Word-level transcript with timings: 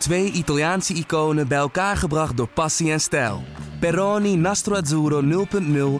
Twee 0.00 0.32
Italiaanse 0.32 0.94
iconen 0.94 1.48
bij 1.48 1.58
elkaar 1.58 1.96
gebracht 1.96 2.36
door 2.36 2.48
passie 2.48 2.92
en 2.92 3.00
stijl. 3.00 3.42
Peroni 3.80 4.36
Nastro 4.36 4.74
Azzurro 4.74 5.46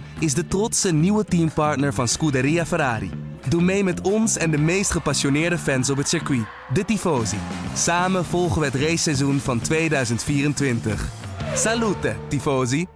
0.0 0.01 0.05
is 0.19 0.35
de 0.35 0.47
trotse 0.49 0.93
nieuwe 0.93 1.25
teampartner 1.25 1.95
van 1.95 2.09
Scuderia 2.09 2.67
Ferrari. 2.67 3.11
Doe 3.49 3.63
mee 3.63 3.85
met 3.85 4.01
ons 4.01 4.37
en 4.37 4.51
de 4.51 4.59
meest 4.59 4.91
gepassioneerde 4.91 5.59
fans 5.59 5.91
op 5.91 5.97
het 5.97 6.09
circuit, 6.09 6.45
de 6.73 6.85
Tifosi. 6.85 7.37
Samen 7.75 8.25
volgen 8.25 8.61
we 8.61 8.67
het 8.67 8.75
raceseizoen 8.75 9.39
van 9.39 9.61
2024. 9.61 11.09
Salute, 11.55 12.17
Tifosi! 12.29 12.87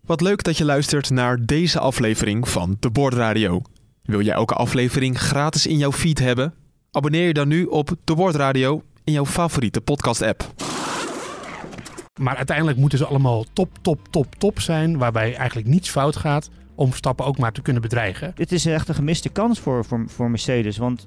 Wat 0.00 0.20
leuk 0.20 0.42
dat 0.42 0.56
je 0.56 0.64
luistert 0.64 1.10
naar 1.10 1.46
deze 1.46 1.78
aflevering 1.78 2.48
van 2.48 2.76
De 2.80 2.90
Bordradio. 2.90 3.62
Wil 4.02 4.20
jij 4.20 4.34
elke 4.34 4.54
aflevering 4.54 5.20
gratis 5.20 5.66
in 5.66 5.76
jouw 5.76 5.92
feed 5.92 6.18
hebben? 6.18 6.54
Abonneer 6.90 7.26
je 7.26 7.34
dan 7.34 7.48
nu 7.48 7.64
op 7.64 7.96
De 8.04 8.14
Bordradio 8.14 8.82
in 9.10 9.16
jouw 9.16 9.26
favoriete 9.26 9.80
podcast-app. 9.80 10.54
Maar 12.20 12.36
uiteindelijk 12.36 12.78
moeten 12.78 12.98
ze 12.98 13.06
allemaal 13.06 13.44
top, 13.52 13.78
top, 13.82 14.08
top, 14.10 14.34
top 14.34 14.60
zijn. 14.60 14.98
Waarbij 14.98 15.34
eigenlijk 15.34 15.68
niets 15.68 15.90
fout 15.90 16.16
gaat 16.16 16.50
om 16.74 16.88
Verstappen 16.88 17.26
ook 17.26 17.38
maar 17.38 17.52
te 17.52 17.62
kunnen 17.62 17.82
bedreigen. 17.82 18.32
Het 18.34 18.52
is 18.52 18.66
echt 18.66 18.88
een 18.88 18.94
gemiste 18.94 19.28
kans 19.28 19.60
voor, 19.60 19.84
voor, 19.84 20.04
voor 20.06 20.30
Mercedes. 20.30 20.76
Want 20.76 21.06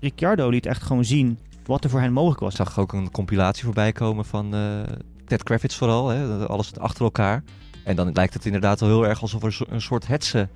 Ricciardo 0.00 0.48
liet 0.48 0.66
echt 0.66 0.82
gewoon 0.82 1.04
zien 1.04 1.38
wat 1.64 1.84
er 1.84 1.90
voor 1.90 2.00
hen 2.00 2.12
mogelijk 2.12 2.40
was. 2.40 2.50
Ik 2.50 2.56
zag 2.56 2.78
ook 2.78 2.92
een 2.92 3.10
compilatie 3.10 3.64
voorbij 3.64 3.92
komen 3.92 4.24
van 4.24 4.54
uh, 4.54 4.80
Ted 5.26 5.42
Kravitz 5.42 5.76
vooral. 5.76 6.08
Hè, 6.08 6.46
alles 6.46 6.78
achter 6.78 7.04
elkaar. 7.04 7.42
En 7.84 7.96
dan 7.96 8.12
lijkt 8.12 8.34
het 8.34 8.46
inderdaad 8.46 8.80
wel 8.80 8.88
heel 8.88 9.06
erg 9.06 9.20
alsof 9.20 9.42
er 9.42 9.66
een 9.68 9.82
soort 9.82 10.06
hetze 10.06 10.48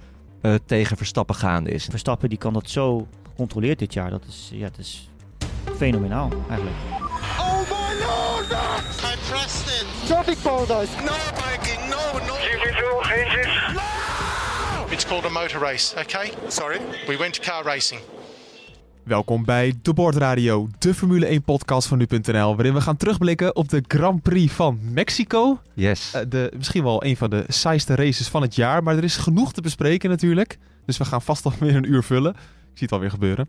uh, 0.43 0.55
tegen 0.67 0.97
Verstappen 0.97 1.35
gaande 1.35 1.71
is. 1.71 1.85
Verstappen 1.85 2.29
die 2.29 2.39
kan 2.39 2.53
dat 2.53 2.71
zo 2.71 3.09
gecontroleerd 3.29 3.79
dit 3.79 3.93
jaar. 3.93 4.11
Dat 4.11 4.25
is, 4.29 4.51
ja, 4.53 4.65
het 4.65 4.79
is 4.79 5.11
fenomenaal 5.77 6.31
eigenlijk. 6.49 6.77
Oh 7.39 7.61
my 7.61 8.05
lord! 8.07 8.51
I 8.53 9.17
pressed 9.29 9.67
it! 9.81 9.87
Traffic 10.07 10.39
paradise! 10.43 10.91
No 11.05 11.17
biking, 11.35 11.81
no, 11.89 12.19
no! 12.27 12.35
GP2, 12.35 13.11
engines! 13.11 13.75
No! 13.75 13.83
It's 14.91 15.07
called 15.07 15.25
a 15.25 15.31
motor 15.31 15.61
race, 15.61 15.95
okay? 15.99 16.33
Sorry? 16.49 16.79
We 17.07 17.17
went 17.17 17.35
to 17.35 17.51
car 17.51 17.65
racing. 17.65 18.01
Welkom 19.09 19.45
bij 19.45 19.75
De 19.83 19.93
Bordradio, 19.93 20.69
de 20.79 20.95
Formule 20.95 21.27
1 21.27 21.43
podcast 21.43 21.89
van 21.89 21.99
nu.nl, 21.99 22.57
waarin 22.57 22.75
we 22.75 22.81
gaan 22.81 22.97
terugblikken 22.97 23.57
op 23.57 23.69
de 23.69 23.85
Grand 23.89 24.23
Prix 24.23 24.53
van 24.53 24.79
Mexico. 24.83 25.61
Yes. 25.75 26.13
Uh, 26.17 26.23
de, 26.29 26.53
misschien 26.57 26.83
wel 26.83 27.05
een 27.05 27.17
van 27.17 27.31
de 27.31 27.45
saaiste 27.49 27.95
races 27.95 28.29
van 28.29 28.43
het 28.43 28.55
jaar, 28.55 28.83
maar 28.83 28.97
er 28.97 29.05
is 29.05 29.17
genoeg 29.17 29.53
te 29.53 29.61
bespreken 29.61 30.11
natuurlijk. 30.11 30.59
Dus 30.87 30.99
we 30.99 31.05
gaan 31.05 31.23
vast 31.23 31.45
nog 31.45 31.59
weer 31.59 31.77
een 31.77 31.91
uur 31.93 32.03
vullen. 32.03 32.37
Ik 32.79 32.89
zie 32.89 32.99
het 32.99 33.05
alweer 33.05 33.11
gebeuren. 33.11 33.49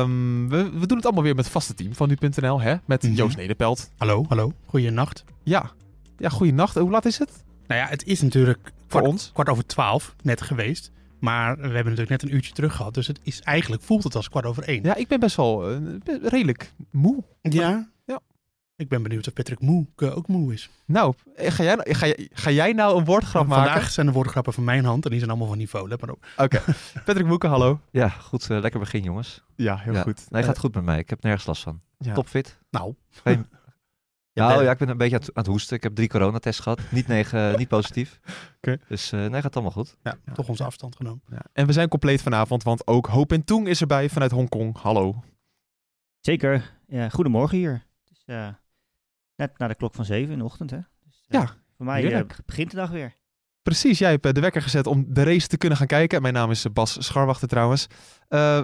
Um, 0.00 0.48
we, 0.48 0.78
we, 0.78 0.86
doen 0.86 0.96
het 0.96 1.06
allemaal 1.06 1.22
weer 1.22 1.34
met 1.34 1.44
het 1.44 1.52
vaste 1.52 1.74
team 1.74 1.94
van 1.94 2.08
nu.nl, 2.08 2.60
hè? 2.60 2.74
Met 2.84 3.02
mm 3.02 3.08
-hmm. 3.08 3.18
Joost 3.18 3.36
Nederpelt. 3.36 3.90
Hallo, 3.96 4.24
hallo. 4.28 4.52
Goeienacht. 4.66 5.24
Ja, 5.42 5.70
ja 6.18 6.28
goeienacht. 6.28 6.74
Hoe 6.74 6.90
laat 6.90 7.04
is 7.04 7.18
het? 7.18 7.44
Nou 7.66 7.80
ja, 7.80 7.86
het 7.86 8.04
is 8.06 8.22
natuurlijk 8.22 8.60
voor 8.62 8.72
kwart, 8.86 9.06
ons 9.06 9.30
kwart 9.32 9.48
over 9.48 9.66
twaalf 9.66 10.14
net 10.22 10.42
geweest. 10.42 10.90
Maar 11.18 11.56
we 11.56 11.62
hebben 11.62 11.84
natuurlijk 11.84 12.10
net 12.10 12.22
een 12.22 12.34
uurtje 12.34 12.52
terug 12.52 12.76
gehad. 12.76 12.94
Dus 12.94 13.06
het 13.06 13.20
is 13.22 13.40
eigenlijk 13.40 13.82
voelt 13.82 14.04
het 14.04 14.16
als 14.16 14.28
kwart 14.28 14.46
over 14.46 14.62
één. 14.62 14.82
Ja, 14.82 14.94
ik 14.94 15.08
ben 15.08 15.20
best 15.20 15.36
wel 15.36 15.72
uh, 15.72 15.78
redelijk 16.22 16.72
moe. 16.90 17.24
Ja? 17.42 17.88
Ja. 18.06 18.20
Ik 18.80 18.88
ben 18.88 19.02
benieuwd 19.02 19.26
of 19.26 19.32
Patrick 19.32 19.60
Moe 19.60 19.86
ook 19.96 20.28
moe 20.28 20.52
is. 20.52 20.70
Nou, 20.84 21.14
ga 21.36 21.62
jij, 21.62 21.78
ga, 21.82 22.06
jij, 22.06 22.28
ga 22.32 22.50
jij 22.50 22.72
nou 22.72 22.98
een 22.98 23.04
woordgrap 23.04 23.40
Vandaag 23.40 23.58
maken? 23.58 23.72
Vandaag 23.72 23.90
zijn 23.90 24.06
de 24.06 24.12
woordgrappen 24.12 24.52
van 24.52 24.64
mijn 24.64 24.84
hand 24.84 25.04
en 25.04 25.10
die 25.10 25.18
zijn 25.18 25.30
allemaal 25.30 25.48
van 25.48 25.58
niveau. 25.58 25.88
Let 25.88 26.00
maar 26.00 26.10
op. 26.10 26.26
Oké. 26.36 26.56
Okay. 26.56 26.74
Patrick 27.04 27.26
Moeke, 27.26 27.46
hallo. 27.46 27.80
Ja, 27.90 28.08
goed. 28.08 28.48
Uh, 28.50 28.60
lekker 28.60 28.80
begin, 28.80 29.02
jongens. 29.02 29.42
Ja, 29.56 29.76
heel 29.76 29.92
ja. 29.92 30.02
goed. 30.02 30.30
Nee, 30.30 30.42
gaat 30.42 30.58
goed 30.58 30.74
met 30.74 30.84
mij. 30.84 30.98
Ik 30.98 31.10
heb 31.10 31.22
nergens 31.22 31.46
last 31.46 31.62
van. 31.62 31.80
Ja. 31.98 32.14
Topfit. 32.14 32.58
Nou. 32.70 32.94
Geen... 33.10 33.46
Nou 34.32 34.64
ja, 34.64 34.70
ik 34.70 34.78
ben 34.78 34.88
een 34.88 34.96
beetje 34.96 35.14
aan 35.14 35.20
het, 35.20 35.34
aan 35.34 35.42
het 35.42 35.52
hoesten. 35.52 35.76
Ik 35.76 35.82
heb 35.82 35.94
drie 35.94 36.08
coronatests 36.08 36.60
gehad. 36.60 36.80
Niet, 36.90 37.06
negen, 37.06 37.58
niet 37.58 37.68
positief. 37.68 38.20
Okay. 38.62 38.78
Dus 38.88 39.12
uh, 39.12 39.26
nee, 39.26 39.40
gaat 39.40 39.54
allemaal 39.54 39.72
goed. 39.72 39.96
Ja, 40.02 40.18
ja, 40.24 40.32
toch 40.32 40.48
onze 40.48 40.64
afstand 40.64 40.96
genomen. 40.96 41.22
Ja. 41.30 41.42
En 41.52 41.66
we 41.66 41.72
zijn 41.72 41.88
compleet 41.88 42.22
vanavond, 42.22 42.62
want 42.62 42.86
ook 42.86 43.06
Hoop 43.06 43.32
en 43.32 43.44
Toeng 43.44 43.68
is 43.68 43.80
erbij 43.80 44.08
vanuit 44.08 44.30
Hongkong. 44.30 44.76
Hallo. 44.78 45.22
Zeker. 46.20 46.78
Ja, 46.86 47.08
goedemorgen 47.08 47.58
hier. 47.58 47.86
Dus, 48.04 48.22
uh, 48.26 48.48
net 49.40 49.58
na 49.58 49.68
de 49.68 49.74
klok 49.74 49.94
van 49.94 50.04
zeven 50.04 50.32
in 50.32 50.38
de 50.38 50.44
ochtend, 50.44 50.70
hè? 50.70 50.78
Dus, 51.04 51.24
uh, 51.28 51.40
ja. 51.40 51.56
Voor 51.76 51.86
mij 51.86 52.26
begint 52.46 52.70
de 52.70 52.76
dag 52.76 52.90
weer. 52.90 53.16
Precies, 53.62 53.98
jij 53.98 54.10
hebt 54.10 54.34
de 54.34 54.40
wekker 54.40 54.62
gezet 54.62 54.86
om 54.86 55.04
de 55.08 55.22
race 55.22 55.46
te 55.46 55.56
kunnen 55.56 55.78
gaan 55.78 55.86
kijken. 55.86 56.22
Mijn 56.22 56.34
naam 56.34 56.50
is 56.50 56.72
Bas 56.72 57.04
Scharwachter 57.04 57.48
trouwens. 57.48 57.86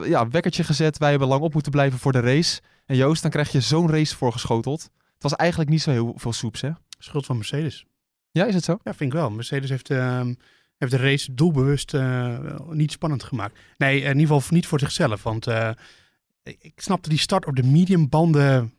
ja, 0.04 0.28
wekkertje 0.28 0.64
gezet. 0.64 0.98
Wij 0.98 1.10
hebben 1.10 1.28
lang 1.28 1.42
op 1.42 1.52
moeten 1.52 1.72
blijven 1.72 1.98
voor 1.98 2.12
de 2.12 2.20
race. 2.20 2.60
En 2.86 2.96
Joost, 2.96 3.22
dan 3.22 3.30
krijg 3.30 3.52
je 3.52 3.60
zo'n 3.60 3.90
race 3.90 4.16
voorgeschoteld. 4.16 4.82
Het 4.82 5.22
was 5.22 5.34
eigenlijk 5.34 5.70
niet 5.70 5.82
zo 5.82 5.90
heel 5.90 6.12
veel 6.16 6.32
soeps, 6.32 6.60
hè? 6.60 6.70
Schuld 6.98 7.26
van 7.26 7.36
Mercedes. 7.36 7.86
Ja, 8.30 8.44
is 8.44 8.54
het 8.54 8.64
zo? 8.64 8.78
Ja, 8.82 8.94
vind 8.94 9.12
ik 9.12 9.18
wel. 9.18 9.30
Mercedes 9.30 9.70
heeft, 9.70 9.90
uh, 9.90 10.20
heeft 10.76 10.92
de 10.92 10.96
race 10.96 11.34
doelbewust 11.34 11.94
uh, 11.94 12.38
niet 12.70 12.92
spannend 12.92 13.24
gemaakt. 13.24 13.58
Nee, 13.76 14.00
in 14.00 14.18
ieder 14.18 14.34
geval 14.34 14.42
niet 14.56 14.66
voor 14.66 14.80
zichzelf. 14.80 15.22
Want 15.22 15.48
uh, 15.48 15.70
ik 16.42 16.72
snapte 16.76 17.08
die 17.08 17.18
start 17.18 17.46
op 17.46 17.56
de 17.56 17.62
medium 17.62 18.08
banden 18.08 18.74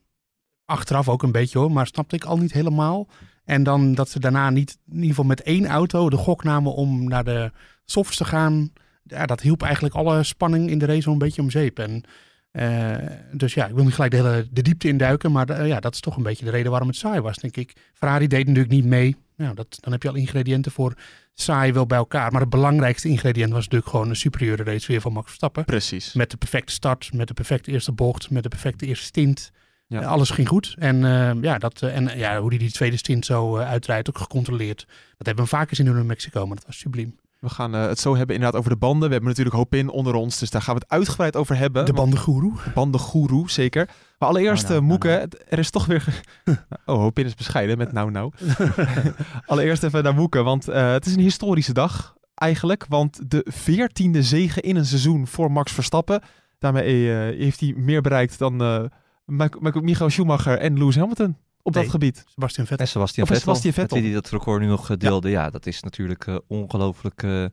achteraf 0.67 1.09
ook 1.09 1.23
een 1.23 1.31
beetje 1.31 1.59
hoor. 1.59 1.71
Maar 1.71 1.87
snapte 1.87 2.15
ik 2.15 2.23
al 2.23 2.37
niet 2.37 2.51
helemaal. 2.51 3.07
En 3.45 3.63
dan 3.63 3.93
dat 3.93 4.09
ze 4.09 4.19
daarna 4.19 4.49
niet, 4.49 4.77
in 4.87 4.93
ieder 4.93 5.09
geval 5.09 5.25
met 5.25 5.41
één 5.41 5.65
auto, 5.65 6.09
de 6.09 6.17
gok 6.17 6.43
namen 6.43 6.73
om 6.73 7.07
naar 7.07 7.23
de 7.23 7.51
softs 7.85 8.17
te 8.17 8.25
gaan. 8.25 8.71
Ja, 9.03 9.25
dat 9.25 9.41
hielp 9.41 9.61
eigenlijk 9.61 9.95
alle 9.95 10.23
spanning 10.23 10.69
in 10.69 10.77
de 10.77 10.85
race 10.85 11.03
wel 11.03 11.13
een 11.13 11.19
beetje 11.19 11.41
om 11.41 11.49
zeep. 11.49 11.79
En 11.79 12.03
uh, 12.51 12.95
dus 13.31 13.53
ja, 13.53 13.67
ik 13.67 13.75
wil 13.75 13.83
niet 13.83 13.93
gelijk 13.93 14.11
de, 14.11 14.17
hele, 14.17 14.47
de 14.51 14.61
diepte 14.61 14.87
induiken, 14.87 15.31
maar 15.31 15.49
uh, 15.49 15.67
ja, 15.67 15.79
dat 15.79 15.93
is 15.93 15.99
toch 15.99 16.17
een 16.17 16.23
beetje 16.23 16.45
de 16.45 16.51
reden 16.51 16.71
waarom 16.71 16.87
het 16.87 16.97
saai 16.97 17.21
was, 17.21 17.37
denk 17.37 17.57
ik. 17.57 17.75
Ferrari 17.93 18.27
deed 18.27 18.45
natuurlijk 18.45 18.73
niet 18.73 18.85
mee. 18.85 19.15
Nou, 19.35 19.55
dat, 19.55 19.77
dan 19.79 19.91
heb 19.91 20.03
je 20.03 20.09
al 20.09 20.15
ingrediënten 20.15 20.71
voor 20.71 20.93
saai 21.33 21.73
wel 21.73 21.85
bij 21.85 21.97
elkaar. 21.97 22.31
Maar 22.31 22.41
het 22.41 22.49
belangrijkste 22.49 23.07
ingrediënt 23.07 23.51
was 23.51 23.63
natuurlijk 23.63 23.91
gewoon 23.91 24.09
een 24.09 24.15
superieure 24.15 24.63
race 24.63 24.87
weer 24.87 25.01
van 25.01 25.13
Max 25.13 25.25
Verstappen. 25.25 25.65
Precies. 25.65 26.13
Met 26.13 26.31
de 26.31 26.37
perfecte 26.37 26.73
start, 26.73 27.13
met 27.13 27.27
de 27.27 27.33
perfecte 27.33 27.71
eerste 27.71 27.91
bocht, 27.91 28.29
met 28.29 28.43
de 28.43 28.49
perfecte 28.49 28.85
eerste 28.85 29.05
stint. 29.05 29.51
Ja. 29.87 30.01
Uh, 30.01 30.07
alles 30.07 30.29
ging 30.29 30.47
goed. 30.47 30.75
En, 30.79 30.97
ja, 31.41 31.57
dat, 31.57 31.81
en 31.81 32.17
ja, 32.17 32.39
hoe 32.39 32.49
hij 32.49 32.57
die 32.57 32.71
tweede 32.71 32.97
stint 32.97 33.25
zo 33.25 33.57
uitrijdt, 33.57 34.09
ook 34.09 34.17
gecontroleerd. 34.17 34.85
Dat 35.17 35.27
hebben 35.27 35.43
we 35.43 35.49
vaker 35.49 35.75
gezien 35.75 35.97
in 35.97 36.05
Mexico, 36.05 36.45
maar 36.47 36.55
dat 36.55 36.65
was 36.65 36.77
subliem. 36.77 37.15
We 37.39 37.49
gaan 37.49 37.75
uh, 37.75 37.87
het 37.87 37.99
zo 37.99 38.15
hebben 38.15 38.35
inderdaad 38.35 38.59
over 38.59 38.71
de 38.71 38.77
banden. 38.77 39.07
We 39.07 39.13
hebben 39.13 39.29
natuurlijk 39.29 39.55
Hopin 39.55 39.89
onder 39.89 40.13
ons, 40.13 40.39
dus 40.39 40.49
daar 40.49 40.61
gaan 40.61 40.75
we 40.75 40.81
het 40.87 40.91
uitgebreid 40.91 41.35
over 41.35 41.57
hebben. 41.57 41.85
De 41.85 41.93
bandengoeroe. 41.93 42.53
De 42.63 42.69
bandengoeroe, 42.73 43.49
zeker. 43.49 43.89
Maar 44.19 44.29
allereerst, 44.29 44.63
oh, 44.63 44.69
nou, 44.69 44.81
uh, 44.81 44.87
Moeke, 44.87 45.07
nou, 45.07 45.19
nou. 45.19 45.43
er 45.49 45.59
is 45.59 45.69
toch 45.69 45.85
weer... 45.85 46.21
oh, 46.85 46.95
Hopin 46.95 47.25
is 47.25 47.35
bescheiden 47.35 47.77
met 47.77 47.91
nou 47.91 48.11
nou. 48.11 48.31
allereerst 49.45 49.83
even 49.83 50.03
naar 50.03 50.13
Moeke, 50.13 50.43
want 50.43 50.69
uh, 50.69 50.91
het 50.91 51.05
is 51.05 51.13
een 51.13 51.19
historische 51.19 51.73
dag 51.73 52.15
eigenlijk. 52.35 52.85
Want 52.89 53.31
de 53.31 53.45
veertiende 53.49 54.23
zege 54.23 54.61
in 54.61 54.75
een 54.75 54.85
seizoen 54.85 55.27
voor 55.27 55.51
Max 55.51 55.71
Verstappen. 55.71 56.21
Daarmee 56.59 57.09
heeft 57.35 57.59
hij 57.59 57.73
meer 57.77 58.01
bereikt 58.01 58.39
dan 58.39 58.89
Michael 59.27 60.09
Schumacher 60.09 60.57
en 60.57 60.77
Lewis 60.77 60.95
Hamilton 60.95 61.37
op 61.61 61.73
nee, 61.73 61.83
dat 61.83 61.91
gebied. 61.91 62.23
Sebastian 62.27 62.65
Vettel. 62.67 62.85
En 62.85 62.91
Sebastian 62.91 63.27
of 63.27 63.33
Vettel. 63.33 63.55
Sebastian 63.55 63.73
Vettel. 63.73 64.01
Die 64.01 64.13
dat 64.13 64.29
record 64.29 64.61
nu 64.61 64.67
nog 64.67 64.97
deelde. 64.97 65.29
Ja, 65.29 65.43
ja 65.43 65.49
dat 65.49 65.65
is 65.65 65.81
natuurlijk 65.81 66.25
uh, 66.25 66.37
ongelooflijk 66.47 67.23
uh, 67.23 67.45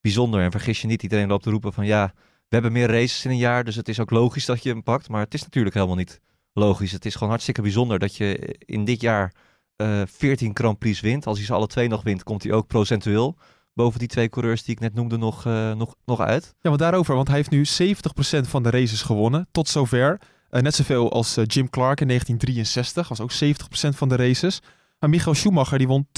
bijzonder. 0.00 0.40
En 0.40 0.50
vergis 0.50 0.80
je 0.80 0.86
niet, 0.86 1.02
iedereen 1.02 1.28
loopt 1.28 1.42
te 1.42 1.50
roepen 1.50 1.72
van 1.72 1.86
ja, 1.86 2.12
we 2.16 2.48
hebben 2.48 2.72
meer 2.72 2.88
races 2.88 3.24
in 3.24 3.30
een 3.30 3.36
jaar, 3.36 3.64
dus 3.64 3.76
het 3.76 3.88
is 3.88 4.00
ook 4.00 4.10
logisch 4.10 4.44
dat 4.44 4.62
je 4.62 4.68
hem 4.68 4.82
pakt. 4.82 5.08
Maar 5.08 5.20
het 5.20 5.34
is 5.34 5.42
natuurlijk 5.42 5.74
helemaal 5.74 5.96
niet 5.96 6.20
logisch. 6.52 6.92
Het 6.92 7.04
is 7.04 7.12
gewoon 7.12 7.28
hartstikke 7.28 7.62
bijzonder 7.62 7.98
dat 7.98 8.16
je 8.16 8.56
in 8.58 8.84
dit 8.84 9.00
jaar 9.00 9.34
uh, 9.76 10.02
14 10.06 10.50
Grand 10.54 10.78
Prix 10.78 11.00
wint. 11.00 11.26
Als 11.26 11.36
hij 11.36 11.46
ze 11.46 11.52
alle 11.52 11.66
twee 11.66 11.88
nog 11.88 12.02
wint, 12.02 12.22
komt 12.22 12.42
hij 12.42 12.52
ook 12.52 12.66
procentueel 12.66 13.36
boven 13.74 13.98
die 13.98 14.08
twee 14.08 14.28
coureurs 14.28 14.62
die 14.62 14.74
ik 14.74 14.80
net 14.80 14.94
noemde 14.94 15.16
nog, 15.16 15.46
uh, 15.46 15.72
nog, 15.72 15.94
nog 16.04 16.20
uit. 16.20 16.54
Ja, 16.60 16.68
want 16.68 16.78
daarover, 16.78 17.14
want 17.14 17.28
hij 17.28 17.36
heeft 17.36 17.50
nu 17.50 17.64
70% 17.64 18.48
van 18.48 18.62
de 18.62 18.70
races 18.70 19.02
gewonnen 19.02 19.48
tot 19.50 19.68
zover. 19.68 20.20
Uh, 20.52 20.60
net 20.60 20.74
zoveel 20.74 21.12
als 21.12 21.38
uh, 21.38 21.44
Jim 21.46 21.70
Clark 21.70 22.00
in 22.00 22.08
1963, 22.08 23.08
was 23.08 23.20
ook 23.20 23.32
70% 23.32 23.96
van 23.96 24.08
de 24.08 24.16
races. 24.16 24.60
Maar 24.98 25.10
Michael 25.10 25.34
Schumacher 25.34 25.78
die 25.78 25.86
won 25.86 26.06
72% 26.06 26.12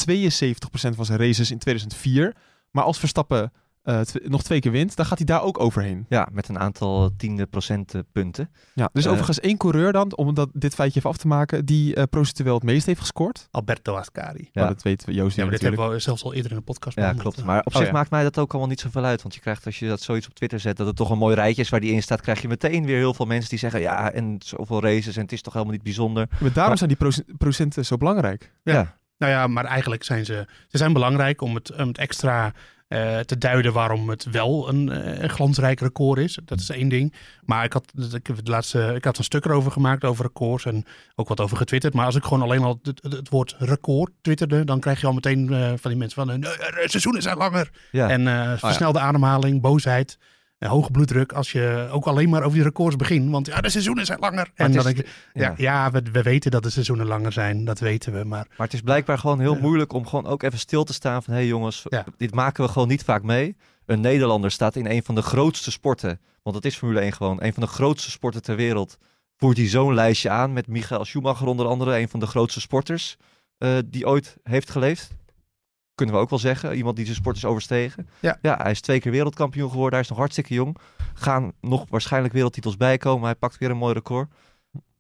van 0.73 1.05
zijn 1.05 1.19
races 1.19 1.51
in 1.51 1.59
2004. 1.59 2.35
Maar 2.71 2.85
als 2.85 2.99
Verstappen 2.99 3.53
uh, 3.85 4.01
nog 4.23 4.43
twee 4.43 4.61
keer 4.61 4.73
wint, 4.73 4.97
dan 4.97 5.07
gaat 5.07 5.19
hij 5.19 5.27
daar 5.27 5.43
ook 5.43 5.61
overheen. 5.61 6.07
Ja, 6.09 6.29
met 6.33 6.49
een 6.49 6.59
aantal 6.59 7.11
tiende 7.17 7.47
procentpunten. 7.47 8.51
Ja, 8.75 8.91
dus 8.93 9.07
overigens 9.07 9.41
één 9.41 9.57
coureur 9.57 9.93
dan, 9.93 10.17
om 10.17 10.35
dat, 10.35 10.49
dit 10.53 10.75
feitje 10.75 10.99
even 10.99 11.11
af 11.11 11.17
te 11.17 11.27
maken, 11.27 11.65
die 11.65 12.07
procentueel 12.07 12.55
het 12.55 12.63
meest 12.63 12.87
heeft 12.87 13.01
gescoord. 13.01 13.49
Alberto 13.51 13.95
Ascari. 13.95 14.49
Ja, 14.53 14.67
dat 14.69 14.83
weet 14.83 15.05
Joost 15.07 15.37
ja, 15.37 15.43
maar 15.43 15.53
dit 15.53 15.63
hebben 15.63 15.91
we 15.91 15.99
zelfs 15.99 16.25
al 16.25 16.35
eerder 16.35 16.51
in 16.51 16.57
de 16.57 16.63
podcast 16.63 16.97
Ja, 16.97 17.13
klopt. 17.13 17.45
Maar 17.45 17.63
op 17.65 17.73
zich 17.73 17.81
oh, 17.81 17.87
ja. 17.87 17.93
maakt 17.93 18.11
mij 18.11 18.23
dat 18.23 18.39
ook 18.39 18.51
allemaal 18.51 18.69
niet 18.69 18.81
zoveel 18.81 19.05
uit. 19.05 19.23
Want 19.23 19.35
je 19.35 19.41
krijgt, 19.41 19.67
als 19.67 19.79
je 19.79 19.89
dat 19.89 20.01
zoiets 20.01 20.27
op 20.27 20.35
Twitter 20.35 20.61
zet, 20.61 20.77
dat 20.77 20.87
het 20.87 20.97
toch 20.97 21.11
een 21.11 21.19
mooi 21.19 21.35
rijtje 21.35 21.63
is 21.63 21.69
waar 21.69 21.81
die 21.81 21.93
in 21.93 22.03
staat, 22.03 22.21
krijg 22.21 22.43
je 22.43 22.49
meteen 22.49 22.85
weer 22.85 22.97
heel 22.97 23.15
veel 23.15 23.27
mensen 23.27 23.51
die 23.51 23.59
zeggen, 23.59 23.81
ja, 23.81 24.13
en 24.13 24.37
zoveel 24.39 24.83
races 24.83 25.17
en 25.17 25.23
het 25.23 25.33
is 25.33 25.43
toch 25.43 25.53
helemaal 25.53 25.75
niet 25.75 25.85
bijzonder. 25.85 26.27
Maar 26.31 26.41
daarom 26.41 26.69
maar, 26.69 26.77
zijn 26.77 26.89
die 26.89 26.99
proce 26.99 27.25
procenten 27.39 27.85
zo 27.85 27.97
belangrijk. 27.97 28.53
Ja. 28.63 28.73
ja. 28.73 28.99
Nou 29.19 29.33
ja, 29.33 29.47
maar 29.47 29.65
eigenlijk 29.65 30.05
zijn 30.05 30.25
ze, 30.25 30.47
ze 30.69 30.79
zijn 30.79 30.93
belangrijk 30.93 31.41
om 31.41 31.55
het, 31.55 31.77
om 31.77 31.89
het 31.89 31.99
extra 31.99 32.53
eh, 32.89 33.19
te 33.19 33.39
duiden 33.39 33.73
waarom 33.73 34.09
het 34.09 34.25
wel 34.25 34.69
een, 34.69 34.91
eh, 34.91 35.23
een 35.23 35.31
glansrijk 35.31 35.81
record 35.81 36.19
is. 36.19 36.39
Dat 36.45 36.61
is 36.61 36.71
één 36.71 36.89
ding. 36.89 37.15
Maar 37.45 37.65
ik 37.65 37.73
had, 37.73 37.93
ik, 38.13 38.27
het 38.27 38.49
laatste, 38.49 38.93
ik 38.95 39.05
had 39.05 39.19
een 39.19 39.25
stuk 39.25 39.45
erover 39.45 39.73
gemaakt 39.73 40.05
over 40.05 40.25
records 40.25 40.65
en 40.65 40.85
ook 41.15 41.29
wat 41.29 41.41
over 41.41 41.57
getwitterd. 41.57 41.95
Maar 41.95 42.07
als 42.07 42.15
ik 42.15 42.23
gewoon 42.23 42.43
alleen 42.43 42.63
al 42.63 42.81
het, 42.83 43.29
woord 43.29 43.57
record 43.59 44.11
twitterde, 44.21 44.65
dan 44.65 44.81
krijg 44.81 45.01
je 45.01 45.07
al 45.07 45.13
meteen 45.13 45.53
eh, 45.53 45.73
van 45.77 45.91
die 45.91 45.99
mensen 45.99 46.27
van 46.27 46.41
nee, 46.41 46.51
de 46.51 46.85
seizoenen 46.85 47.23
zijn 47.23 47.37
langer. 47.37 47.71
Ja. 47.91 48.09
En 48.09 48.29
eh, 48.29 48.59
versnelde 48.59 48.99
ademhaling, 48.99 49.61
boosheid. 49.61 50.19
Eh, 50.59 50.69
hoge 50.69 50.91
bloeddruk 50.91 51.33
als 51.33 51.53
je 51.53 51.89
ook 51.93 52.05
alleen 52.07 52.29
maar 52.29 52.43
over 52.43 52.53
die 52.55 52.63
records 52.63 52.97
begint. 52.97 53.31
Want 53.31 53.47
ja, 53.47 53.61
de 53.61 53.69
seizoenen 53.71 54.07
zijn 54.07 54.19
langer. 54.19 54.51
En 54.55 54.65
het 54.65 54.75
dan 54.75 54.87
is- 54.89 54.95
denk 54.95 55.07
ik, 55.07 55.13
ja, 55.33 55.55
ja 55.57 55.91
we, 55.91 56.03
we 56.13 56.23
weten 56.23 56.51
dat 56.51 56.63
de 56.63 56.71
seizoenen 56.71 57.07
langer 57.07 57.33
zijn. 57.33 57.65
Dat 57.65 57.79
weten 57.79 58.13
we. 58.13 58.25
Maar 58.25 58.47
Maar 58.57 58.67
het 58.67 58.73
is 58.75 58.81
blijkbaar 58.81 59.19
gewoon 59.19 59.41
heel 59.41 59.59
moeilijk 59.61 59.93
om 59.93 60.07
gewoon 60.07 60.27
ook 60.27 60.43
even 60.43 60.59
stil 60.59 60.85
te 60.85 60.93
staan 60.93 61.23
van... 61.23 61.33
hé 61.35 61.39
hey 61.41 61.49
jongens, 61.49 61.83
Ja. 61.89 62.05
dit 62.17 62.35
maken 62.35 62.65
we 62.65 62.71
gewoon 62.71 62.89
niet 62.89 63.05
vaak 63.05 63.23
mee. 63.23 63.57
Een 63.87 64.01
Nederlander 64.01 64.51
staat 64.51 64.77
in 64.77 64.87
een 64.87 65.03
van 65.03 65.15
de 65.15 65.23
grootste 65.23 65.71
sporten. 65.71 66.21
Want 66.43 66.57
dat 66.57 66.65
is 66.65 66.77
Formule 66.77 67.01
1 67.01 67.13
gewoon. 67.13 67.43
Een 67.43 67.53
van 67.53 67.63
de 67.63 67.69
grootste 67.69 68.11
sporten 68.11 68.43
ter 68.43 68.57
wereld. 68.57 68.99
Voert 69.37 69.57
hij 69.57 69.67
zo'n 69.69 69.95
lijstje 69.95 70.31
aan 70.31 70.53
met 70.53 70.67
Michael 70.67 71.05
Schumacher 71.05 71.47
onder 71.47 71.67
andere. 71.67 71.99
Een 71.99 72.09
van 72.09 72.21
de 72.21 72.27
grootste 72.27 72.61
sporters 72.61 73.17
eh, 73.59 73.77
die 73.87 74.07
ooit 74.07 74.37
heeft 74.43 74.71
geleefd. 74.71 75.15
Kunnen 75.95 76.15
we 76.15 76.21
ook 76.21 76.31
wel 76.31 76.39
zeggen. 76.39 76.77
Iemand 76.77 76.97
die 76.97 77.05
zijn 77.05 77.17
sport 77.17 77.37
is 77.37 77.45
overstegen. 77.45 78.09
Ja. 78.21 78.39
ja, 78.43 78.57
hij 78.63 78.71
is 78.71 78.81
twee 78.81 79.01
keer 79.01 79.13
wereldkampioen 79.13 79.69
geworden. 79.71 79.93
Hij 79.93 80.03
is 80.03 80.09
nog 80.09 80.19
hartstikke 80.19 80.55
jong. 80.55 80.77
Gaan 81.15 81.53
nog 81.61 81.85
waarschijnlijk 81.89 82.35
wereldtitels 82.35 82.77
bijkomen. 82.77 83.25
Hij 83.25 83.35
pakt 83.35 83.59
weer 83.59 83.71
een 83.71 83.77
mooi 83.77 83.95
record. 83.95 84.29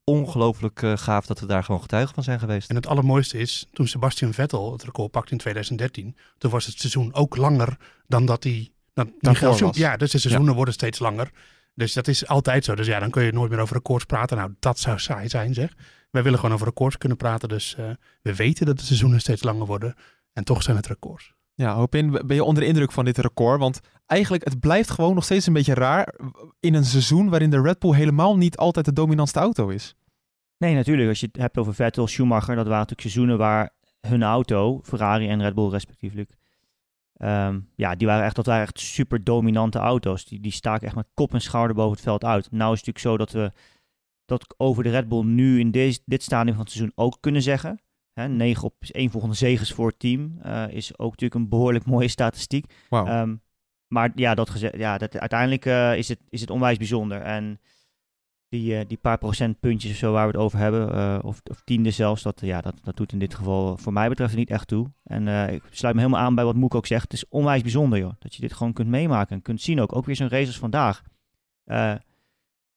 Ongelooflijk 0.04 0.82
eh, 0.82 0.96
gaaf 0.96 1.26
dat 1.26 1.40
we 1.40 1.46
daar 1.46 1.64
gewoon 1.64 1.80
getuigen 1.80 2.14
van 2.14 2.22
zijn 2.22 2.38
geweest. 2.38 2.68
En 2.70 2.76
het 2.76 2.86
allermooiste 2.86 3.38
is, 3.38 3.66
toen 3.72 3.86
Sebastian 3.86 4.32
Vettel 4.32 4.72
het 4.72 4.82
record 4.82 5.10
pakte 5.10 5.32
in 5.32 5.38
2013, 5.38 6.16
toen 6.38 6.50
was 6.50 6.66
het 6.66 6.78
seizoen 6.78 7.14
ook 7.14 7.36
langer 7.36 7.76
dan 8.06 8.26
dat 8.26 8.44
hij... 8.44 8.68
Dan 8.94 9.12
Schum- 9.20 9.48
was. 9.48 9.76
Ja, 9.76 9.96
dus 9.96 10.10
de 10.10 10.18
seizoenen 10.18 10.54
worden 10.54 10.74
steeds 10.74 10.98
langer. 10.98 11.30
Dus 11.74 11.92
dat 11.92 12.08
is 12.08 12.26
altijd 12.26 12.64
zo. 12.64 12.74
Dus 12.74 12.86
ja, 12.86 13.00
dan 13.00 13.10
kun 13.10 13.24
je 13.24 13.32
nooit 13.32 13.50
meer 13.50 13.60
over 13.60 13.76
records 13.76 14.04
praten. 14.04 14.36
Nou, 14.36 14.54
dat 14.58 14.78
zou 14.78 14.98
saai 14.98 15.28
zijn, 15.28 15.54
zeg. 15.54 15.74
Wij 16.10 16.22
willen 16.22 16.38
gewoon 16.38 16.54
over 16.54 16.66
records 16.66 16.98
kunnen 16.98 17.18
praten. 17.18 17.48
Dus 17.48 17.74
eh, 17.78 17.90
we 18.22 18.34
weten 18.34 18.66
dat 18.66 18.78
de 18.78 18.84
seizoenen 18.84 19.20
steeds 19.20 19.42
langer 19.42 19.66
worden. 19.66 19.94
En 20.34 20.44
toch 20.44 20.62
zijn 20.62 20.76
het 20.76 20.86
records. 20.86 21.34
Ja, 21.54 21.74
hoop 21.74 21.94
in. 21.94 22.10
Ben 22.10 22.36
je 22.36 22.44
onder 22.44 22.62
de 22.62 22.68
indruk 22.68 22.92
van 22.92 23.04
dit 23.04 23.18
record? 23.18 23.60
Want 23.60 23.80
eigenlijk, 24.06 24.44
het 24.44 24.60
blijft 24.60 24.90
gewoon 24.90 25.14
nog 25.14 25.24
steeds 25.24 25.46
een 25.46 25.52
beetje 25.52 25.74
raar 25.74 26.14
in 26.60 26.74
een 26.74 26.84
seizoen 26.84 27.28
waarin 27.28 27.50
de 27.50 27.60
Red 27.60 27.78
Bull 27.78 27.94
helemaal 27.94 28.36
niet 28.36 28.56
altijd 28.56 28.84
de 28.84 28.92
dominantste 28.92 29.38
auto 29.38 29.68
is. 29.68 29.94
Nee, 30.58 30.74
natuurlijk. 30.74 31.08
Als 31.08 31.20
je 31.20 31.26
het 31.26 31.36
hebt 31.36 31.58
over 31.58 31.74
Vettel, 31.74 32.06
Schumacher, 32.06 32.56
dat 32.56 32.66
waren 32.66 32.86
natuurlijk 32.86 33.00
seizoenen 33.00 33.38
waar 33.38 33.70
hun 34.00 34.22
auto, 34.22 34.80
Ferrari 34.82 35.28
en 35.28 35.42
Red 35.42 35.54
Bull 35.54 35.68
respectievelijk, 35.68 36.30
ehm, 37.14 37.60
ja, 37.74 37.94
die 37.94 38.06
waren 38.06 38.24
echt, 38.24 38.36
dat 38.36 38.46
waren 38.46 38.62
echt 38.62 38.80
super 38.80 39.24
dominante 39.24 39.78
auto's. 39.78 40.24
Die, 40.24 40.40
die 40.40 40.52
staken 40.52 40.86
echt 40.86 40.96
met 40.96 41.08
kop 41.14 41.32
en 41.32 41.40
schouder 41.40 41.76
boven 41.76 41.92
het 41.92 42.00
veld 42.00 42.24
uit. 42.24 42.50
Nou 42.50 42.72
is 42.72 42.78
het 42.80 42.86
natuurlijk 42.86 42.98
zo 42.98 43.16
dat 43.16 43.30
we 43.30 43.52
dat 44.24 44.54
over 44.56 44.82
de 44.82 44.90
Red 44.90 45.08
Bull 45.08 45.24
nu 45.24 45.60
in 45.60 45.70
deze, 45.70 46.00
dit 46.04 46.22
stadium 46.22 46.54
van 46.54 46.64
het 46.64 46.72
seizoen 46.72 46.92
ook 46.94 47.16
kunnen 47.20 47.42
zeggen. 47.42 47.80
Hè, 48.14 48.28
9 48.28 48.64
op 48.64 48.74
één 48.80 49.10
volgende 49.10 49.36
zegens 49.36 49.72
voor 49.72 49.86
het 49.86 49.98
team 49.98 50.38
eh, 50.42 50.68
is 50.68 50.98
ook 50.98 51.10
natuurlijk 51.10 51.40
een 51.40 51.48
behoorlijk 51.48 51.86
mooie 51.94 52.08
statistiek. 52.08 52.72
Ehm, 53.06 53.36
maar 53.86 54.12
ja, 54.14 54.34
dat 54.34 54.50
gezegd, 54.50 54.76
ja 54.76 54.98
dat, 54.98 55.18
uiteindelijk 55.18 55.66
eh, 55.66 55.96
is, 55.96 56.08
het, 56.08 56.20
is 56.28 56.40
het 56.40 56.50
onwijs 56.50 56.76
bijzonder. 56.76 57.20
En 57.20 57.60
die, 58.48 58.78
eh, 58.78 58.88
die 58.88 58.96
paar 58.96 59.18
procentpuntjes 59.18 59.90
of 59.90 59.96
zo 59.96 60.12
waar 60.12 60.26
we 60.26 60.32
het 60.32 60.40
over 60.40 60.58
hebben, 60.58 61.24
of, 61.24 61.40
of 61.50 61.62
tiende 61.64 61.90
zelfs, 61.90 62.22
dat, 62.22 62.40
ja, 62.40 62.60
dat, 62.60 62.74
dat 62.82 62.96
doet 62.96 63.12
in 63.12 63.18
dit 63.18 63.34
geval 63.34 63.76
voor 63.76 63.92
mij 63.92 64.08
betreft 64.08 64.36
niet 64.36 64.50
echt 64.50 64.68
toe. 64.68 64.92
En 65.02 65.28
ik 65.52 65.62
sluit 65.70 65.94
me 65.94 66.00
helemaal 66.00 66.22
aan 66.22 66.34
bij 66.34 66.44
wat 66.44 66.54
Moek 66.54 66.74
ook 66.74 66.86
zegt. 66.86 67.02
Het 67.02 67.12
is 67.12 67.28
onwijs 67.28 67.62
bijzonder, 67.62 67.98
joh. 67.98 68.12
Dat 68.18 68.34
je 68.34 68.40
dit 68.40 68.52
gewoon 68.52 68.72
kunt 68.72 68.88
meemaken 68.88 69.36
en 69.36 69.42
kunt 69.42 69.60
zien 69.60 69.80
ook. 69.80 69.96
Ook 69.96 70.04
weer 70.04 70.16
zo'n 70.16 70.28
race 70.28 70.46
als 70.46 70.58
vandaag. 70.58 71.02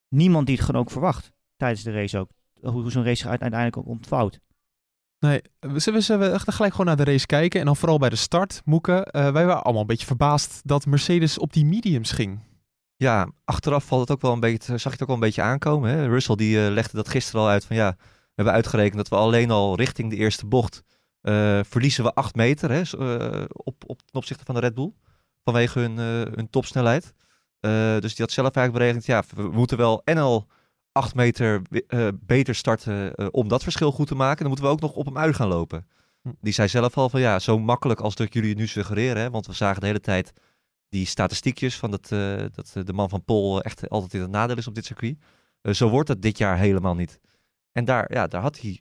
Niemand 0.09 0.45
die 0.45 0.55
het 0.55 0.65
gewoon 0.65 0.81
ook 0.81 0.91
verwacht 0.91 1.33
tijdens 1.57 1.83
de 1.83 1.91
race 1.91 2.17
ook. 2.17 2.29
Hoe, 2.61 2.81
hoe 2.81 2.91
zo'n 2.91 3.03
race 3.03 3.15
zich 3.15 3.27
uite- 3.27 3.43
uiteindelijk 3.43 3.77
ook 3.77 3.93
ontvouwt. 3.93 4.39
Nee, 5.19 5.41
we 5.59 5.99
zullen 5.99 6.33
echt 6.33 6.53
gelijk 6.53 6.71
gewoon 6.71 6.85
naar 6.85 7.05
de 7.05 7.11
race 7.11 7.25
kijken. 7.25 7.59
En 7.59 7.65
dan 7.65 7.75
vooral 7.75 7.97
bij 7.97 8.09
de 8.09 8.15
start, 8.15 8.61
Moeke. 8.65 9.05
eh, 9.05 9.31
wij 9.31 9.45
waren 9.45 9.63
allemaal 9.63 9.81
een 9.81 9.87
beetje 9.87 10.05
verbaasd 10.05 10.61
dat 10.63 10.85
Mercedes 10.85 11.37
op 11.37 11.53
die 11.53 11.65
mediums 11.65 12.11
ging. 12.11 12.39
Ja, 12.95 13.31
achteraf 13.45 13.85
valt 13.85 14.01
het 14.01 14.11
ook 14.11 14.21
wel 14.21 14.33
een 14.33 14.39
beetje, 14.39 14.77
zag 14.77 14.83
je 14.83 14.89
het 14.89 15.01
ook 15.01 15.07
wel 15.07 15.15
een 15.15 15.21
beetje 15.21 15.41
aankomen. 15.41 15.89
Hè? 15.89 16.07
Russell 16.07 16.35
die 16.35 16.65
eh, 16.65 16.71
legde 16.71 16.97
dat 16.97 17.09
gisteren 17.09 17.41
al 17.41 17.47
uit 17.47 17.65
van 17.65 17.75
ja, 17.75 17.95
we 17.97 18.33
hebben 18.35 18.53
uitgerekend 18.53 18.97
dat 18.97 19.07
we 19.07 19.15
alleen 19.15 19.51
al 19.51 19.75
richting 19.75 20.09
de 20.09 20.15
eerste 20.15 20.45
bocht 20.45 20.83
eh, 21.21 21.59
verliezen 21.63 22.03
we 22.03 22.13
8 22.13 22.35
meter 22.35 22.71
hè, 22.71 22.81
op, 23.47 23.83
op 23.85 23.97
ten 23.97 24.15
opzichte 24.15 24.45
van 24.45 24.55
de 24.55 24.61
Red 24.61 24.73
Bull. 24.73 24.93
Vanwege 25.43 25.79
hun, 25.79 25.97
hun 26.35 26.49
topsnelheid. 26.49 27.13
Dus 27.99 28.15
die 28.15 28.25
had 28.25 28.31
zelf 28.31 28.55
eigenlijk 28.55 28.71
berekend, 28.71 29.05
ja, 29.05 29.23
we 29.35 29.49
moeten 29.51 29.77
wel 29.77 30.01
en 30.03 30.17
al 30.17 30.47
8 30.97 31.15
meter 31.15 31.61
eh, 31.87 32.07
beter 32.19 32.55
starten 32.55 33.15
eh, 33.15 33.27
om 33.31 33.47
dat 33.47 33.63
verschil 33.63 33.91
goed 33.91 34.07
te 34.07 34.15
maken. 34.15 34.37
Dan 34.37 34.47
moeten 34.47 34.65
we 34.65 34.71
ook 34.71 34.81
nog 34.81 34.95
op 34.95 35.05
hem 35.05 35.17
uit 35.17 35.35
gaan 35.35 35.47
lopen. 35.47 35.87
Hm. 36.21 36.29
Die 36.41 36.53
zei 36.53 36.67
zelf 36.67 36.97
al 36.97 37.09
van 37.09 37.19
ja, 37.19 37.39
zo 37.39 37.59
makkelijk 37.59 37.99
als 37.99 38.15
dat 38.15 38.33
jullie 38.33 38.55
nu 38.55 38.67
suggereren. 38.67 39.21
Hè, 39.21 39.29
want 39.29 39.47
we 39.47 39.53
zagen 39.53 39.81
de 39.81 39.87
hele 39.87 39.99
tijd 39.99 40.33
die 40.89 41.05
statistiekjes 41.05 41.77
van 41.77 41.91
dat, 41.91 42.11
eh, 42.11 42.35
dat 42.51 42.85
de 42.85 42.93
man 42.93 43.09
van 43.09 43.23
Pol 43.23 43.61
echt 43.61 43.89
altijd 43.89 44.13
in 44.13 44.21
het 44.21 44.29
nadeel 44.29 44.57
is 44.57 44.67
op 44.67 44.75
dit 44.75 44.85
circuit. 44.85 45.17
Zo 45.71 45.89
wordt 45.89 46.09
het 46.09 46.21
dit 46.21 46.37
jaar 46.37 46.57
helemaal 46.57 46.95
niet. 46.95 47.19
En 47.71 47.85
daar, 47.85 48.13
ja, 48.13 48.27
daar 48.27 48.41
had 48.41 48.59
hij 48.59 48.71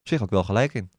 op 0.00 0.08
zich 0.08 0.22
ook 0.22 0.30
wel 0.30 0.44
gelijk 0.44 0.74
in. 0.74 0.90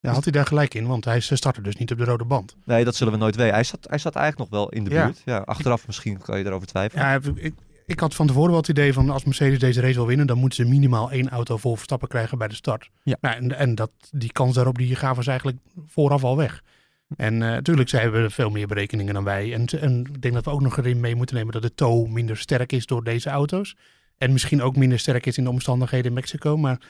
Ja, 0.00 0.12
had 0.12 0.24
hij 0.24 0.32
daar 0.32 0.46
gelijk 0.46 0.74
in, 0.74 0.86
want 0.86 1.04
hij 1.04 1.20
startte 1.20 1.60
dus 1.62 1.76
niet 1.76 1.92
op 1.92 1.98
de 1.98 2.04
rode 2.04 2.24
band. 2.24 2.56
Nee, 2.64 2.84
dat 2.84 2.94
zullen 2.94 3.12
we 3.12 3.18
nooit 3.18 3.36
weten. 3.36 3.54
Hij 3.54 3.64
zat, 3.64 3.86
hij 3.88 3.98
zat 3.98 4.14
eigenlijk 4.14 4.50
nog 4.50 4.60
wel 4.60 4.70
in 4.70 4.84
de 4.84 4.90
buurt. 4.90 5.22
Ja, 5.24 5.38
achteraf 5.38 5.86
misschien 5.86 6.18
kan 6.18 6.38
je 6.38 6.44
erover 6.44 6.66
twijfelen. 6.66 7.04
Ja, 7.04 7.20
ik, 7.34 7.54
ik 7.90 8.00
had 8.00 8.14
van 8.14 8.26
tevoren 8.26 8.50
wel 8.50 8.58
het 8.58 8.68
idee 8.68 8.92
van 8.92 9.10
als 9.10 9.24
Mercedes 9.24 9.58
deze 9.58 9.80
race 9.80 9.94
wil 9.94 10.06
winnen, 10.06 10.26
dan 10.26 10.38
moeten 10.38 10.64
ze 10.64 10.70
minimaal 10.70 11.10
één 11.10 11.28
auto 11.28 11.56
vol 11.56 11.74
Verstappen 11.76 12.08
krijgen 12.08 12.38
bij 12.38 12.48
de 12.48 12.54
start. 12.54 12.90
Ja. 13.02 13.16
Nou, 13.20 13.36
en 13.36 13.58
en 13.58 13.74
dat, 13.74 13.90
die 14.10 14.32
kans 14.32 14.54
daarop 14.54 14.78
die 14.78 14.96
gaven 14.96 15.22
ze 15.22 15.28
eigenlijk 15.28 15.58
vooraf 15.86 16.24
al 16.24 16.36
weg. 16.36 16.62
En 17.16 17.38
natuurlijk, 17.38 17.88
zij 17.88 18.00
hebben 18.00 18.30
veel 18.30 18.50
meer 18.50 18.66
berekeningen 18.66 19.14
dan 19.14 19.24
wij. 19.24 19.54
En, 19.54 19.66
en 19.66 20.00
ik 20.00 20.22
denk 20.22 20.34
dat 20.34 20.44
we 20.44 20.50
ook 20.50 20.60
nog 20.60 20.76
erin 20.78 21.00
mee 21.00 21.14
moeten 21.14 21.36
nemen 21.36 21.52
dat 21.52 21.62
de 21.62 21.74
tow 21.74 22.08
minder 22.08 22.36
sterk 22.36 22.72
is 22.72 22.86
door 22.86 23.04
deze 23.04 23.30
auto's. 23.30 23.76
En 24.18 24.32
misschien 24.32 24.62
ook 24.62 24.76
minder 24.76 24.98
sterk 24.98 25.26
is 25.26 25.38
in 25.38 25.44
de 25.44 25.50
omstandigheden 25.50 26.06
in 26.06 26.12
Mexico. 26.12 26.56
Maar 26.56 26.80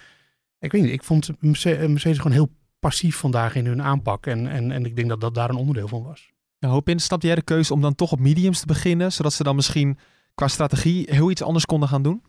ik 0.58 0.72
weet 0.72 0.82
niet, 0.82 0.92
ik 0.92 1.04
vond 1.04 1.30
Merce- 1.38 1.88
Mercedes 1.88 2.16
gewoon 2.16 2.32
heel 2.32 2.50
passief 2.78 3.16
vandaag 3.16 3.54
in 3.54 3.66
hun 3.66 3.82
aanpak. 3.82 4.26
En, 4.26 4.46
en, 4.46 4.70
en 4.70 4.84
ik 4.84 4.96
denk 4.96 5.08
dat 5.08 5.20
dat 5.20 5.34
daar 5.34 5.50
een 5.50 5.56
onderdeel 5.56 5.88
van 5.88 6.02
was. 6.02 6.30
Nou, 6.58 6.74
hoop 6.74 6.88
in, 6.88 6.98
snap 6.98 7.22
jij 7.22 7.34
de 7.34 7.42
keuze 7.42 7.72
om 7.72 7.80
dan 7.80 7.94
toch 7.94 8.12
op 8.12 8.18
mediums 8.18 8.60
te 8.60 8.66
beginnen, 8.66 9.12
zodat 9.12 9.32
ze 9.32 9.42
dan 9.42 9.56
misschien 9.56 9.98
qua 10.34 10.48
strategie 10.48 11.06
heel 11.10 11.30
iets 11.30 11.42
anders 11.42 11.66
konden 11.66 11.88
gaan 11.88 12.02
doen? 12.02 12.22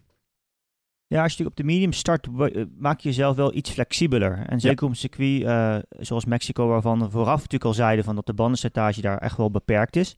Ja, 1.11 1.23
als 1.23 1.37
je 1.37 1.45
op 1.45 1.55
de 1.55 1.63
medium 1.63 1.93
start, 1.93 2.27
eh, 2.27 2.63
maak 2.77 2.99
je 2.99 3.09
jezelf 3.09 3.35
wel 3.35 3.53
iets 3.53 3.69
flexibeler. 3.69 4.45
En 4.47 4.59
zeker 4.59 4.83
op 4.83 4.89
een 4.89 4.95
circuit 4.95 5.43
eh, 5.43 5.77
zoals 5.99 6.25
Mexico, 6.25 6.67
waarvan 6.67 6.99
we 6.99 7.09
vooraf 7.09 7.35
natuurlijk 7.35 7.65
al 7.65 7.73
zeiden 7.73 8.05
van 8.05 8.15
dat 8.15 8.25
de 8.25 8.33
bandenstage 8.33 9.01
daar 9.01 9.17
echt 9.17 9.37
wel 9.37 9.51
beperkt 9.51 9.95
is. 9.95 10.15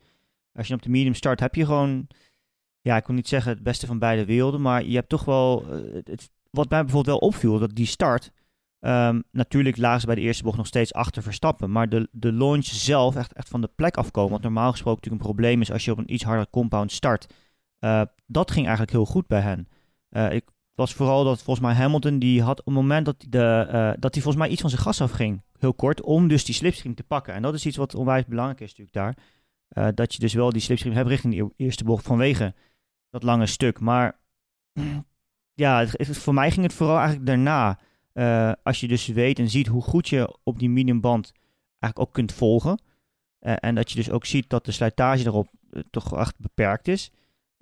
Als 0.53 0.67
je 0.67 0.73
op 0.73 0.81
de 0.81 0.89
medium 0.89 1.13
start, 1.13 1.39
heb 1.39 1.55
je 1.55 1.65
gewoon, 1.65 2.07
ja, 2.81 2.97
ik 2.97 3.07
wil 3.07 3.15
niet 3.15 3.27
zeggen 3.27 3.51
het 3.51 3.63
beste 3.63 3.85
van 3.85 3.99
beide 3.99 4.25
werelden, 4.25 4.61
maar 4.61 4.85
je 4.85 4.95
hebt 4.95 5.09
toch 5.09 5.25
wel, 5.25 5.65
eh, 5.69 6.01
het, 6.03 6.29
wat 6.49 6.69
mij 6.69 6.81
bijvoorbeeld 6.81 7.19
wel 7.19 7.29
opviel, 7.29 7.59
dat 7.59 7.75
die 7.75 7.85
start, 7.85 8.31
ehm, 8.79 9.21
natuurlijk 9.31 9.77
lagen 9.77 9.99
ze 9.99 10.05
bij 10.05 10.15
de 10.15 10.21
eerste 10.21 10.43
bocht 10.43 10.57
nog 10.57 10.67
steeds 10.67 10.93
achter 10.93 11.23
Verstappen, 11.23 11.71
maar 11.71 11.89
de, 11.89 12.07
de 12.11 12.31
launch 12.31 12.65
zelf 12.65 13.15
echt, 13.15 13.33
echt 13.33 13.49
van 13.49 13.61
de 13.61 13.69
plek 13.75 13.97
afkomen, 13.97 14.31
wat 14.31 14.41
normaal 14.41 14.71
gesproken 14.71 15.01
natuurlijk 15.01 15.23
een 15.23 15.33
probleem 15.33 15.61
is 15.61 15.71
als 15.71 15.85
je 15.85 15.91
op 15.91 15.97
een 15.97 16.13
iets 16.13 16.23
harder 16.23 16.49
compound 16.49 16.91
start, 16.91 17.33
eh, 17.83 18.01
dat 18.25 18.51
ging 18.51 18.65
eigenlijk 18.65 18.95
heel 18.95 19.05
goed 19.05 19.27
bij 19.27 19.41
hen. 19.41 19.67
Eh, 20.09 20.31
ik 20.31 20.43
was 20.75 20.93
vooral 20.93 21.23
dat 21.23 21.43
volgens 21.43 21.65
mij 21.65 21.75
Hamilton 21.75 22.19
die 22.19 22.41
had 22.41 22.59
op 22.59 22.65
het 22.65 22.75
moment 22.75 23.05
dat, 23.05 23.25
de, 23.29 23.67
eh, 23.69 23.91
dat 23.99 24.13
hij 24.13 24.23
volgens 24.23 24.35
mij 24.35 24.47
iets 24.47 24.61
van 24.61 24.69
zijn 24.69 24.81
gas 24.81 25.01
afging, 25.01 25.41
heel 25.59 25.73
kort, 25.73 26.01
om 26.01 26.27
dus 26.27 26.45
die 26.45 26.55
slipstream 26.55 26.95
te 26.95 27.03
pakken. 27.03 27.33
En 27.33 27.41
dat 27.41 27.53
is 27.53 27.65
iets 27.65 27.77
wat 27.77 27.95
onwijs 27.95 28.25
belangrijk 28.25 28.59
is 28.59 28.75
natuurlijk 28.75 28.95
daar. 28.95 29.15
Dat 29.93 30.13
je 30.13 30.19
dus 30.19 30.33
wel 30.33 30.49
die 30.49 30.61
slipstream 30.61 30.95
hebt 30.95 31.09
richting 31.09 31.33
de 31.35 31.43
e- 31.43 31.63
eerste 31.63 31.83
bocht 31.83 32.05
vanwege 32.05 32.53
dat 33.09 33.23
lange 33.23 33.45
stuk. 33.45 33.79
Maar 33.79 34.19
ja, 35.63 35.87
voor 35.99 36.33
mij 36.33 36.51
ging 36.51 36.65
het 36.65 36.73
vooral 36.73 36.97
eigenlijk 36.97 37.25
daarna. 37.25 37.79
Als 38.63 38.79
je 38.79 38.87
dus 38.87 39.07
weet 39.07 39.39
en 39.39 39.49
ziet 39.49 39.67
hoe 39.67 39.81
goed 39.81 40.09
je 40.09 40.37
op 40.43 40.59
die 40.59 40.69
mediumband 40.69 41.31
eigenlijk 41.79 41.99
ook 41.99 42.13
kunt 42.13 42.33
volgen. 42.33 42.81
En 43.39 43.75
dat 43.75 43.91
je 43.91 43.95
dus 43.95 44.09
ook 44.09 44.25
ziet 44.25 44.49
dat 44.49 44.65
de 44.65 44.71
slijtage 44.71 45.25
erop 45.25 45.49
toch 45.89 46.17
echt 46.17 46.39
beperkt 46.39 46.87
is. 46.87 47.11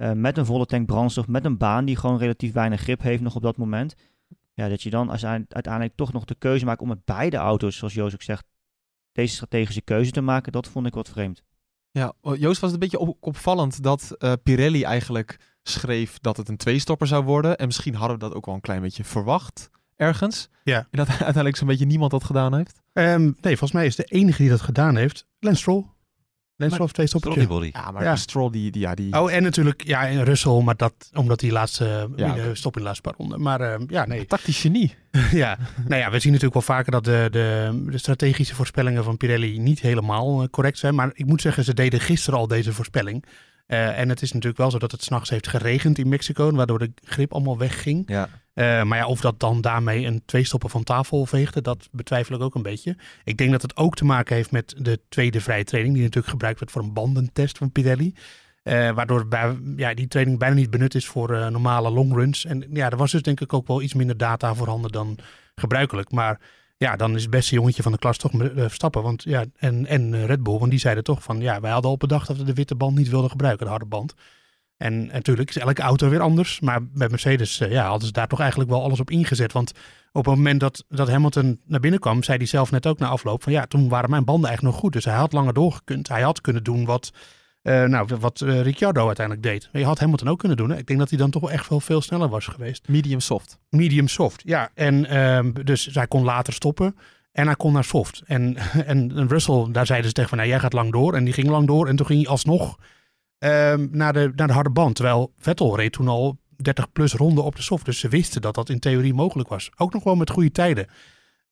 Eh, 0.01 0.11
met 0.11 0.37
een 0.37 0.45
volle 0.45 0.65
tank 0.65 0.85
brandstof, 0.85 1.27
met 1.27 1.45
een 1.45 1.57
baan 1.57 1.85
die 1.85 1.95
gewoon 1.95 2.17
relatief 2.17 2.53
weinig 2.53 2.81
grip 2.81 3.01
heeft 3.01 3.21
nog 3.21 3.35
op 3.35 3.41
dat 3.41 3.57
moment. 3.57 3.95
Ja, 4.53 4.69
dat 4.69 4.81
je 4.81 4.89
dan 4.89 5.09
als 5.09 5.25
uiteindelijk 5.25 5.95
toch 5.95 6.13
nog 6.13 6.25
de 6.25 6.35
keuze 6.35 6.65
maakt 6.65 6.81
om 6.81 6.87
met 6.87 7.05
beide 7.05 7.37
auto's, 7.37 7.77
zoals 7.77 7.93
Joost 7.93 8.13
ook 8.13 8.21
zegt, 8.21 8.45
deze 9.11 9.35
strategische 9.35 9.81
keuze 9.81 10.11
te 10.11 10.21
maken, 10.21 10.51
dat 10.51 10.67
vond 10.67 10.87
ik 10.87 10.93
wat 10.93 11.09
vreemd. 11.09 11.43
Ja, 11.91 12.13
oh, 12.21 12.37
Joost 12.37 12.61
was 12.61 12.71
het 12.71 12.81
een 12.81 12.89
beetje 12.89 13.07
op- 13.07 13.17
opvallend 13.19 13.83
dat 13.83 14.15
eh, 14.17 14.33
Pirelli 14.43 14.83
eigenlijk 14.83 15.55
schreef 15.63 16.19
dat 16.19 16.37
het 16.37 16.49
een 16.49 16.57
tweestopper 16.57 17.07
zou 17.07 17.23
worden. 17.23 17.57
En 17.57 17.65
misschien 17.65 17.95
hadden 17.95 18.17
we 18.17 18.23
dat 18.23 18.33
ook 18.33 18.45
wel 18.45 18.55
een 18.55 18.61
klein 18.61 18.81
beetje 18.81 19.03
verwacht 19.03 19.69
ergens. 19.95 20.49
Ja. 20.63 20.77
En 20.77 20.97
dat 20.97 21.07
uiteindelijk 21.09 21.55
zo'n 21.55 21.67
beetje 21.67 21.85
niemand 21.85 22.11
dat 22.11 22.23
gedaan 22.23 22.55
heeft. 22.55 22.81
Ehm, 22.93 23.21
nee, 23.23 23.57
volgens 23.57 23.71
mij 23.71 23.85
is 23.85 23.95
de 23.95 24.03
enige 24.03 24.41
die 24.41 24.51
dat 24.51 24.61
gedaan 24.61 24.95
heeft 24.95 25.27
Lance 25.39 25.59
Stroll. 25.59 25.85
Twee. 26.69 27.07
Sorry, 27.07 27.69
Ja, 27.73 27.91
maar 27.91 28.03
Ja. 28.03 28.15
Stroll, 28.15 28.51
die, 28.51 28.71
die, 28.71 28.81
ja, 28.81 28.95
die... 28.95 29.19
Oh, 29.19 29.33
en 29.33 29.43
natuurlijk, 29.43 29.83
ja, 29.85 30.07
en 30.07 30.23
Russell, 30.23 30.61
maar 30.61 30.75
dat 30.75 30.93
omdat 31.13 31.39
die 31.39 31.51
laatste 31.51 32.09
Ja, 32.15 32.35
eh, 32.35 32.45
oké. 32.45 32.55
stop 32.55 32.73
in 32.73 32.79
de 32.79 32.85
laatste 32.85 33.09
paar 33.09 33.17
ronden. 33.17 33.41
Maar 33.41 33.61
eh, 33.61 33.79
ja, 33.87 34.05
nee. 34.05 34.25
Tactisch 34.25 34.61
genie. 34.61 34.95
ja. 35.31 35.57
Nou 35.87 36.01
ja, 36.01 36.11
we 36.11 36.19
zien 36.19 36.31
natuurlijk 36.31 36.65
wel 36.65 36.75
vaker 36.75 36.91
dat 36.91 37.03
de, 37.03 37.27
de, 37.31 37.81
de 37.85 37.97
strategische 37.97 38.55
voorspellingen 38.55 39.03
van 39.03 39.17
Pirelli 39.17 39.59
niet 39.59 39.79
helemaal 39.79 40.41
eh, 40.41 40.47
correct 40.51 40.77
zijn. 40.77 40.95
Maar 40.95 41.11
ik 41.13 41.25
moet 41.25 41.41
zeggen, 41.41 41.63
ze 41.63 41.73
deden 41.73 41.99
gisteren 41.99 42.39
al 42.39 42.47
deze 42.47 42.73
voorspelling. 42.73 43.25
Eh, 43.71 43.99
en 43.99 44.09
het 44.09 44.21
is 44.21 44.31
natuurlijk 44.31 44.57
wel 44.57 44.71
zo 44.71 44.77
dat 44.77 44.91
het 44.91 45.03
s'nachts 45.03 45.29
heeft 45.29 45.47
geregend 45.47 45.97
in 45.97 46.09
Mexico, 46.09 46.51
waardoor 46.51 46.79
de 46.79 46.91
grip 47.03 47.33
allemaal 47.33 47.57
wegging. 47.57 48.03
Ja, 48.05 48.29
Eh, 48.53 48.83
maar 48.83 48.97
ja, 48.97 49.07
of 49.07 49.21
dat 49.21 49.39
dan 49.39 49.61
daarmee 49.61 50.05
een 50.05 50.21
tweestoppen 50.25 50.69
van 50.69 50.83
tafel 50.83 51.25
veegde, 51.25 51.61
dat 51.61 51.87
betwijfel 51.91 52.35
ik 52.35 52.41
ook 52.41 52.55
een 52.55 52.61
beetje. 52.61 52.97
Ik 53.23 53.37
denk 53.37 53.51
dat 53.51 53.61
het 53.61 53.77
ook 53.77 53.95
te 53.95 54.05
maken 54.05 54.35
heeft 54.35 54.51
met 54.51 54.75
de 54.77 54.99
tweede 55.09 55.41
vrije 55.41 55.63
training, 55.63 55.93
die 55.93 56.03
natuurlijk 56.03 56.31
gebruikt 56.31 56.59
werd 56.59 56.71
voor 56.71 56.81
een 56.81 56.93
bandentest 56.93 57.57
van 57.57 57.71
Pirelli. 57.71 58.13
Eh, 58.63 58.91
waardoor 58.91 59.27
bij, 59.27 59.59
ja, 59.75 59.93
die 59.93 60.07
training 60.07 60.39
bijna 60.39 60.55
niet 60.55 60.69
benut 60.69 60.95
is 60.95 61.07
voor 61.07 61.51
normale 61.51 61.89
longruns. 61.89 62.45
En 62.45 62.65
ja, 62.73 62.89
er 62.89 62.97
was 62.97 63.11
dus 63.11 63.21
denk 63.21 63.39
ik 63.39 63.53
ook 63.53 63.67
wel 63.67 63.81
iets 63.81 63.93
minder 63.93 64.17
data 64.17 64.55
voorhanden 64.55 64.91
dan 64.91 65.17
gebruikelijk. 65.55 66.11
Maar 66.11 66.39
ja, 66.81 66.95
dan 66.95 67.15
is 67.15 67.21
het 67.21 67.31
beste 67.31 67.55
jongetje 67.55 67.83
van 67.83 67.91
de 67.91 67.97
klas 67.97 68.17
toch 68.17 68.33
eh, 68.33 68.47
Verstappen. 68.55 69.03
Want, 69.03 69.23
ja, 69.23 69.45
en, 69.57 69.85
en 69.85 70.13
eh, 70.13 70.25
Red 70.25 70.43
Bull, 70.43 70.57
want 70.57 70.71
die 70.71 70.79
zeiden 70.79 71.03
toch 71.03 71.23
van... 71.23 71.39
Ja, 71.41 71.59
wij 71.59 71.71
hadden 71.71 71.91
al 71.91 71.97
bedacht 71.97 72.27
dat 72.27 72.37
we 72.37 72.43
de 72.43 72.53
witte 72.53 72.75
band 72.75 72.97
niet 72.97 73.09
wilden 73.09 73.29
gebruiken, 73.29 73.65
de 73.65 73.71
harde 73.71 73.85
band. 73.85 74.13
En 74.77 75.05
natuurlijk 75.05 75.49
is 75.49 75.57
elke 75.57 75.81
auto 75.81 76.09
weer 76.09 76.19
anders. 76.19 76.59
Maar 76.59 76.87
bij 76.87 77.09
Mercedes 77.09 77.59
eh, 77.59 77.71
ja, 77.71 77.87
hadden 77.87 78.07
ze 78.07 78.13
daar 78.13 78.27
toch 78.27 78.39
eigenlijk 78.39 78.69
wel 78.69 78.83
alles 78.83 78.99
op 78.99 79.09
ingezet. 79.09 79.51
Want 79.51 79.71
op 80.11 80.25
het 80.25 80.35
moment 80.35 80.59
dat, 80.59 80.85
dat 80.87 81.09
Hamilton 81.09 81.59
naar 81.65 81.79
binnen 81.79 81.99
kwam, 81.99 82.23
zei 82.23 82.37
hij 82.37 82.47
zelf 82.47 82.71
net 82.71 82.87
ook 82.87 82.99
na 82.99 83.07
afloop 83.07 83.43
van 83.43 83.51
ja, 83.51 83.65
toen 83.65 83.89
waren 83.89 84.09
mijn 84.09 84.25
banden 84.25 84.47
eigenlijk 84.47 84.75
nog 84.75 84.83
goed. 84.83 84.93
Dus 84.93 85.05
hij 85.05 85.15
had 85.15 85.33
langer 85.33 85.53
doorgekund. 85.53 86.07
Hij 86.07 86.21
had 86.21 86.41
kunnen 86.41 86.63
doen 86.63 86.85
wat, 86.85 87.11
eh, 87.61 87.83
nou, 87.83 88.17
wat 88.19 88.41
eh, 88.41 88.61
Ricciardo 88.61 89.05
uiteindelijk 89.05 89.45
deed. 89.45 89.69
Je 89.71 89.85
had 89.85 89.99
Hamilton 89.99 90.27
ook 90.27 90.39
kunnen 90.39 90.57
doen. 90.57 90.69
Hè? 90.69 90.77
Ik 90.77 90.87
denk 90.87 90.99
dat 90.99 91.09
hij 91.09 91.17
dan 91.17 91.31
toch 91.31 91.41
wel 91.41 91.51
echt 91.51 91.69
wel 91.69 91.79
veel 91.79 92.01
sneller 92.01 92.29
was 92.29 92.45
geweest. 92.45 92.87
Medium 92.87 93.19
soft. 93.19 93.59
Medium 93.69 94.07
soft, 94.07 94.41
ja. 94.45 94.71
En 94.73 95.05
ehm, 95.05 95.51
dus 95.63 95.85
hij 95.85 96.07
kon 96.07 96.23
later 96.23 96.53
stoppen. 96.53 96.95
En 97.31 97.45
hij 97.45 97.55
kon 97.55 97.73
naar 97.73 97.83
soft. 97.83 98.21
En, 98.25 98.55
en, 98.85 99.11
en 99.17 99.27
Russell, 99.27 99.67
daar 99.71 99.85
zeiden 99.85 100.07
ze 100.07 100.13
tegen 100.13 100.29
van, 100.29 100.37
nou, 100.37 100.49
jij 100.49 100.59
gaat 100.59 100.73
lang 100.73 100.91
door. 100.91 101.15
En 101.15 101.23
die 101.23 101.33
ging 101.33 101.47
lang 101.47 101.67
door. 101.67 101.87
En 101.87 101.95
toen 101.95 102.05
ging 102.05 102.21
hij 102.21 102.31
alsnog 102.31 102.77
ehm, 103.37 103.87
naar, 103.91 104.13
de, 104.13 104.31
naar 104.35 104.47
de 104.47 104.53
harde 104.53 104.69
band. 104.69 104.95
Terwijl 104.95 105.33
Vettel 105.37 105.75
reed 105.75 105.91
toen 105.91 106.07
al 106.07 106.37
30 106.55 106.91
plus 106.91 107.13
ronden 107.13 107.43
op 107.43 107.55
de 107.55 107.61
soft. 107.61 107.85
Dus 107.85 107.99
ze 107.99 108.07
wisten 108.07 108.41
dat 108.41 108.55
dat 108.55 108.69
in 108.69 108.79
theorie 108.79 109.13
mogelijk 109.13 109.49
was. 109.49 109.71
Ook 109.77 109.93
nog 109.93 110.03
wel 110.03 110.15
met 110.15 110.29
goede 110.29 110.51
tijden. 110.51 110.87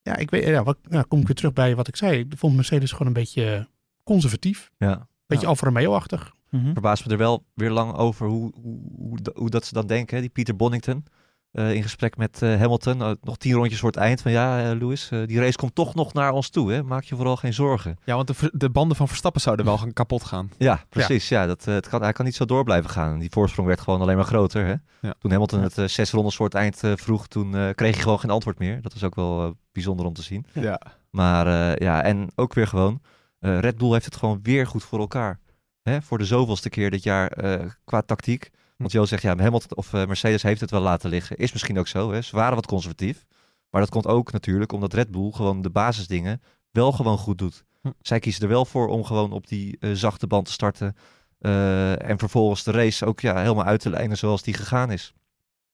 Ja, 0.01 0.15
ik 0.15 0.29
weet, 0.29 0.45
ja, 0.45 0.63
wat, 0.63 0.77
ja, 0.89 1.01
kom 1.07 1.19
ik 1.19 1.27
weer 1.27 1.35
terug 1.35 1.53
bij 1.53 1.75
wat 1.75 1.87
ik 1.87 1.95
zei. 1.95 2.19
Ik 2.19 2.33
vond 2.37 2.55
Mercedes 2.55 2.91
gewoon 2.91 3.07
een 3.07 3.13
beetje 3.13 3.67
conservatief. 4.03 4.71
ja. 4.77 5.07
Beetje 5.29 5.47
Alfa 5.47 5.65
Romeo-achtig. 5.65 6.33
Verbaast 6.51 7.05
me 7.05 7.11
er 7.11 7.17
wel 7.17 7.43
weer 7.53 7.71
lang 7.71 7.93
over 7.93 8.27
hoe, 8.27 8.51
hoe, 8.61 8.79
hoe, 8.97 9.19
hoe 9.35 9.49
dat 9.49 9.65
ze 9.65 9.73
dan 9.73 9.87
denken. 9.87 10.15
Hè? 10.15 10.21
Die 10.21 10.29
Pieter 10.29 10.55
Bonington 10.55 11.05
eh, 11.51 11.73
in 11.73 11.83
gesprek 11.83 12.17
met 12.17 12.41
eh, 12.41 12.49
Hamilton. 12.59 13.01
eh, 13.01 13.11
nog 13.21 13.37
tien 13.37 13.53
rondjes 13.53 13.79
voor 13.79 13.89
het 13.89 13.99
eind. 13.99 14.21
Van 14.21 14.31
ja, 14.31 14.69
eh, 14.71 14.77
Lewis, 14.77 15.09
die 15.25 15.39
race 15.39 15.57
komt 15.57 15.75
toch 15.75 15.95
nog 15.95 16.13
naar 16.13 16.31
ons 16.31 16.49
toe. 16.49 16.71
Hè? 16.71 16.83
Maak 16.83 17.03
je 17.03 17.15
vooral 17.15 17.35
geen 17.35 17.53
zorgen. 17.53 17.97
Ja, 18.03 18.15
want 18.15 18.27
de, 18.27 18.51
de 18.53 18.69
banden 18.69 18.97
van 18.97 19.07
Verstappen 19.07 19.41
zouden 19.41 19.65
wel 19.65 19.77
gaan 19.77 19.93
kapot 19.93 20.23
gaan. 20.23 20.51
Ja, 20.57 20.83
precies. 20.89 21.29
Ja. 21.29 21.45
dat, 21.45 21.65
het 21.65 21.87
kan, 21.89 22.01
hij 22.01 22.11
kan 22.11 22.25
niet 22.25 22.35
zo 22.35 22.45
door 22.45 22.63
blijven 22.63 22.89
gaan. 22.89 23.19
Die 23.19 23.29
voorsprong 23.31 23.67
werd 23.67 23.81
gewoon 23.81 24.01
alleen 24.01 24.15
maar 24.15 24.25
groter. 24.25 24.65
Hè? 24.65 24.73
Ja. 25.07 25.13
Toen 25.19 25.31
Hamilton 25.31 25.61
het 25.61 25.77
eh, 25.77 25.85
zes 25.85 26.11
rondes 26.11 26.35
voor 26.35 26.45
het 26.45 26.55
eind 26.55 26.83
eh, 26.83 26.91
vroeg, 26.95 27.27
toen 27.27 27.55
eh, 27.55 27.69
kreeg 27.75 27.93
hij 27.93 28.03
gewoon 28.03 28.19
geen 28.19 28.29
antwoord 28.31 28.59
meer. 28.59 28.81
Dat 28.81 28.93
was 28.93 29.03
ook 29.03 29.15
wel 29.15 29.43
eh, 29.45 29.49
bijzonder 29.71 30.05
om 30.05 30.13
te 30.13 30.23
zien. 30.23 30.45
Ja. 30.53 30.81
Maar 31.09 31.47
eh, 31.47 31.75
ja, 31.85 32.01
en 32.03 32.29
ook 32.35 32.53
weer 32.53 32.67
gewoon, 32.67 33.01
eh, 33.39 33.59
Red 33.59 33.77
Bull 33.77 33.91
heeft 33.91 34.05
het 34.05 34.15
gewoon 34.15 34.39
weer 34.43 34.67
goed 34.67 34.83
voor 34.83 34.99
elkaar. 34.99 35.39
Hè? 35.81 36.01
Voor 36.01 36.17
de 36.17 36.25
zoveelste 36.25 36.69
keer 36.69 36.91
dit 36.91 37.03
jaar 37.03 37.31
eh, 37.31 37.65
qua 37.83 38.01
tactiek. 38.01 38.49
Want 38.77 38.91
Jo 38.91 39.05
zegt, 39.05 39.21
ja, 39.21 39.37
Hamilton 39.37 39.77
of 39.77 39.93
eh, 39.93 40.05
Mercedes 40.05 40.43
heeft 40.43 40.61
het 40.61 40.71
wel 40.71 40.81
laten 40.81 41.09
liggen. 41.09 41.37
Is 41.37 41.51
misschien 41.51 41.79
ook 41.79 41.87
zo. 41.87 42.11
Hè? 42.11 42.21
Ze 42.21 42.35
waren 42.35 42.55
wat 42.55 42.65
conservatief. 42.65 43.25
Maar 43.69 43.81
dat 43.81 43.89
komt 43.89 44.07
ook 44.07 44.31
natuurlijk 44.31 44.71
omdat 44.71 44.93
Red 44.93 45.11
Bull 45.11 45.31
gewoon 45.31 45.61
de 45.61 45.69
basisdingen 45.69 46.41
wel 46.71 46.91
gewoon 46.91 47.17
goed 47.17 47.37
doet. 47.37 47.63
Hm. 47.81 47.89
Zij 48.01 48.19
kiezen 48.19 48.41
er 48.43 48.49
wel 48.49 48.65
voor 48.65 48.87
om 48.87 49.03
gewoon 49.03 49.31
op 49.31 49.47
die 49.47 49.77
eh, 49.79 49.91
zachte 49.93 50.27
band 50.27 50.45
te 50.45 50.51
starten. 50.51 50.95
eh, 51.39 52.09
en 52.09 52.19
vervolgens 52.19 52.63
de 52.63 52.71
race 52.71 53.05
ook 53.05 53.19
ja, 53.19 53.37
helemaal 53.41 53.65
uit 53.65 53.79
te 53.79 53.89
lijnen 53.89 54.17
zoals 54.17 54.41
die 54.41 54.53
gegaan 54.53 54.91
is. 54.91 55.13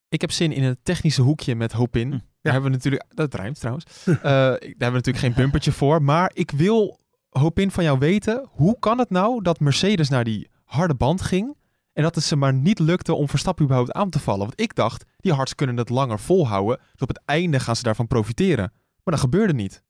Ik 0.10 0.22
heb 0.22 0.31
zin 0.31 0.51
in 0.51 0.63
een 0.63 0.77
technische 0.84 1.22
hoekje 1.22 1.55
met 1.55 1.72
Hopin. 1.72 2.12
Hm. 2.12 2.19
Daar 2.41 2.53
hebben 2.53 2.72
we 2.72 2.77
natuurlijk... 2.77 3.05
Dat 3.10 3.34
rijmt 3.34 3.60
trouwens. 3.60 3.86
Eh, 4.05 4.12
daar 4.22 4.60
hebben 4.60 4.77
we 4.77 4.91
natuurlijk 4.91 5.17
geen 5.17 5.34
bumpertje 5.34 5.72
voor. 5.72 6.01
Maar 6.01 6.31
ik 6.34 6.51
wil, 6.51 7.00
Hopin, 7.39 7.72
van 7.72 7.84
jou 7.84 8.00
weten... 8.00 8.48
Hoe 8.51 8.80
kan 8.80 9.00
het 9.00 9.10
nou 9.10 9.42
dat 9.42 9.60
Mercedes 9.60 10.10
naar 10.10 10.24
die 10.24 10.50
harde 10.63 10.96
band 10.96 11.22
ging... 11.22 11.58
en 11.94 12.04
dat 12.04 12.15
het 12.15 12.24
ze 12.24 12.36
maar 12.36 12.54
niet 12.54 12.80
lukte 12.80 13.13
om 13.13 13.30
Verstappen 13.30 13.63
überhaupt 13.63 13.92
aan 13.92 14.10
te 14.10 14.20
vallen? 14.20 14.46
Want 14.46 14.62
ik 14.62 14.75
dacht, 14.75 15.06
die 15.18 15.34
hards 15.34 15.56
kunnen 15.56 15.77
het 15.77 15.89
langer 15.89 16.20
volhouden. 16.20 16.77
Dus 16.92 17.01
op 17.01 17.08
het 17.08 17.22
einde 17.25 17.60
gaan 17.60 17.75
ze 17.75 17.84
daarvan 17.84 18.08
profiteren. 18.08 18.72
Maar 19.04 19.13
dat 19.13 19.20
gebeurde 19.20 19.54
niet. 19.54 19.84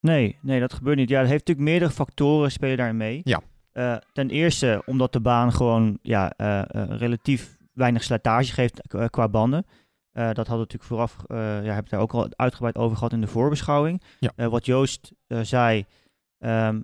Nee, 0.00 0.38
nee, 0.42 0.60
dat 0.60 0.72
gebeurt 0.72 0.96
niet. 0.96 1.08
Ja, 1.08 1.20
er 1.20 1.26
heeft 1.26 1.46
natuurlijk 1.46 1.68
meerdere 1.68 1.90
factoren 1.90 2.52
spelen 2.52 2.76
daarin 2.76 2.96
mee. 2.96 3.20
Ja. 3.24 3.42
Eh, 3.76 3.96
ten 4.12 4.30
eerste 4.30 4.82
omdat 4.86 5.12
de 5.12 5.20
baan 5.20 5.52
gewoon 5.52 5.98
ja, 6.02 6.32
eh, 6.36 6.58
eh, 6.58 6.66
relatief 6.98 7.56
weinig 7.72 8.02
slijtage 8.02 8.52
geeft 8.52 8.80
qua 9.10 9.28
banden. 9.28 9.66
Dat 10.12 10.36
hadden 10.36 10.54
we 10.54 10.74
natuurlijk 10.76 10.84
vooraf, 10.84 11.16
ja, 11.64 11.74
heb 11.74 11.84
ik 11.84 11.90
daar 11.90 12.00
ook 12.00 12.12
al 12.12 12.28
uitgebreid 12.36 12.76
over 12.76 12.96
gehad 12.96 13.12
in 13.12 13.20
de 13.20 13.26
voorbeschouwing. 13.26 14.02
Ja. 14.18 14.48
Wat 14.48 14.66
Joost 14.66 15.12
zei, 15.42 15.84
ehm, 16.38 16.80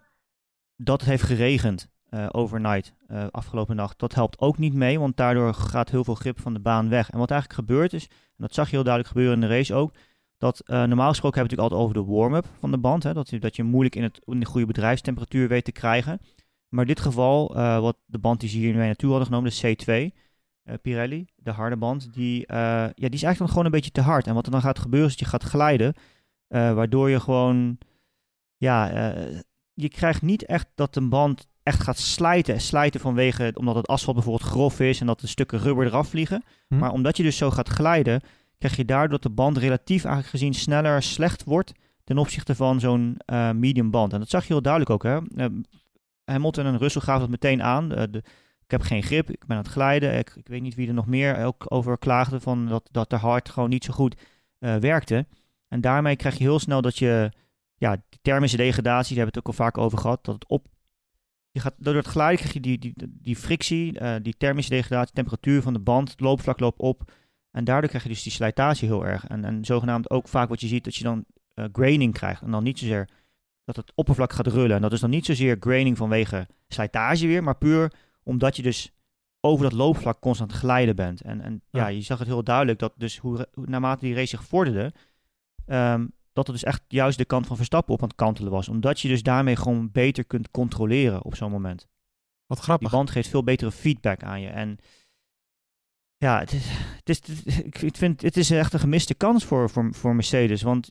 dat 0.76 1.00
het 1.00 1.08
heeft 1.08 1.22
geregend 1.22 1.90
eh, 2.12 2.26
overnight 2.30 2.94
eh, 3.06 3.26
afgelopen 3.30 3.76
nacht. 3.76 3.98
Dat 3.98 4.14
helpt 4.14 4.38
ook 4.38 4.58
niet 4.58 4.74
mee, 4.74 4.98
want 4.98 5.16
daardoor 5.16 5.54
gaat 5.54 5.90
heel 5.90 6.04
veel 6.04 6.14
grip 6.14 6.40
van 6.40 6.52
de 6.52 6.60
baan 6.60 6.88
weg. 6.88 7.10
En 7.10 7.18
wat 7.18 7.30
eigenlijk 7.30 7.60
gebeurt 7.60 7.92
is, 7.92 8.06
en 8.08 8.36
dat 8.36 8.54
zag 8.54 8.66
je 8.66 8.74
heel 8.74 8.84
duidelijk 8.84 9.14
gebeuren 9.14 9.42
in 9.42 9.48
de 9.48 9.54
race 9.54 9.74
ook, 9.74 9.94
dat 10.38 10.60
eh, 10.60 10.82
normaal 10.82 11.08
gesproken 11.08 11.38
hebben 11.38 11.56
we 11.56 11.62
natuurlijk 11.62 11.70
altijd 11.70 11.80
over 11.80 11.94
de 11.94 12.20
warm-up 12.20 12.46
van 12.58 12.70
de 12.70 12.78
band. 12.78 13.02
Hè, 13.02 13.12
dat, 13.12 13.30
je, 13.30 13.38
dat 13.38 13.56
je 13.56 13.62
moeilijk 13.62 13.96
in, 13.96 14.02
het, 14.02 14.20
in 14.24 14.40
de 14.40 14.46
goede 14.46 14.66
bedrijfstemperatuur 14.66 15.48
weet 15.48 15.64
te 15.64 15.72
krijgen. 15.72 16.20
Maar 16.68 16.80
in 16.80 16.94
dit 16.94 17.00
geval, 17.00 17.54
wat 17.80 17.96
de 18.04 18.18
band 18.18 18.40
die 18.40 18.48
ze 18.48 18.56
hier 18.56 18.74
mee 18.74 18.86
naartoe 18.86 19.10
hadden 19.10 19.28
genomen, 19.28 19.50
de 19.50 19.76
C2, 19.76 20.16
eh, 20.62 20.74
Pirelli, 20.82 21.26
de 21.36 21.50
harde 21.50 21.76
band, 21.76 22.12
die, 22.12 22.44
ja, 22.48 22.92
die 22.94 23.10
is 23.10 23.22
eigenlijk 23.22 23.50
gewoon 23.50 23.64
een 23.64 23.70
beetje 23.70 23.90
te 23.90 24.00
hard. 24.00 24.26
En 24.26 24.34
wat 24.34 24.46
er 24.46 24.52
dan 24.52 24.60
gaat 24.60 24.78
gebeuren 24.78 25.08
is 25.08 25.16
dat 25.16 25.26
je 25.26 25.38
gaat 25.38 25.50
glijden, 25.50 25.94
waardoor 26.48 27.10
je 27.10 27.20
gewoon, 27.20 27.78
ja, 28.62 28.90
eh, 28.90 29.40
je 29.74 29.88
krijgt 29.88 30.22
niet 30.22 30.44
echt 30.44 30.66
dat 30.74 30.96
een 30.96 31.08
band 31.08 31.48
echt 31.62 31.82
gaat 31.82 31.98
slijten. 31.98 32.60
Slijten 32.60 33.00
vanwege, 33.00 33.52
omdat 33.54 33.74
het 33.74 33.86
asfalt 33.86 34.16
bijvoorbeeld 34.16 34.50
grof 34.50 34.80
is 34.80 35.00
en 35.00 35.06
dat 35.06 35.20
de 35.20 35.26
stukken 35.26 35.58
rubber 35.58 35.86
eraf 35.86 36.08
vliegen. 36.08 36.42
Hm. 36.68 36.78
Maar 36.78 36.92
omdat 36.92 37.16
je 37.16 37.22
dus 37.22 37.36
zo 37.36 37.50
gaat 37.50 37.68
glijden, 37.68 38.20
krijg 38.58 38.76
je 38.76 38.84
daardoor 38.84 39.08
dat 39.08 39.22
de 39.22 39.30
band 39.30 39.56
relatief 39.56 40.04
eigenlijk 40.04 40.28
gezien 40.34 40.54
sneller 40.54 41.02
slecht 41.02 41.44
wordt 41.44 41.72
ten 42.04 42.18
opzichte 42.18 42.54
van 42.54 42.80
zo'n 42.80 43.16
eh, 43.24 43.50
medium 43.50 43.90
band. 43.90 44.12
En 44.12 44.18
dat 44.18 44.28
zag 44.28 44.46
je 44.46 44.52
heel 44.52 44.62
duidelijk 44.62 44.92
ook. 44.92 45.02
Hè? 45.02 45.18
Eh, 45.36 45.46
Hamilton 46.24 46.66
en 46.66 46.78
Russell 46.78 47.02
gaven 47.02 47.20
dat 47.20 47.30
meteen 47.30 47.62
aan. 47.62 47.88
De, 47.88 48.22
ik 48.64 48.70
heb 48.70 48.80
geen 48.80 49.02
grip, 49.02 49.30
ik 49.30 49.46
ben 49.46 49.56
aan 49.56 49.62
het 49.62 49.72
glijden. 49.72 50.18
Ik, 50.18 50.32
ik 50.36 50.48
weet 50.48 50.62
niet 50.62 50.74
wie 50.74 50.88
er 50.88 50.94
nog 50.94 51.06
meer 51.06 51.44
ook 51.44 51.64
over 51.68 51.98
klaagde 51.98 52.40
van 52.40 52.66
dat, 52.66 52.88
dat 52.90 53.10
de 53.10 53.16
hard 53.16 53.48
gewoon 53.48 53.70
niet 53.70 53.84
zo 53.84 53.92
goed 53.92 54.16
werkte. 54.58 55.26
En 55.68 55.80
daarmee 55.80 56.16
krijg 56.16 56.38
je 56.38 56.44
heel 56.44 56.58
snel 56.58 56.82
dat 56.82 56.98
je, 56.98 57.30
ja, 57.82 57.96
die 58.08 58.18
thermische 58.22 58.56
degradatie, 58.56 59.16
daar 59.16 59.24
hebben 59.24 59.34
we 59.34 59.38
het 59.38 59.48
ook 59.48 59.58
al 59.58 59.64
vaak 59.64 59.78
over 59.78 59.98
gehad, 59.98 60.24
dat 60.24 60.34
het 60.34 60.46
op, 60.46 60.66
je 61.50 61.60
gaat, 61.60 61.74
door 61.76 61.94
het 61.94 62.06
glijden 62.06 62.38
krijg 62.38 62.52
je 62.52 62.60
die, 62.60 62.78
die, 62.78 62.94
die 62.96 63.36
frictie, 63.36 63.98
eh, 63.98 64.14
die 64.22 64.36
thermische 64.36 64.70
degradatie, 64.70 65.14
temperatuur 65.14 65.62
van 65.62 65.72
de 65.72 65.78
band, 65.78 66.10
het 66.10 66.20
loopvlak 66.20 66.60
loopt 66.60 66.80
op. 66.80 67.12
En 67.50 67.64
daardoor 67.64 67.88
krijg 67.88 68.02
je 68.02 68.08
dus 68.10 68.22
die 68.22 68.32
slijtage 68.32 68.84
heel 68.84 69.06
erg. 69.06 69.26
En, 69.26 69.44
en 69.44 69.64
zogenaamd 69.64 70.10
ook 70.10 70.28
vaak 70.28 70.48
wat 70.48 70.60
je 70.60 70.66
ziet, 70.66 70.84
dat 70.84 70.96
je 70.96 71.04
dan 71.04 71.24
eh, 71.54 71.64
graining 71.72 72.12
krijgt. 72.12 72.42
En 72.42 72.50
dan 72.50 72.62
niet 72.62 72.78
zozeer 72.78 73.08
dat 73.64 73.76
het 73.76 73.92
oppervlak 73.94 74.32
gaat 74.32 74.46
rullen. 74.46 74.76
En 74.76 74.82
dat 74.82 74.92
is 74.92 75.00
dan 75.00 75.10
niet 75.10 75.26
zozeer 75.26 75.56
graining 75.60 75.96
vanwege 75.96 76.46
slijtage 76.68 77.26
weer, 77.26 77.42
maar 77.42 77.56
puur 77.56 77.92
omdat 78.22 78.56
je 78.56 78.62
dus 78.62 78.92
over 79.40 79.64
dat 79.64 79.72
loopvlak 79.72 80.20
constant 80.20 80.52
glijden 80.52 80.96
bent. 80.96 81.20
En, 81.20 81.40
en 81.40 81.62
ja. 81.70 81.80
Ja. 81.80 81.86
je 81.86 82.00
zag 82.00 82.18
het 82.18 82.28
heel 82.28 82.44
duidelijk 82.44 82.78
dat 82.78 82.92
dus 82.96 83.18
hoe, 83.18 83.48
hoe- 83.52 83.66
naarmate 83.66 84.04
die 84.04 84.14
race 84.14 84.26
zich 84.26 84.44
vorderde, 84.44 84.92
ehm, 85.66 86.06
dat 86.32 86.46
het 86.46 86.56
dus 86.56 86.64
echt 86.64 86.82
juist 86.88 87.18
de 87.18 87.24
kant 87.24 87.46
van 87.46 87.56
Verstappen 87.56 87.94
op 87.94 88.02
aan 88.02 88.08
het 88.08 88.16
kantelen 88.16 88.52
was. 88.52 88.68
Omdat 88.68 89.00
je 89.00 89.08
dus 89.08 89.22
daarmee 89.22 89.56
gewoon 89.56 89.90
beter 89.90 90.24
kunt 90.24 90.50
controleren 90.50 91.24
op 91.24 91.36
zo'n 91.36 91.50
moment. 91.50 91.88
Wat 92.46 92.56
Die 92.56 92.66
grappig. 92.66 92.90
band 92.90 93.10
geeft 93.10 93.28
veel 93.28 93.44
betere 93.44 93.72
feedback 93.72 94.22
aan 94.22 94.40
je. 94.40 94.48
En 94.48 94.78
ja, 96.16 96.38
het 96.38 96.52
is, 96.52 96.68
het 97.04 97.28
is, 97.28 97.58
ik 97.60 97.96
vind 97.96 98.22
het 98.22 98.36
is 98.36 98.50
echt 98.50 98.72
een 98.72 98.80
gemiste 98.80 99.14
kans 99.14 99.44
voor, 99.44 99.70
voor, 99.70 99.94
voor 99.94 100.14
Mercedes. 100.14 100.62
Want 100.62 100.90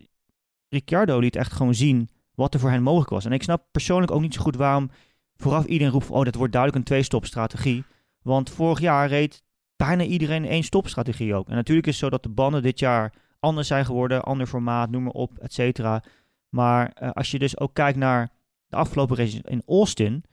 Ricciardo 0.69 1.19
liet 1.19 1.36
echt 1.36 1.51
gewoon 1.51 1.75
zien 1.75 2.10
wat 2.36 2.53
er 2.53 2.60
voor 2.60 2.69
hen 2.69 2.83
mogelijk 2.83 3.10
was. 3.10 3.25
En 3.25 3.31
ik 3.31 3.43
snap 3.43 3.65
persoonlijk 3.71 4.12
ook 4.12 4.21
niet 4.21 4.33
zo 4.33 4.41
goed 4.41 4.55
waarom 4.55 4.91
vooraf 5.36 5.65
iedereen 5.65 5.93
roept: 5.93 6.05
van, 6.05 6.15
oh, 6.15 6.25
dat 6.25 6.36
wordt 6.36 6.53
duidelijk 6.53 6.81
een 6.81 6.88
twee-stop-strategie. 6.88 7.83
Want 8.21 8.50
vorig 8.50 8.79
jaar 8.79 9.07
reed 9.07 9.43
bijna 9.75 10.03
iedereen 10.03 10.45
één 10.45 10.63
stopstrategie 10.63 11.36
ook. 11.36 11.50
En 11.50 11.55
natuurlijk 11.55 11.88
is 11.88 11.93
het 11.93 12.03
zo 12.03 12.10
dat 12.10 12.24
de 12.24 12.29
banden 12.29 12.62
dit 12.62 12.79
jaar 12.79 13.13
anders 13.41 13.67
zijn 13.67 13.86
geworden, 13.86 14.24
ander 14.24 14.48
formaat, 14.48 14.89
noem 14.89 15.03
maar 15.03 15.12
op, 15.12 15.38
et 15.38 15.53
cetera. 15.53 16.03
Maar 16.50 16.91
eh, 16.91 17.12
als 17.12 17.31
je 17.31 17.39
dus 17.39 17.60
ook 17.60 17.74
kijkt 17.74 17.98
naar 17.98 18.29
de 18.67 18.75
afgelopen 18.75 19.17
race 19.17 19.41
in 19.43 19.63
Austin, 19.67 20.24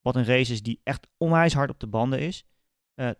wat 0.00 0.16
een 0.16 0.24
race 0.24 0.52
is 0.52 0.62
die 0.62 0.80
echt 0.82 1.06
onwijs 1.16 1.54
hard 1.54 1.70
op 1.70 1.80
de 1.80 1.86
banden 1.86 2.20
is, 2.20 2.44
eh, 2.94 3.10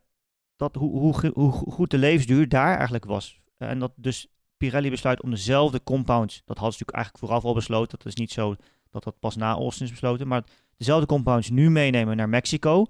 dat 0.57 0.75
hoe, 0.75 0.91
hoe, 0.91 1.31
hoe 1.35 1.53
go- 1.53 1.71
goed 1.71 1.91
de 1.91 1.99
levensduur 1.99 2.49
daar 2.49 2.75
eigenlijk 2.75 3.05
was. 3.05 3.41
Eh, 3.57 3.69
en 3.69 3.79
dat 3.79 3.93
dus 3.97 4.27
Pirelli 4.57 4.91
besluit 4.91 5.23
om 5.23 5.31
dezelfde 5.31 5.83
compounds, 5.83 6.43
dat 6.45 6.59
hadden 6.59 6.77
ze 6.77 6.85
natuurlijk 6.85 6.97
eigenlijk 6.97 7.25
vooraf 7.25 7.45
al 7.45 7.55
besloten, 7.55 7.99
dat 7.99 8.07
is 8.07 8.15
niet 8.15 8.33
zo 8.33 8.57
dat 8.91 9.05
dat 9.05 9.19
pas 9.19 9.37
na 9.37 9.53
Austin 9.53 9.87
is 9.87 9.91
besloten, 9.93 10.29
maar 10.29 10.45
dezelfde 10.77 11.07
compounds 11.07 11.51
nu 11.51 11.71
meenemen 11.71 12.17
naar 12.17 12.29
Mexico, 12.29 12.87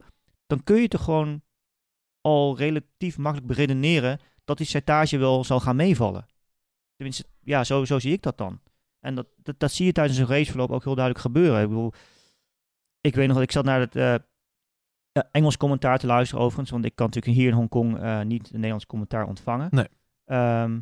dan 0.46 0.64
kun 0.64 0.80
je 0.80 0.88
toch 0.88 1.04
gewoon 1.04 1.42
al 2.20 2.56
relatief 2.56 3.18
makkelijk 3.18 3.46
beredeneren 3.48 4.20
dat 4.44 4.56
die 4.56 4.66
slijtage 4.66 5.18
wel 5.18 5.44
zal 5.44 5.60
gaan 5.60 5.76
meevallen. 5.76 6.26
Tenminste, 6.96 7.24
ja, 7.40 7.64
zo, 7.64 7.84
zo 7.84 7.98
zie 7.98 8.12
ik 8.12 8.22
dat 8.22 8.38
dan. 8.38 8.60
En 9.00 9.14
dat, 9.14 9.26
dat, 9.36 9.58
dat 9.58 9.72
zie 9.72 9.86
je 9.86 9.92
tijdens 9.92 10.18
een 10.18 10.26
raceverloop 10.26 10.70
ook 10.70 10.84
heel 10.84 10.94
duidelijk 10.94 11.24
gebeuren. 11.24 11.62
Ik 11.62 11.68
bedoel, 11.68 11.92
ik 13.00 13.14
weet 13.14 13.26
nog 13.26 13.34
dat 13.34 13.44
ik 13.44 13.52
zat 13.52 13.64
naar 13.64 13.80
het 13.80 13.96
eh, 13.96 14.14
eh, 14.14 14.20
Engels 15.30 15.56
commentaar 15.56 15.98
te 15.98 16.06
luisteren 16.06 16.44
overigens, 16.44 16.70
want 16.70 16.84
ik 16.84 16.94
kan 16.94 17.06
natuurlijk 17.06 17.36
hier 17.36 17.48
in 17.48 17.56
Hongkong 17.56 17.98
eh 17.98 18.20
niet 18.20 18.46
een 18.46 18.54
Nederlands 18.54 18.86
commentaar 18.86 19.26
ontvangen. 19.26 19.68
Nee. 19.70 19.88
Ehm, 20.24 20.78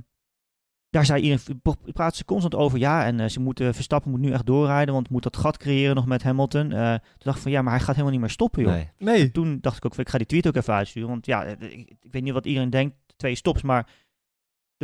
daar 0.94 1.04
zei 1.04 1.22
iedereen, 1.22 1.60
praten 1.92 2.16
ze 2.16 2.24
constant 2.24 2.54
over, 2.54 2.78
ja, 2.78 3.04
en 3.04 3.20
eh, 3.20 3.28
ze 3.28 3.40
moeten, 3.40 3.74
Verstappen 3.74 4.10
moet 4.10 4.20
nu 4.20 4.30
echt 4.30 4.46
doorrijden, 4.46 4.94
want 4.94 5.10
moet 5.10 5.22
dat 5.22 5.36
gat 5.36 5.56
creëren 5.56 5.94
nog 5.94 6.06
met 6.06 6.22
Hamilton. 6.22 6.72
Eh, 6.72 6.90
toen 6.90 7.18
dacht 7.18 7.36
ik 7.36 7.42
van, 7.42 7.52
ja, 7.52 7.62
maar 7.62 7.72
hij 7.72 7.80
gaat 7.80 7.90
helemaal 7.90 8.12
niet 8.12 8.20
meer 8.20 8.30
stoppen, 8.30 8.62
joh. 8.62 8.72
Nee. 8.72 8.90
Nee. 8.98 9.30
Toen 9.30 9.58
dacht 9.60 9.76
ik 9.76 9.84
ook, 9.84 9.96
ik 9.98 10.08
ga 10.08 10.18
die 10.18 10.26
tweet 10.26 10.46
ook 10.46 10.56
even 10.56 10.74
uitsturen, 10.74 11.08
want 11.08 11.26
ja, 11.26 11.44
ik, 11.44 11.96
ik 12.00 12.12
weet 12.12 12.22
niet 12.22 12.32
wat 12.32 12.46
iedereen 12.46 12.70
denkt, 12.70 12.96
twee 13.16 13.34
stops, 13.34 13.62
maar 13.62 13.88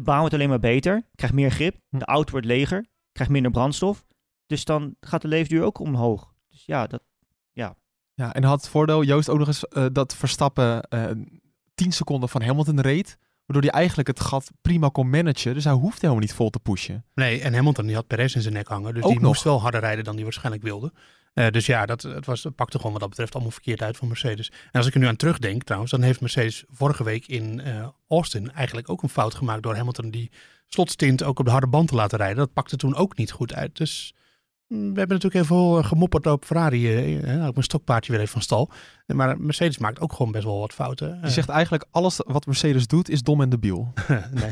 de 0.01 0.07
baan 0.07 0.19
wordt 0.21 0.35
alleen 0.35 0.49
maar 0.49 0.59
beter, 0.61 1.03
krijgt 1.15 1.35
meer 1.37 1.51
grip, 1.51 1.77
Hm. 1.91 1.99
de 1.99 2.05
auto 2.05 2.31
wordt 2.31 2.47
leger, 2.47 2.87
krijgt 3.13 3.33
minder 3.33 3.51
brandstof, 3.51 4.05
dus 4.47 4.65
dan 4.65 4.95
gaat 5.01 5.23
de 5.23 5.29
levensduur 5.29 5.63
ook 5.65 5.79
omhoog. 5.79 6.33
Dus 6.49 6.63
ja, 6.67 6.87
dat, 6.87 7.03
Ja, 8.15 8.35
en 8.35 8.45
had 8.45 8.61
het 8.61 8.71
voordeel, 8.71 9.03
Joost, 9.03 9.29
ook 9.29 9.39
nog 9.39 9.47
eens 9.47 9.69
eh, 9.69 9.87
dat 9.93 10.15
Verstappen 10.15 10.83
eh 10.83 11.11
10 11.75 11.93
seconden 11.93 12.29
van 12.29 12.43
Hamilton 12.43 12.81
reed. 12.81 13.19
Waardoor 13.47 13.71
hij 13.71 13.81
eigenlijk 13.81 14.09
het 14.09 14.21
gat 14.21 14.51
prima 14.63 14.89
kon 14.89 15.11
managen. 15.11 15.55
Dus 15.55 15.65
hij 15.65 15.73
hoeft 15.73 16.01
helemaal 16.01 16.21
niet 16.23 16.33
vol 16.33 16.51
te 16.51 16.59
pushen. 16.59 17.05
Nee, 17.15 17.41
en 17.41 17.55
Hamilton 17.55 17.87
die 17.87 17.95
had 17.95 18.07
Perez 18.07 18.35
in 18.35 18.41
zijn 18.43 18.55
nek 18.55 18.69
hangen. 18.69 18.95
Dus 18.95 19.03
Ook 19.03 19.11
die 19.11 19.19
nog. 19.19 19.29
moest 19.29 19.43
wel 19.43 19.61
harder 19.61 19.81
rijden 19.81 20.05
dan 20.05 20.15
die 20.17 20.25
waarschijnlijk 20.25 20.63
wilde. 20.63 20.93
Eh, 21.33 21.49
dus 21.49 21.67
ja, 21.67 21.87
dat, 21.87 22.03
het, 22.03 22.27
was, 22.27 22.45
het 22.45 22.55
pakte 22.55 22.77
gewoon 22.77 22.93
wat 22.93 23.01
dat 23.01 23.11
betreft 23.11 23.35
allemaal 23.35 23.53
verkeerd 23.53 23.83
uit 23.83 23.97
voor 23.97 24.09
Mercedes. 24.09 24.49
En 24.49 24.79
als 24.79 24.87
ik 24.87 24.95
er 24.95 25.01
nu 25.01 25.07
aan 25.07 25.17
terugdenk 25.17 25.63
trouwens, 25.63 25.93
dan 25.93 26.03
heeft 26.03 26.21
Mercedes 26.21 26.65
vorige 26.69 27.05
week 27.05 27.27
in 27.27 27.61
eh, 27.61 27.89
Austin 28.09 28.53
eigenlijk 28.53 28.89
ook 28.89 29.03
een 29.03 29.09
fout 29.09 29.35
gemaakt 29.35 29.63
door 29.63 29.77
Hamilton 29.77 30.11
die 30.11 30.31
slotstint 30.67 31.23
ook 31.23 31.39
op 31.39 31.45
de 31.45 31.51
harde 31.51 31.67
band 31.67 31.89
te 31.89 31.95
laten 31.95 32.19
rijden. 32.19 32.37
Dat 32.37 32.53
pakte 32.53 32.77
toen 32.77 32.95
ook 32.95 33.17
niet 33.17 33.33
goed 33.33 33.55
uit. 33.55 33.77
Dus 33.77 34.15
we 34.71 34.77
hebben 34.77 35.09
natuurlijk 35.17 35.35
heel 35.35 35.45
veel 35.45 35.79
eh, 35.79 35.85
gemopperd 35.85 36.27
op 36.27 36.45
Ferrari. 36.45 36.87
eh, 36.95 37.35
eh, 37.35 37.47
ook 37.47 37.53
mijn 37.53 37.65
stokpaardje 37.65 38.13
weer 38.13 38.21
even 38.21 38.33
van 38.33 38.43
stal. 38.43 38.71
Maar 39.07 39.41
Mercedes 39.41 39.79
maakt 39.79 40.01
ook 40.01 40.13
gewoon 40.13 40.33
best 40.33 40.45
wel 40.45 40.59
wat 40.59 40.73
fouten. 40.73 41.19
Je 41.23 41.29
zegt 41.31 41.49
eigenlijk 41.49 41.85
alles 41.91 42.21
wat 42.27 42.47
Mercedes 42.47 42.87
doet 42.87 43.09
is 43.09 43.23
dom 43.23 43.41
en 43.43 43.49
debiel. 43.49 43.93
nee. 44.33 44.51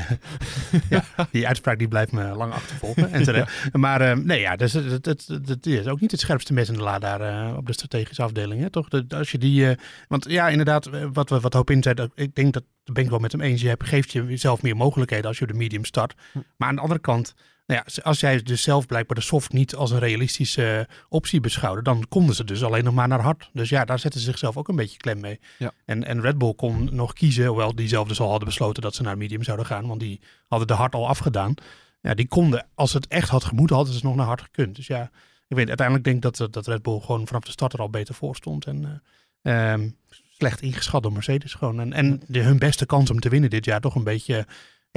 ja, 0.91 1.05
die 1.31 1.47
uitspraak 1.47 1.79
die 1.79 1.89
blijft 1.89 2.13
me 2.13 2.23
lang 2.35 2.53
achtervolgen. 2.53 3.13
En. 3.13 3.47
Maar 3.81 4.19
nee, 4.25 4.41
ja, 4.41 4.57
dus 4.57 4.73
het, 4.73 5.05
het, 5.07 5.67
is 5.67 5.87
ook 5.87 6.01
niet 6.01 6.11
het 6.11 6.21
scherpste 6.21 6.53
mes 6.53 6.69
in 6.69 6.75
de 6.75 6.83
la 6.83 6.99
daar 6.99 7.57
op 7.57 7.67
de 7.67 7.73
strategische 7.73 8.23
afdeling. 8.23 8.63
Hè, 8.63 8.71
toch? 8.71 8.89
Dat 8.89 9.15
als 9.15 9.31
je 9.31 9.39
die, 9.39 9.67
want 10.09 10.25
ja, 10.31 10.49
inderdaad, 10.49 10.91
wat, 11.13 11.31
we- 11.31 11.41
wat 11.41 11.53
Hoop 11.55 11.71
in 11.71 11.83
zei, 11.83 11.95
dat- 11.95 12.11
ik 12.15 12.35
denk 12.35 12.53
dat, 12.53 12.63
daar 12.85 12.95
ben 12.95 13.05
ik 13.05 13.11
wel 13.11 13.19
met 13.19 13.33
hem 13.33 13.41
eens. 13.41 13.61
Je 13.61 13.69
hebt, 13.69 13.85
geeft 13.87 14.13
jezelf 14.13 14.63
meer 14.63 14.77
mogelijkheden 14.77 15.27
als 15.27 15.39
je 15.39 15.47
de 15.47 15.55
medium 15.55 15.85
start. 15.85 16.15
Hm. 16.33 16.39
Maar 16.57 16.69
aan 16.69 16.75
de 16.75 16.81
andere 16.81 17.01
kant, 17.01 17.35
nou 17.69 17.83
ja, 17.85 18.03
als 18.03 18.21
jij 18.21 18.43
dus 18.43 18.63
zelf 18.63 18.87
blijkbaar 18.87 19.17
de 19.17 19.23
soft 19.23 19.53
niet 19.53 19.75
als 19.75 19.91
een 19.91 19.99
realistische 19.99 20.87
eh, 20.89 20.95
optie 21.09 21.41
beschouwde, 21.41 21.83
dan 21.83 22.09
konden 22.09 22.35
ze 22.35 22.45
dus 22.45 22.65
alleen 22.65 22.85
nog 22.85 22.95
maar 22.95 23.09
naar 23.09 23.21
hard. 23.21 23.51
Dus 23.53 23.69
ja, 23.69 23.85
daar 23.85 23.99
zetten 23.99 24.21
ze 24.21 24.27
zichzelf 24.27 24.57
ook 24.57 24.69
een 24.69 24.77
beetje 24.77 24.99
klem 24.99 25.21
mee. 25.21 25.41
Ja. 25.59 25.73
En, 25.85 26.05
en 26.05 26.21
Red 26.21 26.39
Bull 26.39 26.55
kon 26.55 26.89
nog 26.93 27.13
kiezen, 27.13 27.47
hoewel 27.47 27.75
die 27.75 27.89
zelf 27.89 28.09
dus 28.09 28.21
al 28.21 28.31
hadden 28.31 28.49
besloten 28.49 28.83
dat 28.83 28.95
ze 28.95 29.03
naar 29.03 29.17
medium 29.17 29.43
zouden 29.43 29.67
gaan, 29.67 29.87
want 29.87 30.01
die 30.01 30.21
hadden 30.47 30.69
de 30.69 30.75
hard 30.75 30.95
al 30.95 31.09
afgedaan. 31.09 31.55
Ja, 32.01 32.15
die 32.15 32.29
konden, 32.29 32.67
als 32.75 32.93
het 32.93 33.07
echt 33.07 33.29
had 33.29 33.45
gemoeten, 33.45 33.77
hadden 33.77 33.95
ze 33.95 34.07
nog 34.07 34.17
naar 34.17 34.27
hard 34.27 34.43
gekund. 34.43 34.77
Dus 34.77 34.87
ja, 34.87 35.11
ik 35.49 35.57
weet, 35.57 35.69
uiteindelijk 35.69 36.07
denk 36.07 36.25
ik 36.25 36.37
dat, 36.37 36.53
dat 36.53 36.67
Red 36.67 36.83
Bull 36.83 37.01
gewoon 37.01 37.27
vanaf 37.27 37.43
de 37.43 37.50
start 37.50 37.73
er 37.73 37.81
al 37.81 37.91
beter 37.91 38.15
voor 38.15 38.37
stond. 38.37 38.67
En 38.67 39.02
eh, 39.43 39.73
ehm, 39.73 39.89
slecht 40.37 40.61
ingeschat 40.61 41.02
door 41.02 41.13
Mercedes 41.13 41.54
gewoon. 41.54 41.81
En, 41.81 41.93
en 41.93 42.23
de, 42.26 42.41
hun 42.41 42.59
beste 42.59 42.87
kans 42.87 43.11
om 43.11 43.21
te 43.21 43.28
winnen 43.28 43.50
dit 43.50 43.65
jaar 43.65 43.81
toch 43.81 43.95
een 43.95 44.04
beetje... 44.04 44.47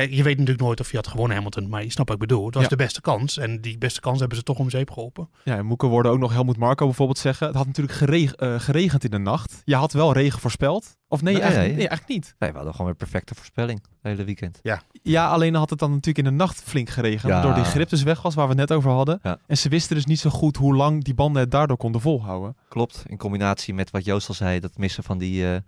Ja, 0.01 0.15
je 0.15 0.23
weet 0.23 0.37
natuurlijk 0.37 0.65
nooit 0.65 0.79
of 0.79 0.89
je 0.91 0.95
had 0.97 1.07
gewonnen 1.07 1.35
Hamilton, 1.35 1.69
maar 1.69 1.83
je 1.83 1.91
snapt 1.91 2.09
wat 2.09 2.21
ik 2.21 2.27
bedoel. 2.27 2.45
Het 2.45 2.53
was 2.53 2.63
Ja. 2.63 2.69
de 2.69 2.75
beste 2.75 3.01
kans 3.01 3.37
en 3.37 3.61
die 3.61 3.77
beste 3.77 3.99
kans 3.99 4.19
hebben 4.19 4.37
ze 4.37 4.43
toch 4.43 4.57
om 4.57 4.69
zeep 4.69 4.91
geholpen. 4.91 5.29
Ja, 5.43 5.57
en 5.57 5.65
Moeke 5.65 5.87
worden 5.87 6.11
ook 6.11 6.19
nog 6.19 6.31
Helmoet 6.33 6.57
Marco 6.57 6.85
bijvoorbeeld 6.85 7.17
zeggen. 7.17 7.47
Het 7.47 7.55
had 7.55 7.65
natuurlijk 7.65 7.97
gereg- 7.97 8.33
eh, 8.33 8.59
geregend 8.59 9.03
in 9.03 9.11
de 9.11 9.17
nacht. 9.17 9.61
Je 9.65 9.75
had 9.75 9.93
wel 9.93 10.13
regen 10.13 10.39
voorspeld. 10.39 10.97
Of 11.07 11.21
nee, 11.21 11.33
Nee, 11.33 11.41
eigenlijk, 11.41 11.71
nee. 11.73 11.79
nee, 11.79 11.89
eigenlijk 11.89 12.19
niet. 12.19 12.35
Nee, 12.39 12.49
we 12.49 12.55
hadden 12.55 12.71
gewoon 12.75 12.87
weer 12.87 12.97
perfecte 12.99 13.35
voorspelling 13.35 13.79
het 13.81 13.97
hele 14.01 14.23
weekend. 14.23 14.59
Ja, 15.03 15.27
alleen 15.29 15.55
had 15.55 15.69
het 15.69 15.79
dan 15.79 15.89
natuurlijk 15.89 16.17
in 16.17 16.23
de 16.23 16.43
nacht 16.43 16.61
flink 16.63 16.89
geregend. 16.89 17.21
Ja. 17.21 17.29
Waardoor 17.29 17.53
die 17.53 17.63
grip 17.71 17.89
dus 17.89 18.03
weg 18.03 18.21
was, 18.21 18.35
waar 18.35 18.47
we 18.47 18.51
het 18.59 18.69
net 18.69 18.77
over 18.77 18.91
hadden. 18.91 19.19
Ja. 19.23 19.37
En 19.47 19.57
ze 19.57 19.69
wisten 19.69 19.95
dus 19.95 20.05
niet 20.05 20.19
zo 20.19 20.29
goed 20.29 20.57
hoe 20.57 20.75
lang 20.75 21.03
die 21.03 21.13
banden 21.13 21.41
het 21.41 21.51
daardoor 21.51 21.77
konden 21.77 22.01
volhouden. 22.01 22.55
Klopt, 22.69 23.03
in 23.07 23.17
combinatie 23.17 23.73
met 23.73 23.91
wat 23.91 24.05
Joost 24.05 24.27
al 24.27 24.33
zei, 24.33 24.59
dat 24.59 24.77
missen 24.77 25.03
van 25.03 25.17
die, 25.17 25.51
eh, 25.53 25.59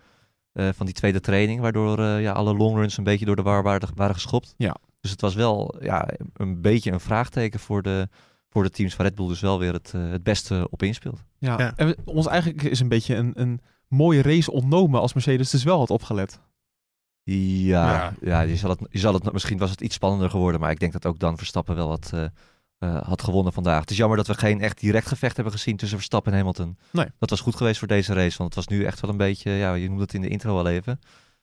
van 0.54 0.86
die 0.86 0.96
tweede 0.96 1.20
training, 1.20 1.60
waardoor 1.62 2.00
eh, 2.00 2.22
ja, 2.22 2.32
alle 2.32 2.54
longruns 2.56 2.98
een 2.98 3.04
beetje 3.04 3.26
door 3.26 3.36
de 3.36 3.42
war 3.42 3.64
waren, 3.64 3.90
waren 3.96 4.14
geschopt. 4.16 4.54
Ja. 4.58 4.76
Dus 5.00 5.12
het 5.12 5.22
was 5.22 5.34
wel 5.36 5.76
ja, 5.80 6.08
een 6.34 6.62
beetje 6.62 6.92
een 6.92 7.00
vraagteken 7.00 7.60
voor 7.60 7.82
de, 7.82 8.10
voor 8.50 8.64
de 8.64 8.70
teams 8.70 8.96
waar 8.96 9.06
Red 9.08 9.16
Bull 9.16 9.28
dus 9.28 9.40
wel 9.40 9.60
weer 9.60 9.74
het, 9.74 9.92
eh, 9.96 10.10
het 10.10 10.24
beste 10.24 10.68
op 10.70 10.84
inspeelt. 10.84 11.24
Ja. 11.38 11.58
Ja. 11.60 11.74
En 11.76 11.88
we- 11.88 11.98
ons 12.06 12.28
eigenlijk 12.28 12.64
is 12.64 12.80
een 12.80 12.88
beetje 12.88 13.16
een, 13.16 13.32
een 13.36 13.60
mooie 13.88 14.22
race 14.22 14.52
ontnomen 14.52 15.00
als 15.02 15.14
Mercedes 15.14 15.50
dus 15.50 15.64
wel 15.64 15.78
had 15.80 15.90
opgelet. 15.90 16.40
Ja, 17.24 17.94
Ja. 17.94 18.14
ja. 18.22 18.42
je, 18.42 18.56
zal 18.56 18.70
het, 18.70 18.80
je 18.90 19.00
zal 19.00 19.14
het, 19.14 19.32
misschien 19.34 19.58
was 19.58 19.70
het 19.72 19.82
iets 19.82 19.96
spannender 19.96 20.30
geworden, 20.30 20.60
maar 20.60 20.72
ik 20.72 20.80
denk 20.80 20.92
dat 20.94 21.06
ook 21.06 21.20
dan 21.20 21.38
Verstappen 21.38 21.76
wel 21.76 21.88
wat 21.88 22.10
eh, 22.14 22.24
eh, 22.84 23.02
had 23.08 23.24
gewonnen 23.24 23.54
vandaag. 23.54 23.80
Het 23.82 23.92
is 23.92 23.98
jammer 23.98 24.18
dat 24.18 24.28
we 24.28 24.34
geen 24.34 24.62
echt 24.62 24.80
direct 24.80 25.08
gevecht 25.08 25.36
hebben 25.36 25.54
gezien 25.54 25.78
tussen 25.78 25.98
Verstappen 25.98 26.32
en 26.32 26.38
Hamilton. 26.38 26.78
Nee. 26.92 27.06
Dat 27.20 27.30
was 27.30 27.40
goed 27.42 27.56
geweest 27.56 27.80
voor 27.80 27.88
deze 27.88 28.14
race, 28.14 28.38
want 28.38 28.56
het 28.56 28.66
was 28.66 28.78
nu 28.78 28.84
echt 28.86 29.00
wel 29.00 29.12
een 29.12 29.18
beetje, 29.18 29.52
ja, 29.52 29.74
je 29.74 29.88
noemde 29.88 30.04
het 30.04 30.14
in 30.14 30.22
de 30.22 30.28
intro 30.28 30.58
al 30.58 30.68
even. 30.68 31.00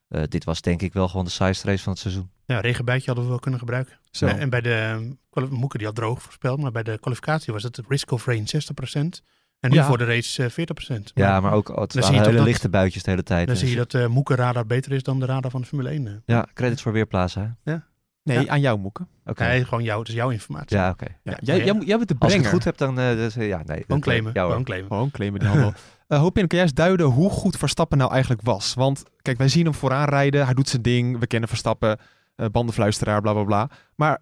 Eh, 0.09 0.22
dit 0.29 0.44
was 0.44 0.61
denk 0.61 0.83
ik 0.83 0.92
wel 0.92 1.09
gewoon 1.09 1.24
de 1.24 1.31
saaiste 1.31 1.66
race 1.66 1.83
van 1.83 1.92
het 1.92 2.00
seizoen. 2.00 2.31
Ja, 2.46 2.61
regenbuitje 2.61 3.07
hadden 3.07 3.24
we 3.24 3.31
wel 3.31 3.40
kunnen 3.40 3.61
gebruiken. 3.61 3.98
Zo. 4.11 4.26
En, 4.26 4.38
en 4.38 4.50
bij 4.50 4.61
de 4.61 5.09
Moeke 5.50 5.76
die 5.79 5.87
had 5.87 5.96
droog 5.96 6.22
voorspeld, 6.22 6.61
maar 6.61 6.72
bij 6.72 6.83
de 6.83 6.98
kwalificatie 7.00 7.53
was 7.53 7.62
het 7.62 7.81
risk 7.88 8.11
of 8.11 8.26
rain 8.26 8.46
60%. 8.46 9.22
En 9.61 9.70
nu 9.70 9.76
Ja. 9.76 9.87
voor 9.87 9.98
de 9.98 10.05
race 10.05 10.44
eh, 10.44 10.50
40%. 10.50 11.12
Ja, 11.14 11.40
maar 11.40 11.53
ook 11.53 11.68
het 11.68 11.92
dan 11.92 12.03
zie 12.03 12.14
je 12.14 12.20
hele 12.20 12.37
dat- 12.37 12.46
lichte 12.46 12.68
buitjes 12.68 13.03
de 13.03 13.11
hele 13.11 13.22
tijd. 13.22 13.46
Dan 13.46 13.55
En 13.55 13.61
zie 13.61 13.70
je 13.70 13.76
dat 13.76 13.94
eh 13.94 14.07
Moeke 14.07 14.35
radar 14.35 14.66
beter 14.66 14.92
is 14.92 15.03
dan 15.03 15.20
de 15.20 15.26
radar 15.26 15.50
van 15.50 15.61
de 15.61 15.66
Formule 15.66 15.88
1. 15.90 16.07
eh. 16.07 16.12
Ja, 16.26 16.46
credits 16.55 16.83
voor 16.83 16.92
Weerplaza. 16.92 17.57
hè? 17.64 17.76
Nee, 18.22 18.40
Ja. 18.44 18.50
aan 18.50 18.61
jou, 18.61 18.78
Moeke. 18.78 19.06
Oké. 19.24 19.44
Nee, 19.44 19.64
gewoon 19.64 19.83
jou, 19.85 19.98
het 19.98 20.09
is 20.09 20.14
jouw 20.14 20.30
informatie. 20.30 20.76
Ja, 20.76 20.90
oké. 20.90 21.04
Ja, 21.04 21.14
Ja, 21.22 21.38
jij, 21.40 21.64
jij, 21.64 21.72
moet- 21.74 21.87
jij 21.87 21.96
bent 21.96 22.09
de 22.09 22.14
Als 22.18 22.33
ik 22.33 22.40
brenger. 22.40 22.42
het 22.42 22.52
goed 22.52 22.64
heb, 22.64 22.76
dan... 22.76 22.98
eh, 22.98 23.11
dus, 23.16 23.37
eh, 23.37 23.48
ja, 23.48 23.62
nee. 23.66 23.80
Gewoon 23.80 23.96
eh, 23.96 24.02
claimen. 24.02 24.33
gewoon 24.33 24.64
claimen. 24.64 24.88
Gewoon 24.90 25.11
claimen 25.11 25.40
die 25.40 25.48
handel. 25.48 25.72
Hopin, 26.24 26.46
kan 26.46 26.59
jij 26.59 26.66
eens 26.66 26.74
duiden 26.76 27.06
hoe 27.06 27.30
goed 27.30 27.56
Verstappen 27.56 27.98
nou 27.98 28.11
eigenlijk 28.12 28.42
was? 28.42 28.74
Want 28.74 29.02
kijk, 29.22 29.38
wij 29.38 29.48
zien 29.48 29.64
hem 29.64 29.74
vooraan 29.74 30.09
rijden. 30.09 30.44
Hij 30.44 30.54
doet 30.54 30.68
zijn 30.68 30.83
ding. 30.83 31.18
We 31.18 31.26
kennen 31.26 31.48
Verstappen, 31.48 31.98
eh 32.37 32.46
bandenfluisteraar, 32.52 33.20
bla 33.20 33.33
bla 33.33 33.44
bla. 33.44 33.70
Maar 33.94 34.18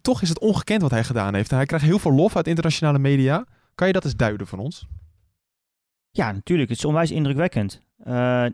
toch 0.00 0.22
is 0.22 0.28
het 0.28 0.38
ongekend 0.38 0.82
wat 0.82 0.90
hij 0.90 1.04
gedaan 1.04 1.34
heeft. 1.34 1.50
En 1.50 1.56
hij 1.56 1.66
krijgt 1.66 1.84
heel 1.86 1.98
veel 1.98 2.12
lof 2.12 2.36
uit 2.36 2.46
internationale 2.46 2.98
media. 2.98 3.44
Kan 3.74 3.86
je 3.86 3.92
dat 3.92 4.04
eens 4.04 4.16
duiden 4.16 4.46
van 4.46 4.58
ons? 4.58 4.86
Ja, 6.10 6.32
natuurlijk. 6.32 6.68
Het 6.68 6.78
is 6.78 6.84
onwijs 6.84 7.10
indrukwekkend. 7.10 7.82
Eh, 7.98 8.44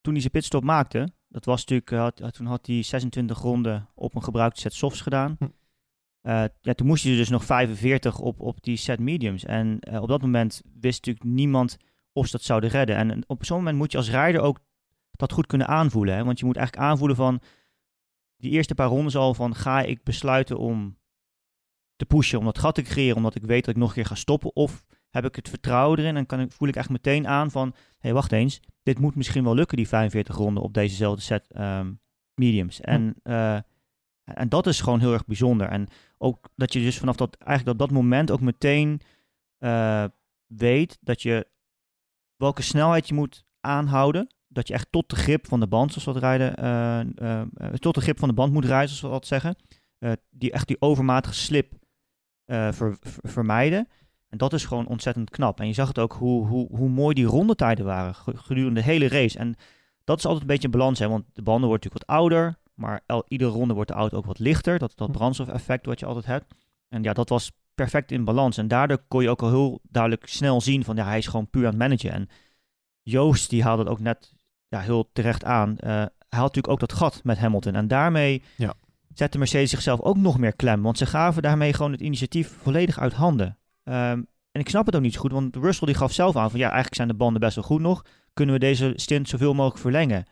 toen 0.00 0.12
hij 0.12 0.20
zijn 0.20 0.32
pitstop 0.32 0.62
maakte, 0.64 1.08
dat 1.34 1.44
was 1.44 1.60
natuurlijk, 1.60 1.90
eh, 1.90 1.98
had, 2.00 2.34
toen 2.34 2.46
had 2.46 2.66
hij 2.66 2.82
26 2.82 3.38
ronden 3.38 3.88
op 3.94 4.14
een 4.14 4.22
gebruikte 4.22 4.60
set 4.60 4.74
softs 4.74 5.00
gedaan. 5.00 5.36
Hm. 5.38 5.48
Eh, 6.20 6.44
ja, 6.60 6.72
toen 6.74 6.86
moest 6.86 7.04
hij 7.04 7.16
dus 7.16 7.28
nog 7.28 7.44
45 7.44 8.18
op, 8.18 8.40
op 8.40 8.62
die 8.62 8.76
set 8.76 9.00
mediums. 9.00 9.44
En 9.44 9.80
eh, 9.80 10.02
op 10.02 10.08
dat 10.08 10.20
moment 10.20 10.62
wist 10.80 11.06
natuurlijk 11.06 11.24
niemand 11.24 11.76
of 12.12 12.26
ze 12.26 12.32
dat 12.32 12.42
zouden 12.42 12.70
redden. 12.70 12.96
En, 12.96 13.10
en 13.10 13.24
op 13.26 13.44
zo'n 13.44 13.56
moment 13.56 13.76
moet 13.76 13.92
je 13.92 13.98
als 13.98 14.10
rijder 14.10 14.40
ook 14.40 14.58
dat 15.10 15.32
goed 15.32 15.46
kunnen 15.46 15.66
aanvoelen. 15.66 16.14
Hè? 16.14 16.24
Want 16.24 16.38
je 16.38 16.44
moet 16.44 16.56
eigenlijk 16.56 16.86
aanvoelen 16.86 17.16
van 17.16 17.40
die 18.36 18.50
eerste 18.50 18.74
paar 18.74 18.88
rondes 18.88 19.16
al 19.16 19.34
van 19.34 19.54
ga 19.54 19.80
ik 19.80 20.02
besluiten 20.02 20.58
om 20.58 20.98
te 21.96 22.06
pushen, 22.06 22.38
om 22.38 22.44
dat 22.44 22.58
gat 22.58 22.74
te 22.74 22.82
creëren, 22.82 23.16
omdat 23.16 23.34
ik 23.34 23.42
weet 23.42 23.64
dat 23.64 23.74
ik 23.74 23.80
nog 23.80 23.88
een 23.88 23.94
keer 23.94 24.06
ga 24.06 24.14
stoppen. 24.14 24.56
Of 24.56 24.84
heb 25.10 25.24
ik 25.24 25.36
het 25.36 25.48
vertrouwen 25.48 25.98
erin 25.98 26.16
en 26.16 26.26
kan 26.26 26.40
ik, 26.40 26.52
voel 26.52 26.68
ik 26.68 26.76
echt 26.76 26.90
meteen 26.90 27.26
aan 27.26 27.50
van, 27.50 27.68
hé 27.74 27.80
hey, 27.98 28.12
wacht 28.12 28.32
eens, 28.32 28.60
dit 28.84 28.98
moet 28.98 29.14
misschien 29.14 29.44
wel 29.44 29.54
lukken 29.54 29.76
die 29.76 29.88
45 29.88 30.36
ronden 30.36 30.62
op 30.62 30.74
dezezelfde 30.74 31.22
set 31.22 31.50
ehm, 31.50 31.92
mediums. 32.34 32.80
En, 32.80 33.14
eh, 33.22 33.58
en 34.24 34.48
dat 34.48 34.66
is 34.66 34.80
gewoon 34.80 35.00
heel 35.00 35.12
erg 35.12 35.24
bijzonder. 35.26 35.68
En 35.68 35.88
ook 36.18 36.48
dat 36.56 36.72
je 36.72 36.80
dus 36.80 36.98
vanaf 36.98 37.16
dat, 37.16 37.36
eigenlijk 37.36 37.80
op 37.80 37.88
dat 37.88 37.96
moment 37.96 38.30
ook 38.30 38.40
meteen 38.40 39.00
eh, 39.58 40.04
weet 40.46 40.98
dat 41.00 41.22
je 41.22 41.48
welke 42.36 42.62
snelheid 42.62 43.08
je 43.08 43.14
moet 43.14 43.44
aanhouden. 43.60 44.34
Dat 44.48 44.68
je 44.68 44.74
echt 44.74 44.86
tot 44.90 45.08
de 45.10 45.16
grip 45.16 45.46
van 45.46 45.60
de 45.60 45.66
band, 45.66 45.90
zoals 45.92 46.04
we 46.04 46.12
dat 46.12 46.22
rijden, 46.22 46.56
eh, 47.16 47.72
tot 47.72 47.94
de 47.94 48.00
grip 48.00 48.18
van 48.18 48.28
de 48.28 48.34
band 48.34 48.52
moet 48.52 48.64
rijden, 48.64 48.88
zoals 48.88 49.02
we 49.02 49.08
dat 49.08 49.26
zeggen. 49.26 49.56
Die 50.30 50.52
echt 50.52 50.66
die 50.68 50.80
overmatige 50.80 51.34
slip 51.34 51.72
ver- 52.46 52.74
ver- 52.74 52.98
vermijden. 53.22 53.88
En 54.34 54.40
dat 54.40 54.52
is 54.52 54.64
gewoon 54.64 54.86
ontzettend 54.86 55.30
knap. 55.30 55.60
En 55.60 55.66
je 55.66 55.72
zag 55.72 55.88
het 55.88 55.98
ook 55.98 56.12
hoe, 56.12 56.46
hoe, 56.46 56.68
hoe 56.76 56.88
mooi 56.88 57.14
die 57.14 57.24
rondetijden 57.24 57.84
waren 57.84 58.14
ge- 58.14 58.36
gedurende 58.36 58.80
de 58.80 58.86
hele 58.86 59.08
race. 59.08 59.38
En 59.38 59.54
dat 60.04 60.18
is 60.18 60.24
altijd 60.24 60.42
een 60.42 60.48
beetje 60.48 60.64
een 60.64 60.78
balans, 60.78 60.98
hè, 60.98 61.08
want 61.08 61.24
de 61.32 61.42
banden 61.42 61.68
worden 61.68 61.84
natuurlijk 61.84 62.06
wat 62.08 62.16
ouder, 62.18 62.56
maar 62.74 63.00
el, 63.06 63.24
iedere 63.28 63.50
ronde 63.50 63.74
wordt 63.74 63.90
de 63.90 63.96
auto 63.96 64.16
ook 64.16 64.24
wat 64.26 64.38
lichter. 64.38 64.78
Dat, 64.78 64.92
dat 64.96 65.12
brandstofeffect 65.12 65.86
wat 65.86 66.00
je 66.00 66.06
altijd 66.06 66.26
hebt. 66.26 66.54
En 66.88 67.02
ja, 67.02 67.12
dat 67.12 67.28
was 67.28 67.52
perfect 67.74 68.12
in 68.12 68.24
balans. 68.24 68.56
En 68.56 68.68
daardoor 68.68 68.98
kon 69.08 69.22
je 69.22 69.30
ook 69.30 69.42
al 69.42 69.48
heel 69.48 69.80
duidelijk 69.88 70.26
snel 70.26 70.60
zien 70.60 70.84
van 70.84 70.96
ja, 70.96 71.04
hij 71.04 71.18
is 71.18 71.26
gewoon 71.26 71.50
puur 71.50 71.62
aan 71.64 71.68
het 71.70 71.78
managen. 71.78 72.10
En 72.12 72.28
Joost 73.02 73.50
die 73.50 73.62
haalde 73.62 73.82
het 73.82 73.90
ook 73.90 74.00
net 74.00 74.32
ja, 74.68 74.80
heel 74.80 75.10
terecht 75.12 75.44
aan. 75.44 75.78
Eh, 75.78 75.88
hij 75.88 76.08
had 76.42 76.54
natuurlijk 76.54 76.68
ook 76.68 76.80
dat 76.80 76.92
gat 76.92 77.20
met 77.24 77.38
Hamilton. 77.38 77.74
En 77.74 77.88
daarmee 77.88 78.42
Ja. 78.56 78.74
zette 79.14 79.38
Mercedes 79.38 79.70
zichzelf 79.70 80.00
ook 80.00 80.16
nog 80.16 80.38
meer 80.38 80.56
klem. 80.56 80.82
Want 80.82 80.98
ze 80.98 81.06
gaven 81.06 81.42
daarmee 81.42 81.72
gewoon 81.72 81.92
het 81.92 82.00
initiatief 82.00 82.56
volledig 82.62 82.98
uit 82.98 83.12
handen. 83.12 83.58
Ehm, 83.84 84.22
en 84.52 84.60
ik 84.60 84.68
snap 84.68 84.86
het 84.86 84.96
ook 84.96 85.02
niet 85.02 85.14
zo 85.14 85.20
goed, 85.20 85.32
want 85.32 85.56
Russell 85.56 85.86
die 85.86 85.96
gaf 85.96 86.12
zelf 86.12 86.36
aan 86.36 86.50
van 86.50 86.58
ja, 86.58 86.66
eigenlijk 86.66 86.94
zijn 86.94 87.08
de 87.08 87.14
banden 87.14 87.40
best 87.40 87.54
wel 87.54 87.64
goed 87.64 87.80
nog. 87.80 88.04
Kunnen 88.32 88.54
we 88.54 88.60
deze 88.60 88.92
stint 88.96 89.28
zoveel 89.28 89.54
mogelijk 89.54 89.80
verlengen? 89.80 90.26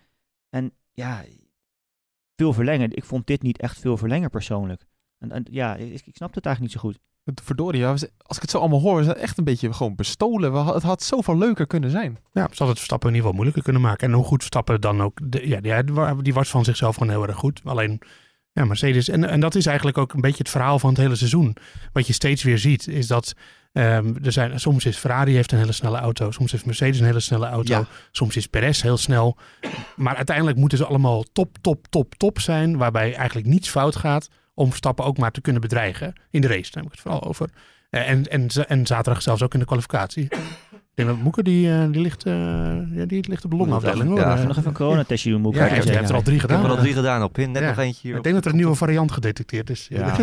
En 0.51 0.73
ja, 0.93 1.25
veel 2.37 2.53
verlengen. 2.53 2.97
Ik 2.97 3.05
vond 3.05 3.27
dit 3.27 3.43
niet 3.43 3.61
echt 3.61 3.81
veel 3.81 3.97
verlengen 3.97 4.31
persoonlijk. 4.31 4.85
En, 5.19 5.31
en 5.31 5.47
ja, 5.51 5.77
ik, 5.77 6.07
ik 6.07 6.17
snap 6.17 6.35
het 6.35 6.47
eigenlijk 6.47 6.61
niet 6.61 6.83
zo 6.83 6.89
goed. 6.89 6.99
Verdorie, 7.43 7.87
als 7.87 8.03
ik 8.03 8.41
het 8.41 8.51
zo 8.51 8.59
allemaal 8.59 8.81
hoor, 8.81 9.01
is 9.01 9.07
het 9.07 9.17
echt 9.17 9.39
een 9.39 9.45
beetje 9.45 9.73
gewoon 9.73 9.95
bestolen. 9.95 10.67
Het 10.67 10.83
had 10.83 11.03
zoveel 11.03 11.39
leuker 11.39 11.67
kunnen 11.67 11.91
zijn. 11.91 12.19
Ja, 12.33 12.49
ze 12.51 12.59
had 12.59 12.69
het 12.69 12.77
Verstappen 12.77 13.09
in 13.09 13.15
ieder 13.15 13.31
geval 13.31 13.33
moeilijker 13.33 13.63
kunnen 13.63 13.83
maken. 13.83 14.09
En 14.09 14.15
hoe 14.15 14.25
goed 14.25 14.39
Verstappen 14.39 14.81
dan 14.81 15.03
ook... 15.03 15.19
De, 15.25 15.49
ja, 15.49 15.61
die, 15.61 16.23
die 16.23 16.35
was 16.35 16.51
van 16.51 16.65
zichzelf 16.65 16.97
gewoon 16.97 17.13
heel 17.13 17.27
erg 17.27 17.37
goed. 17.37 17.61
Alleen, 17.65 18.03
ja, 18.53 18.65
Mercedes... 18.65 19.09
En, 19.09 19.29
en 19.29 19.41
dat 19.41 19.55
is 19.55 19.67
eigenlijk 19.67 19.99
ook 19.99 20.13
een 20.13 20.21
beetje 20.21 20.43
het 20.43 20.51
verhaal 20.51 20.79
van 20.79 20.91
het 20.91 20.99
hele 20.99 21.17
seizoen. 21.17 21.57
Wat 21.93 22.07
je 22.07 22.13
steeds 22.13 22.43
weer 22.43 22.59
ziet, 22.59 22.89
is 22.89 23.07
dat... 23.07 23.35
ehm, 23.73 24.15
er 24.23 24.33
zijn, 24.33 24.61
soms 24.61 24.85
is 24.85 24.97
Ferrari 24.97 25.35
heeft 25.35 25.53
een 25.53 25.59
hele 25.59 25.73
snelle 25.73 25.99
auto. 25.99 26.31
Soms 26.31 26.53
heeft 26.53 26.67
Mercedes 26.67 26.99
een 26.99 27.07
hele 27.07 27.21
snelle 27.21 27.47
auto. 27.47 27.75
Ja. 27.75 27.87
Soms 28.11 28.37
is 28.37 28.47
Perez 28.47 28.83
heel 28.83 28.97
snel. 28.97 29.37
Maar 29.97 30.17
uiteindelijk 30.17 30.57
moeten 30.57 30.79
ze 30.79 30.87
allemaal 30.87 31.25
top, 31.33 31.59
top, 31.61 31.87
top, 31.89 32.15
top 32.15 32.41
zijn. 32.41 32.77
Waarbij 32.77 33.15
eigenlijk 33.15 33.47
niets 33.47 33.69
fout 33.69 33.97
gaat 33.97 34.29
om 34.55 34.69
Verstappen 34.69 35.05
ook 35.05 35.19
maar 35.19 35.31
te 35.31 35.41
kunnen 35.41 35.63
bedreigen. 35.63 36.13
In 36.31 36.41
de 36.41 36.47
race, 36.47 36.71
daar 36.71 36.83
heb 36.83 36.85
ik 36.85 36.91
het 36.93 37.01
vooral 37.01 37.25
over. 37.25 37.51
Eh, 37.91 38.09
en, 38.11 38.27
en, 38.29 38.49
en 38.69 38.87
zaterdag 38.87 39.23
zelfs 39.23 39.43
ook 39.43 39.53
in 39.53 39.59
de 39.59 39.67
kwalificatie. 39.67 40.29
Ik 40.95 40.99
denk 41.05 41.11
dat 41.11 41.19
Moeke, 41.19 41.43
die, 41.43 41.73
eh, 41.73 41.83
die, 41.91 42.01
ligt, 42.01 42.25
eh, 42.25 42.33
ja, 42.95 43.05
die 43.07 43.29
ligt 43.29 43.43
de 43.43 43.49
ballonafdeling. 43.49 44.09
hoor. 44.09 44.19
Ja, 44.19 44.25
Eh, 44.27 44.33
Even 44.35 44.47
nog 44.47 44.57
even 44.57 44.69
een 44.69 44.75
coronatestje 44.77 45.31
doen, 45.31 45.41
moet 45.41 45.55
ik 45.55 45.61
ja, 45.61 45.69
zeggen. 45.69 45.97
heeft 45.97 46.09
er 46.09 46.15
al 46.15 46.23
drie 46.23 46.35
Ik 46.35 46.41
heb 46.41 46.51
gedaan. 46.51 46.65
er 46.71 46.71
al 46.77 46.83
drie 46.83 46.93
gedaan 46.95 47.23
op 47.23 47.33
pin. 47.33 47.51
Net 47.53 47.63
Ja. 47.63 47.69
nog 47.69 47.79
eentje 47.79 48.09
hier. 48.09 48.17
Ik 48.17 48.23
denk 48.23 48.35
dat 48.35 48.45
er 48.45 48.51
een 48.51 48.57
nieuwe 48.57 48.75
variant 48.75 49.13
gedetecteerd 49.13 49.71
is. 49.71 49.87
Ja. 49.91 50.15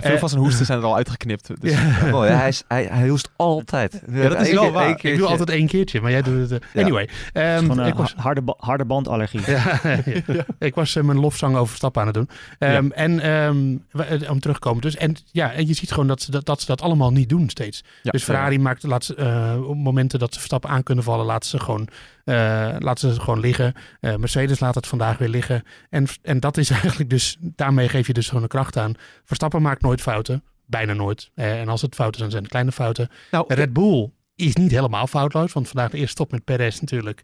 Veel 0.00 0.18
van 0.24 0.28
zijn 0.28 0.40
hoesten 0.40 0.66
zijn 0.66 0.78
er 0.78 0.84
al 0.84 0.96
uitgeknipt. 0.96 1.50
Dus 1.60 1.72
Ja. 1.72 2.10
Mooi, 2.10 2.30
hij, 2.30 2.48
is, 2.48 2.62
hij, 2.68 2.84
hij 2.90 3.08
hoest 3.08 3.28
altijd. 3.36 4.02
Ja, 4.12 4.28
dat 4.28 4.40
is 4.40 4.52
wel 4.52 4.70
waar. 4.72 4.88
Ik 4.88 5.02
Ik 5.02 5.16
doe 5.16 5.26
altijd 5.26 5.50
één 5.50 5.66
keertje, 5.66 6.00
maar 6.00 6.10
jij 6.10 6.22
doet 6.22 6.50
het. 6.50 6.64
Ja. 6.72 6.80
Anyway. 6.82 7.08
ehm, 7.32 7.80
ik 7.80 7.94
was, 7.94 8.14
ha- 8.16 8.22
harde, 8.22 8.42
harde 8.58 8.84
bandallergie. 8.84 9.40
ja, 9.46 9.80
ik 10.58 10.74
was 10.74 10.94
mijn 10.94 11.20
lofzang 11.20 11.54
over 11.54 11.68
Verstappen 11.68 12.00
aan 12.00 12.06
het 12.06 12.16
doen. 12.16 12.28
Ehm, 12.58 12.90
En 12.90 13.20
ehm, 13.20 13.76
eh, 14.20 14.30
om 14.30 14.40
terug 14.40 14.56
te 14.58 14.62
komen 14.68 14.82
dus. 14.82 14.96
En, 14.96 15.14
ja, 15.32 15.52
en 15.52 15.66
je 15.66 15.74
ziet 15.74 15.90
gewoon 15.90 16.06
dat 16.08 16.22
ze 16.22 16.30
dat, 16.30 16.46
dat, 16.46 16.60
ze 16.60 16.66
dat 16.66 16.82
allemaal 16.82 17.10
niet 17.12 17.28
doen 17.28 17.48
steeds. 17.48 17.84
Ja. 18.02 18.10
Dus 18.10 18.24
Ferrari 18.24 18.58
maakt, 18.58 18.82
laat 18.82 19.04
ze, 19.04 19.14
eh, 19.14 19.68
op 19.68 19.76
momenten 20.04 20.18
dat 20.18 20.32
ze 20.32 20.38
Verstappen 20.38 20.70
aan 20.70 20.82
kunnen 20.82 21.04
vallen, 21.04 21.26
laten 21.26 21.48
ze 21.48 21.58
gewoon, 21.58 21.88
eh, 22.24 22.76
laten 22.78 23.14
ze 23.14 23.20
gewoon 23.20 23.40
liggen. 23.40 23.74
Eh, 24.00 24.16
Mercedes 24.16 24.60
laat 24.60 24.74
het 24.74 24.86
vandaag 24.86 25.18
weer 25.18 25.28
liggen. 25.28 25.62
En, 25.90 26.06
en 26.22 26.40
dat 26.40 26.56
is 26.56 26.70
eigenlijk 26.80 27.10
dus, 27.10 27.36
daarmee 27.40 27.88
geef 27.88 28.06
je 28.06 28.12
dus 28.12 28.26
gewoon 28.28 28.42
een 28.42 28.48
kracht 28.48 28.76
aan. 28.76 28.94
Verstappen 29.24 29.62
maakt 29.62 29.82
nooit 29.82 30.00
fouten. 30.00 30.42
Bijna 30.66 30.92
nooit. 30.92 31.30
Eh, 31.34 31.60
en 31.60 31.68
als 31.68 31.82
het 31.82 31.94
fouten 31.94 32.18
zijn, 32.18 32.30
zijn 32.30 32.42
het 32.42 32.50
kleine 32.50 32.72
fouten. 32.72 33.08
Nou, 33.30 33.54
Red 33.54 33.72
Bull 33.72 34.10
is 34.34 34.54
niet 34.54 34.70
helemaal 34.70 35.06
foutloos. 35.06 35.52
Want 35.52 35.68
vandaag 35.68 35.90
de 35.90 35.96
eerste 35.96 36.12
stop 36.12 36.30
met 36.30 36.44
Perez 36.44 36.80
natuurlijk. 36.80 37.22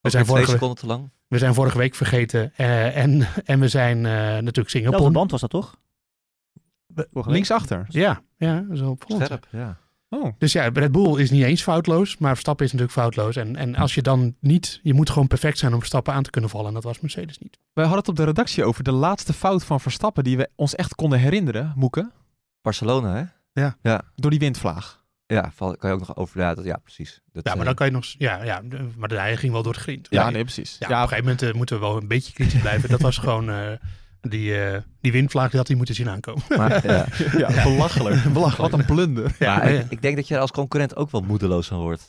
We 0.00 0.10
zijn, 0.10 0.26
vorige, 0.26 0.50
seconden 0.50 0.76
te 0.76 0.86
lang. 0.86 1.10
we 1.28 1.38
zijn 1.38 1.54
vorige 1.54 1.78
week 1.78 1.94
vergeten. 1.94 2.52
eh, 2.56 2.96
en, 2.96 3.28
en 3.44 3.60
we 3.60 3.68
zijn 3.68 3.96
eh, 3.96 4.12
natuurlijk 4.12 4.68
Singapore. 4.68 5.10
band 5.10 5.30
was 5.30 5.40
dat 5.40 5.50
toch? 5.50 5.80
Vorige 6.94 7.10
week? 7.12 7.26
linksachter. 7.26 7.86
Ja, 7.88 8.22
ja, 8.36 8.64
wel 8.68 8.90
opvallend. 8.90 9.24
Scherp, 9.26 9.46
ja. 9.50 9.78
Oh. 10.14 10.32
Dus 10.38 10.52
ja, 10.52 10.68
Red 10.72 10.92
Bull 10.92 11.18
is 11.20 11.30
niet 11.30 11.42
eens 11.44 11.62
foutloos, 11.62 12.18
maar 12.18 12.30
Verstappen 12.30 12.66
is 12.66 12.72
natuurlijk 12.72 12.98
foutloos. 12.98 13.36
En, 13.36 13.56
en 13.56 13.74
als 13.74 13.94
je 13.94 14.02
dan 14.02 14.34
niet, 14.40 14.80
je 14.82 14.94
moet 14.94 15.10
gewoon 15.10 15.26
perfect 15.28 15.58
zijn 15.58 15.72
om 15.72 15.78
Verstappen 15.78 16.12
aan 16.14 16.22
te 16.22 16.30
kunnen 16.30 16.50
vallen. 16.50 16.68
En 16.68 16.74
dat 16.74 16.82
was 16.84 17.00
Mercedes 17.00 17.38
niet. 17.38 17.58
Wij 17.72 17.84
hadden 17.84 18.00
het 18.00 18.08
op 18.08 18.16
de 18.16 18.24
redactie 18.24 18.64
over 18.64 18.84
de 18.84 18.92
laatste 18.92 19.32
fout 19.32 19.64
van 19.64 19.80
Verstappen 19.80 20.24
die 20.24 20.36
we 20.36 20.48
ons 20.56 20.74
echt 20.74 20.94
konden 20.94 21.18
herinneren, 21.18 21.72
Moeke, 21.76 22.10
Barcelona, 22.60 23.30
hè? 23.52 23.68
door 24.14 24.30
die 24.30 24.38
windvlaag. 24.40 25.00
Ja, 25.26 25.52
kan 25.56 25.76
je 25.80 25.88
ook 25.88 25.98
nog 25.98 26.16
over... 26.16 26.40
Ja, 26.40 26.54
dat, 26.54 26.64
ja 26.64 26.76
precies. 26.76 27.20
Dat, 27.32 27.44
Ja, 27.44 27.50
maar 27.50 27.60
eh, 27.60 27.66
dan 27.66 27.74
kan 27.74 27.86
je 27.86 27.92
nog, 27.92 28.04
ja, 28.18 28.42
ja, 28.44 28.62
maar 28.96 29.08
de- 29.08 29.18
hij 29.18 29.36
ging 29.36 29.52
wel 29.52 29.62
door 29.62 29.72
het 29.72 29.82
grind. 29.82 30.06
Ja, 30.10 30.22
Ja, 30.24 30.30
nee, 30.30 30.42
precies. 30.42 30.76
ja, 30.78 30.88
Ja, 30.88 30.96
op 30.96 31.02
een 31.02 31.08
gegeven 31.08 31.24
moment 31.24 31.42
eh, 31.42 31.52
moeten 31.52 31.76
we 31.80 31.82
wel 31.86 31.96
een 31.96 32.08
beetje 32.08 32.32
kritisch 32.32 32.60
blijven. 32.60 32.88
Dat 32.88 33.00
was 33.00 33.18
gewoon 33.18 33.50
eh, 33.50 33.72
die, 34.28 34.60
eh, 34.64 34.80
die 35.00 35.12
windvlaag, 35.12 35.48
die 35.48 35.58
had 35.58 35.66
hij 35.68 35.76
moeten 35.76 35.94
zien 35.94 36.08
aankomen. 36.08 36.42
maar, 36.56 36.86
ja. 36.92 37.06
ja, 37.36 37.62
belachelijk. 37.62 38.22
Belachelijk. 38.32 38.70
Wat 38.72 38.80
een 38.80 38.86
blunder. 38.86 39.36
Ja, 39.38 39.56
maar 39.56 39.72
ja. 39.72 39.80
ik, 39.80 39.90
ik 39.90 40.02
denk 40.02 40.16
dat 40.16 40.28
je 40.28 40.34
er 40.34 40.40
als 40.40 40.50
concurrent 40.50 40.96
ook 40.96 41.10
wel 41.10 41.20
moedeloos 41.20 41.66
van 41.66 41.78
wordt. 41.80 42.00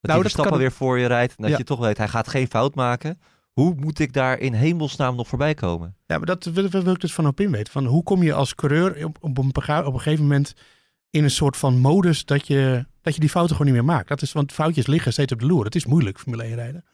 Dat 0.00 0.10
Nou, 0.10 0.22
dat 0.22 0.46
kan- 0.46 0.58
weer 0.58 0.72
voor 0.72 0.98
je 0.98 1.06
rijdt. 1.06 1.30
En 1.36 1.42
dat 1.42 1.50
Ja. 1.50 1.58
je 1.58 1.64
toch 1.64 1.78
weet, 1.78 1.98
hij 1.98 2.08
gaat 2.08 2.28
geen 2.28 2.46
fout 2.48 2.74
maken. 2.74 3.20
Hoe 3.52 3.74
moet 3.76 3.98
ik 3.98 4.12
daar 4.12 4.38
in 4.38 4.52
hemelsnaam 4.52 5.16
nog 5.16 5.28
voorbij 5.28 5.54
komen? 5.54 5.96
Ja, 6.06 6.16
maar 6.16 6.26
dat 6.26 6.44
wil, 6.44 6.68
wil 6.68 6.92
ik 6.92 7.00
dus 7.00 7.14
van 7.14 7.26
op 7.26 7.40
in 7.40 7.50
weten. 7.50 7.72
Van 7.72 7.84
hoe 7.84 8.02
kom 8.02 8.22
je 8.22 8.32
als 8.32 8.54
coureur 8.54 9.04
op, 9.04 9.16
op, 9.20 9.38
een, 9.38 9.52
bega- 9.52 9.84
op 9.84 9.94
een 9.94 10.00
gegeven 10.00 10.22
moment 10.24 10.54
in 11.10 11.24
een 11.24 11.30
soort 11.30 11.56
van 11.56 11.78
modus 11.78 12.24
dat 12.24 12.46
je, 12.46 12.86
dat 13.00 13.14
je 13.14 13.20
die 13.20 13.28
fouten 13.28 13.56
gewoon 13.56 13.72
niet 13.72 13.80
meer 13.82 13.92
maakt. 13.94 14.08
Dat 14.08 14.22
is, 14.22 14.32
want 14.32 14.52
foutjes 14.52 14.86
liggen 14.86 15.12
steeds 15.12 15.32
op 15.32 15.40
de 15.40 15.46
loer. 15.46 15.64
Het 15.64 15.74
is 15.74 15.86
moeilijk, 15.86 16.18
Formule 16.18 16.42
1 16.42 16.54
rijden. 16.54 16.84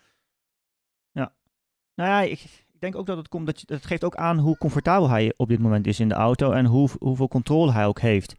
Nou 1.96 2.08
ja, 2.10 2.20
ik 2.20 2.63
denk 2.85 2.97
ook 2.97 3.07
dat 3.07 3.16
het 3.16 3.29
komt. 3.29 3.47
Dat, 3.47 3.61
je, 3.61 3.66
dat 3.66 3.87
geeft 3.87 4.05
ook 4.05 4.16
aan 4.16 4.38
hoe 4.38 4.57
comfortabel 4.57 5.09
hij 5.09 5.35
op 5.37 5.49
dit 5.49 5.59
moment 5.59 5.87
is 5.87 6.01
in 6.01 6.09
de 6.09 6.14
auto. 6.14 6.51
En 6.51 6.64
hoe, 6.64 6.88
hoeveel 6.99 7.29
controle 7.29 7.73
hij 7.73 7.87
ook 7.87 8.01
heeft. 8.01 8.37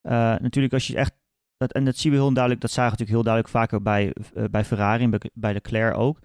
Eh, 0.00 0.12
natuurlijk, 0.12 0.72
als 0.72 0.86
je 0.86 0.96
echt. 0.96 1.12
Dat, 1.56 1.72
en 1.72 1.84
dat 1.84 1.96
zien 1.96 2.12
we 2.12 2.18
heel 2.18 2.32
duidelijk. 2.32 2.60
Dat 2.60 2.70
zagen 2.70 2.92
we 2.92 2.98
natuurlijk 2.98 3.26
heel 3.26 3.34
duidelijk 3.34 3.54
vaker 3.54 3.82
bij, 3.82 4.12
eh, 4.34 4.44
bij 4.50 4.64
Ferrari 4.64 5.04
en 5.04 5.10
bij, 5.10 5.20
bij 5.34 5.52
Leclerc 5.52 5.96
ook. 5.96 6.18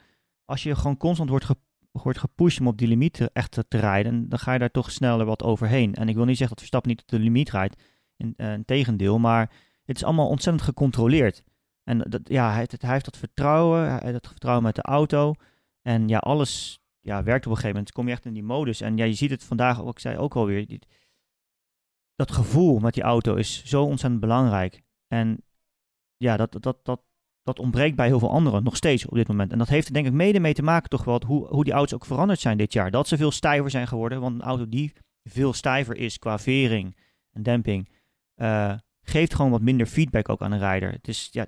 Als 0.45 0.63
je 0.63 0.75
gewoon 0.75 0.97
constant 0.97 1.30
wordt, 1.30 1.47
wordt 1.91 2.19
gepusht 2.19 2.60
om 2.60 2.67
op 2.67 2.78
die 2.78 2.88
limiet 2.88 3.30
echt 3.34 3.51
te, 3.67 3.78
rijden. 3.78 4.30
Dan 4.30 4.39
ga 4.39 4.54
je 4.54 4.60
daar 4.60 4.71
toch 4.71 4.91
sneller 4.91 5.25
wat 5.25 5.43
overheen. 5.43 5.95
En 5.95 6.10
ik 6.10 6.15
wil 6.15 6.25
niet 6.25 6.38
zeggen 6.38 6.56
dat 6.56 6.60
Verstappen 6.60 6.91
niet 6.91 7.01
op 7.01 7.08
de 7.08 7.19
limiet 7.19 7.49
rijdt. 7.49 7.84
In, 8.17 8.34
eh, 8.38 8.54
tegendeel. 8.65 9.19
Maar 9.19 9.51
het 9.86 9.95
is 9.95 10.04
allemaal 10.04 10.28
ontzettend 10.28 10.65
gecontroleerd. 10.65 11.43
En 11.84 11.97
dat, 11.97 12.21
ja, 12.23 12.51
hij, 12.51 12.67
hij 12.78 12.91
heeft 12.91 13.06
dat 13.06 13.17
vertrouwen. 13.17 14.13
Dat 14.13 14.28
vertrouwen 14.28 14.63
met 14.63 14.75
de 14.75 14.82
auto. 14.82 15.34
En 15.82 16.08
ja, 16.08 16.17
alles 16.17 16.80
ja, 17.05 17.23
werkt 17.23 17.45
op 17.45 17.51
een 17.51 17.57
gegeven 17.57 17.75
moment. 17.75 17.91
kom 17.91 18.07
je 18.07 18.11
echt 18.11 18.25
in 18.25 18.33
die 18.33 18.43
modus. 18.43 18.81
En 18.81 18.97
ja, 18.97 19.05
je 19.05 19.13
ziet 19.13 19.29
het 19.29 19.43
vandaag, 19.43 19.81
ook, 19.81 19.89
ik 19.89 19.99
zei 19.99 20.17
ook 20.17 20.35
alweer. 20.35 20.67
Die, 20.67 20.79
dat 22.15 22.31
gevoel 22.31 22.79
met 22.79 22.93
die 22.93 23.03
auto 23.03 23.35
is 23.35 23.65
zo 23.65 23.83
ontzettend 23.83 24.21
belangrijk. 24.21 24.81
En 25.07 25.43
ja, 26.17 26.37
dat, 26.37 26.57
dat, 26.61 26.77
dat, 26.83 27.01
dat 27.43 27.59
ontbreekt 27.59 27.95
bij 27.95 28.07
heel 28.07 28.19
veel 28.19 28.31
anderen 28.31 28.63
nog 28.63 28.75
steeds 28.75 29.05
op 29.05 29.15
dit 29.15 29.27
moment. 29.27 29.51
En 29.51 29.57
dat 29.57 29.67
heeft 29.67 29.87
er 29.87 29.93
denk 29.93 30.05
ik 30.05 30.13
mede 30.13 30.39
mee 30.39 30.53
te 30.53 30.61
maken 30.61 30.89
toch 30.89 31.03
wel 31.03 31.21
hoe, 31.25 31.47
hoe 31.47 31.63
die 31.63 31.73
auto's 31.73 31.93
ook 31.93 32.05
veranderd 32.05 32.39
zijn 32.39 32.57
dit 32.57 32.73
jaar. 32.73 32.91
Dat 32.91 33.07
ze 33.07 33.17
veel 33.17 33.31
stijver 33.31 33.69
zijn 33.69 33.87
geworden. 33.87 34.21
Want 34.21 34.35
een 34.35 34.47
auto 34.47 34.69
die 34.69 34.93
veel 35.23 35.53
stijver 35.53 35.97
is 35.97 36.19
qua 36.19 36.39
vering 36.39 36.97
en 37.31 37.43
demping, 37.43 37.89
eh, 38.35 38.73
geeft 39.01 39.33
gewoon 39.33 39.51
wat 39.51 39.61
minder 39.61 39.85
feedback 39.85 40.29
ook 40.29 40.41
aan 40.41 40.51
een 40.51 40.59
rijder. 40.59 40.91
Het 40.91 41.07
is, 41.07 41.29
ja, 41.31 41.45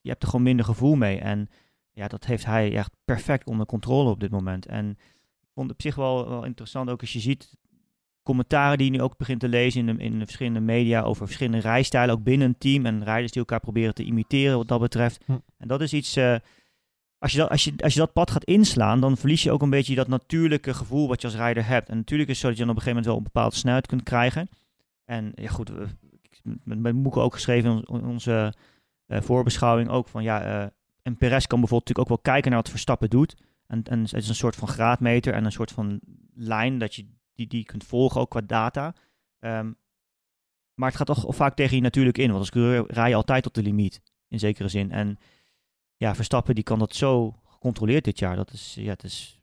je 0.00 0.08
hebt 0.08 0.22
er 0.22 0.28
gewoon 0.28 0.44
minder 0.44 0.64
gevoel 0.64 0.94
mee. 0.94 1.18
En 1.18 1.48
ja, 1.96 2.08
dat 2.08 2.24
heeft 2.24 2.44
hij 2.44 2.74
echt 2.74 2.90
perfect 3.04 3.46
onder 3.46 3.66
controle 3.66 4.10
op 4.10 4.20
dit 4.20 4.30
moment. 4.30 4.66
En 4.66 4.90
ik 5.40 5.48
vond 5.54 5.66
het 5.66 5.76
op 5.76 5.82
zich 5.82 5.94
wel, 5.94 6.28
wel 6.28 6.44
interessant, 6.44 6.90
ook 6.90 7.00
als 7.00 7.12
je 7.12 7.20
ziet 7.20 7.56
commentaren 8.22 8.78
die 8.78 8.86
je 8.86 8.92
nu 8.92 9.02
ook 9.02 9.16
begint 9.16 9.40
te 9.40 9.48
lezen 9.48 9.88
in 9.88 9.96
de, 9.96 10.02
in 10.02 10.18
de 10.18 10.24
verschillende 10.24 10.60
media 10.60 11.02
over 11.02 11.26
verschillende 11.26 11.58
rijstijlen, 11.58 12.14
ook 12.14 12.22
binnen 12.22 12.48
een 12.48 12.58
team 12.58 12.86
en 12.86 13.04
rijders 13.04 13.32
die 13.32 13.40
elkaar 13.40 13.60
proberen 13.60 13.94
te 13.94 14.02
imiteren 14.02 14.56
wat 14.56 14.68
dat 14.68 14.80
betreft. 14.80 15.24
Hm. 15.24 15.38
En 15.58 15.68
dat 15.68 15.80
is 15.80 15.92
iets, 15.92 16.16
eh, 16.16 16.36
als, 17.18 17.32
je 17.32 17.38
dat, 17.38 17.50
als, 17.50 17.64
je, 17.64 17.72
als 17.76 17.92
je 17.92 17.98
dat 17.98 18.12
pad 18.12 18.30
gaat 18.30 18.44
inslaan, 18.44 19.00
dan 19.00 19.16
verlies 19.16 19.42
je 19.42 19.52
ook 19.52 19.62
een 19.62 19.70
beetje 19.70 19.94
dat 19.94 20.08
natuurlijke 20.08 20.74
gevoel 20.74 21.08
wat 21.08 21.20
je 21.20 21.26
als 21.26 21.36
rijder 21.36 21.66
hebt. 21.66 21.88
En 21.88 21.96
natuurlijk 21.96 22.30
is 22.30 22.34
het 22.34 22.42
zo 22.42 22.48
dat 22.48 22.58
je 22.58 22.64
dan 22.64 22.72
op 22.72 22.78
een 22.78 22.82
gegeven 22.82 23.02
moment 23.04 23.06
wel 23.06 23.16
een 23.16 23.32
bepaalde 23.32 23.56
snelheid 23.56 23.86
kunt 23.86 24.02
krijgen. 24.02 24.48
En 25.04 25.32
ja 25.34 25.48
goed, 25.48 25.68
we, 25.68 25.86
met, 26.64 26.78
met 26.78 26.94
Moeke 26.94 27.20
ook 27.20 27.34
geschreven 27.34 27.82
in 27.84 28.04
onze 28.04 28.54
eh, 29.06 29.20
voorbeschouwing 29.20 29.88
ook 29.88 30.08
van 30.08 30.22
ja, 30.22 30.42
eh, 30.42 30.66
en 31.06 31.16
Perez 31.16 31.46
kan 31.46 31.60
bijvoorbeeld 31.60 31.88
natuurlijk 31.88 31.98
ook 31.98 32.22
wel 32.24 32.34
kijken 32.34 32.50
naar 32.50 32.60
wat 32.60 32.70
Verstappen 32.70 33.10
doet. 33.10 33.36
En, 33.66 33.82
en 33.82 34.00
het 34.00 34.12
is 34.12 34.28
een 34.28 34.34
soort 34.34 34.56
van 34.56 34.68
graadmeter 34.68 35.34
en 35.34 35.44
een 35.44 35.52
soort 35.52 35.72
van 35.72 36.00
lijn 36.34 36.78
dat 36.78 36.94
je 36.94 37.06
die, 37.34 37.46
die 37.46 37.64
kunt 37.64 37.84
volgen 37.84 38.20
ook 38.20 38.30
qua 38.30 38.40
data. 38.40 38.94
Ehm, 39.38 39.72
maar 40.74 40.88
het 40.88 40.96
gaat 40.96 41.06
toch 41.06 41.24
vaak 41.36 41.56
tegen 41.56 41.76
je 41.76 41.82
natuurlijk 41.82 42.18
in. 42.18 42.26
Want 42.26 42.38
als 42.38 42.50
coureur 42.50 42.84
rij 42.86 43.08
je 43.08 43.14
altijd 43.14 43.42
tot 43.42 43.54
de 43.54 43.62
limiet, 43.62 44.02
in 44.28 44.38
zekere 44.38 44.68
zin. 44.68 44.90
En 44.90 45.18
ja, 45.96 46.14
Verstappen 46.14 46.54
die 46.54 46.64
kan 46.64 46.78
dat 46.78 46.94
zo 46.94 47.40
gecontroleerd 47.44 48.04
dit 48.04 48.18
jaar. 48.18 48.36
Dat 48.36 48.52
is, 48.52 48.74
ja, 48.78 48.90
het 48.90 49.04
is 49.04 49.40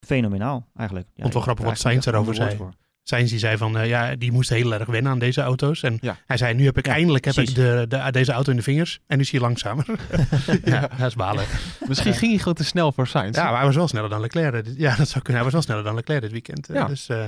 fenomenaal 0.00 0.68
eigenlijk. 0.74 1.08
Ja, 1.14 1.22
Vond 1.22 1.34
wel 1.34 1.42
grappig 1.42 1.64
wat 1.64 1.78
Sainz 1.78 2.06
erover 2.06 2.34
zei. 2.34 2.56
voor. 2.56 2.72
Sainz 3.10 3.30
die 3.30 3.38
zei 3.38 3.56
van, 3.56 3.78
eh, 3.78 3.88
ja, 3.88 4.16
die 4.16 4.32
moest 4.32 4.48
heel 4.48 4.74
erg 4.74 4.86
wennen 4.88 5.12
aan 5.12 5.18
deze 5.18 5.40
auto's. 5.40 5.82
En 5.82 5.98
Ja. 6.00 6.16
hij 6.26 6.36
zei, 6.36 6.54
nu 6.54 6.64
heb 6.64 6.78
ik 6.78 6.86
Ja, 6.86 6.92
eindelijk 6.92 7.24
heb 7.24 7.34
ik 7.36 7.54
de, 7.54 7.84
de, 7.88 8.08
deze 8.10 8.32
auto 8.32 8.50
in 8.50 8.56
de 8.56 8.62
vingers. 8.62 9.00
En 9.06 9.16
nu 9.16 9.22
is 9.22 9.30
hij 9.30 9.40
langzamer. 9.40 9.84
ja, 10.64 10.80
dat 10.98 11.06
is 11.06 11.14
balen. 11.14 11.44
Misschien 11.88 12.14
ging 12.14 12.30
hij 12.30 12.38
gewoon 12.38 12.54
te 12.54 12.64
snel 12.64 12.92
voor 12.92 13.06
Sainz. 13.06 13.36
Ja, 13.36 13.44
maar 13.44 13.56
hij 13.56 13.66
was 13.66 13.74
wel 13.76 13.88
sneller 13.88 14.10
dan 14.10 14.20
Leclerc. 14.20 14.64
dit- 14.64 14.74
Ja, 14.76 14.96
dat 14.96 15.08
zou 15.08 15.22
kunnen. 15.24 15.42
Hij 15.42 15.44
was 15.44 15.52
wel 15.52 15.62
sneller 15.62 15.84
dan 15.84 15.94
Leclerc 15.94 16.20
dit 16.20 16.30
weekend. 16.32 16.68
eh, 16.68 16.76
Ja. 16.76 16.86
Dus 16.86 17.08
eh, 17.08 17.24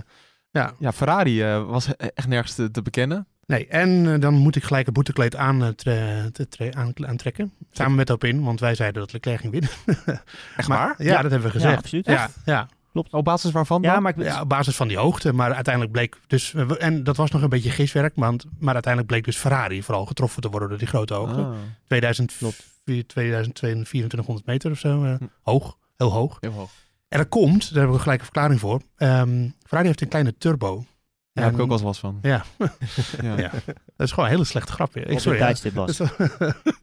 ja, 0.50 0.72
Ja, 0.78 0.92
Ferrari 0.92 1.42
eh, 1.42 1.64
was 1.66 1.88
echt 1.96 2.28
nergens 2.28 2.54
te, 2.54 2.70
te 2.70 2.82
bekennen. 2.82 3.26
nee. 3.46 3.66
En 3.66 4.20
dan 4.20 4.34
moet 4.34 4.56
ik 4.56 4.64
gelijk 4.64 4.86
het 4.86 4.94
boetekleed 4.94 5.36
aan, 5.36 5.74
eh, 5.84 6.24
aantrekken. 7.00 7.52
Samen 7.72 7.94
met 7.94 8.10
Opin, 8.10 8.42
want 8.42 8.60
wij 8.60 8.74
zeiden 8.74 9.00
dat 9.00 9.12
Leclerc 9.12 9.40
ging 9.40 9.52
winnen. 9.52 9.70
Echt 10.56 10.68
Maar- 10.68 10.78
waar? 10.78 10.94
Ja, 10.98 11.22
dat 11.22 11.30
hebben 11.30 11.50
we 11.52 11.58
Ja, 11.58 11.60
gezegd. 11.64 11.76
absoluut. 11.76 12.06
Ja, 12.06 12.28
ja. 12.44 12.68
Op 12.92 13.24
basis 13.24 13.50
waarvan 13.50 13.82
Ja, 13.82 13.92
dan? 13.92 14.02
maar 14.02 14.18
ik, 14.18 14.24
Ja, 14.24 14.40
op 14.40 14.48
basis 14.48 14.76
van 14.76 14.88
die 14.88 14.96
hoogte. 14.96 15.32
Maar 15.32 15.54
uiteindelijk 15.54 15.92
bleek 15.94 16.20
dus... 16.26 16.54
En 16.78 17.04
dat 17.04 17.16
was 17.16 17.30
nog 17.30 17.42
een 17.42 17.48
beetje 17.48 17.70
giswerk. 17.70 18.12
Want, 18.16 18.44
maar 18.58 18.72
uiteindelijk 18.74 19.12
bleek 19.12 19.24
dus 19.24 19.36
Ferrari 19.36 19.82
vooral 19.82 20.06
getroffen 20.06 20.42
te 20.42 20.48
worden 20.48 20.68
door 20.68 20.78
die 20.78 20.86
grote 20.86 21.14
hoogte. 21.14 21.40
Ah, 21.40 21.52
2000, 21.86 22.32
2200 22.84 24.46
meter 24.46 24.70
of 24.70 24.78
zo. 24.78 25.04
eh, 25.04 25.14
Hm. 25.18 25.24
Hoog. 25.42 25.76
Heel 25.96 26.10
hoog. 26.12 26.36
heel 26.40 26.52
hoog. 26.52 26.70
En 27.08 27.18
dat 27.18 27.28
komt, 27.28 27.68
daar 27.68 27.78
hebben 27.78 27.96
we 27.96 28.02
gelijk 28.02 28.18
een 28.18 28.24
verklaring 28.24 28.60
voor. 28.60 28.80
Ehm, 28.96 29.48
Ferrari 29.62 29.86
heeft 29.86 30.00
een 30.00 30.08
kleine 30.08 30.34
turbo. 30.38 30.84
Daar 31.32 31.44
heb 31.44 31.54
ik 31.54 31.60
ook 31.60 31.66
wel 31.68 31.76
eens 31.76 31.86
last 31.86 32.00
van. 32.00 32.18
Ja, 32.22 32.44
Ja. 33.22 33.36
Ja. 33.36 33.50
dat 33.96 34.06
is 34.06 34.10
gewoon 34.10 34.24
een 34.24 34.30
hele 34.30 34.44
slechte 34.44 34.72
grap. 34.72 34.96
Ik, 34.96 35.10
op 35.10 35.18
sorry, 35.18 35.38
ja. 35.38 35.44
tijdstip 35.44 35.74
was. 35.74 35.96
Dat 35.96 36.16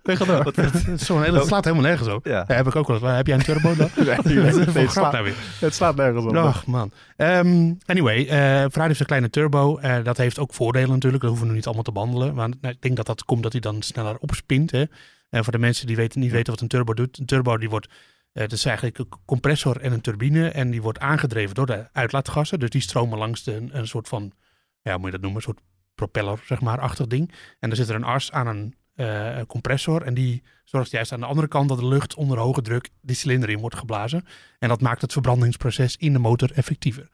Tegen 0.03 0.27
door. 0.27 0.53
is 0.93 1.05
zo'n 1.05 1.23
hele- 1.23 1.37
het 1.37 1.47
slaat 1.47 1.63
helemaal 1.63 1.85
nergens 1.85 2.09
op. 2.09 2.25
Ja. 2.25 2.43
Ja, 2.47 2.55
heb 2.55 2.67
ik 2.67 2.75
ook 2.75 2.87
wel 2.87 2.95
eens. 3.03 3.15
Heb 3.15 3.27
jij 3.27 3.35
een 3.35 3.43
turbo 3.43 3.75
dan? 3.75 3.89
Nee, 3.95 4.05
Dat 4.15 4.25
is 4.25 4.31
nee, 4.33 4.37
een 4.37 4.57
het, 4.59 4.69
grap 4.69 4.89
slaat, 4.89 5.11
nou 5.11 5.23
weer. 5.23 5.35
het 5.59 5.73
slaat 5.73 5.95
nergens 5.95 6.25
op. 6.25 6.35
Ach 6.35 6.65
man. 6.65 6.91
Ehm, 7.15 7.73
anyway, 7.85 8.19
eh 8.27 8.27
Ferrari 8.37 8.87
heeft 8.87 8.99
een 8.99 9.05
kleine 9.05 9.29
turbo. 9.29 9.77
Eh, 9.77 10.03
dat 10.03 10.17
heeft 10.17 10.39
ook 10.39 10.53
voordelen 10.53 10.89
natuurlijk. 10.89 11.21
Dat 11.21 11.29
hoeven 11.29 11.47
we 11.47 11.51
nu 11.51 11.57
niet 11.57 11.65
allemaal 11.65 11.83
te 11.85 11.91
behandelen. 11.91 12.33
Maar 12.35 12.49
nou, 12.61 12.73
ik 12.73 12.81
denk 12.81 12.95
dat 12.95 13.05
dat 13.05 13.23
komt 13.25 13.43
dat 13.43 13.51
hij 13.51 13.61
dan 13.61 13.81
sneller 13.81 14.17
opspint. 14.17 14.71
Hè. 14.71 14.83
En 15.29 15.43
voor 15.43 15.53
de 15.53 15.59
mensen 15.59 15.87
die 15.87 15.95
weten, 15.95 16.19
niet 16.19 16.31
weten 16.31 16.51
wat 16.53 16.61
een 16.61 16.67
turbo 16.67 16.93
doet. 16.93 17.17
Een 17.19 17.25
turbo 17.25 17.57
die 17.57 17.69
wordt, 17.69 17.87
eh 18.33 18.41
dat 18.41 18.51
is 18.51 18.65
eigenlijk 18.65 18.97
een 18.97 19.07
compressor 19.25 19.81
en 19.81 19.91
een 19.91 20.01
turbine. 20.01 20.49
En 20.49 20.71
die 20.71 20.81
wordt 20.81 20.99
aangedreven 20.99 21.55
door 21.55 21.65
de 21.65 21.87
uitlaatgassen. 21.93 22.59
Dus 22.59 22.69
die 22.69 22.81
stromen 22.81 23.17
langs 23.17 23.43
de, 23.43 23.67
een 23.71 23.87
soort 23.87 24.07
van, 24.07 24.31
ja, 24.81 24.91
hoe 24.91 24.99
moet 24.99 25.05
je 25.05 25.11
dat 25.11 25.21
noemen? 25.21 25.35
Een 25.35 25.53
soort 25.53 25.61
propeller, 25.95 26.41
zeg 26.45 26.61
maar, 26.61 26.79
achtig 26.79 27.07
ding. 27.07 27.31
En 27.59 27.69
er 27.69 27.75
zit 27.75 27.89
er 27.89 27.95
een 27.95 28.03
as 28.03 28.31
aan 28.31 28.47
een 28.47 28.75
eh, 28.95 29.39
compressor. 29.47 30.01
En 30.01 30.13
die 30.13 30.43
zorgt 30.63 30.91
juist 30.91 31.11
aan 31.11 31.19
de 31.19 31.25
andere 31.25 31.47
kant 31.47 31.69
dat 31.69 31.79
de 31.79 31.87
lucht 31.87 32.15
onder 32.15 32.37
hoge 32.37 32.61
druk 32.61 32.89
die 33.01 33.15
cilinder 33.15 33.49
in 33.49 33.59
wordt 33.59 33.75
geblazen. 33.75 34.25
En 34.59 34.69
dat 34.69 34.81
maakt 34.81 35.01
het 35.01 35.11
verbrandingsproces 35.11 35.95
in 35.95 36.13
de 36.13 36.19
motor 36.19 36.51
effectiever. 36.51 37.09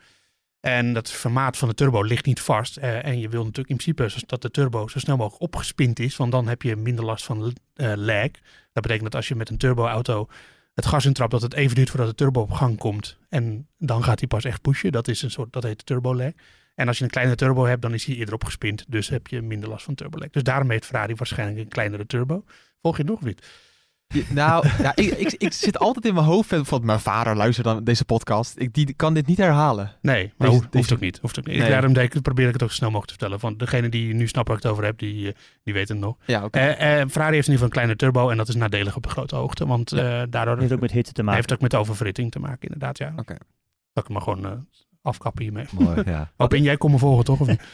En 0.59 0.93
dat 0.93 1.11
formaat 1.11 1.57
van 1.57 1.67
de 1.67 1.73
turbo 1.73 2.01
ligt 2.01 2.25
niet 2.25 2.39
vast. 2.39 2.77
eh, 2.77 3.05
en 3.05 3.19
je 3.19 3.29
wil 3.29 3.43
natuurlijk 3.43 3.69
in 3.69 3.77
principe 3.77 4.25
dat 4.25 4.41
de 4.41 4.51
turbo 4.51 4.87
zo 4.87 4.99
snel 4.99 5.17
mogelijk 5.17 5.41
opgespind 5.41 5.99
is. 5.99 6.15
Want 6.15 6.31
dan 6.31 6.47
heb 6.47 6.61
je 6.61 6.75
minder 6.75 7.05
last 7.05 7.25
van 7.25 7.53
eh 7.73 7.93
lag. 7.95 8.29
Dat 8.73 8.83
betekent 8.83 9.03
dat 9.03 9.15
als 9.15 9.27
je 9.27 9.35
met 9.35 9.49
een 9.49 9.57
turboauto 9.57 10.27
het 10.73 10.85
gas 10.85 11.05
intrapt, 11.05 11.31
dat 11.31 11.41
het 11.41 11.53
even 11.53 11.75
duurt 11.75 11.89
voordat 11.89 12.07
de 12.07 12.15
turbo 12.15 12.41
op 12.41 12.51
gang 12.51 12.77
komt. 12.77 13.17
En 13.29 13.67
dan 13.77 14.03
gaat 14.03 14.19
hij 14.19 14.27
pas 14.27 14.43
echt 14.43 14.61
pushen. 14.61 14.91
Dat 14.91 15.07
is 15.07 15.21
een 15.21 15.31
soort, 15.31 15.53
dat 15.53 15.63
heet 15.63 15.85
turbo 15.85 16.15
lag. 16.15 16.31
En 16.75 16.87
als 16.87 16.97
je 16.97 17.03
een 17.03 17.09
kleine 17.09 17.35
turbo 17.35 17.65
hebt, 17.65 17.81
dan 17.81 17.93
is 17.93 18.05
hij 18.05 18.15
eerder 18.15 18.33
opgespind. 18.33 18.85
Dus 18.87 19.09
heb 19.09 19.27
je 19.27 19.41
minder 19.41 19.69
last 19.69 19.85
van 19.85 19.95
turbo 19.95 20.17
lag. 20.17 20.29
Dus 20.29 20.43
daarom 20.43 20.69
heeft 20.69 20.85
Ferrari 20.85 21.15
waarschijnlijk 21.15 21.59
een 21.59 21.67
kleinere 21.67 22.05
turbo. 22.05 22.43
Volg 22.81 22.97
je 22.97 23.03
nog 23.03 23.21
niet? 23.21 23.47
Je- 24.07 24.25
Nou, 24.29 24.67
ja, 24.81 24.91
ik, 24.95 25.11
ik, 25.11 25.33
ik 25.37 25.53
zit 25.53 25.79
altijd 25.79 26.05
in 26.05 26.13
mijn 26.13 26.25
hoofd. 26.25 26.53
van 26.61 26.85
mijn 26.85 26.99
vader 26.99 27.35
luistert 27.35 27.67
dan 27.67 27.83
deze 27.83 28.05
podcast. 28.05 28.59
Ik 28.59 28.73
die 28.73 28.93
kan 28.93 29.13
dit 29.13 29.27
niet 29.27 29.37
herhalen. 29.37 29.91
Nee, 30.01 30.23
maar 30.23 30.47
Deze- 30.47 30.51
hoeft, 30.51 30.63
deze- 30.71 30.77
hoeft 30.77 30.93
ook 30.93 30.99
niet. 30.99 31.19
Hoeft 31.21 31.39
ook 31.39 31.45
niet. 31.47 31.57
Nee. 31.57 31.69
Daarom 31.69 31.93
denk 31.93 32.13
ik, 32.13 32.21
probeer 32.21 32.47
ik 32.47 32.53
het 32.53 32.63
ook 32.63 32.69
zo 32.69 32.75
snel 32.75 32.89
mogelijk 32.91 33.17
te 33.17 33.17
vertellen. 33.25 33.43
Want 33.47 33.59
degene 33.59 33.89
die 33.89 34.13
nu 34.13 34.27
snapt 34.27 34.47
waar 34.47 34.57
ik 34.57 34.63
het 34.63 34.71
over 34.71 34.83
heb, 34.83 34.97
die, 34.97 35.27
eh, 35.27 35.33
die 35.63 35.73
weten 35.73 35.95
het 35.95 36.05
nog. 36.05 36.17
Ja, 36.25 36.43
oké. 36.43 36.59
Eh, 36.59 37.01
eh, 37.01 37.07
Ferrari 37.09 37.35
heeft 37.35 37.47
in 37.47 37.53
ieder 37.53 37.53
geval 37.53 37.63
een 37.65 37.69
kleine 37.69 37.95
turbo 37.95 38.29
en 38.29 38.37
dat 38.37 38.47
is 38.47 38.55
nadelig 38.55 38.95
op 38.95 39.03
de 39.03 39.09
grote 39.09 39.35
hoogte. 39.35 39.67
Want 39.67 39.91
eh, 39.91 39.99
daardoor 40.29 40.51
Het 40.53 40.59
heeft 40.59 40.73
ook 40.73 40.79
met 40.79 40.91
hitte 40.91 41.11
te 41.11 41.21
maken. 41.21 41.35
heeft 41.35 41.49
het 41.49 41.57
ook 41.57 41.63
met 41.71 41.75
oververhitting 41.75 42.31
te 42.31 42.39
maken, 42.39 42.61
inderdaad. 42.61 42.97
Ja. 42.97 43.13
Oké. 43.17 43.35
Dat 43.93 44.03
ik 44.03 44.09
maar 44.09 44.21
gewoon 44.21 44.45
eh, 44.45 44.51
afkappen 45.05 45.43
hiermee. 45.43 45.65
Mooi, 45.71 46.03
ja. 46.05 46.31
Jij 46.49 46.77
komt 46.77 46.93
me 46.93 46.99
volgen 46.99 47.25
toch? 47.25 47.39
Of 47.39 47.47
niet? 47.47 47.61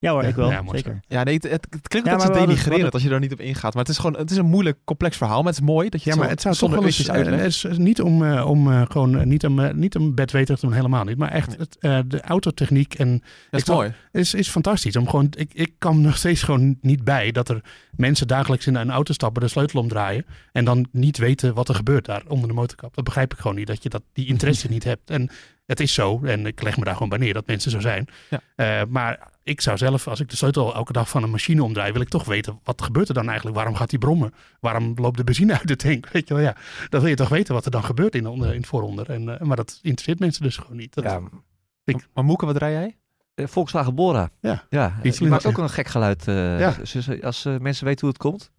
Ja 0.00 0.12
hoor, 0.12 0.22
Ja, 0.22 0.28
ik 0.28 0.34
wel. 0.34 0.50
ja, 0.50 0.62
zeker. 0.70 1.00
Ja, 1.08 1.22
nee, 1.22 1.34
het, 1.34 1.42
het, 1.42 1.66
het 1.70 1.88
klinkt 1.88 2.08
Ja, 2.08 2.16
hadden- 2.16 2.40
denigrerend 2.46 2.92
als 2.92 3.02
je 3.02 3.08
daar 3.08 3.20
niet 3.20 3.32
op 3.32 3.40
ingaat. 3.40 3.74
Maar 3.74 3.82
het 3.82 3.92
is 3.92 3.98
gewoon 3.98 4.16
het 4.16 4.30
is 4.30 4.36
een 4.36 4.46
moeilijk, 4.46 4.78
complex 4.84 5.16
verhaal. 5.16 5.42
Maar 5.42 5.52
het 5.52 5.60
is 5.62 5.66
mooi 5.66 5.88
dat 5.88 6.02
je 6.02 6.10
Ja, 6.10 6.16
het 6.16 6.18
maar 6.24 6.28
zo 6.28 6.34
het 6.34 6.42
zou 6.42 6.54
toch 6.54 6.62
zonder 6.82 7.30
wel 7.36 7.44
eens... 7.44 7.64
eh, 7.64 7.70
is 7.70 7.78
niet 7.78 8.00
om, 8.02 8.24
eh, 8.24 8.46
om 8.48 8.72
eh, 8.72 8.82
gewoon, 8.88 9.28
niet 9.28 9.44
om, 9.46 9.78
niet 9.78 9.96
om 9.96 10.14
bedweterig 10.14 10.60
te 10.60 10.66
doen, 10.66 10.74
helemaal 10.74 11.04
niet. 11.04 11.16
Maar 11.18 11.30
echt 11.30 11.56
het, 11.58 11.76
eh, 11.80 11.98
de 12.06 12.20
autotechniek 12.20 12.94
en 12.94 13.22
Dat 13.50 13.60
is 13.60 13.66
mooi. 13.68 13.92
is, 14.12 14.34
is 14.34 14.48
fantastisch. 14.48 14.96
Om 14.96 15.08
gewoon, 15.08 15.28
ik, 15.36 15.50
ik 15.54 15.72
kan 15.78 16.00
nog 16.00 16.16
steeds 16.16 16.42
gewoon 16.42 16.78
niet 16.80 17.04
bij 17.04 17.30
dat 17.32 17.48
er 17.48 17.60
mensen 17.90 18.26
dagelijks 18.26 18.66
in 18.66 18.74
een 18.74 18.90
auto 18.90 19.12
stappen, 19.12 19.42
de 19.42 19.48
sleutel 19.48 19.80
omdraaien 19.80 20.24
en 20.52 20.64
dan 20.64 20.86
niet 20.92 21.18
weten 21.18 21.54
wat 21.54 21.68
er 21.68 21.74
gebeurt 21.74 22.04
daar 22.04 22.22
onder 22.28 22.48
de 22.48 22.54
motorkap. 22.54 22.94
Dat 22.94 23.04
begrijp 23.04 23.32
ik 23.32 23.38
gewoon 23.38 23.56
niet, 23.56 23.66
dat 23.66 23.82
je 23.82 23.88
dat, 23.88 24.02
die 24.12 24.26
interesse 24.26 24.68
niet 24.74 24.84
hebt. 24.84 25.10
En 25.10 25.30
het 25.66 25.80
is 25.80 25.94
zo, 25.94 26.20
en 26.24 26.46
ik 26.46 26.62
leg 26.62 26.76
me 26.78 26.84
daar 26.84 26.94
gewoon 26.94 27.08
bij 27.08 27.18
neer 27.18 27.34
dat 27.34 27.46
mensen 27.46 27.70
zo 27.70 27.80
zijn. 27.80 28.06
Ja. 28.30 28.40
Eh, 28.56 28.86
maar 28.88 29.28
ik 29.50 29.60
zou 29.60 29.76
zelf, 29.76 30.08
als 30.08 30.20
ik 30.20 30.28
de 30.28 30.36
sleutel 30.36 30.74
elke 30.74 30.92
dag 30.92 31.08
van 31.08 31.22
een 31.22 31.30
machine 31.30 31.62
omdraai, 31.64 31.92
wil 31.92 32.00
ik 32.00 32.08
toch 32.08 32.24
weten, 32.24 32.60
wat 32.64 32.82
gebeurt 32.82 33.08
er 33.08 33.14
dan 33.14 33.26
eigenlijk? 33.26 33.56
Waarom 33.56 33.74
gaat 33.74 33.90
die 33.90 33.98
brommen? 33.98 34.34
Waarom 34.60 34.92
loopt 34.96 35.16
de 35.16 35.24
benzine 35.24 35.52
uit 35.58 35.68
de 35.68 35.76
tank? 35.76 36.08
Weet 36.08 36.28
je 36.28 36.34
wel, 36.34 36.42
ja. 36.42 36.56
Dan 36.88 37.00
wil 37.00 37.08
je 37.10 37.16
toch 37.16 37.28
weten 37.28 37.54
wat 37.54 37.64
er 37.64 37.70
dan 37.70 37.84
gebeurt 37.84 38.14
in, 38.14 38.22
de 38.22 38.28
onder, 38.30 38.48
in 38.50 38.56
het 38.60 38.66
vooronder. 38.66 39.10
En, 39.10 39.28
eh, 39.40 39.46
maar 39.46 39.56
dat 39.56 39.78
interesseert 39.82 40.18
mensen 40.18 40.42
dus 40.42 40.56
gewoon 40.56 40.76
niet. 40.76 40.94
Dat, 40.94 41.04
ja 41.04 41.20
Maar 42.14 42.24
Moeke, 42.24 42.46
wat 42.46 42.56
rij 42.56 42.72
jij? 42.72 42.96
eh, 43.34 43.46
Volkswagen 43.46 43.94
Bora. 43.94 44.30
Ja. 44.40 44.64
ja 44.70 44.98
Die 45.02 45.28
maakt 45.28 45.46
ook 45.46 45.58
een 45.58 45.70
gek 45.70 45.88
geluid. 45.88 46.28
eh, 46.28 46.58
Ja. 46.58 46.76
als 47.22 47.44
eh, 47.44 47.58
mensen 47.58 47.84
weten 47.84 48.00
hoe 48.00 48.08
het 48.08 48.18
komt. 48.18 48.50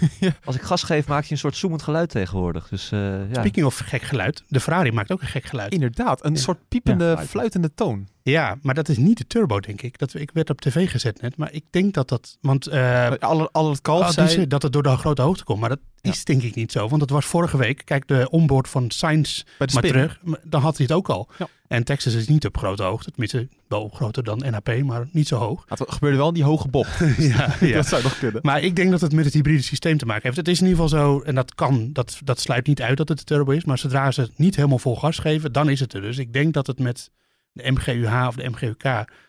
Ja. 0.20 0.32
Als 0.44 0.56
ik 0.56 0.62
gas 0.62 0.82
geef, 0.82 1.06
maakt 1.08 1.22
hij 1.22 1.30
een 1.32 1.38
soort 1.38 1.56
zoemend 1.56 1.82
geluid 1.82 2.10
tegenwoordig. 2.10 2.68
Dus 2.68 2.92
eh, 2.92 2.98
ja. 3.00 3.34
Speaking 3.40 3.66
of 3.66 3.76
gek 3.78 4.02
geluid, 4.02 4.42
de 4.48 4.60
Ferrari 4.60 4.92
maakt 4.92 5.12
ook 5.12 5.20
een 5.20 5.26
gek 5.26 5.44
geluid. 5.44 5.72
Inderdaad, 5.72 6.24
een 6.24 6.34
Ja. 6.34 6.40
soort 6.40 6.58
piepende, 6.68 7.04
Ja. 7.04 7.18
fluitende 7.26 7.74
toon. 7.74 8.08
Ja, 8.22 8.56
maar 8.62 8.74
dat 8.74 8.88
is 8.88 8.96
niet 8.96 9.18
de 9.18 9.26
turbo, 9.26 9.60
denk 9.60 9.82
ik. 9.82 9.98
Dat, 9.98 10.14
ik 10.14 10.30
werd 10.32 10.50
op 10.50 10.60
tv 10.60 10.90
gezet 10.90 11.20
net, 11.20 11.36
maar 11.36 11.52
ik 11.52 11.64
denk 11.70 11.94
dat 11.94 12.08
dat... 12.08 12.36
Want 12.40 12.66
eh, 12.66 13.10
Al, 13.18 13.50
al 13.52 13.70
het 13.70 13.80
kalf 13.80 14.02
oh, 14.06 14.10
zei... 14.10 14.28
ze- 14.28 14.46
dat 14.46 14.62
het 14.62 14.72
door 14.72 14.82
de 14.82 14.96
grote 14.96 15.22
hoogte 15.22 15.44
komt. 15.44 15.60
Maar 15.60 15.68
dat 15.68 15.78
Ja. 16.00 16.10
is 16.10 16.24
denk 16.24 16.42
ik 16.42 16.54
niet 16.54 16.72
zo. 16.72 16.88
Want 16.88 17.00
dat 17.00 17.10
was 17.10 17.24
vorige 17.24 17.56
week. 17.56 17.82
Kijk, 17.84 18.08
de 18.08 18.30
onboard 18.30 18.68
van 18.68 18.90
Sainz 18.90 19.42
de 19.58 19.68
maar 19.72 19.82
terug. 19.82 20.20
Dan 20.44 20.60
had 20.60 20.76
hij 20.76 20.86
het 20.88 20.96
ook 20.96 21.08
al. 21.08 21.28
Ja. 21.38 21.46
En 21.70 21.84
Texas 21.84 22.14
is 22.14 22.28
niet 22.28 22.46
op 22.46 22.56
grote 22.56 22.82
hoogte. 22.82 23.10
Tenminste, 23.10 23.48
wel 23.68 23.88
groter 23.88 24.24
dan 24.24 24.42
NHP, 24.46 24.82
maar 24.82 25.08
niet 25.12 25.28
zo 25.28 25.36
hoog. 25.36 25.64
Het 25.68 25.92
gebeurde 25.92 26.16
wel 26.16 26.28
in 26.28 26.34
die 26.34 26.44
hoge 26.44 26.68
bocht. 26.68 26.98
ja, 27.18 27.54
ja. 27.60 27.74
Dat 27.74 27.86
zou 27.86 28.02
nog 28.02 28.18
kunnen. 28.18 28.40
Maar 28.42 28.62
ik 28.62 28.76
denk 28.76 28.90
dat 28.90 29.00
het 29.00 29.12
met 29.12 29.24
het 29.24 29.34
hybride 29.34 29.62
systeem 29.62 29.98
te 29.98 30.06
maken 30.06 30.22
heeft. 30.22 30.36
Het 30.36 30.48
is 30.48 30.60
in 30.60 30.66
ieder 30.66 30.82
geval 30.82 31.00
zo, 31.00 31.20
en 31.20 31.34
dat 31.34 31.54
kan, 31.54 31.92
dat, 31.92 32.18
dat 32.24 32.40
sluit 32.40 32.66
niet 32.66 32.82
uit 32.82 32.96
dat 32.96 33.08
het 33.08 33.18
de 33.18 33.24
turbo 33.24 33.52
is. 33.52 33.64
Maar 33.64 33.78
zodra 33.78 34.10
ze 34.10 34.20
het 34.20 34.38
niet 34.38 34.56
helemaal 34.56 34.78
vol 34.78 34.96
gas 34.96 35.18
geven, 35.18 35.52
dan 35.52 35.68
is 35.68 35.80
het 35.80 35.92
er. 35.92 36.00
Dus 36.00 36.18
ik 36.18 36.32
denk 36.32 36.54
dat 36.54 36.66
het 36.66 36.78
met 36.78 37.10
de 37.52 37.70
MGUH 37.70 38.26
of 38.26 38.34
de 38.34 38.48
MGUK 38.48 38.82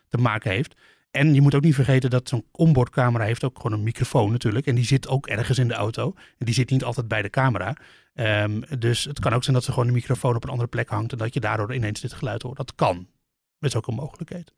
te 0.09 0.17
maken 0.17 0.51
heeft. 0.51 0.75
En 1.11 1.33
je 1.33 1.41
moet 1.41 1.55
ook 1.55 1.63
niet 1.63 1.75
vergeten 1.75 2.09
dat 2.09 2.29
zo'n 2.29 2.45
onboardcamera 2.51 3.25
heeft 3.25 3.43
ook 3.43 3.55
gewoon 3.61 3.77
een 3.77 3.83
microfoon 3.83 4.31
natuurlijk. 4.31 4.65
En 4.65 4.75
die 4.75 4.85
zit 4.85 5.07
ook 5.07 5.27
ergens 5.27 5.57
in 5.57 5.67
de 5.67 5.73
auto. 5.73 6.13
En 6.15 6.45
die 6.45 6.53
zit 6.53 6.69
niet 6.69 6.83
altijd 6.83 7.07
bij 7.07 7.21
de 7.21 7.29
camera. 7.29 7.75
Ehm, 8.13 8.61
dus 8.79 9.03
het 9.03 9.19
kan 9.19 9.33
ook 9.33 9.43
zijn 9.43 9.55
dat 9.55 9.65
ze 9.65 9.71
gewoon 9.71 9.87
de 9.87 9.93
microfoon 9.93 10.35
op 10.35 10.43
een 10.43 10.49
andere 10.49 10.69
plek 10.69 10.89
hangt. 10.89 11.11
En 11.11 11.17
dat 11.17 11.33
je 11.33 11.39
daardoor 11.39 11.73
ineens 11.73 12.01
dit 12.01 12.13
geluid 12.13 12.41
hoort. 12.41 12.57
Dat 12.57 12.75
kan. 12.75 13.07
Dat 13.59 13.69
is 13.69 13.75
ook 13.75 13.87
een 13.87 13.95
mogelijkheid. 13.95 14.53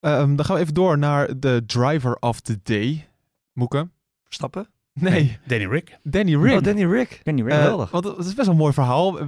Ehm, 0.00 0.36
dan 0.36 0.44
gaan 0.44 0.54
we 0.56 0.62
even 0.62 0.74
door 0.74 0.98
naar 0.98 1.38
de 1.38 1.62
driver 1.66 2.16
of 2.16 2.40
the 2.40 2.60
day. 2.62 3.08
Moeke? 3.52 3.88
Verstappen? 4.24 4.68
Nee, 4.92 5.38
Danny 5.46 5.66
Rick. 5.66 5.98
Danny 6.02 6.36
Rick. 6.36 6.56
Oh, 6.56 6.62
Danny 6.62 6.84
Rick. 6.84 7.20
Kenny 7.22 7.42
Rick. 7.42 7.52
Geweldig. 7.52 7.90
want 7.90 8.04
het 8.04 8.18
is 8.18 8.24
best 8.34 8.36
wel 8.36 8.48
een 8.48 8.56
mooi 8.56 8.72
verhaal. 8.72 9.18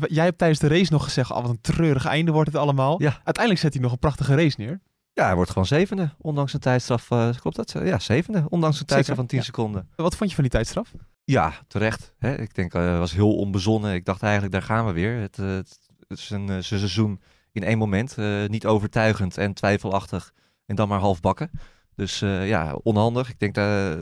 Jij 0.00 0.24
hebt 0.24 0.38
tijdens 0.38 0.60
de 0.60 0.68
race 0.68 0.92
nog 0.92 1.04
gezegd, 1.04 1.30
oh, 1.30 1.40
wat 1.40 1.50
een 1.50 1.60
treurig 1.60 2.04
einde 2.04 2.32
wordt 2.32 2.52
het 2.52 2.60
allemaal. 2.60 3.02
Ja. 3.02 3.12
Uiteindelijk 3.24 3.58
zet 3.58 3.72
hij 3.72 3.82
nog 3.82 3.92
een 3.92 3.98
prachtige 3.98 4.34
race 4.34 4.60
neer. 4.60 4.80
Ja, 5.12 5.24
hij 5.24 5.34
wordt 5.34 5.50
gewoon 5.50 5.66
zevende. 5.66 6.10
Ondanks 6.18 6.52
een 6.52 6.60
tijdstraf. 6.60 7.10
eh, 7.10 7.30
klopt 7.40 7.56
dat? 7.56 7.72
Ja, 7.84 7.98
zevende. 7.98 8.44
Ondanks 8.48 8.80
een 8.80 8.86
tijdstraf 8.86 9.16
van 9.16 9.26
10 9.26 9.38
ja. 9.38 9.44
seconden. 9.44 9.88
Wat 9.96 10.16
vond 10.16 10.28
je 10.28 10.34
van 10.34 10.44
die 10.44 10.52
tijdstraf? 10.52 10.92
Ja, 11.24 11.52
terecht. 11.68 12.14
Hè? 12.18 12.40
Ik 12.40 12.54
denk, 12.54 12.74
eh, 12.74 12.80
hij 12.80 12.98
was 12.98 13.12
heel 13.12 13.36
onbezonnen. 13.36 13.94
Ik 13.94 14.04
dacht 14.04 14.22
eigenlijk, 14.22 14.52
daar 14.52 14.62
gaan 14.62 14.86
we 14.86 14.92
weer. 14.92 15.20
Het, 15.20 15.38
eh, 15.38 15.46
het, 15.46 15.78
het 16.08 16.18
is 16.18 16.30
een 16.30 16.48
eh, 16.48 16.56
seizoen 16.60 17.20
in 17.52 17.62
één 17.62 17.78
moment. 17.78 18.16
niet 18.48 18.66
overtuigend 18.66 19.38
en 19.38 19.54
twijfelachtig. 19.54 20.32
En 20.66 20.76
dan 20.76 20.88
maar 20.88 20.98
half 20.98 21.20
bakken. 21.20 21.50
Dus 21.94 22.18
ja, 22.18 22.74
onhandig. 22.74 23.30
Ik 23.30 23.38
denk, 23.38 23.56
eh 23.56 23.98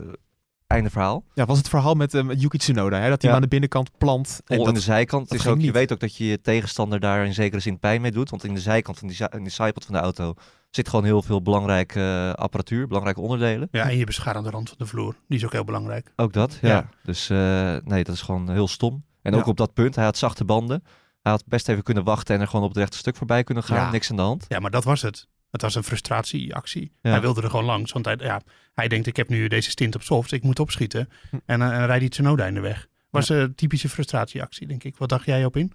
einde 0.71 0.89
verhaal. 0.89 1.23
Ja, 1.33 1.45
was 1.45 1.57
het 1.57 1.69
verhaal 1.69 1.93
met, 1.93 2.13
eh, 2.13 2.23
met 2.23 2.41
Yuki 2.41 2.57
Tsunoda, 2.57 2.97
hè? 2.99 3.09
dat 3.09 3.09
hij 3.09 3.17
Ja. 3.21 3.27
hem 3.27 3.35
aan 3.35 3.41
de 3.41 3.47
binnenkant 3.47 3.97
plant. 3.97 4.41
En 4.45 4.59
in 4.59 4.73
de 4.73 4.79
zijkant. 4.79 5.29
dat 5.29 5.39
is 5.39 5.47
ook, 5.47 5.57
je 5.57 5.61
niet. 5.63 5.71
weet 5.71 5.91
ook 5.93 5.99
dat 5.99 6.15
je 6.15 6.25
je 6.25 6.41
tegenstander 6.41 6.99
daar 6.99 7.25
in 7.25 7.33
zekere 7.33 7.61
zin 7.61 7.79
pijn 7.79 8.01
mee 8.01 8.11
doet. 8.11 8.29
Want 8.29 8.43
in 8.43 8.53
de 8.53 8.59
zijkant 8.59 8.99
van 8.99 9.07
die, 9.07 9.17
in 9.29 9.43
de 9.43 9.49
zijpad 9.49 9.85
van 9.85 9.93
de 9.93 9.99
auto 10.01 10.33
zit 10.69 10.89
gewoon 10.89 11.05
heel 11.05 11.21
veel 11.21 11.41
belangrijke 11.41 11.99
eh, 11.99 12.33
apparatuur, 12.33 12.87
belangrijke 12.87 13.21
onderdelen. 13.21 13.67
Ja, 13.71 13.89
en 13.89 13.97
je 13.97 14.05
beschadigt 14.05 14.45
de 14.45 14.51
rand 14.51 14.67
van 14.69 14.77
de 14.77 14.85
vloer. 14.85 15.15
Die 15.27 15.37
is 15.37 15.45
ook 15.45 15.51
heel 15.51 15.63
belangrijk. 15.63 16.13
Ook 16.15 16.33
dat, 16.33 16.57
ja. 16.61 16.67
Ja. 16.69 16.89
Dus 17.03 17.29
eh, 17.29 17.37
nee, 17.83 18.03
dat 18.03 18.15
is 18.15 18.21
gewoon 18.21 18.49
heel 18.49 18.67
stom. 18.67 19.03
En 19.21 19.35
ook 19.35 19.45
op 19.45 19.57
dat 19.57 19.73
punt, 19.73 19.95
hij 19.95 20.03
had 20.05 20.17
zachte 20.17 20.45
banden. 20.45 20.83
Hij 21.21 21.31
had 21.31 21.43
best 21.47 21.69
even 21.69 21.83
kunnen 21.83 22.03
wachten 22.03 22.35
en 22.35 22.41
er 22.41 22.47
gewoon 22.47 22.61
op 22.65 22.69
het 22.71 22.77
rechte 22.77 22.97
stuk 22.97 23.15
voorbij 23.15 23.43
kunnen 23.43 23.63
gaan. 23.63 23.77
Ja. 23.77 23.91
Niks 23.91 24.09
aan 24.09 24.15
de 24.15 24.21
hand. 24.21 24.45
Ja, 24.47 24.59
maar 24.59 24.71
dat 24.71 24.83
was 24.83 25.01
het. 25.01 25.27
Het 25.51 25.61
was 25.61 25.75
een 25.75 25.83
frustratieactie. 25.83 26.91
Ja. 27.01 27.09
Hij 27.11 27.21
wilde 27.21 27.41
er 27.41 27.49
gewoon 27.49 27.65
langs. 27.65 27.91
Want 27.91 28.05
hij, 28.05 28.15
ja, 28.19 28.41
hij 28.73 28.87
denkt, 28.87 29.07
ik 29.07 29.15
heb 29.15 29.29
nu 29.29 29.47
deze 29.47 29.69
stint 29.69 29.95
op 29.95 30.01
soft. 30.01 30.31
Ik 30.31 30.43
moet 30.43 30.59
opschieten. 30.59 31.09
Hm. 31.29 31.37
En 31.45 31.59
dan 31.59 31.69
rijdt 31.69 31.99
hij 31.99 32.09
Tsunoda 32.09 32.45
in 32.45 32.53
de 32.53 32.59
weg. 32.59 32.87
Was 33.09 33.29
een 33.29 33.55
typische 33.55 33.89
frustratieactie, 33.89 34.67
denk 34.67 34.83
ik. 34.83 34.97
Wat 34.97 35.09
dacht 35.09 35.25
jij 35.25 35.45
op 35.45 35.55
in? 35.55 35.71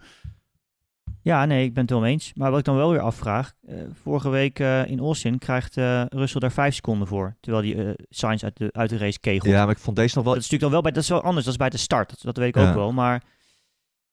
Ja, 1.22 1.44
nee, 1.44 1.64
ik 1.64 1.72
ben 1.74 1.82
het 1.82 1.90
wel 1.90 2.00
mee 2.00 2.12
eens. 2.12 2.32
Maar 2.34 2.50
wat 2.50 2.58
ik 2.58 2.64
dan 2.64 2.76
wel 2.76 2.90
weer 2.90 3.00
afvraag. 3.00 3.54
eh, 3.66 3.76
vorige 4.02 4.28
week 4.28 4.58
eh, 4.58 4.86
in 4.86 4.98
Austin 4.98 5.38
krijgt 5.38 5.76
eh 5.76 6.02
Russell 6.08 6.40
daar 6.40 6.52
vijf 6.52 6.74
seconden 6.74 7.08
voor. 7.08 7.36
Terwijl 7.40 7.62
die 7.62 7.84
eh 7.84 7.90
Sainz 8.08 8.42
uit 8.42 8.56
de, 8.56 8.68
uit 8.72 8.90
de 8.90 8.96
race 8.96 9.20
kegelt. 9.20 9.44
Ja, 9.52 9.64
maar 9.64 9.74
ik 9.74 9.80
vond 9.80 9.96
deze 9.96 10.14
nog 10.16 10.24
wel... 10.24 10.34
Dat 10.34 10.42
is 10.42 10.50
natuurlijk 10.50 10.62
dan 10.62 10.70
wel 10.70 10.80
bij, 10.82 10.90
dat 10.92 11.02
is 11.02 11.08
wel 11.08 11.22
anders. 11.22 11.44
Dat 11.44 11.52
is 11.54 11.58
bij 11.60 11.70
de 11.70 11.76
start. 11.76 12.08
Dat, 12.10 12.20
dat 12.22 12.36
weet 12.36 12.48
ik 12.56 12.62
Ja. 12.62 12.68
ook 12.68 12.74
wel. 12.74 12.92
Maar 12.92 13.22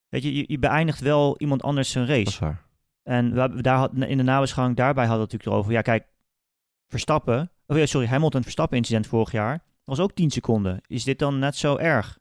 weet 0.09 0.23
je, 0.23 0.35
je, 0.35 0.43
je 0.47 0.59
beëindigt 0.59 0.99
wel 0.99 1.35
iemand 1.37 1.63
anders 1.63 1.89
zijn 1.91 2.05
race. 2.05 2.55
En 3.03 3.33
we, 3.33 3.61
daar 3.61 3.77
had, 3.77 3.91
in 3.93 4.17
de 4.17 4.23
nabeschouwing 4.23 4.77
daarbij 4.77 5.05
hadden 5.05 5.27
we 5.27 5.31
het 5.31 5.41
natuurlijk 5.41 5.51
erover. 5.51 5.71
Ja, 5.71 5.81
kijk, 5.81 6.07
Verstappen, 6.87 7.51
of 7.67 7.77
ja, 7.77 7.85
sorry, 7.85 8.07
Hamilton 8.07 8.43
Verstappen 8.43 8.77
incident 8.77 9.07
vorig 9.07 9.31
jaar 9.31 9.63
was 9.83 9.99
ook 9.99 10.13
10 10.13 10.29
seconden. 10.31 10.81
Is 10.87 11.03
dit 11.03 11.19
dan 11.19 11.39
net 11.39 11.55
zo 11.55 11.77
erg? 11.77 12.19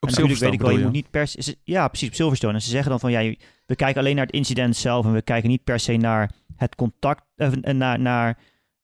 Op 0.00 0.08
En 0.08 0.14
natuurlijk 0.14 0.40
weet 0.40 0.52
ik 0.52 0.60
wel, 0.60 0.70
je 0.70 0.82
moet 0.84 0.92
niet 0.92 1.10
per 1.10 1.26
se... 1.26 1.56
Ja, 1.64 1.88
precies, 1.88 2.08
op 2.08 2.14
Silverstone. 2.14 2.52
En 2.52 2.62
ze 2.62 2.70
zeggen 2.70 2.90
dan 2.90 3.00
van, 3.00 3.10
ja, 3.10 3.34
we 3.66 3.76
kijken 3.76 4.00
alleen 4.00 4.16
naar 4.16 4.26
het 4.26 4.34
incident 4.34 4.76
zelf 4.76 5.04
en 5.04 5.12
we 5.12 5.22
kijken 5.22 5.48
niet 5.48 5.64
per 5.64 5.80
se 5.80 5.96
naar 5.96 6.32
het 6.56 6.74
contact, 6.74 7.24
eh, 7.36 7.52
en 7.60 7.76
naar, 7.76 8.00
naar 8.00 8.38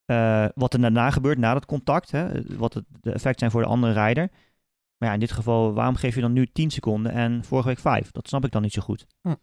eh, 0.04 0.46
wat 0.54 0.74
er 0.74 0.80
daarna 0.80 1.10
gebeurt, 1.10 1.38
na 1.38 1.52
dat 1.52 1.66
contact, 1.66 2.10
hè, 2.10 2.28
wat 2.56 2.74
het, 2.74 2.84
de 3.00 3.12
effecten 3.12 3.38
zijn 3.38 3.50
voor 3.50 3.62
de 3.62 3.68
andere 3.68 3.92
rijder. 3.92 4.30
Maar 4.98 5.08
ja, 5.08 5.14
in 5.14 5.20
dit 5.20 5.32
geval, 5.32 5.72
waarom 5.72 5.96
geef 5.96 6.14
je 6.14 6.20
dan 6.20 6.32
nu 6.32 6.46
10 6.46 6.70
seconden 6.70 7.12
en 7.12 7.44
vorige 7.44 7.68
week 7.68 7.78
5? 7.78 8.10
Dat 8.10 8.28
snap 8.28 8.44
ik 8.44 8.50
dan 8.50 8.62
niet 8.62 8.72
zo 8.72 8.82
goed. 8.82 9.06
Mm, 9.22 9.38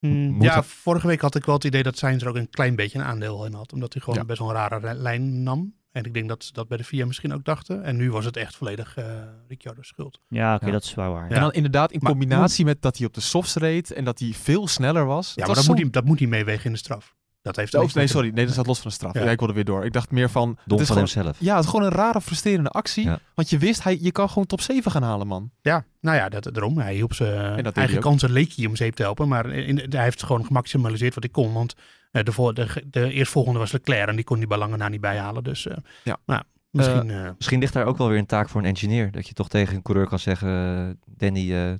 Moet 0.00 0.42
ja, 0.44 0.54
het- 0.56 0.66
vorige 0.66 1.06
week 1.06 1.20
had 1.20 1.34
ik 1.34 1.44
wel 1.44 1.54
het 1.54 1.64
idee 1.64 1.82
dat 1.82 1.98
Sainz 1.98 2.22
er 2.22 2.28
ook 2.28 2.36
een 2.36 2.50
klein 2.50 2.76
beetje 2.76 2.98
een 2.98 3.04
aandeel 3.04 3.44
in 3.46 3.52
had. 3.52 3.72
Omdat 3.72 3.92
hij 3.92 4.02
gewoon 4.02 4.18
Ja. 4.18 4.24
best 4.24 4.38
wel 4.38 4.48
een 4.48 4.54
rare 4.54 4.78
re- 4.78 4.92
lijn 4.94 5.42
nam. 5.42 5.76
En 5.92 6.04
ik 6.04 6.14
denk 6.14 6.28
dat 6.28 6.44
ze 6.44 6.52
dat 6.52 6.68
bij 6.68 6.76
de 6.76 6.84
VIA 6.84 7.06
misschien 7.06 7.32
ook 7.34 7.44
dachten. 7.44 7.82
En 7.84 7.96
nu 7.96 8.10
was 8.10 8.24
het 8.24 8.36
echt 8.36 8.56
volledig 8.56 8.96
eh 8.96 9.04
Ricciardo's 9.48 9.86
schuld. 9.88 10.20
Ja, 10.28 10.54
oké, 10.54 10.66
Ja. 10.66 10.72
dat 10.72 10.84
is 10.84 10.94
wel 10.94 11.12
waar. 11.12 11.28
Ja. 11.28 11.34
En 11.34 11.40
dan 11.40 11.52
inderdaad 11.52 11.92
in 11.92 11.98
Maar- 12.02 12.10
combinatie 12.10 12.64
met 12.64 12.82
dat 12.82 12.96
hij 12.98 13.06
op 13.06 13.14
de 13.14 13.20
softs 13.20 13.54
reed 13.54 13.90
en 13.92 14.04
dat 14.04 14.18
hij 14.18 14.32
veel 14.32 14.66
sneller 14.68 15.04
was. 15.06 15.26
Ja, 15.28 15.32
maar 15.36 15.46
was 15.46 15.56
dat 15.56 15.64
zo- 15.64 15.70
moet, 15.72 15.80
hij, 15.82 15.90
dat 15.90 16.04
moet 16.04 16.18
hij 16.18 16.28
meewegen 16.28 16.64
in 16.66 16.72
de 16.72 16.78
straf. 16.78 17.16
Dat 17.48 17.56
heeft 17.56 17.74
Oh, 17.74 17.94
nee, 17.94 18.06
sorry. 18.06 18.30
Nee, 18.34 18.44
dat 18.44 18.52
staat 18.54 18.66
los 18.66 18.78
van 18.80 18.88
de 18.90 18.96
straf. 18.96 19.14
Ja. 19.14 19.24
Ja. 19.24 19.30
ik 19.30 19.38
wilde 19.38 19.54
weer 19.54 19.64
door. 19.64 19.84
Ik 19.84 19.92
dacht 19.92 20.10
meer 20.10 20.30
van... 20.30 20.44
Dom 20.44 20.56
het 20.56 20.70
is 20.70 20.76
van 20.76 20.86
gewoon, 20.86 20.98
hemzelf. 21.14 21.36
Ja, 21.40 21.54
het 21.54 21.64
is 21.64 21.70
gewoon 21.70 21.86
een 21.86 21.92
rare, 21.92 22.20
frustrerende 22.20 22.68
actie. 22.70 23.04
Ja. 23.04 23.18
Want 23.34 23.50
je 23.50 23.58
wist, 23.58 23.82
hij, 23.82 23.98
je 24.00 24.12
kan 24.12 24.28
gewoon 24.28 24.46
top 24.46 24.60
7 24.60 24.90
gaan 24.90 25.02
halen, 25.02 25.26
man. 25.26 25.50
Ja, 25.60 25.84
nou 26.00 26.16
ja, 26.16 26.28
dat, 26.28 26.44
daarom. 26.44 26.78
Hij 26.78 26.94
hielp 26.94 27.14
zijn 27.14 27.30
hij 27.64 27.72
eigen 27.72 28.00
kansen 28.00 28.30
leek 28.30 28.52
hij 28.52 28.66
om 28.66 28.76
zeep 28.76 28.94
te 28.94 29.02
helpen. 29.02 29.28
Maar 29.28 29.46
in, 29.50 29.86
hij 29.88 30.02
heeft 30.02 30.22
gewoon 30.22 30.44
gemaximaliseerd 30.46 31.14
wat 31.14 31.22
hij 31.22 31.32
kon. 31.32 31.52
Want 31.52 31.74
eh, 32.10 32.24
de, 32.24 32.32
vol- 32.32 32.54
de, 32.54 32.84
de 32.90 33.12
eerstvolgende 33.12 33.58
was 33.58 33.72
Leclerc. 33.72 34.08
En 34.08 34.16
die 34.16 34.24
kon 34.24 34.38
hij 34.38 34.46
bij 34.46 34.58
lange 34.58 34.76
na 34.76 34.88
niet 34.88 35.00
bijhalen. 35.00 35.44
Dus 35.44 35.66
eh, 35.66 35.76
Ja. 36.04 36.16
nou, 36.26 36.42
misschien... 36.70 37.10
eh, 37.10 37.30
Misschien 37.36 37.60
ligt 37.60 37.72
daar 37.72 37.84
ook 37.86 37.96
wel 37.98 38.08
weer 38.08 38.18
een 38.18 38.26
taak 38.26 38.48
voor 38.48 38.60
een 38.60 38.66
engineer. 38.66 39.10
Dat 39.10 39.28
je 39.28 39.34
toch 39.34 39.48
tegen 39.48 39.74
een 39.76 39.82
coureur 39.82 40.06
kan 40.06 40.18
zeggen... 40.18 41.00
Danny, 41.06 41.54
eh, 41.54 41.72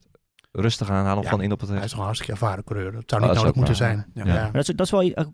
rustig 0.53 0.91
aan, 0.91 1.05
haal 1.05 1.15
hem 1.15 1.23
Ja, 1.25 1.29
gewoon 1.29 1.45
in 1.45 1.53
op 1.53 1.61
het 1.61 1.69
hij 1.69 1.79
is 1.85 1.89
toch 1.91 1.99
een 1.99 2.05
hartstikke 2.05 2.33
ervaren 2.33 2.65
coureur. 2.65 2.93
Dat 2.93 3.03
zou 3.07 3.23
Oh, 3.23 3.29
niet 3.29 3.37
dat 3.39 3.47
is 3.47 3.53
nodig 3.55 3.63
ook 3.63 3.69
moeten 3.69 3.85
waar. 3.87 4.07
zijn. 4.15 4.27
Ja. 4.27 4.35
Ja. 4.45 4.51
Dat 4.51 4.69
is, 4.69 4.75
dat 4.77 4.87
is 4.87 4.91
wel 4.91 5.29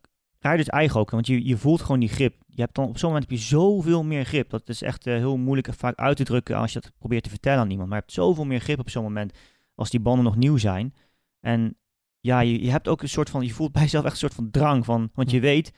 uh, 0.45 0.51
rijders 0.51 0.69
eigen 0.69 1.01
ook. 1.01 1.11
Want 1.11 1.27
je, 1.27 1.47
je 1.47 1.57
voelt 1.57 1.81
gewoon 1.81 2.01
die 2.01 2.09
grip. 2.09 2.35
Je 2.47 2.61
hebt 2.61 2.75
dan 2.75 2.89
op 2.89 2.99
zo'n 2.99 3.09
moment 3.11 3.31
heb 3.31 3.39
je 3.39 3.45
zoveel 3.45 4.05
meer 4.05 4.25
grip. 4.25 4.51
Dat 4.51 4.69
is 4.69 4.83
echt 4.83 5.07
eh, 5.07 5.15
heel 5.15 5.37
moeilijk 5.37 5.75
vaak 5.75 5.99
uit 5.99 6.17
te 6.17 6.25
drukken 6.25 6.57
als 6.57 6.73
je 6.73 6.81
dat 6.81 6.93
probeert 6.99 7.23
te 7.23 7.31
vertellen 7.31 7.61
aan 7.61 7.71
iemand. 7.71 7.89
Maar 7.89 7.99
je 7.99 8.05
hebt 8.05 8.17
zoveel 8.17 8.45
meer 8.45 8.61
grip 8.61 8.79
op 8.79 8.91
zo'n 8.91 9.03
moment 9.03 9.33
als 9.75 9.91
die 9.91 10.01
banden 10.01 10.25
nog 10.25 10.37
nieuw 10.37 10.57
zijn. 10.57 10.95
En 11.41 11.77
ja, 12.21 12.41
je, 12.41 12.63
je 12.63 12.71
hebt 12.71 12.89
ook 12.89 13.03
een 13.03 13.09
soort 13.09 13.31
van, 13.31 13.45
je 13.45 13.53
voelt 13.53 13.73
bij 13.73 13.83
jezelf 13.83 14.05
echt 14.05 14.13
een 14.13 14.19
soort 14.19 14.35
van 14.35 14.51
drang 14.51 14.85
van, 14.85 15.11
want 15.15 15.31
je 15.31 15.41
weet, 15.41 15.73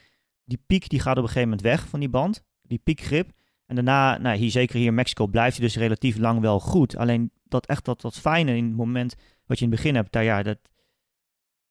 die 0.44 0.62
piek 0.66 0.88
die 0.88 1.00
gaat 1.00 1.16
op 1.16 1.22
een 1.22 1.28
gegeven 1.28 1.48
moment 1.48 1.66
weg 1.66 1.88
van 1.88 2.00
die 2.00 2.08
band, 2.08 2.44
die 2.62 2.80
piekgrip. 2.84 3.30
En 3.66 3.74
daarna, 3.74 4.18
nou 4.18 4.36
hier, 4.36 4.50
zeker 4.50 4.76
hier 4.76 4.86
in 4.86 4.94
Mexico, 4.94 5.26
blijft 5.26 5.56
hij 5.56 5.66
dus 5.66 5.76
relatief 5.76 6.16
lang 6.16 6.40
wel 6.40 6.60
goed. 6.60 6.96
Alleen 6.96 7.30
dat 7.44 7.66
echt 7.66 7.84
dat, 7.84 8.00
dat 8.00 8.18
fijne 8.18 8.56
in 8.56 8.64
het 8.64 8.76
moment 8.76 9.14
wat 9.46 9.58
je 9.58 9.64
in 9.64 9.70
het 9.70 9.80
begin 9.80 9.94
hebt, 9.94 10.12
daar 10.12 10.24
ja, 10.24 10.42
dat, 10.42 10.58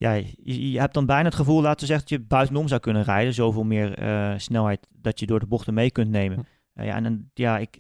ja, 0.06 0.14
je, 0.44 0.72
je 0.72 0.80
hebt 0.80 0.94
dan 0.94 1.06
bijna 1.06 1.24
het 1.24 1.36
gevoel, 1.36 1.62
laten 1.62 1.80
we 1.80 1.86
zeggen, 1.86 2.08
dat 2.08 2.20
je 2.20 2.26
buitenom 2.26 2.68
zou 2.68 2.82
kunnen 2.82 3.04
rijden. 3.04 3.34
Zoveel 3.34 3.64
meer 3.64 3.98
eh, 3.98 4.34
snelheid 4.38 4.88
dat 4.92 5.20
je 5.20 5.26
door 5.26 5.40
de 5.40 5.46
bochten 5.46 5.74
mee 5.74 5.92
kunt 5.92 6.10
nemen. 6.10 6.48
Eh, 6.74 6.86
ja, 6.86 6.96
en 6.96 7.04
dan, 7.04 7.30
ja, 7.34 7.58
ik, 7.58 7.78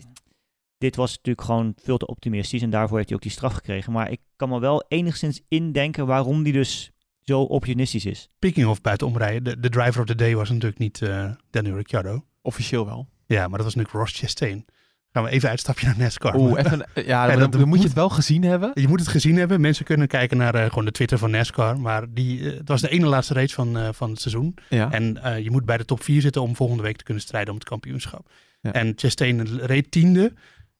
dit 0.78 0.96
was 0.96 1.16
natuurlijk 1.16 1.46
gewoon 1.46 1.74
veel 1.82 1.98
te 1.98 2.08
optimistisch 2.08 2.62
en 2.62 2.70
daarvoor 2.70 2.98
heeft 2.98 3.10
hij 3.10 3.18
ook 3.18 3.24
die 3.24 3.32
straf 3.32 3.54
gekregen. 3.54 3.92
Maar 3.94 4.12
ik 4.12 4.20
kan 4.36 4.50
me 4.50 4.60
wel 4.60 4.86
enigszins 4.88 5.42
indenken 5.48 6.06
waarom 6.06 6.44
die 6.44 6.54
dus 6.54 6.92
zo 7.22 7.42
optimistisch 7.42 8.06
is. 8.06 8.30
Speaking 8.36 8.68
of 8.68 8.82
buitenom 8.82 9.18
rijden. 9.18 9.44
De, 9.44 9.60
de 9.60 9.70
driver 9.70 10.02
of 10.02 10.08
the 10.08 10.16
day 10.16 10.36
was 10.36 10.50
natuurlijk 10.50 10.80
niet 10.80 11.02
eh 11.02 11.32
Daniel 11.50 11.76
Ricciardo. 11.76 12.26
Officieel 12.42 12.86
wel. 12.86 13.08
Ja, 13.26 13.48
maar 13.48 13.58
dat 13.58 13.66
was 13.66 13.76
natuurlijk 13.76 14.04
Ross 14.04 14.20
Chastain. 14.20 14.66
Gaan 15.16 15.24
we 15.24 15.30
even 15.30 15.50
uitstapje 15.50 15.86
naar 15.86 15.98
NASCAR. 15.98 16.36
Oeh, 16.36 16.60
even... 16.60 16.88
Ja, 17.06 17.36
dan, 17.48 17.68
moet 17.68 17.78
je 17.78 17.84
het 17.84 17.94
wel 17.94 18.10
gezien 18.10 18.44
hebben. 18.44 18.72
Je 18.74 18.88
moet 18.88 19.00
het 19.00 19.10
gezien 19.10 19.36
hebben. 19.36 19.62
Mensen 19.62 19.86
kunnen 19.86 20.08
kijken 20.08 20.38
naar 20.38 20.56
eh, 20.56 20.66
gewoon 20.66 20.86
de 20.86 20.92
Twitter 20.92 21.18
van 21.18 21.32
NASCAR. 21.32 21.80
Maar 21.80 22.06
die, 22.14 22.40
eh, 22.40 22.58
het 22.58 22.68
was 22.68 22.82
de 22.82 22.90
ene 22.90 23.06
laatste 23.06 23.34
race 23.34 23.54
van, 23.54 23.78
eh, 23.78 23.90
van 23.92 24.10
het 24.10 24.22
seizoen. 24.22 24.56
Ja. 24.70 24.92
En 24.92 25.20
je 25.44 25.52
moet 25.52 25.66
bij 25.66 25.78
de 25.78 25.86
top 25.86 26.04
4 26.04 26.22
zitten 26.22 26.42
om 26.42 26.56
volgende 26.56 26.84
week 26.84 26.98
te 26.98 27.04
kunnen 27.04 27.24
strijden 27.24 27.50
om 27.50 27.60
het 27.60 27.68
kampioenschap. 27.68 28.30
Ja. 28.62 28.72
En 28.74 28.94
Chastain 28.96 29.60
reed 29.60 29.92
tiende. 29.92 30.24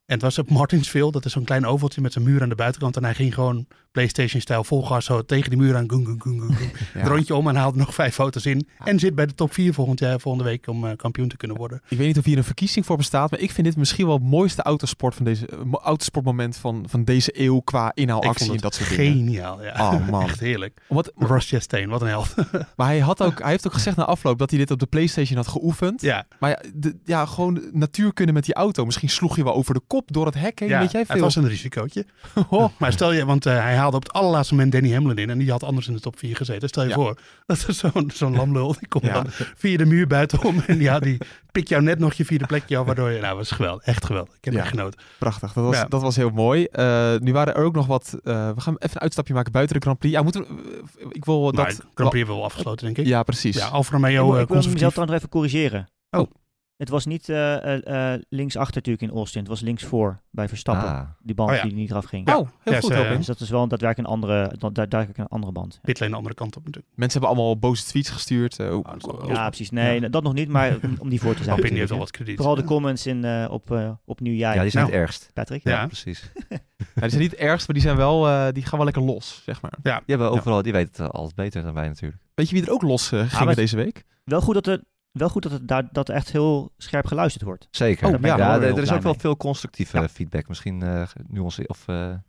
En 0.06 0.14
het 0.14 0.22
was 0.22 0.38
op 0.38 0.50
Martinsville. 0.50 1.12
Dat 1.12 1.26
is 1.26 1.32
zo'n 1.32 1.44
klein 1.44 1.66
ovaltje 1.66 2.02
met 2.02 2.14
zo'n 2.14 2.24
muur 2.24 2.42
aan 2.42 2.50
de 2.50 2.56
buitenkant. 2.56 2.96
En 2.96 3.04
hij 3.04 3.14
ging 3.14 3.34
gewoon 3.34 3.68
PlayStation-stijl 4.00 4.64
vol 4.64 4.84
gas 4.86 5.06
zo 5.06 5.22
tegen 5.22 5.50
die 5.50 5.60
muur 5.60 5.76
aan. 5.76 5.90
Goen, 5.90 6.06
goen, 6.06 6.40
goen. 6.40 6.56
Ja. 6.94 7.08
Rondje 7.08 7.36
om 7.36 7.48
en 7.48 7.56
haalde 7.56 7.78
nog 7.78 7.94
vijf 7.94 8.14
foto's 8.14 8.46
in. 8.46 8.68
En 8.84 9.00
zit 9.00 9.16
bij 9.16 9.26
de 9.26 9.36
top 9.36 9.54
4 9.54 9.74
volgend 9.74 10.00
jaar, 10.00 10.20
volgende 10.20 10.50
week 10.50 10.68
om 10.68 10.86
eh, 10.88 10.96
kampioen 10.98 11.28
te 11.28 11.38
kunnen 11.38 11.58
worden. 11.58 11.82
Ik 11.90 11.98
weet 11.98 12.08
niet 12.08 12.18
of 12.18 12.24
hier 12.26 12.38
een 12.38 12.44
verkiezing 12.44 12.86
voor 12.86 12.98
bestaat, 12.98 13.32
maar 13.32 13.40
ik 13.40 13.52
vind 13.52 13.68
dit 13.68 13.78
misschien 13.78 14.06
wel 14.06 14.16
het 14.16 14.24
mooiste 14.24 14.62
autosport 14.62 15.16
van 15.16 15.26
deze, 15.26 15.48
eh, 15.48 15.60
mo- 15.64 15.80
autosportmoment 15.84 16.58
van, 16.58 16.86
van 16.90 17.04
deze 17.04 17.40
eeuw 17.42 17.60
qua 17.60 17.88
Ik 17.90 17.98
inhaalactie 17.98 18.52
en 18.52 18.58
dat 18.58 18.76
soort 18.76 18.90
dingen. 18.90 19.12
geniaal. 19.14 19.64
Ja. 19.64 19.74
Oh 19.94 20.08
man. 20.10 20.24
Echt 20.24 20.40
heerlijk. 20.40 20.82
Omdat, 20.88 21.12
Ross 21.16 21.50
Chastain, 21.50 21.90
wat 21.90 22.02
een 22.02 22.08
held. 22.08 22.34
maar 22.78 22.88
hij, 22.88 23.00
had 23.00 23.22
ook, 23.22 23.40
hij 23.42 23.50
heeft 23.50 23.68
ook 23.68 23.74
gezegd 23.74 23.98
na 23.98 24.06
afloop 24.06 24.38
dat 24.40 24.50
hij 24.50 24.60
dit 24.60 24.72
op 24.72 24.80
de 24.80 24.86
Playstation 24.86 25.38
had 25.38 25.48
geoefend. 25.48 26.02
ja, 26.02 26.26
Maar 26.40 26.50
ja, 26.50 26.62
de, 26.74 26.96
ja, 27.06 27.26
gewoon 27.26 27.62
natuur 27.72 28.14
kunnen 28.14 28.34
met 28.34 28.46
die 28.46 28.54
auto. 28.54 28.86
Misschien 28.86 29.10
sloeg 29.10 29.36
je 29.36 29.44
wel 29.44 29.54
over 29.54 29.74
de 29.74 29.82
kop 29.88 30.12
door 30.14 30.26
het 30.26 30.36
hek 30.36 30.60
heen, 30.60 30.70
ja 30.70 30.80
weet 30.80 30.92
jij 30.92 31.02
het 31.02 31.12
veel. 31.12 31.22
was 31.22 31.36
een 31.36 31.48
risicootje. 31.48 32.06
Oh. 32.50 32.66
Maar 32.78 32.92
stel 32.92 33.12
je, 33.12 33.26
want 33.26 33.46
eh, 33.46 33.54
hij 33.54 33.76
haalde 33.86 33.98
op 33.98 34.04
het 34.14 34.22
allerlaatste 34.22 34.54
moment 34.54 34.72
Danny 34.72 34.92
Hamlin 34.94 35.18
in. 35.18 35.30
En 35.30 35.38
die 35.38 35.52
had 35.52 35.64
anders 35.64 35.88
in 35.88 35.94
de 35.94 36.00
top 36.00 36.18
4 36.20 36.36
gezeten. 36.36 36.68
Stel 36.70 36.84
je 36.84 36.90
Ja. 36.90 36.96
voor, 36.96 37.18
dat 37.46 37.66
is 37.68 37.78
zo'n 37.78 38.12
zo'n 38.14 38.36
lamlul. 38.36 38.76
Die 38.80 38.88
komt 38.88 39.04
Ja. 39.06 39.14
dan 39.14 39.26
via 39.56 39.78
de 39.78 39.86
muur 39.86 40.08
buitenom. 40.08 40.60
En 40.68 40.80
ja, 40.80 41.00
die 41.00 41.18
pikt 41.52 41.70
jou 41.70 41.82
net 41.84 42.00
nog 42.00 42.14
je 42.14 42.26
vierde 42.26 42.46
plekje 42.46 42.78
af. 42.78 42.86
Waardoor 42.86 43.12
je, 43.12 43.22
nou, 43.22 43.38
was 43.38 43.52
geweldig. 43.52 43.86
Echt 43.86 44.06
geweldig. 44.06 44.36
Ik 44.38 44.46
heb 44.46 44.54
Ja. 44.54 44.60
echt 44.60 44.70
genoten. 44.70 45.00
Prachtig, 45.20 45.54
dat 45.54 45.64
was, 45.64 45.76
Ja. 45.76 45.86
dat 45.86 46.02
was 46.02 46.16
heel 46.16 46.30
mooi. 46.30 46.64
Eh, 46.66 47.16
nu 47.20 47.34
waren 47.34 47.56
er 47.56 47.64
ook 47.64 47.76
nog 47.76 47.86
wat... 47.88 48.18
eh, 48.24 48.50
we 48.52 48.62
gaan 48.62 48.74
even 48.78 48.96
een 48.96 49.00
uitstapje 49.02 49.34
maken 49.34 49.52
buiten 49.52 49.76
de 49.76 49.82
Grand 49.82 50.00
Prix. 50.00 50.16
Ja, 50.16 50.22
moeten 50.24 50.42
we- 50.42 51.06
ik 51.12 51.26
wil 51.26 51.42
Maar 51.42 51.52
dat... 51.54 51.68
de 51.68 51.74
Grand 51.76 51.94
Prix 51.96 52.12
hebben 52.12 52.26
we 52.28 52.34
wel 52.34 52.44
afgesloten, 52.44 52.86
denk 52.86 52.98
ik. 52.98 53.06
Ja, 53.06 53.24
precies. 53.24 53.56
Ja, 53.58 53.66
Alfa 53.68 53.88
ik 53.88 53.94
Romeo 54.04 54.12
wil, 54.12 54.22
eh, 54.22 54.28
ik 54.28 54.34
wil 54.36 54.46
conservatief. 54.46 54.74
mezelf 54.74 54.94
trouwens 54.94 55.18
even 55.18 55.30
corrigeren. 55.30 55.90
Oh. 56.10 56.32
Het 56.78 56.90
was 56.90 57.06
niet 57.06 57.30
eh, 57.30 57.56
eh, 57.88 58.14
eh, 58.14 58.22
linksachter 58.30 58.76
natuurlijk 58.76 59.12
in 59.12 59.18
Austin. 59.18 59.40
Het 59.42 59.50
was 59.50 59.62
linksvoor 59.62 60.22
bij 60.32 60.48
Verstappen. 60.48 60.88
Ah, 60.90 61.02
Die 61.20 61.36
band 61.36 61.50
Oh 61.50 61.56
ja. 61.56 61.62
die 61.64 61.74
niet 61.74 61.90
eraf 61.90 62.06
ging. 62.06 62.28
Oh, 62.34 62.50
heel 62.64 62.74
Ja, 62.74 62.80
goed. 62.80 63.18
Dus 63.18 63.26
dat 63.26 63.40
is 63.40 63.50
wel 63.50 63.68
daadwerkelijk 63.68 64.08
een 64.10 64.14
andere, 64.14 64.54
dat- 64.58 64.76
daadwerkelijk 64.76 65.18
een 65.18 65.28
andere 65.28 65.52
band. 65.52 65.80
Pitlane 65.82 66.12
de 66.12 66.18
andere 66.18 66.36
kant 66.36 66.56
op 66.56 66.66
natuurlijk. 66.66 66.94
Mensen 66.96 67.20
hebben 67.20 67.38
allemaal 67.38 67.58
boze 67.60 67.84
tweets 67.86 68.10
gestuurd. 68.10 68.60
oh, 68.60 68.86
Ah, 68.86 68.96
oh, 69.02 69.28
Ja, 69.28 69.48
precies. 69.48 69.70
Nee, 69.70 70.10
dat 70.10 70.24
nog 70.24 70.34
niet, 70.34 70.50
maar 70.50 70.78
om- 71.00 71.10
die 71.10 71.22
voor 71.22 71.36
te 71.36 71.44
zijn. 71.44 71.56
Alpine 71.56 71.78
heeft 71.78 71.90
hè. 71.90 71.98
wat 71.98 72.12
krediet. 72.12 72.36
Vooral 72.36 72.56
de 72.56 72.64
comments 72.64 73.06
in, 73.08 73.24
eh, 73.24 73.48
op, 73.50 73.72
eh 73.72 73.92
opnieuw 74.06 74.36
jij, 74.36 74.56
ja, 74.56 74.62
die 74.62 74.72
zijn 74.72 74.84
Nou. 74.84 74.96
het 74.96 75.06
ergst. 75.06 75.30
Patrick. 75.34 75.64
Ja. 75.64 75.72
Ja, 75.72 75.88
precies. 75.88 76.32
Ja, 76.96 77.02
die 77.02 77.10
zijn 77.10 77.22
niet 77.22 77.32
het 77.32 77.40
ergst, 77.40 77.68
maar 77.68 77.76
die, 77.76 77.86
zijn 77.86 77.98
wel, 77.98 78.28
eh, 78.28 78.48
die 78.52 78.64
gaan 78.64 78.76
wel 78.76 78.84
lekker 78.86 79.04
los, 79.04 79.42
zeg 79.46 79.62
maar. 79.62 79.72
Die 79.82 79.92
hebben 80.06 80.32
overal, 80.32 80.62
die 80.62 80.72
weten 80.72 81.04
het 81.06 81.14
altijd 81.14 81.36
beter 81.36 81.62
dan 81.64 81.74
wij 81.74 81.88
natuurlijk. 81.88 82.22
Weet 82.34 82.50
je 82.50 82.56
wie 82.56 82.66
er 82.66 82.72
ook 82.72 82.82
los 82.82 83.12
eh, 83.12 83.24
ging 83.28 83.52
deze 83.54 83.76
week? 83.76 84.04
Wel 84.24 84.42
goed 84.42 84.54
dat 84.54 84.68
er, 84.68 84.82
wel 85.18 85.30
goed 85.30 85.44
dat, 85.44 85.52
het 85.52 85.68
daar, 85.68 85.88
dat 85.92 86.10
echt 86.10 86.32
heel 86.32 86.72
scherp 86.78 87.06
geluisterd 87.08 87.44
wordt. 87.44 87.68
Zeker. 87.72 88.08
Oh, 88.16 88.22
ja, 88.22 88.38
er- 88.56 88.62
er 88.64 88.82
is 88.82 88.92
ook 88.92 89.02
wel 89.02 89.12
mee. 89.12 89.22
veel 89.22 89.38
constructieve 89.38 89.98
Ja. 90.00 90.08
feedback. 90.10 90.48
Misschien 90.48 90.82
eh 90.84 91.08
nuance 91.28 91.68
of 91.68 91.88
eh, 91.88 91.96
hoe 91.96 92.22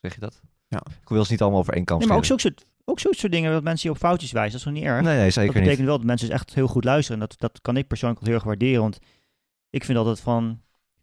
zeg 0.00 0.14
je 0.14 0.20
dat? 0.20 0.40
Ja. 0.68 0.82
Ik 1.02 1.08
wil 1.08 1.24
ze 1.24 1.32
niet 1.32 1.40
allemaal 1.42 1.60
over 1.60 1.74
één 1.74 1.84
kam 1.84 1.98
Nee, 1.98 2.08
maar 2.08 2.16
ook 2.16 2.24
soort, 2.24 2.64
ook 2.84 3.00
zo'n 3.00 3.14
soort 3.14 3.32
dingen 3.32 3.52
dat 3.52 3.62
mensen 3.62 3.88
je 3.88 3.94
op 3.94 4.00
foutjes 4.00 4.32
wijzen. 4.32 4.52
Dat 4.52 4.60
is 4.60 4.66
nog 4.66 4.74
niet 4.74 4.84
erg. 4.84 5.02
Nee, 5.04 5.14
nee, 5.14 5.24
dat 5.24 5.32
zeker 5.32 5.52
betekent 5.52 5.78
niet. 5.78 5.86
wel 5.88 5.96
dat 5.96 6.06
mensen 6.06 6.26
dus 6.28 6.36
echt 6.36 6.54
heel 6.54 6.66
goed 6.66 6.84
luisteren. 6.84 7.20
En 7.20 7.26
dat, 7.28 7.40
dat 7.40 7.60
kan 7.62 7.76
ik 7.76 7.86
persoonlijk 7.86 8.20
wel 8.20 8.28
heel 8.28 8.38
erg 8.38 8.48
waarderen. 8.48 8.80
Want 8.80 8.98
ik 9.70 9.84
vind 9.84 9.98
altijd 9.98 10.20
van 10.20 10.60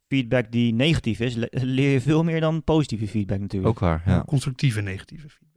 feedback 0.07 0.51
die 0.51 0.73
negatief 0.73 1.19
is, 1.19 1.35
le- 1.35 1.47
leer 1.51 1.91
je 1.91 2.01
veel 2.01 2.23
meer 2.23 2.39
dan 2.39 2.63
positieve 2.63 3.07
feedback 3.07 3.39
natuurlijk. 3.39 3.71
Ook 3.71 3.79
waar, 3.79 4.03
ja. 4.05 4.23
Constructieve 4.25 4.81
negatieve 4.81 5.29
feedback. 5.29 5.48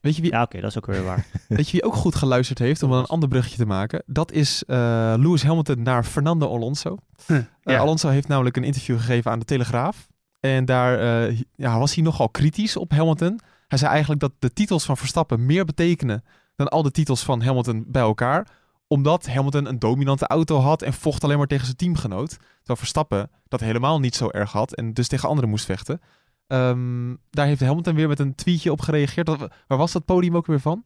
Weet 0.00 0.16
je 0.16 0.22
wie, 0.22 0.30
Ja, 0.30 0.42
oké, 0.42 0.60
dat 0.60 0.70
is 0.70 0.76
ook 0.76 0.86
weer 0.86 1.04
waar. 1.04 1.26
weet 1.48 1.66
je 1.66 1.72
wie 1.72 1.84
ook 1.84 1.94
goed 1.94 2.14
geluisterd 2.14 2.58
heeft, 2.58 2.82
om 2.82 2.92
een 2.92 3.04
ander 3.04 3.28
bruggetje 3.28 3.56
te 3.58 3.66
maken? 3.66 4.02
Dat 4.06 4.32
is 4.32 4.64
eh, 4.64 4.76
Lewis 5.16 5.42
Hamilton 5.42 5.82
naar 5.82 6.04
Fernando 6.04 6.48
Alonso. 6.48 6.96
Eh, 7.66 7.74
ja. 7.74 7.80
Alonso 7.80 8.08
heeft 8.08 8.28
namelijk 8.28 8.56
een 8.56 8.64
interview 8.64 8.96
gegeven 8.96 9.30
aan 9.30 9.38
de 9.38 9.44
Telegraaf. 9.44 10.08
En 10.40 10.64
daar 10.64 10.98
eh, 10.98 11.40
ja, 11.54 11.78
was 11.78 11.94
hij 11.94 12.04
nogal 12.04 12.28
kritisch 12.28 12.76
op 12.76 12.90
Hamilton. 12.90 13.40
Hij 13.68 13.78
zei 13.78 13.90
eigenlijk 13.90 14.20
dat 14.20 14.32
de 14.38 14.52
titels 14.52 14.84
van 14.84 14.96
Verstappen 14.96 15.46
meer 15.46 15.64
betekenen 15.64 16.24
dan 16.56 16.68
al 16.68 16.82
de 16.82 16.90
titels 16.90 17.22
van 17.22 17.42
Hamilton 17.42 17.84
bij 17.86 18.02
elkaar. 18.02 18.48
Omdat 18.86 19.26
Hamilton 19.26 19.66
een 19.66 19.78
dominante 19.78 20.26
auto 20.26 20.58
had 20.58 20.82
en 20.82 20.92
vocht 20.92 21.24
alleen 21.24 21.38
maar 21.38 21.46
tegen 21.46 21.64
zijn 21.64 21.76
teamgenoot. 21.76 22.28
Terwijl 22.28 22.78
Verstappen 22.78 23.30
dat 23.48 23.60
helemaal 23.60 24.00
niet 24.00 24.14
zo 24.14 24.28
erg 24.28 24.52
had 24.52 24.74
en 24.74 24.92
dus 24.92 25.08
tegen 25.08 25.28
anderen 25.28 25.50
moest 25.50 25.64
vechten. 25.64 26.00
Ehm, 26.46 27.14
daar 27.30 27.46
heeft 27.46 27.60
Hamilton 27.60 27.94
weer 27.94 28.08
met 28.08 28.18
een 28.18 28.34
tweetje 28.34 28.72
op 28.72 28.80
gereageerd. 28.80 29.26
Dat- 29.26 29.50
waar 29.66 29.78
was 29.78 29.92
dat 29.92 30.04
podium 30.04 30.36
ook 30.36 30.46
weer 30.46 30.60
van? 30.60 30.84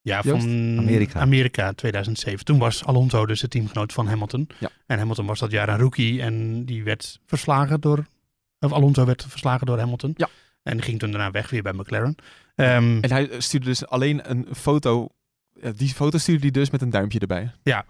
Ja, 0.00 0.20
Joost? 0.24 0.42
van 0.42 0.78
Amerika. 0.78 1.20
Amerika 1.20 1.72
2007. 1.72 2.44
Toen 2.44 2.58
was 2.58 2.84
Alonso 2.84 3.26
dus 3.26 3.40
de 3.40 3.48
teamgenoot 3.48 3.92
van 3.92 4.06
Hamilton. 4.06 4.48
Ja. 4.60 4.68
En 4.86 4.98
Hamilton 4.98 5.26
was 5.26 5.38
dat 5.38 5.50
jaar 5.50 5.68
een 5.68 5.78
rookie 5.78 6.22
en 6.22 6.64
die 6.64 6.84
werd 6.84 7.20
verslagen 7.26 7.80
door... 7.80 8.06
Of 8.60 8.72
Alonso 8.72 9.04
werd 9.04 9.24
verslagen 9.28 9.66
door 9.66 9.78
Hamilton. 9.78 10.12
Ja. 10.16 10.28
En 10.62 10.72
die 10.72 10.82
ging 10.82 10.98
toen 10.98 11.10
daarna 11.10 11.30
weg 11.30 11.50
weer 11.50 11.62
bij 11.62 11.72
McLaren. 11.72 12.14
Ehm, 12.54 12.98
En 13.00 13.10
hij 13.10 13.30
stuurde 13.38 13.66
dus 13.66 13.86
alleen 13.86 14.30
een 14.30 14.46
foto. 14.54 15.08
Ja, 15.62 15.72
Die 15.76 15.88
foto 15.88 16.18
stuurde 16.18 16.42
hij 16.42 16.50
dus 16.50 16.70
met 16.70 16.82
een 16.82 16.90
duimpje 16.90 17.18
erbij. 17.18 17.50
Ja, 17.62 17.84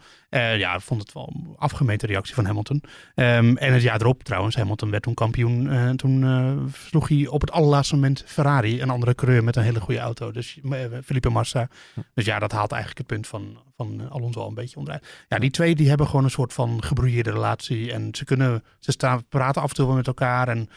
ik 0.74 0.80
vond 0.80 1.00
het 1.00 1.12
wel 1.12 1.32
een 1.34 1.54
afgemeten 1.56 2.08
reactie 2.08 2.34
van 2.34 2.44
Hamilton. 2.44 2.82
Ehm, 3.14 3.56
en 3.56 3.72
het 3.72 3.82
jaar 3.82 4.00
erop 4.00 4.22
trouwens, 4.22 4.56
Hamilton 4.56 4.90
werd 4.90 5.02
toen 5.02 5.14
kampioen. 5.14 5.70
eh, 5.70 5.90
toen 5.90 6.24
eh 6.24 6.74
sloeg 6.86 7.08
hij 7.08 7.26
op 7.26 7.40
het 7.40 7.50
allerlaatste 7.50 7.94
moment 7.94 8.24
Ferrari, 8.26 8.82
een 8.82 8.90
andere 8.90 9.14
coureur 9.14 9.44
met 9.44 9.56
een 9.56 9.62
hele 9.62 9.80
goede 9.80 10.00
auto. 10.00 10.30
Dus 10.30 10.58
Felipe 11.04 11.28
Massa. 11.28 11.68
Dus 12.14 12.24
ja, 12.24 12.38
dat 12.38 12.52
haalt 12.52 12.72
eigenlijk 12.72 12.98
het 12.98 13.16
punt 13.16 13.26
van, 13.26 13.58
van 13.76 14.10
Alonso 14.10 14.40
al 14.40 14.48
een 14.48 14.54
beetje 14.54 14.76
onderuit. 14.76 15.24
Ja, 15.28 15.38
die 15.38 15.50
twee 15.50 15.74
die 15.74 15.88
hebben 15.88 16.06
gewoon 16.06 16.24
een 16.24 16.30
soort 16.30 16.52
van 16.52 16.82
gebroeieerde 16.82 17.30
relatie. 17.30 17.92
En 17.92 18.08
ze 18.14 18.24
kunnen, 18.24 18.64
ze 18.78 18.90
staan, 18.90 19.24
praten 19.28 19.62
af 19.62 19.68
en 19.68 19.74
toe 19.74 19.86
wel 19.86 19.96
met 19.96 20.06
elkaar. 20.06 20.48
En 20.48 20.68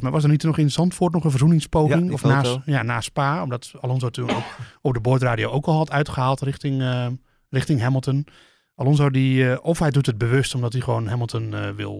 volgens 0.00 0.12
mij 0.12 0.12
was 0.12 0.22
er 0.22 0.30
niet 0.30 0.56
nog 0.56 0.58
in 0.58 0.70
Zandvoort 0.70 1.12
nog 1.12 1.24
een 1.24 1.30
verzoeningspoging. 1.30 2.12
of 2.12 2.22
na, 2.22 2.62
ja, 2.64 2.82
na 2.82 3.00
Spa, 3.00 3.42
omdat 3.42 3.72
Alonso 3.80 4.10
toen 4.10 4.30
ook 4.30 4.44
op 4.82 4.94
de 4.94 5.00
boordradio 5.00 5.50
ook 5.50 5.66
al 5.66 5.76
had 5.76 5.90
uitgehaald 5.90 6.40
richting, 6.40 6.82
eh, 6.82 7.06
richting 7.48 7.80
Hamilton. 7.80 8.26
Alonso 8.74 9.10
die, 9.10 9.50
eh, 9.50 9.58
of 9.62 9.78
hij 9.78 9.90
doet 9.90 10.06
het 10.06 10.18
bewust 10.18 10.54
omdat 10.54 10.72
hij 10.72 10.82
gewoon 10.82 11.06
Hamilton 11.06 11.54
eh, 11.54 11.70
wil 11.70 11.92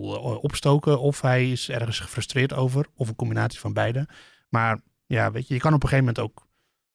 opstoken, 0.42 1.00
of 1.00 1.20
hij 1.20 1.50
is 1.50 1.70
ergens 1.70 2.00
gefrustreerd 2.00 2.52
over, 2.52 2.86
of 2.94 3.08
een 3.08 3.16
combinatie 3.16 3.60
van 3.60 3.72
beide. 3.72 4.08
Maar 4.48 4.80
ja, 5.06 5.30
weet 5.32 5.48
je, 5.48 5.54
je 5.54 5.60
kan 5.60 5.74
op 5.74 5.82
een 5.82 5.88
gegeven 5.88 6.14
moment 6.14 6.24
ook 6.24 6.46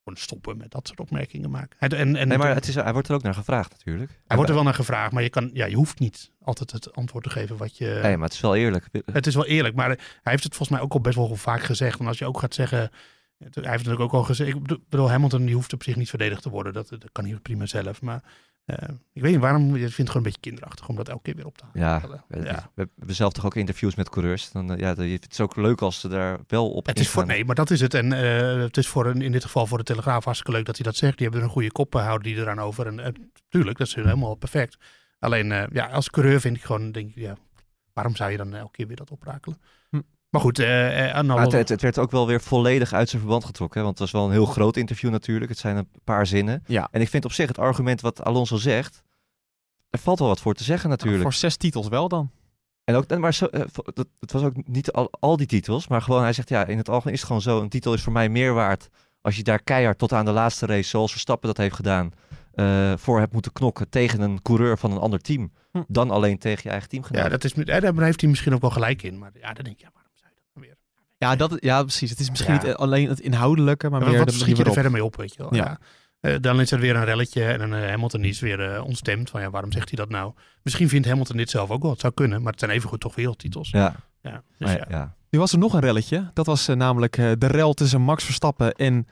gewoon 0.10 0.24
stoppen 0.24 0.58
met 0.58 0.72
dat 0.72 0.88
soort 0.88 1.00
opmerkingen 1.00 1.50
maken. 1.50 1.76
Hij, 1.78 1.90
en, 1.90 2.16
en 2.16 2.28
Nee, 2.28 2.38
maar 2.38 2.56
het 2.56 2.68
is, 2.68 2.76
hij 2.76 2.94
wordt 2.94 3.08
er 3.08 3.14
ook 3.14 3.24
naar 3.24 3.34
gevraagd 3.34 3.72
natuurlijk. 3.72 4.20
hij 4.28 4.36
wordt 4.36 4.50
er 4.50 4.56
wel 4.56 4.66
naar 4.66 4.74
gevraagd, 4.74 5.12
maar 5.12 5.24
je, 5.24 5.30
kan, 5.30 5.50
ja, 5.54 5.66
je 5.66 5.76
hoeft 5.76 6.00
niet 6.00 6.32
altijd 6.42 6.72
het 6.72 6.96
antwoord 6.96 7.24
te 7.24 7.30
geven 7.30 7.58
wat 7.58 7.78
je... 7.78 8.00
Nee, 8.02 8.18
maar 8.18 8.26
het 8.26 8.34
is 8.34 8.40
wel 8.40 8.56
eerlijk. 8.56 8.90
Het 9.06 9.28
is 9.28 9.36
wel 9.36 9.46
eerlijk, 9.46 9.76
maar 9.76 9.88
hij 9.88 9.98
heeft 10.24 10.44
het 10.44 10.56
volgens 10.56 10.78
mij 10.78 10.80
ook 10.88 10.94
al 10.94 11.02
best 11.02 11.16
wel 11.16 11.36
vaak 11.36 11.62
gezegd. 11.62 12.00
En 12.00 12.08
als 12.08 12.18
je 12.18 12.26
ook 12.26 12.40
gaat 12.40 12.54
zeggen, 12.54 12.80
hij 13.38 13.50
heeft 13.54 13.64
natuurlijk 13.64 14.02
ook 14.02 14.14
al 14.14 14.24
gezegd, 14.24 14.50
ik 14.50 14.90
bedoel, 14.90 15.10
Hamilton 15.10 15.46
die 15.46 15.56
hoeft 15.56 15.74
op 15.74 15.84
zich 15.84 15.96
niet 15.96 16.10
verdedigd 16.10 16.42
te 16.42 16.50
worden. 16.50 16.74
Dat, 16.74 16.90
dat 16.90 17.10
kan 17.12 17.26
hij 17.26 17.36
prima 17.36 17.66
zelf. 17.66 18.02
Maar 18.02 18.24
eh, 18.66 18.90
ik 19.14 19.22
weet 19.22 19.32
niet 19.32 19.42
waarom, 19.42 19.64
je 19.64 19.70
vindt 19.80 19.98
het 19.98 20.08
gewoon 20.08 20.16
een 20.16 20.24
beetje 20.24 20.40
kinderachtig 20.40 20.88
om 20.88 20.96
dat 20.96 21.10
elke 21.10 21.22
keer 21.22 21.36
weer 21.36 21.46
op 21.46 21.58
te 21.58 21.64
Ja, 21.74 22.00
halen. 22.00 22.24
we, 22.28 22.42
Ja. 22.44 22.72
we 22.76 22.90
hebben 22.98 23.16
zelf 23.16 23.34
toch 23.34 23.46
ook 23.46 23.56
interviews 23.56 23.96
met 23.96 24.10
coureurs. 24.10 24.52
Dan, 24.52 24.72
eh, 24.74 24.80
ja, 24.80 24.96
het 24.96 25.28
is 25.32 25.40
ook 25.40 25.56
leuk 25.56 25.82
als 25.82 26.00
ze 26.00 26.08
daar 26.08 26.40
wel 26.48 26.70
op 26.72 26.86
Het 26.86 27.00
is 27.00 27.10
voor, 27.10 27.26
nee, 27.26 27.46
maar 27.46 27.56
dat 27.56 27.70
is 27.70 27.82
het. 27.82 27.94
En 27.94 28.14
eh, 28.14 28.62
het 28.62 28.78
is 28.78 28.88
voor 28.88 29.06
een, 29.06 29.22
in 29.22 29.32
dit 29.32 29.44
geval 29.44 29.68
voor 29.68 29.78
de 29.78 29.84
Telegraaf 29.84 30.24
hartstikke 30.24 30.58
leuk 30.58 30.66
dat 30.66 30.76
hij 30.76 30.86
dat 30.86 30.96
zegt. 30.96 31.14
Die 31.18 31.22
hebben 31.22 31.40
er 31.42 31.48
een 31.48 31.54
goede 31.54 31.72
kop, 31.72 31.96
eh, 31.96 32.04
houden 32.06 32.28
die 32.34 32.42
eraan 32.42 32.60
over. 32.60 32.88
En 32.88 32.96
natuurlijk, 32.96 33.78
dat 33.78 33.88
is 33.88 33.96
helemaal 33.96 34.36
perfect. 34.36 34.78
Alleen, 35.20 35.68
ja, 35.72 35.86
als 35.86 36.10
coureur 36.10 36.40
vind 36.40 36.56
ik 36.58 36.64
gewoon, 36.64 36.92
denk 36.92 37.10
ik, 37.10 37.16
ja, 37.16 37.36
waarom 37.94 38.16
zou 38.16 38.32
je 38.32 38.38
dan 38.38 38.54
elke 38.56 38.72
keer 38.72 38.88
weer 38.88 38.96
dat 38.96 39.12
oprakelen? 39.12 39.58
Maar 40.30 40.42
goed, 40.42 40.60
aan 40.64 41.26
Maar 41.26 41.36
alle- 41.36 41.42
het, 41.46 41.52
het, 41.52 41.70
het 41.70 41.82
werd 41.82 41.98
ook 41.98 42.12
wel 42.12 42.28
weer 42.28 42.42
volledig 42.42 42.94
uit 42.94 43.10
zijn 43.10 43.22
verband 43.22 43.46
getrokken. 43.46 43.78
Hè? 43.80 43.86
Want 43.86 44.00
het 44.00 44.12
was 44.12 44.22
wel 44.22 44.30
een 44.30 44.36
heel 44.36 44.46
groot 44.46 44.78
interview 44.78 45.10
natuurlijk. 45.12 45.50
Het 45.50 45.60
zijn 45.60 45.78
een 45.78 45.88
paar 46.04 46.28
zinnen. 46.28 46.64
Ja. 46.68 46.88
En 46.92 47.02
ik 47.02 47.10
vind 47.10 47.26
op 47.26 47.32
zich 47.32 47.48
het 47.48 47.58
argument 47.58 48.02
wat 48.02 48.24
Alonso 48.24 48.58
zegt... 48.58 49.04
Er 49.90 50.00
valt 50.00 50.20
wel 50.20 50.28
wat 50.28 50.40
voor 50.42 50.54
te 50.54 50.64
zeggen 50.64 50.90
natuurlijk. 50.90 51.22
Voor 51.22 51.34
zes 51.34 51.58
titels 51.58 51.88
wel 51.88 52.08
dan. 52.08 52.32
En 52.84 52.96
ook, 52.96 53.06
en 53.06 53.20
maar 53.20 53.34
zo, 53.34 53.48
dat, 53.94 54.08
het 54.20 54.32
was 54.32 54.44
ook 54.44 54.68
niet 54.68 54.92
al, 54.92 55.12
al 55.20 55.38
die 55.38 55.48
titels, 55.48 55.88
maar 55.88 56.02
gewoon 56.02 56.22
hij 56.22 56.34
zegt 56.34 56.50
ja, 56.50 56.66
in 56.66 56.78
het 56.78 56.90
algemeen 56.90 57.14
is 57.14 57.20
het 57.20 57.28
gewoon 57.28 57.42
zo. 57.44 57.62
Een 57.62 57.70
titel 57.70 57.94
is 57.94 58.02
voor 58.02 58.14
mij 58.14 58.30
meer 58.30 58.54
waard 58.54 58.90
als 59.22 59.36
je 59.36 59.44
daar 59.44 59.62
keihard 59.64 59.98
tot 59.98 60.14
aan 60.14 60.26
de 60.26 60.32
laatste 60.32 60.66
race, 60.66 60.90
zoals 60.90 61.12
Verstappen 61.12 61.48
dat 61.48 61.58
heeft 61.58 61.76
gedaan, 61.76 62.12
eh, 62.54 62.94
voor 62.98 63.20
hebt 63.20 63.34
moeten 63.34 63.52
knokken 63.54 63.90
tegen 63.90 64.22
een 64.22 64.42
coureur 64.42 64.78
van 64.78 64.92
een 64.92 64.98
ander 64.98 65.20
team, 65.20 65.52
Hm. 65.72 65.82
dan 65.88 66.12
alleen 66.12 66.38
tegen 66.38 66.62
je 66.64 66.70
eigen 66.70 66.90
teamgenoot. 66.90 67.24
Ja, 67.24 67.30
dat 67.30 67.44
is, 67.44 67.54
eh, 67.54 67.66
daar 67.82 68.02
heeft 68.04 68.22
hij 68.22 68.30
misschien 68.30 68.54
ook 68.54 68.62
wel 68.62 68.70
gelijk 68.70 69.04
in. 69.04 69.18
Maar 69.18 69.32
ja, 69.34 69.54
dan 69.54 69.64
denk 69.64 69.76
ik, 69.76 69.82
ja, 69.82 69.90
waarom 69.94 70.12
zou 70.16 70.30
je 70.30 70.36
dat 70.42 70.46
nou 70.54 70.68
weer? 70.68 70.78
Ja, 71.20 71.36
dat, 71.36 71.58
ja 71.60 71.82
precies. 71.82 72.10
Het 72.10 72.20
is 72.20 72.30
misschien 72.30 72.54
Ja. 72.54 72.64
niet 72.64 72.74
alleen 72.76 73.10
het 73.10 73.20
inhoudelijke, 73.20 73.90
maar 73.90 74.00
Maar 74.00 74.10
meer 74.10 74.20
wat 74.20 74.28
de 74.30 74.34
schiet 74.34 74.58
je 74.58 74.64
er 74.64 74.74
verder 74.74 74.92
mee 74.92 75.04
op, 75.04 75.16
weet 75.16 75.34
je 75.36 75.42
wel? 75.44 75.56
Ja. 75.56 75.64
Ja. 75.64 75.78
Eh, 76.20 76.36
dan 76.42 76.60
is 76.62 76.72
er 76.72 76.80
weer 76.80 76.96
een 76.96 77.06
relletje 77.06 77.44
en 77.46 77.62
een 77.62 77.74
eh, 77.84 77.90
Hamilton 77.90 78.22
die 78.22 78.32
is 78.32 78.40
weer 78.40 78.74
eh, 78.76 78.84
ontstemd. 78.86 79.30
Van 79.30 79.42
ja, 79.42 79.50
waarom 79.50 79.72
zegt 79.72 79.90
hij 79.90 79.98
dat 79.98 80.10
nou? 80.10 80.34
Misschien 80.64 80.90
vindt 80.90 81.08
Hamilton 81.08 81.38
dit 81.38 81.50
zelf 81.50 81.70
ook 81.70 81.82
wel. 81.82 81.92
Het 81.92 82.00
zou 82.00 82.14
kunnen, 82.14 82.42
maar 82.42 82.52
het 82.52 82.60
zijn 82.60 82.72
evengoed 82.72 83.00
toch 83.00 83.16
wereldtitels. 83.16 83.70
Ja, 83.70 83.96
Ja, 84.22 84.44
dus 84.58 84.72
ja. 84.72 84.78
ja, 84.78 84.86
ja. 84.90 85.16
Nu 85.30 85.40
was 85.40 85.52
er 85.52 85.58
nog 85.60 85.74
een 85.74 85.80
relletje. 85.80 86.32
Dat 86.34 86.46
was 86.46 86.68
eh, 86.68 86.76
namelijk 86.76 87.18
eh, 87.18 87.32
de 87.38 87.48
rel 87.48 87.74
tussen 87.74 88.02
Max 88.02 88.24
Verstappen 88.24 88.74
en 88.74 89.08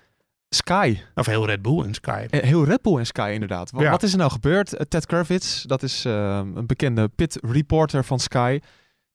Sky. 0.50 0.98
Of 1.16 1.26
heel 1.26 1.46
Red 1.46 1.62
Bull 1.62 1.84
en 1.84 1.94
Sky. 1.94 2.26
Eh, 2.30 2.42
heel 2.44 2.66
Red 2.66 2.82
Bull 2.82 2.98
en 2.98 3.06
Sky 3.06 3.30
inderdaad. 3.34 3.72
Wa- 3.72 3.82
Ja. 3.82 3.90
Wat 3.92 4.04
is 4.04 4.12
er 4.12 4.18
nou 4.18 4.32
gebeurd? 4.32 4.74
Eh, 4.74 4.86
Ted 4.86 5.06
Kravitz, 5.06 5.64
dat 5.64 5.84
is 5.84 6.06
eh, 6.06 6.40
een 6.56 6.68
bekende 6.68 7.08
pit 7.08 7.40
reporter 7.42 8.04
van 8.04 8.20
Sky. 8.20 8.60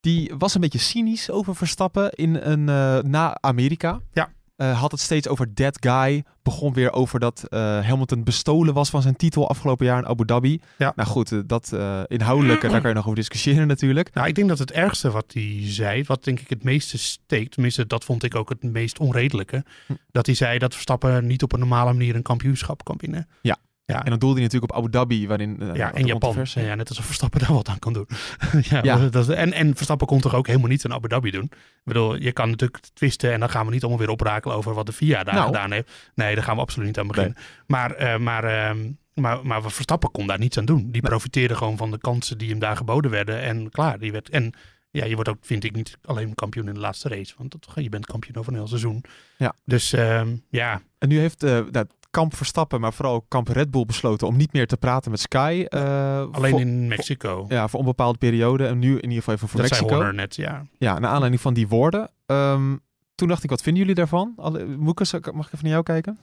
Die 0.03 0.32
was 0.38 0.55
een 0.55 0.61
beetje 0.61 0.78
cynisch 0.78 1.30
over 1.30 1.57
Verstappen 1.57 2.11
in 2.11 2.34
een, 2.34 2.68
eh, 2.68 2.98
na 2.98 3.38
Amerika. 3.40 4.00
Ja. 4.12 4.32
Eh, 4.57 4.80
had 4.80 4.90
het 4.90 5.00
steeds 5.00 5.28
over 5.28 5.55
that 5.55 5.76
guy. 5.80 6.24
Begon 6.42 6.72
weer 6.72 6.92
over 6.92 7.20
dat 7.20 7.44
eh, 7.48 7.61
Hamilton 7.61 8.24
bestolen 8.24 8.74
was 8.74 8.90
van 8.90 9.03
zijn 9.03 9.16
titel 9.16 9.48
afgelopen 9.48 9.86
jaar 9.86 9.98
in 9.98 10.07
Abu 10.07 10.24
Dhabi. 10.24 10.61
Ja. 10.78 10.92
Nou 10.96 11.09
goed, 11.09 11.48
dat 11.48 11.72
inhoudelijke, 12.07 12.68
daar 12.68 12.80
kan 12.80 12.88
je 12.88 12.94
nog 12.94 13.05
over 13.05 13.16
discussiëren 13.16 13.66
natuurlijk. 13.66 14.14
Nou, 14.14 14.28
ik 14.28 14.34
denk 14.34 14.48
dat 14.48 14.59
het 14.59 14.72
ergste 14.72 15.11
wat 15.11 15.32
hij 15.32 15.59
zei, 15.62 16.05
wat 16.05 16.24
denk 16.24 16.40
ik 16.40 16.48
het 16.48 16.64
meeste 16.64 16.98
steekt, 16.98 17.53
tenminste 17.53 17.86
dat 17.86 18.05
vond 18.05 18.22
ik 18.22 18.34
ook 18.34 18.48
het 18.48 18.62
meest 18.62 18.98
onredelijke, 18.98 19.64
Hm. 19.86 19.92
dat 20.11 20.26
hij 20.26 20.34
zei 20.34 20.59
dat 20.59 20.72
Verstappen 20.72 21.26
niet 21.26 21.42
op 21.42 21.53
een 21.53 21.59
normale 21.59 21.92
manier 21.92 22.14
een 22.14 22.22
kampioenschap 22.22 22.84
kan 22.84 22.96
winnen. 23.00 23.28
Ja. 23.42 23.57
Ja. 23.84 24.04
En 24.04 24.10
dan 24.10 24.18
doelde 24.18 24.34
hij 24.34 24.44
natuurlijk 24.44 24.72
op 24.72 24.78
Abu 24.78 24.90
Dhabi, 24.90 25.26
waarin... 25.26 25.60
eh, 25.60 25.66
Ja, 25.74 25.92
en 25.92 26.00
Japan. 26.00 26.06
controverse- 26.20 26.60
Ja, 26.60 26.74
net 26.74 26.88
alsof 26.88 27.04
Verstappen 27.04 27.40
daar 27.40 27.52
wat 27.52 27.68
aan 27.68 27.78
kan 27.78 27.92
doen. 27.92 28.06
ja, 28.70 28.82
Ja. 28.82 29.08
Dat, 29.08 29.28
is- 29.28 29.34
en, 29.34 29.52
en 29.52 29.74
Verstappen 29.76 30.06
kon 30.06 30.20
toch 30.20 30.34
ook 30.34 30.46
helemaal 30.46 30.68
niet 30.68 30.84
in 30.84 30.92
Abu 30.92 31.08
Dhabi 31.08 31.30
doen. 31.30 31.44
Ik 31.52 31.82
bedoel, 31.84 32.14
je 32.16 32.32
kan 32.32 32.50
natuurlijk 32.50 32.82
twisten 32.94 33.32
en 33.32 33.40
dan 33.40 33.50
gaan 33.50 33.66
we 33.66 33.72
niet 33.72 33.80
allemaal 33.82 34.00
weer 34.00 34.10
oprakelen 34.10 34.56
over 34.56 34.74
wat 34.74 34.86
de 34.86 34.92
FIA 34.92 35.24
daar 35.24 35.34
Nou. 35.34 35.46
gedaan 35.46 35.72
heeft. 35.72 35.90
Nee, 36.14 36.34
daar 36.34 36.44
gaan 36.44 36.54
we 36.54 36.60
absoluut 36.62 36.86
niet 36.86 36.98
aan 36.98 37.06
beginnen. 37.06 37.36
Maar, 37.66 37.90
eh, 37.92 38.16
maar, 38.18 38.74
maar, 39.14 39.46
maar 39.46 39.62
Verstappen 39.62 40.10
kon 40.10 40.26
daar 40.26 40.38
niets 40.38 40.58
aan 40.58 40.64
doen. 40.64 40.90
Die 40.90 41.02
profiteerde 41.02 41.54
gewoon 41.56 41.76
van 41.76 41.90
de 41.90 41.98
kansen 41.98 42.38
die 42.38 42.50
hem 42.50 42.58
daar 42.58 42.76
geboden 42.76 43.10
werden. 43.10 43.40
En 43.40 43.70
klaar, 43.70 43.98
die 43.98 44.12
werd... 44.12 44.28
En 44.28 44.52
ja, 44.90 45.04
je 45.04 45.14
wordt 45.14 45.28
ook, 45.30 45.36
vind 45.40 45.64
ik, 45.64 45.74
niet 45.74 45.98
alleen 46.04 46.34
kampioen 46.34 46.68
in 46.68 46.74
de 46.74 46.80
laatste 46.80 47.08
race. 47.08 47.34
Want 47.38 47.50
dat, 47.50 47.68
je 47.84 47.88
bent 47.88 48.06
kampioen 48.06 48.36
over 48.36 48.52
een 48.52 48.58
heel 48.58 48.68
seizoen. 48.68 49.04
Ja. 49.36 49.54
Dus 49.64 49.92
ehm, 49.92 50.36
ja, 50.48 50.80
En 50.98 51.08
nu 51.08 51.18
heeft 51.18 51.42
eh 51.42 51.58
nou, 51.70 51.86
kamp 52.12 52.34
Verstappen, 52.36 52.80
maar 52.80 52.92
vooral 52.92 53.24
kamp 53.28 53.48
Red 53.48 53.70
Bull 53.70 53.84
besloten 53.84 54.26
om 54.26 54.36
niet 54.36 54.52
meer 54.52 54.66
te 54.66 54.76
praten 54.76 55.10
met 55.10 55.20
Sky. 55.20 55.64
eh, 55.68 56.26
alleen 56.32 56.50
voor, 56.50 56.60
in 56.60 56.88
Mexico. 56.88 57.44
Ja, 57.48 57.68
voor 57.68 57.78
onbepaalde 57.80 58.18
periode. 58.18 58.66
En 58.66 58.78
nu 58.78 58.88
in 58.88 59.02
ieder 59.02 59.16
geval 59.18 59.34
even 59.34 59.48
voor 59.48 59.60
dat 59.60 59.68
zei 59.68 59.80
Mexico. 59.80 60.02
Horner 60.02 60.20
net, 60.20 60.36
ja. 60.36 60.66
Ja, 60.78 60.98
naar 60.98 61.10
aanleiding 61.10 61.42
van 61.42 61.54
die 61.54 61.68
woorden. 61.68 62.10
Ehm, 62.26 62.76
toen 63.14 63.28
dacht 63.28 63.44
ik, 63.44 63.50
wat 63.50 63.62
vinden 63.62 63.80
jullie 63.82 63.96
daarvan? 63.96 64.32
Alle, 64.36 64.64
Moekes, 64.66 65.12
mag 65.12 65.22
ik 65.22 65.52
even 65.52 65.58
naar 65.62 65.70
jou 65.72 65.82
kijken? 65.82 66.18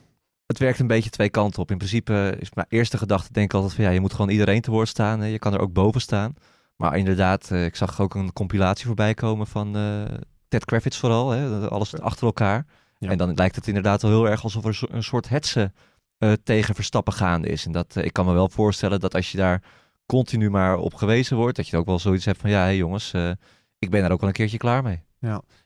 Het 0.45 0.57
werkt 0.57 0.79
een 0.79 0.87
beetje 0.87 1.09
twee 1.09 1.29
kanten 1.29 1.61
op. 1.61 1.71
In 1.71 1.77
principe 1.77 2.35
is 2.39 2.53
mijn 2.53 2.67
eerste 2.69 2.97
gedachte 2.97 3.33
denk 3.33 3.45
ik 3.45 3.53
altijd 3.53 3.73
van 3.73 3.83
ja, 3.83 3.89
je 3.89 3.99
moet 3.99 4.13
gewoon 4.13 4.29
iedereen 4.31 4.61
te 4.61 4.71
woord 4.71 4.87
staan. 4.87 5.19
hè. 5.19 5.25
Je 5.25 5.39
kan 5.39 5.53
er 5.53 5.59
ook 5.59 5.73
boven 5.73 6.01
staan. 6.01 6.33
Maar 6.75 6.97
inderdaad, 6.97 7.51
eh, 7.51 7.65
ik 7.65 7.75
zag 7.75 8.01
ook 8.01 8.15
een 8.15 8.33
compilatie 8.33 8.85
voorbij 8.85 9.13
komen 9.13 9.47
van 9.47 9.75
eh, 9.75 10.01
Ted 10.47 10.65
Kravitz 10.65 10.97
vooral. 10.97 11.29
Hè, 11.29 11.69
alles 11.69 11.99
achter 11.99 12.25
elkaar. 12.25 12.65
Ja. 12.99 13.09
En 13.09 13.17
dan 13.17 13.33
lijkt 13.33 13.55
het 13.55 13.67
inderdaad 13.67 14.01
wel 14.01 14.11
heel 14.11 14.27
erg 14.29 14.43
alsof 14.43 14.65
er 14.65 14.79
een 14.91 15.03
soort 15.03 15.29
hetze 15.29 15.71
eh, 16.17 16.31
tegen 16.43 16.75
Verstappen 16.75 17.13
gaande 17.13 17.47
is. 17.47 17.65
En 17.65 17.71
dat, 17.71 17.95
eh, 17.95 18.03
ik 18.05 18.13
kan 18.13 18.25
me 18.25 18.33
wel 18.33 18.49
voorstellen 18.49 18.99
dat 18.99 19.15
als 19.15 19.31
je 19.31 19.37
daar 19.37 19.63
continu 20.05 20.49
maar 20.49 20.77
op 20.77 20.93
gewezen 20.93 21.37
wordt, 21.37 21.55
dat 21.55 21.67
je 21.67 21.77
ook 21.77 21.85
wel 21.85 21.99
zoiets 21.99 22.25
hebt 22.25 22.39
van 22.39 22.49
ja, 22.49 22.63
hé 22.63 22.69
jongens, 22.69 23.13
eh, 23.13 23.31
ik 23.79 23.89
ben 23.89 24.03
er 24.03 24.11
ook 24.11 24.19
wel 24.19 24.29
een 24.29 24.35
keertje 24.35 24.57
klaar 24.57 24.83
mee. 24.83 25.01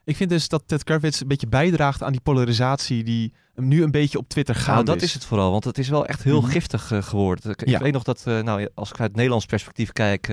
Ik 0.04 0.16
vind 0.16 0.30
dus 0.30 0.48
dat 0.48 0.64
Ted 0.66 0.84
Kravitz 0.84 1.22
een 1.22 1.28
beetje 1.28 1.48
bijdraagt 1.48 2.04
aan 2.04 2.12
die 2.12 2.22
polarisatie 2.22 3.04
die 3.04 3.34
hem 3.54 3.68
nu 3.68 3.84
een 3.84 3.92
beetje 3.92 4.18
op 4.18 4.28
Twitter 4.30 4.56
Nou, 4.56 4.66
gaande 4.68 4.92
dat 4.92 5.02
is 5.02 5.14
het 5.14 5.26
vooral, 5.26 5.52
want 5.52 5.64
het 5.64 5.78
is 5.78 5.90
wel 5.90 6.06
echt 6.06 6.24
heel 6.24 6.42
Mhm. 6.42 6.50
giftig 6.52 6.92
geworden. 7.00 7.52
Ik, 7.52 7.68
Ja. 7.68 7.80
weet 7.80 7.94
nog 7.94 8.04
dat, 8.04 8.24
nou, 8.26 8.68
als 8.74 8.90
ik 8.90 9.00
uit 9.00 9.16
Nederlands 9.16 9.46
perspectief 9.46 9.92
kijk, 9.92 10.28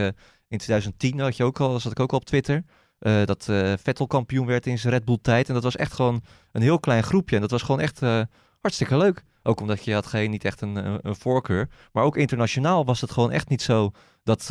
in 0.49 0.59
2010 0.59 1.19
had 1.21 1.37
je 1.37 1.45
ook 1.45 1.61
al, 1.61 1.81
zat 1.81 1.93
ik 1.93 2.01
ook 2.01 2.13
al 2.13 2.19
op 2.19 2.25
Twitter, 2.25 2.65
eh, 3.01 3.25
dat 3.25 3.49
eh, 3.49 3.73
Vettel 3.83 4.07
kampioen 4.07 4.47
werd 4.47 4.67
in 4.67 4.79
zijn 4.79 4.93
Red 4.93 5.05
Bull 5.05 5.19
tijd. 5.23 5.49
En 5.49 5.55
dat 5.55 5.63
was 5.63 5.77
echt 5.77 5.93
gewoon 5.93 6.23
een 6.53 6.63
heel 6.63 6.81
klein 6.81 7.03
groepje. 7.03 7.35
En 7.35 7.41
dat 7.41 7.51
was 7.51 7.63
gewoon 7.63 7.81
echt 7.81 8.03
eh, 8.03 8.21
hartstikke 8.61 8.97
leuk. 8.97 9.25
Ook 9.43 9.61
omdat 9.61 9.85
je 9.85 9.95
had 9.95 10.07
geen, 10.07 10.31
niet 10.31 10.45
echt 10.45 10.61
een, 10.61 10.77
een, 11.07 11.17
voorkeur. 11.17 11.69
Maar 11.93 12.05
ook 12.05 12.17
internationaal 12.17 12.85
was 12.85 13.01
het 13.01 13.11
gewoon 13.11 13.31
echt 13.31 13.49
niet 13.49 13.63
zo 13.63 13.91
dat 14.23 14.43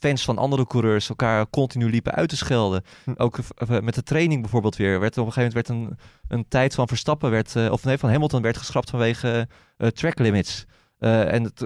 fans 0.00 0.24
van 0.24 0.38
andere 0.38 0.66
coureurs 0.66 1.08
elkaar 1.08 1.50
continu 1.50 1.90
liepen 1.90 2.12
uit 2.12 2.28
te 2.28 2.36
schelden. 2.36 2.84
Hm. 3.04 3.12
Ook 3.16 3.38
met 3.80 3.94
de 3.94 4.02
training 4.02 4.40
bijvoorbeeld 4.40 4.76
weer. 4.76 5.00
Werd 5.00 5.14
er 5.14 5.20
op 5.20 5.26
een 5.26 5.32
gegeven 5.32 5.56
moment 5.56 5.88
werd 5.88 5.98
een, 6.28 6.38
een 6.38 6.48
tijd 6.48 6.74
van 6.74 6.88
Verstappen, 6.88 7.30
werd, 7.30 7.70
of 7.70 7.84
nee, 7.84 7.98
van 7.98 8.10
Hamilton 8.10 8.42
werd 8.42 8.56
geschrapt 8.56 8.90
vanwege 8.90 9.48
track 9.92 10.18
limits. 10.18 10.64
En 10.98 11.42
het, 11.42 11.64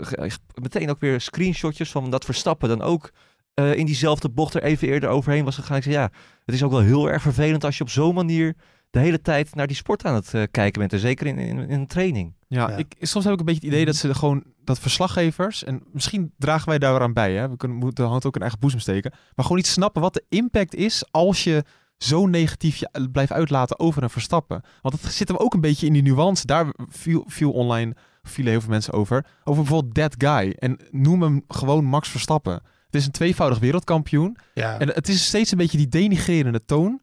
meteen 0.55 0.91
ook 0.91 1.01
weer 1.01 1.21
screenshotjes 1.21 1.91
van 1.91 2.11
dat 2.11 2.25
Verstappen 2.25 2.69
dan 2.69 2.83
ook 2.83 3.11
eh, 3.55 3.75
in 3.75 3.87
diezelfde 3.87 4.29
bocht 4.29 4.55
er 4.55 4.63
even 4.63 4.89
eerder 4.89 5.09
overheen 5.09 5.45
was 5.45 5.55
gegaan. 5.55 5.77
Ik 5.77 5.83
zei, 5.83 5.95
ja, 5.95 6.11
het 6.45 6.55
is 6.55 6.63
ook 6.63 6.71
wel 6.71 6.81
heel 6.81 7.11
erg 7.11 7.23
vervelend 7.23 7.65
als 7.65 7.77
je 7.77 7.83
op 7.83 7.91
zo'n 7.91 8.15
manier 8.15 8.57
de 8.91 8.99
hele 8.99 9.21
tijd 9.21 9.55
naar 9.55 9.67
die 9.67 9.77
sport 9.77 10.05
aan 10.05 10.15
het 10.15 10.35
eh, 10.35 10.43
kijken 10.51 10.81
bent. 10.81 10.93
En 10.93 10.99
zeker 10.99 11.27
in, 11.27 11.39
in, 11.39 11.59
in 11.59 11.81
een 11.81 11.87
training. 11.87 12.35
Ja, 12.49 12.69
Ja. 12.69 12.77
Ik, 12.77 12.95
soms 13.01 13.25
heb 13.25 13.35
ik 13.35 13.41
een 13.41 13.47
beetje 13.47 13.61
het 13.61 13.71
idee 13.71 13.85
dat 13.85 13.97
ze 13.97 14.15
gewoon 14.15 14.45
dat 14.65 14.79
verslaggevers, 14.79 15.65
en 15.65 15.83
misschien 15.93 16.33
dragen 16.39 16.69
wij 16.69 16.79
daaraan 16.79 17.13
bij, 17.13 17.35
hè? 17.35 17.49
we 17.49 17.57
kunnen, 17.57 17.79
moeten 17.79 18.05
de 18.05 18.11
hand 18.11 18.27
ook 18.27 18.35
in 18.35 18.41
eigen 18.41 18.59
boezem 18.59 18.81
steken, 18.81 19.11
maar 19.11 19.45
gewoon 19.45 19.57
niet 19.57 19.67
snappen 19.67 20.03
wat 20.03 20.15
de 20.15 20.25
impact 20.29 20.75
is 20.75 21.05
als 21.11 21.45
je 21.45 21.65
zo 22.03 22.27
negatief 22.27 22.77
je 22.77 23.09
blijft 23.13 23.33
uitlaten 23.33 23.79
over 23.79 24.03
een 24.03 24.11
Verstappen. 24.11 24.63
Want 24.83 25.03
het 25.03 25.13
zit 25.13 25.29
hem 25.29 25.37
ook 25.37 25.55
een 25.55 25.61
beetje 25.61 25.87
in 25.87 25.93
die 25.93 26.03
nuance. 26.03 26.47
Daar 26.47 26.67
viel, 26.77 27.25
viel 27.27 27.53
online, 27.53 27.97
vielen 28.23 28.53
heel 28.53 28.61
veel 28.61 28.71
mensen 28.71 28.93
over. 28.93 29.27
Over 29.45 29.63
bijvoorbeeld 29.63 29.95
that 29.95 30.15
guy. 30.19 30.57
En 30.59 30.79
noem 30.91 31.23
hem 31.23 31.45
gewoon 31.49 31.85
Max 31.85 32.09
Verstappen. 32.09 32.63
Het 32.91 33.01
is 33.01 33.07
een 33.07 33.13
tweevoudig 33.13 33.59
wereldkampioen. 33.59 34.37
Ja, 34.55 34.79
En 34.79 34.89
het 34.89 35.09
is 35.09 35.25
steeds 35.27 35.51
een 35.51 35.59
beetje 35.59 35.77
die 35.77 35.89
denigrerende 35.89 36.65
toon. 36.65 37.01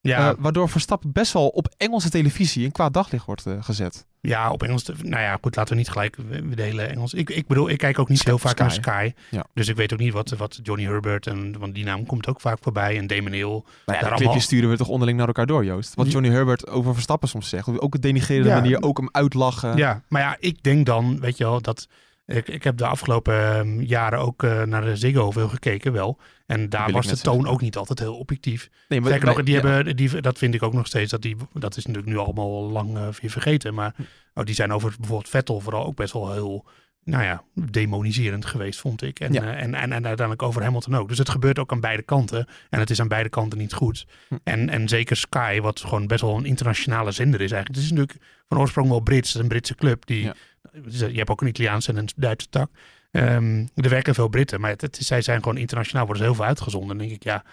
ja, 0.00 0.30
eh, 0.30 0.34
waardoor 0.38 0.68
Verstappen 0.68 1.12
best 1.12 1.32
wel 1.32 1.48
op 1.48 1.74
Engelse 1.76 2.10
televisie 2.10 2.64
in 2.64 2.72
kwaad 2.72 2.92
daglicht 2.94 3.26
wordt 3.26 3.46
eh, 3.46 3.52
gezet. 3.60 4.06
ja, 4.20 4.50
op 4.50 4.62
Engels. 4.62 4.84
Nou 5.02 5.22
ja, 5.22 5.38
goed, 5.42 5.56
laten 5.56 5.72
we 5.72 5.78
niet 5.78 5.88
gelijk 5.90 6.16
de 6.56 6.62
hele 6.62 6.82
Engels. 6.82 7.14
Ik, 7.14 7.30
ik 7.30 7.46
bedoel, 7.46 7.68
ik 7.68 7.78
kijk 7.78 7.98
ook 7.98 8.08
niet 8.08 8.18
Sky- 8.18 8.28
heel 8.28 8.38
vaak 8.38 8.58
naar 8.58 8.70
Sky. 8.70 9.12
Ja. 9.30 9.44
Dus 9.54 9.68
ik 9.68 9.76
weet 9.76 9.92
ook 9.92 9.98
niet 9.98 10.12
wat, 10.12 10.30
wat 10.30 10.58
Johnny 10.62 10.84
Herbert 10.86 11.26
en 11.26 11.58
want 11.58 11.74
die 11.74 11.84
naam 11.84 12.06
komt 12.06 12.26
ook 12.28 12.40
vaak 12.40 12.58
voorbij. 12.60 12.98
En 12.98 13.06
Damon 13.06 13.32
Hill. 13.32 13.40
Nou 13.46 13.62
ja, 13.86 14.00
Daar 14.00 14.12
allemaal- 14.12 14.40
sturen 14.40 14.70
we 14.70 14.76
toch 14.76 14.88
onderling 14.88 15.18
naar 15.18 15.26
elkaar 15.26 15.46
door, 15.46 15.64
Joost. 15.64 15.94
Wat. 15.94 16.12
Johnny 16.12 16.30
Herbert 16.30 16.68
over 16.68 16.94
Verstappen 16.94 17.28
soms 17.28 17.48
zegt. 17.48 17.80
Ook 17.80 17.94
een 17.94 18.00
denigrerende 18.00 18.48
Ja. 18.48 18.54
manier, 18.54 18.82
ook 18.82 18.96
hem 18.98 19.08
uitlachen. 19.12 19.76
Ja, 19.76 20.02
maar 20.08 20.20
ja, 20.22 20.36
ik 20.40 20.62
denk 20.62 20.86
dan, 20.86 21.20
weet 21.20 21.36
je 21.38 21.44
wel, 21.44 21.60
dat 21.60 21.88
ik, 22.26 22.48
ik 22.48 22.64
heb 22.64 22.76
de 22.76 22.86
afgelopen 22.86 23.34
ehm, 23.54 23.80
jaren 23.80 24.18
ook 24.18 24.42
eh, 24.42 24.62
naar 24.62 24.84
de 24.84 24.96
Ziggo 24.96 25.30
veel 25.30 25.48
gekeken, 25.48 25.92
wel. 25.92 26.18
En 26.46 26.68
daar 26.68 26.90
was 26.92 27.06
de 27.06 27.16
toon 27.16 27.34
zeggen. 27.34 27.52
ook 27.52 27.60
niet 27.60 27.76
altijd 27.76 27.98
heel 27.98 28.16
objectief. 28.16 28.70
Nee, 28.88 29.00
maar, 29.00 29.10
Zeker 29.10 29.26
nog, 29.26 29.42
die 29.42 29.54
ja. 29.54 29.60
hebben, 29.60 29.96
die, 29.96 30.20
dat 30.20 30.38
vind 30.38 30.54
ik 30.54 30.62
ook 30.62 30.72
nog 30.72 30.86
steeds, 30.86 31.10
dat, 31.10 31.22
die, 31.22 31.36
dat 31.52 31.76
is 31.76 31.86
natuurlijk 31.86 32.12
nu 32.12 32.18
allemaal 32.18 32.70
lang 32.70 32.96
eh, 32.96 33.08
weer 33.20 33.30
vergeten. 33.30 33.74
Maar 33.74 33.94
oh, 34.34 34.44
die 34.44 34.54
zijn 34.54 34.72
over 34.72 34.94
bijvoorbeeld 34.98 35.28
Vettel 35.28 35.60
vooral 35.60 35.84
ook 35.86 35.96
best 35.96 36.12
wel 36.12 36.32
heel, 36.32 36.64
nou 37.04 37.22
ja, 37.24 37.42
demoniserend 37.54 38.46
geweest, 38.46 38.80
vond 38.80 39.02
ik. 39.02 39.20
En, 39.20 39.32
Ja. 39.32 39.42
eh, 39.42 39.48
en, 39.48 39.74
en, 39.74 39.92
en 39.92 40.06
uiteindelijk 40.06 40.42
over 40.42 40.62
Hamilton 40.62 40.94
ook. 40.96 41.08
Dus 41.08 41.18
het 41.18 41.28
gebeurt 41.28 41.58
ook 41.58 41.72
aan 41.72 41.80
beide 41.80 42.02
kanten. 42.02 42.46
En 42.70 42.80
het 42.80 42.90
is 42.90 43.00
aan 43.00 43.08
beide 43.08 43.28
kanten 43.28 43.58
niet 43.58 43.72
goed. 43.72 44.06
Hm. 44.28 44.34
En, 44.44 44.68
en 44.68 44.88
zeker 44.88 45.16
Sky, 45.16 45.60
wat 45.60 45.80
gewoon 45.80 46.06
best 46.06 46.20
wel 46.20 46.36
een 46.36 46.44
internationale 46.44 47.10
zender 47.10 47.40
is 47.40 47.52
eigenlijk. 47.52 47.80
Het 47.80 47.90
is 47.90 47.96
natuurlijk 47.98 48.26
van 48.48 48.58
oorsprong 48.58 48.88
wel 48.88 49.00
Brits, 49.00 49.26
het 49.28 49.36
is 49.36 49.42
een 49.42 49.48
Britse 49.48 49.74
club. 49.74 50.06
Die, 50.06 50.22
Ja. 50.22 50.34
Je 50.72 51.12
hebt 51.16 51.30
ook 51.30 51.40
een 51.40 51.48
Italiaanse 51.48 51.90
en 51.90 51.96
een 51.96 52.08
Duitse 52.16 52.48
tak. 52.48 52.70
Ehm, 53.10 53.66
er 53.74 53.88
werken 53.88 54.14
veel 54.14 54.28
Britten, 54.28 54.60
maar 54.60 54.70
het, 54.70 54.80
het- 54.80 54.96
zij 55.00 55.22
zijn 55.22 55.42
gewoon 55.42 55.58
internationaal, 55.58 56.04
worden 56.04 56.22
ze 56.22 56.28
heel 56.28 56.38
veel 56.38 56.48
uitgezonden. 56.48 56.88
Dan 56.88 56.98
denk 56.98 57.10
ik, 57.10 57.22
ja, 57.24 57.44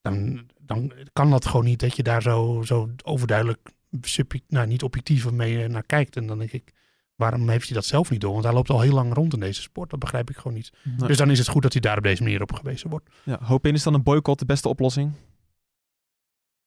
dan, 0.00 0.46
dan 0.60 0.92
kan 1.12 1.30
dat 1.30 1.46
gewoon 1.46 1.64
niet 1.64 1.80
dat 1.80 1.96
je 1.96 2.02
daar 2.02 2.22
zo, 2.22 2.62
zo 2.64 2.90
overduidelijk, 3.04 3.68
nou 4.48 4.66
niet 4.66 4.82
objectief 4.82 5.30
mee 5.30 5.62
eh, 5.62 5.68
naar 5.68 5.86
kijkt. 5.86 6.16
En 6.16 6.26
dan 6.26 6.38
denk 6.38 6.52
ik, 6.52 6.72
waarom 7.14 7.48
heeft 7.48 7.66
hij 7.66 7.74
dat 7.74 7.84
zelf 7.84 8.10
niet 8.10 8.20
door? 8.20 8.32
Want 8.32 8.44
hij 8.44 8.52
loopt 8.52 8.70
al 8.70 8.80
heel 8.80 8.92
lang 8.92 9.14
rond 9.14 9.32
in 9.34 9.40
deze 9.40 9.60
sport, 9.62 9.90
dat 9.90 9.98
begrijp 9.98 10.30
ik 10.30 10.36
gewoon 10.36 10.54
niet. 10.56 10.72
Nee. 10.82 11.08
Dus 11.08 11.16
dan 11.16 11.30
is 11.30 11.38
het 11.38 11.48
goed 11.48 11.62
dat 11.62 11.72
hij 11.72 11.80
daar 11.80 11.96
op 11.96 12.02
deze 12.02 12.22
manier 12.22 12.42
op 12.42 12.52
gewezen 12.52 12.90
wordt. 12.90 13.10
Ja, 13.24 13.38
hoop 13.42 13.66
in 13.66 13.74
is 13.74 13.82
dan 13.82 13.94
een 13.94 14.02
boycott 14.02 14.38
de 14.38 14.46
beste 14.46 14.68
oplossing? 14.68 15.12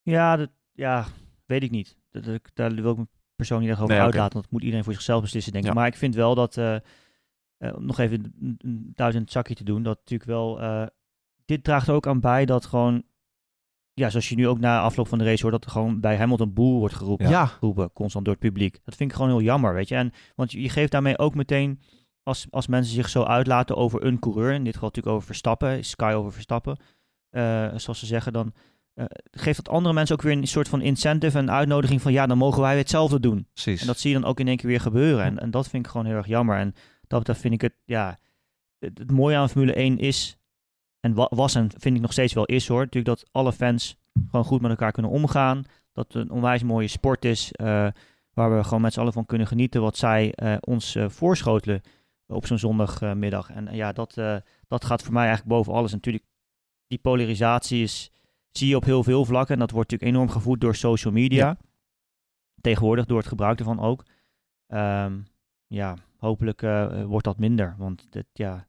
Ja, 0.02 0.36
dat, 0.36 0.50
ja, 0.72 1.06
weet 1.46 1.62
ik 1.62 1.70
niet. 1.70 1.96
Dat, 2.10 2.24
dat- 2.24 2.50
daar 2.54 2.74
wil 2.74 2.90
ik 2.92 2.96
me 2.98 3.06
persoonlijk 3.40 3.70
niet 3.70 3.78
echt 3.78 3.88
over 3.88 3.94
Nee, 3.94 4.04
uitlaten. 4.04 4.32
Want 4.32 4.44
dat 4.44 4.52
moet 4.52 4.62
iedereen 4.62 4.84
voor 4.84 4.92
zichzelf 4.92 5.20
beslissen, 5.20 5.52
denk 5.52 5.64
ik. 5.64 5.70
Ja. 5.70 5.76
Maar 5.76 5.86
ik 5.86 5.96
vind 5.96 6.14
wel 6.14 6.34
dat, 6.34 6.56
eh, 6.56 6.74
eh, 6.74 6.80
om 7.74 7.86
nog 7.86 7.98
even 7.98 8.34
een, 8.40 8.92
duizend 8.94 9.30
zakje 9.30 9.54
te 9.54 9.64
doen, 9.64 9.82
dat 9.82 9.96
natuurlijk 9.98 10.30
wel, 10.30 10.60
eh, 10.60 10.86
dit 11.44 11.64
draagt 11.64 11.88
ook 11.88 12.06
aan 12.06 12.20
bij 12.20 12.44
dat 12.44 12.66
gewoon, 12.66 13.02
ja, 13.92 14.10
zoals 14.10 14.28
je 14.28 14.36
nu 14.36 14.48
ook 14.48 14.58
na 14.58 14.80
afloop 14.80 15.08
van 15.08 15.18
de 15.18 15.24
race 15.24 15.42
hoort, 15.42 15.54
dat 15.54 15.64
er 15.64 15.70
gewoon 15.70 16.00
bij 16.00 16.16
Hamilton 16.16 16.52
boel 16.52 16.78
wordt 16.78 16.94
geroepen. 16.94 17.28
Ja. 17.28 17.46
geroepen, 17.46 17.92
constant 17.92 18.24
door 18.24 18.34
het 18.34 18.42
publiek. 18.42 18.80
Dat 18.84 18.94
vind 18.94 19.10
ik 19.10 19.16
gewoon 19.16 19.30
heel 19.30 19.42
jammer, 19.42 19.74
weet 19.74 19.88
je. 19.88 19.94
En, 19.94 20.12
want 20.34 20.52
je, 20.52 20.68
geeft 20.68 20.92
daarmee 20.92 21.18
ook 21.18 21.34
meteen, 21.34 21.80
als, 22.22 22.46
als 22.50 22.66
mensen 22.66 22.94
zich 22.94 23.08
zo 23.08 23.22
uitlaten 23.22 23.76
over 23.76 24.04
een 24.04 24.18
coureur, 24.18 24.52
in 24.52 24.64
dit 24.64 24.74
geval 24.74 24.88
natuurlijk 24.88 25.14
over 25.14 25.26
Verstappen, 25.26 25.84
Sky 25.84 26.12
over 26.16 26.32
Verstappen, 26.32 26.78
zoals 27.80 27.98
ze 27.98 28.06
zeggen, 28.06 28.32
dan 28.32 28.52
eh, 28.94 29.04
geeft 29.30 29.64
dat 29.64 29.74
andere 29.74 29.94
mensen 29.94 30.14
ook 30.16 30.22
weer 30.22 30.32
een 30.36 30.46
soort 30.48 30.68
van 30.68 30.80
incentive 30.82 31.38
en 31.38 31.50
uitnodiging 31.50 32.02
van, 32.02 32.12
ja, 32.12 32.26
dan 32.26 32.38
mogen 32.38 32.60
wij 32.62 32.76
hetzelfde 32.78 33.20
doen. 33.20 33.46
Precies. 33.52 33.80
En 33.80 33.86
dat 33.86 33.98
zie 33.98 34.12
je 34.14 34.20
dan 34.20 34.28
ook 34.28 34.40
in 34.40 34.48
één 34.48 34.56
keer 34.56 34.68
weer 34.70 34.80
gebeuren. 34.80 35.24
En, 35.24 35.38
en 35.38 35.50
dat 35.50 35.68
vind 35.68 35.84
ik 35.84 35.90
gewoon 35.90 36.06
heel 36.06 36.16
erg 36.16 36.26
jammer. 36.26 36.56
En 36.58 36.74
dat 37.06 37.18
betreft 37.18 37.40
vind 37.40 37.54
ik 37.54 37.60
het, 37.60 37.74
ja, 37.84 38.18
het, 38.78 38.98
het 38.98 39.10
mooie 39.10 39.36
aan 39.36 39.48
Formule 39.50 39.72
1 39.72 39.98
is, 39.98 40.38
en 41.00 41.14
wa- 41.14 41.30
was 41.30 41.54
en 41.54 41.70
vind 41.78 41.96
ik 41.96 42.02
nog 42.02 42.12
steeds 42.12 42.32
wel 42.32 42.44
is 42.44 42.68
hoor, 42.68 42.78
natuurlijk 42.84 43.16
dat 43.18 43.28
alle 43.32 43.52
fans 43.52 43.96
gewoon 44.30 44.44
goed 44.44 44.60
met 44.60 44.70
elkaar 44.70 44.92
kunnen 44.92 45.10
omgaan. 45.10 45.62
Dat 45.92 46.12
het 46.12 46.22
een 46.22 46.30
onwijs 46.30 46.62
mooie 46.62 46.88
sport 46.88 47.24
is, 47.24 47.52
eh, 47.52 47.86
waar 48.32 48.56
we 48.56 48.64
gewoon 48.64 48.80
met 48.80 48.92
z'n 48.92 49.00
allen 49.00 49.12
van 49.12 49.26
kunnen 49.26 49.46
genieten 49.46 49.80
wat 49.80 49.96
zij 49.96 50.32
eh, 50.34 50.56
ons 50.60 50.96
voorschotelen 51.06 51.80
op 52.26 52.46
zo'n 52.46 52.58
zondagmiddag. 52.58 53.50
en 53.50 53.68
ja, 53.72 53.92
dat, 53.92 54.14
dat 54.68 54.84
gaat 54.84 55.02
voor 55.02 55.12
mij 55.12 55.26
eigenlijk 55.26 55.56
boven 55.56 55.72
alles. 55.72 55.90
En 55.90 55.96
natuurlijk, 55.96 56.24
die 56.86 56.98
polarisatie 56.98 57.82
is, 57.82 58.10
zie 58.50 58.68
je 58.68 58.76
op 58.76 58.84
heel 58.84 59.04
veel 59.04 59.24
vlakken. 59.24 59.54
En 59.54 59.60
dat 59.60 59.70
wordt 59.70 59.90
natuurlijk 59.90 60.16
enorm 60.18 60.32
gevoed 60.34 60.60
door 60.60 60.74
social 60.74 61.12
media. 61.12 61.56
Tegenwoordig 62.60 63.04
door 63.06 63.18
het 63.18 63.26
gebruik 63.28 63.58
ervan 63.58 63.80
ook. 63.80 64.04
Ehm, 64.66 65.18
ja, 65.66 65.96
hopelijk 66.16 66.62
eh, 66.62 67.04
wordt 67.04 67.24
dat 67.24 67.38
minder. 67.38 67.74
Want 67.78 68.06
het 68.10 68.26
ja, 68.32 68.66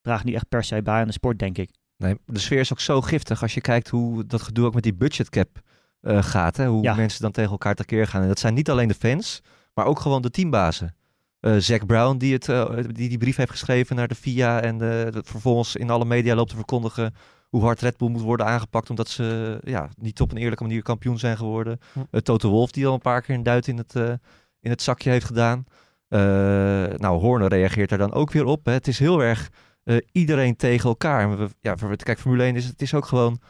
draagt 0.00 0.24
niet 0.24 0.34
echt 0.34 0.48
per 0.48 0.64
se 0.64 0.82
bij 0.82 1.00
aan 1.00 1.06
de 1.06 1.12
sport, 1.12 1.38
denk 1.38 1.58
ik. 1.58 1.70
Nee, 1.96 2.16
de 2.26 2.38
sfeer 2.38 2.58
is 2.60 2.72
ook 2.72 2.80
zo 2.80 3.00
giftig 3.00 3.42
als 3.42 3.54
je 3.54 3.60
kijkt 3.60 3.88
hoe 3.88 4.26
dat 4.26 4.42
gedoe 4.42 4.66
ook 4.66 4.74
met 4.74 4.82
die 4.82 4.94
budgetcap 4.94 5.60
eh 6.00 6.22
gaat. 6.22 6.56
Hè? 6.56 6.66
Hoe 6.66 6.82
Ja. 6.82 6.94
mensen 6.94 7.22
dan 7.22 7.32
tegen 7.32 7.50
elkaar 7.50 7.74
tekeer 7.74 8.06
gaan. 8.06 8.22
En 8.22 8.28
dat 8.28 8.38
zijn 8.38 8.54
niet 8.54 8.70
alleen 8.70 8.88
de 8.88 8.94
fans, 8.94 9.42
maar 9.74 9.84
ook 9.86 10.00
gewoon 10.00 10.22
de 10.22 10.30
teambazen. 10.30 10.96
Eh 11.40 11.56
Zack 11.56 11.86
Brown 11.86 12.16
die, 12.16 12.32
het, 12.32 12.46
die 12.94 13.08
die 13.08 13.18
brief 13.18 13.36
heeft 13.36 13.50
geschreven 13.50 13.96
naar 13.96 14.08
de 14.08 14.14
FIA 14.14 14.60
en 14.60 14.78
vervolgens 15.24 15.76
in 15.76 15.90
alle 15.90 16.04
media 16.04 16.34
loopt 16.34 16.50
te 16.50 16.56
verkondigen 16.56 17.14
hoe 17.48 17.62
hard 17.62 17.80
Red 17.80 17.96
Bull 17.96 18.08
moet 18.08 18.20
worden 18.20 18.46
aangepakt 18.46 18.90
omdat 18.90 19.08
ze 19.08 19.58
ja, 19.64 19.88
niet 19.96 20.20
op 20.20 20.30
een 20.30 20.36
eerlijke 20.36 20.62
manier 20.62 20.82
kampioen 20.82 21.18
zijn 21.18 21.36
geworden. 21.36 21.78
Hm. 21.92 22.18
Toto 22.20 22.50
Wolf 22.50 22.70
die 22.70 22.86
al 22.86 22.92
een 22.94 22.98
paar 22.98 23.22
keer 23.22 23.34
een 23.34 23.42
duit 23.42 23.68
in 23.68 23.76
het, 23.76 23.94
eh, 23.96 24.12
in 24.60 24.70
het 24.70 24.82
zakje 24.82 25.10
heeft 25.10 25.26
gedaan. 25.26 25.64
Eh, 26.08 26.20
nou, 26.96 27.20
Horner 27.20 27.48
reageert 27.48 27.88
daar 27.88 27.98
dan 27.98 28.12
ook 28.12 28.30
weer 28.30 28.44
op. 28.44 28.64
Hè. 28.66 28.72
Het 28.72 28.88
is 28.88 28.98
heel 28.98 29.22
erg 29.22 29.50
iedereen 30.12 30.56
tegen 30.56 30.88
elkaar. 30.88 31.38
We, 31.38 31.48
ja, 31.60 31.76
voor- 31.76 31.96
kijk, 31.96 32.18
Formule 32.20 32.44
1 32.44 32.56
is 32.56 32.64
het 32.64 32.82
is 32.82 32.94
ook 32.94 33.06
gewoon, 33.06 33.40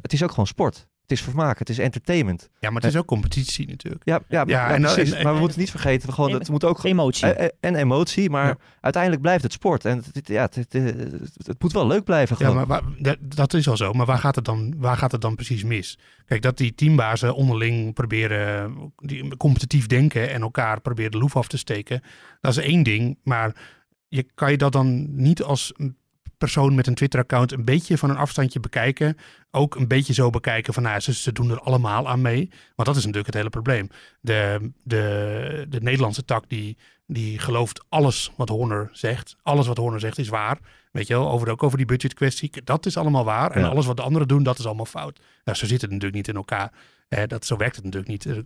het 0.00 0.12
is 0.12 0.22
ook 0.22 0.30
gewoon 0.30 0.46
sport. 0.46 0.88
Het 1.06 1.18
is 1.18 1.24
vermaak, 1.24 1.58
het 1.58 1.68
is 1.68 1.78
entertainment. 1.78 2.48
Ja, 2.60 2.70
maar 2.70 2.82
het 2.82 2.90
is 2.90 2.98
ook 2.98 3.06
competitie 3.06 3.68
natuurlijk. 3.68 4.04
Ja, 4.04 4.20
ja, 4.28 4.44
Ja, 4.46 4.68
ja, 4.68 4.74
en- 4.74 4.80
precies. 4.82 5.10
en- 5.10 5.14
maar 5.14 5.22
we 5.22 5.28
en- 5.32 5.38
moeten 5.38 5.58
niet 5.58 5.70
vergeten, 5.70 6.08
we 6.08 6.14
gewoon, 6.14 6.32
het 6.32 6.48
moet 6.48 6.64
ook 6.64 6.84
Emotie. 6.84 7.26
eh, 7.32 7.44
eh, 7.44 7.50
en 7.60 7.74
emotie, 7.74 8.30
maar 8.30 8.46
Ja. 8.46 8.56
uiteindelijk 8.80 9.22
blijft 9.22 9.42
het 9.42 9.52
sport. 9.52 9.84
En 9.84 10.02
het, 10.12 10.28
ja, 10.28 10.42
het, 10.42 10.54
het, 10.54 10.72
het- 10.72 11.46
het 11.46 11.62
moet 11.62 11.72
wel 11.72 11.86
leuk 11.86 12.04
blijven. 12.04 12.36
Ja, 12.38 12.46
Gewoon. 12.46 12.66
maar 12.66 12.82
waar- 12.82 12.92
dat, 12.98 13.16
dat 13.20 13.54
is 13.54 13.68
al 13.68 13.76
zo. 13.76 13.92
Maar 13.92 14.06
waar 14.06 14.18
gaat, 14.18 14.34
het 14.36 14.44
dan, 14.44 14.74
waar 14.76 14.96
gaat 14.96 15.12
het 15.12 15.20
dan 15.20 15.34
precies 15.34 15.64
mis? 15.64 15.98
Kijk, 16.24 16.42
dat 16.42 16.56
die 16.56 16.74
teambazen 16.74 17.34
onderling 17.34 17.94
proberen 17.94 18.74
die 18.96 19.36
competitief 19.36 19.86
denken 19.86 20.30
en 20.30 20.40
elkaar 20.42 20.80
proberen 20.80 21.10
de 21.10 21.18
loef 21.18 21.36
af 21.36 21.48
te 21.48 21.58
steken, 21.58 22.02
dat 22.40 22.56
is 22.56 22.64
één 22.64 22.82
ding. 22.82 23.18
Maar 23.22 23.54
je 24.08 24.26
kan 24.34 24.50
je 24.50 24.56
dat 24.56 24.72
dan 24.72 25.16
niet 25.22 25.42
als 25.42 25.72
persoon 26.38 26.74
met 26.74 26.86
een 26.86 26.94
Twitter-account 26.94 27.52
een 27.52 27.64
beetje 27.64 27.98
van 27.98 28.10
een 28.10 28.16
afstandje 28.16 28.60
bekijken. 28.60 29.16
Ook 29.50 29.74
een 29.74 29.88
beetje 29.88 30.12
zo 30.12 30.30
bekijken 30.30 30.74
van, 30.74 30.82
nou, 30.82 31.00
ze, 31.00 31.14
ze 31.14 31.32
doen 31.32 31.50
er 31.50 31.60
allemaal 31.60 32.08
aan 32.08 32.20
mee. 32.20 32.50
Want 32.74 32.88
dat 32.88 32.96
is 32.96 33.02
natuurlijk 33.02 33.26
het 33.26 33.34
hele 33.34 33.48
probleem. 33.50 33.88
De, 34.20 34.70
de, 34.82 35.66
de 35.68 35.80
Nederlandse 35.80 36.24
tak 36.24 36.48
die, 36.48 36.76
die 37.06 37.38
gelooft 37.38 37.84
alles 37.88 38.32
wat 38.36 38.48
Horner 38.48 38.88
zegt. 38.92 39.36
Alles 39.42 39.66
wat 39.66 39.76
Horner 39.76 40.00
zegt 40.00 40.18
is 40.18 40.28
waar. 40.28 40.58
Weet 40.92 41.06
je 41.06 41.14
wel, 41.14 41.30
over, 41.30 41.50
ook 41.50 41.62
over 41.62 41.76
die 41.76 41.86
budgetkwestie. 41.86 42.50
Dat 42.64 42.86
is 42.86 42.96
allemaal 42.96 43.24
waar. 43.24 43.50
En 43.50 43.60
Ja. 43.60 43.68
alles 43.68 43.86
wat 43.86 43.96
de 43.96 44.02
anderen 44.02 44.28
doen, 44.28 44.42
dat 44.42 44.58
is 44.58 44.66
allemaal 44.66 44.84
fout. 44.86 45.20
Nou, 45.44 45.58
zo 45.58 45.66
zit 45.66 45.80
het 45.80 45.90
natuurlijk 45.90 46.16
niet 46.16 46.28
in 46.28 46.36
elkaar. 46.36 46.72
Eh, 47.08 47.22
dat, 47.26 47.46
zo 47.46 47.56
werkt 47.56 47.76
het 47.76 47.84
natuurlijk 47.84 48.10
niet. 48.12 48.44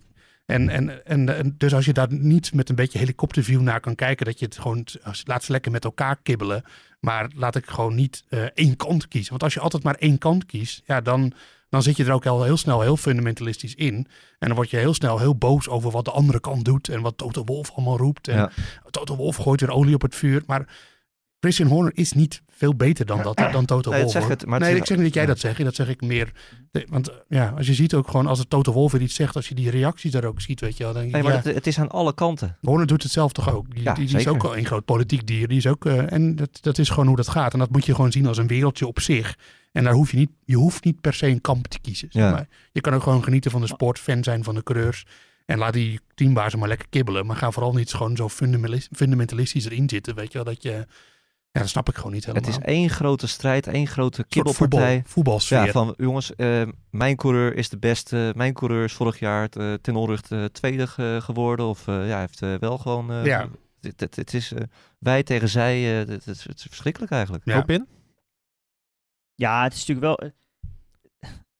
En, 0.51 0.69
en, 0.69 1.05
en, 1.05 1.37
en 1.37 1.55
dus 1.57 1.73
als 1.73 1.85
je 1.85 1.93
daar 1.93 2.13
niet 2.13 2.53
met 2.53 2.69
een 2.69 2.75
beetje 2.75 2.99
helikopterview 2.99 3.61
naar 3.61 3.79
kan 3.79 3.95
kijken, 3.95 4.25
dat 4.25 4.39
je 4.39 4.45
het 4.45 4.57
gewoon 4.57 4.85
laat 5.23 5.43
ze 5.43 5.51
lekker 5.51 5.71
met 5.71 5.83
elkaar 5.83 6.19
kibbelen. 6.23 6.63
Maar 6.99 7.29
laat 7.35 7.55
ik 7.55 7.65
gewoon 7.65 7.95
niet 7.95 8.23
eh, 8.29 8.43
één 8.43 8.75
kant 8.75 9.07
kiezen. 9.07 9.29
Want 9.29 9.43
als 9.43 9.53
je 9.53 9.59
altijd 9.59 9.83
maar 9.83 9.95
één 9.95 10.17
kant 10.17 10.45
kiest, 10.45 10.81
ja, 10.85 11.01
dan 11.01 11.33
dan 11.69 11.83
zit 11.83 11.97
je 11.97 12.05
er 12.05 12.11
ook 12.11 12.25
al 12.25 12.43
heel 12.43 12.57
snel 12.57 12.81
heel 12.81 12.97
fundamentalistisch 12.97 13.75
in. 13.75 13.95
En 14.39 14.47
dan 14.47 14.55
word 14.55 14.69
je 14.69 14.77
heel 14.77 14.93
snel 14.93 15.19
heel 15.19 15.35
boos 15.35 15.69
over 15.69 15.91
wat 15.91 16.05
de 16.05 16.11
andere 16.11 16.39
kant 16.39 16.65
doet 16.65 16.89
en 16.89 17.01
wat 17.01 17.17
Toto 17.17 17.43
Wolf 17.43 17.71
allemaal 17.71 17.97
roept. 17.97 18.27
En 18.27 18.35
Ja. 18.37 18.51
Toto 18.89 19.15
Wolf 19.15 19.35
gooit 19.35 19.61
weer 19.61 19.71
olie 19.71 19.93
op 19.93 20.01
het 20.01 20.15
vuur. 20.15 20.43
Maar 20.45 20.67
Christian 21.41 21.69
Horner 21.69 21.91
is 21.95 22.11
niet 22.13 22.41
veel 22.49 22.75
beter 22.75 23.05
dan, 23.05 23.21
dat, 23.21 23.37
dan 23.37 23.65
Toto 23.65 23.91
Nee, 24.59 24.69
nee, 24.69 24.79
ik 24.79 24.85
zeg 24.85 24.97
niet 24.97 25.05
dat 25.05 25.13
jij 25.15 25.23
ja. 25.23 25.29
dat 25.29 25.39
zegt. 25.39 25.63
Dat 25.63 25.75
zeg 25.75 25.87
ik 25.89 26.01
meer. 26.01 26.31
de- 26.71 26.87
want 26.89 27.09
eh, 27.09 27.15
ja, 27.27 27.53
als 27.57 27.67
je 27.67 27.73
ziet 27.73 27.93
ook 27.93 28.07
gewoon, 28.09 28.27
als 28.27 28.39
het 28.39 28.49
Toto 28.49 28.71
Wolf 28.73 28.91
weer 28.91 29.01
iets 29.01 29.15
zegt, 29.15 29.35
als 29.35 29.47
je 29.47 29.55
die 29.55 29.69
reacties 29.69 30.11
daar 30.11 30.23
ook 30.25 30.41
ziet, 30.41 30.59
weet 30.61 30.77
je 30.77 30.83
wel. 30.83 30.93
Dan 30.93 31.01
Nee, 31.09 31.23
maar 31.23 31.31
ja, 31.31 31.41
het, 31.43 31.55
het 31.55 31.67
is 31.67 31.79
aan 31.79 31.89
alle 31.89 32.13
kanten. 32.13 32.57
Horner 32.61 32.87
doet 32.87 33.03
het 33.03 33.11
zelf 33.11 33.31
toch 33.31 33.53
ook. 33.53 33.73
Die, 33.75 33.83
Ja, 33.83 33.93
die, 33.93 34.05
die 34.07 34.17
is 34.17 34.27
ook 34.27 34.43
al 34.43 34.57
een 34.57 34.65
groot 34.65 34.85
politiek 34.85 35.27
dier. 35.27 35.47
Die 35.47 35.57
is 35.57 35.67
ook, 35.67 35.85
eh, 35.85 36.11
en 36.11 36.35
dat, 36.35 36.57
dat 36.61 36.77
is 36.77 36.89
gewoon 36.89 37.07
hoe 37.07 37.15
dat 37.15 37.27
gaat. 37.29 37.53
En 37.53 37.59
dat 37.59 37.69
moet 37.71 37.85
je 37.85 37.95
gewoon 37.95 38.11
zien 38.11 38.25
als 38.27 38.37
een 38.37 38.47
wereldje 38.47 38.87
op 38.87 38.99
zich. 38.99 39.37
En 39.71 39.83
daar 39.83 39.93
hoef 39.93 40.11
je 40.11 40.17
niet, 40.17 40.29
je 40.45 40.55
hoeft 40.55 40.83
niet 40.83 41.01
per 41.01 41.13
se 41.13 41.27
een 41.27 41.41
kamp 41.41 41.67
te 41.67 41.79
kiezen. 41.79 42.07
zeg 42.11 42.23
maar. 42.31 42.47
Je 42.71 42.81
kan 42.81 42.93
ook 42.93 43.03
gewoon 43.03 43.23
genieten 43.23 43.51
van 43.51 43.61
de 43.61 43.67
sport, 43.67 43.99
fan 43.99 44.23
zijn 44.23 44.43
van 44.43 44.55
de 44.55 44.63
coureurs. 44.63 45.05
En 45.45 45.57
laat 45.57 45.73
die 45.73 45.99
teambazen 46.15 46.59
maar 46.59 46.67
lekker 46.67 46.87
kibbelen. 46.89 47.25
Maar 47.25 47.35
ga 47.35 47.51
vooral 47.51 47.73
niet 47.73 47.93
gewoon 47.93 48.15
zo 48.15 48.29
fundamentalis- 48.29 48.89
fundamentalistisch 48.91 49.65
erin 49.65 49.89
zitten. 49.89 50.15
Weet 50.15 50.31
je 50.31 50.37
wel, 50.43 50.53
dat 50.53 50.63
je... 50.63 50.85
Ja, 51.51 51.59
dat 51.59 51.69
snap 51.69 51.89
ik 51.89 51.95
gewoon 51.95 52.11
niet 52.11 52.25
helemaal. 52.25 52.49
Het 52.49 52.59
is 52.59 52.65
één 52.65 52.89
grote 52.89 53.27
strijd, 53.27 53.67
één 53.67 53.87
grote 53.87 54.23
kibbelpartij. 54.27 55.01
voetbal. 55.05 55.39
Ja, 55.65 55.71
van 55.71 55.93
jongens, 55.97 56.35
eh, 56.35 56.61
mijn 56.89 57.15
coureur 57.15 57.55
is 57.55 57.69
de 57.69 57.77
beste. 57.77 58.33
Mijn 58.35 58.53
coureur 58.53 58.83
is 58.83 58.93
vorig 58.93 59.19
jaar 59.19 59.49
eh, 59.49 59.73
ten 59.73 59.95
onrechte 59.95 60.49
tweede 60.51 60.87
ge- 60.87 61.19
geworden. 61.21 61.65
Of 61.65 61.87
eh, 61.87 62.07
ja, 62.07 62.19
heeft 62.19 62.41
eh, 62.41 62.53
wel 62.59 62.77
gewoon... 62.77 63.11
eh, 63.11 63.25
Ja. 63.25 63.47
Het, 63.81 63.99
het, 63.99 64.15
het 64.15 64.33
is 64.33 64.51
eh, 64.53 64.61
wij 64.99 65.23
tegen 65.23 65.49
zij. 65.49 66.01
eh, 66.01 66.07
het, 66.09 66.25
het, 66.25 66.43
het 66.43 66.57
is 66.57 66.65
verschrikkelijk 66.69 67.11
eigenlijk. 67.11 67.45
Ja. 67.45 67.55
Hoop 67.55 67.69
in? 67.69 67.87
Ja, 69.35 69.63
het 69.63 69.73
is 69.73 69.85
natuurlijk 69.85 70.07
wel. 70.19 70.29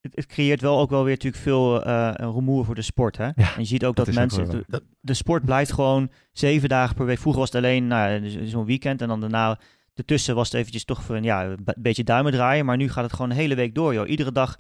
Het, 0.01 0.15
het 0.15 0.25
creëert 0.25 0.61
wel 0.61 0.79
ook 0.79 0.89
wel 0.89 1.03
weer 1.03 1.13
natuurlijk 1.13 1.43
veel 1.43 1.83
eh 1.83 2.09
een 2.13 2.31
rumoer 2.31 2.65
voor 2.65 2.75
de 2.75 2.81
sport. 2.81 3.17
Hè? 3.17 3.25
en 3.25 3.35
je 3.57 3.63
ziet 3.65 3.85
ook 3.85 3.95
dat, 3.95 4.05
dat 4.05 4.15
is 4.15 4.21
ook 4.21 4.37
mensen. 4.47 4.65
de, 4.67 4.83
de 4.99 5.13
sport 5.13 5.45
blijft 5.45 5.71
gewoon 5.73 6.11
zeven 6.31 6.69
dagen 6.69 6.95
per 6.95 7.05
week. 7.05 7.19
Vroeger 7.19 7.39
was 7.41 7.51
het 7.51 7.63
alleen 7.63 7.87
nou, 7.87 8.21
dus 8.21 8.37
zo'n 8.51 8.65
weekend 8.65 9.01
en 9.01 9.07
dan 9.07 9.19
daarna. 9.19 9.59
Ertussen 10.01 10.35
was 10.35 10.47
het 10.47 10.57
eventjes 10.57 10.85
toch 10.85 11.03
van, 11.03 11.23
ja, 11.23 11.45
een 11.45 11.63
be- 11.63 11.75
beetje 11.77 12.03
duimen 12.03 12.31
draaien. 12.31 12.65
Maar 12.65 12.77
nu 12.77 12.89
gaat 12.89 13.03
het 13.03 13.13
gewoon 13.13 13.29
de 13.29 13.35
hele 13.35 13.55
week 13.55 13.75
door, 13.75 13.93
joh. 13.93 14.09
Iedere 14.09 14.31
dag 14.31 14.57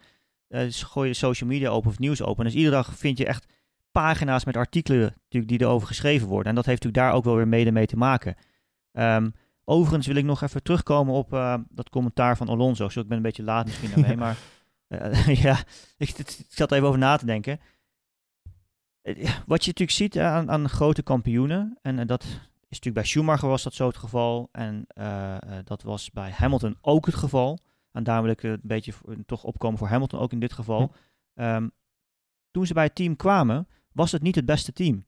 eh, 0.47 0.65
gooi 0.69 1.07
je 1.07 1.13
social 1.13 1.49
media 1.49 1.69
open 1.69 1.89
of 1.89 1.99
nieuws 1.99 2.21
open. 2.21 2.45
Dus 2.45 2.53
iedere 2.53 2.75
dag 2.75 2.95
vind 2.95 3.17
je 3.17 3.25
echt 3.25 3.45
pagina's 3.91 4.45
met 4.45 4.57
artikelen 4.57 5.15
natuurlijk, 5.23 5.51
die 5.51 5.61
erover 5.61 5.87
geschreven 5.87 6.27
worden. 6.27 6.47
En 6.49 6.55
dat 6.55 6.65
heeft 6.65 6.83
natuurlijk 6.83 7.07
daar 7.07 7.17
ook 7.17 7.23
wel 7.23 7.35
weer 7.35 7.47
mede 7.47 7.71
mee 7.71 7.85
te 7.85 7.97
maken. 7.97 8.35
Ehm, 8.91 9.29
overigens 9.63 10.07
wil 10.07 10.15
ik 10.15 10.23
nog 10.23 10.41
even 10.41 10.63
terugkomen 10.63 11.13
op 11.13 11.33
eh, 11.33 11.55
dat 11.69 11.89
commentaar 11.89 12.37
van 12.37 12.47
Alonso. 12.47 12.89
Zo, 12.89 12.99
ik 12.99 13.07
ben 13.07 13.17
een 13.17 13.23
beetje 13.23 13.43
laat 13.43 13.65
misschien 13.65 13.89
daarmee, 13.95 14.17
maar 14.25 14.37
eh, 14.87 15.41
ja, 15.43 15.57
ik, 15.97 16.09
ik, 16.09 16.45
zat 16.47 16.71
er 16.71 16.75
even 16.75 16.87
over 16.87 16.99
na 16.99 17.17
te 17.17 17.25
denken. 17.25 17.59
Wat 19.45 19.63
je 19.63 19.71
natuurlijk 19.71 19.91
ziet 19.91 20.19
aan, 20.19 20.51
aan 20.51 20.69
grote 20.69 21.03
kampioenen, 21.03 21.77
en 21.81 22.07
dat 22.07 22.25
is 22.71 22.77
natuurlijk 22.77 22.95
bij 22.95 23.05
Schumacher 23.05 23.47
was 23.49 23.63
dat 23.63 23.73
zo 23.73 23.87
het 23.87 23.97
geval, 23.97 24.49
en 24.51 24.83
eh, 24.87 25.35
eh, 25.35 25.65
dat 25.65 25.81
was 25.81 26.11
bij 26.11 26.31
Hamilton 26.31 26.77
ook 26.81 27.05
het 27.05 27.15
geval. 27.15 27.59
En 27.91 28.03
daarom 28.03 28.23
wil 28.25 28.33
ik 28.33 28.43
eh, 28.43 28.51
een 28.51 28.59
beetje 28.63 28.93
voor- 28.93 29.15
toch 29.25 29.43
opkomen 29.43 29.77
voor 29.77 29.87
Hamilton 29.87 30.19
ook 30.19 30.31
in 30.31 30.39
dit 30.39 30.53
geval. 30.53 30.91
Ehm, 31.33 31.67
toen 32.51 32.65
ze 32.65 32.73
bij 32.73 32.83
het 32.83 32.95
team 32.95 33.15
kwamen, 33.15 33.67
was 33.91 34.11
het 34.11 34.21
niet 34.21 34.35
het 34.35 34.45
beste 34.45 34.73
team. 34.73 35.05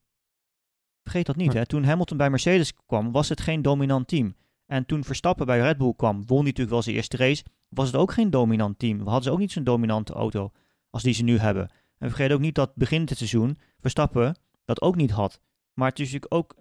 Vergeet 1.03 1.25
dat 1.25 1.35
niet, 1.35 1.47
Nee. 1.47 1.57
hè. 1.57 1.65
Toen 1.65 1.83
Hamilton 1.83 2.17
bij 2.17 2.29
Mercedes 2.29 2.73
kwam, 2.85 3.11
was 3.11 3.29
het 3.29 3.41
geen 3.41 3.61
dominant 3.61 4.07
team. 4.07 4.35
En 4.65 4.85
toen 4.85 5.03
Verstappen 5.03 5.45
bij 5.45 5.59
Red 5.59 5.77
Bull 5.77 5.93
kwam, 5.95 6.15
won 6.15 6.37
hij 6.37 6.45
natuurlijk 6.45 6.69
wel 6.69 6.81
zijn 6.81 6.95
eerste 6.95 7.17
race, 7.17 7.43
was 7.69 7.87
het 7.87 7.95
ook 7.95 8.11
geen 8.11 8.29
dominant 8.29 8.79
team. 8.79 8.97
We 8.97 9.03
hadden 9.03 9.23
ze 9.23 9.31
ook 9.31 9.39
niet 9.39 9.51
zo'n 9.51 9.63
dominante 9.63 10.13
auto 10.13 10.51
als 10.89 11.03
die 11.03 11.13
ze 11.13 11.23
nu 11.23 11.37
hebben. 11.37 11.69
En 11.97 12.09
vergeet 12.09 12.31
ook 12.31 12.39
niet 12.39 12.55
dat 12.55 12.75
begin 12.75 13.01
het 13.01 13.17
seizoen 13.17 13.57
Verstappen 13.79 14.35
dat 14.65 14.81
ook 14.81 14.95
niet 14.95 15.11
had. 15.11 15.39
Maar 15.73 15.89
het 15.89 15.99
is 15.99 16.11
natuurlijk 16.11 16.33
ook, 16.33 16.55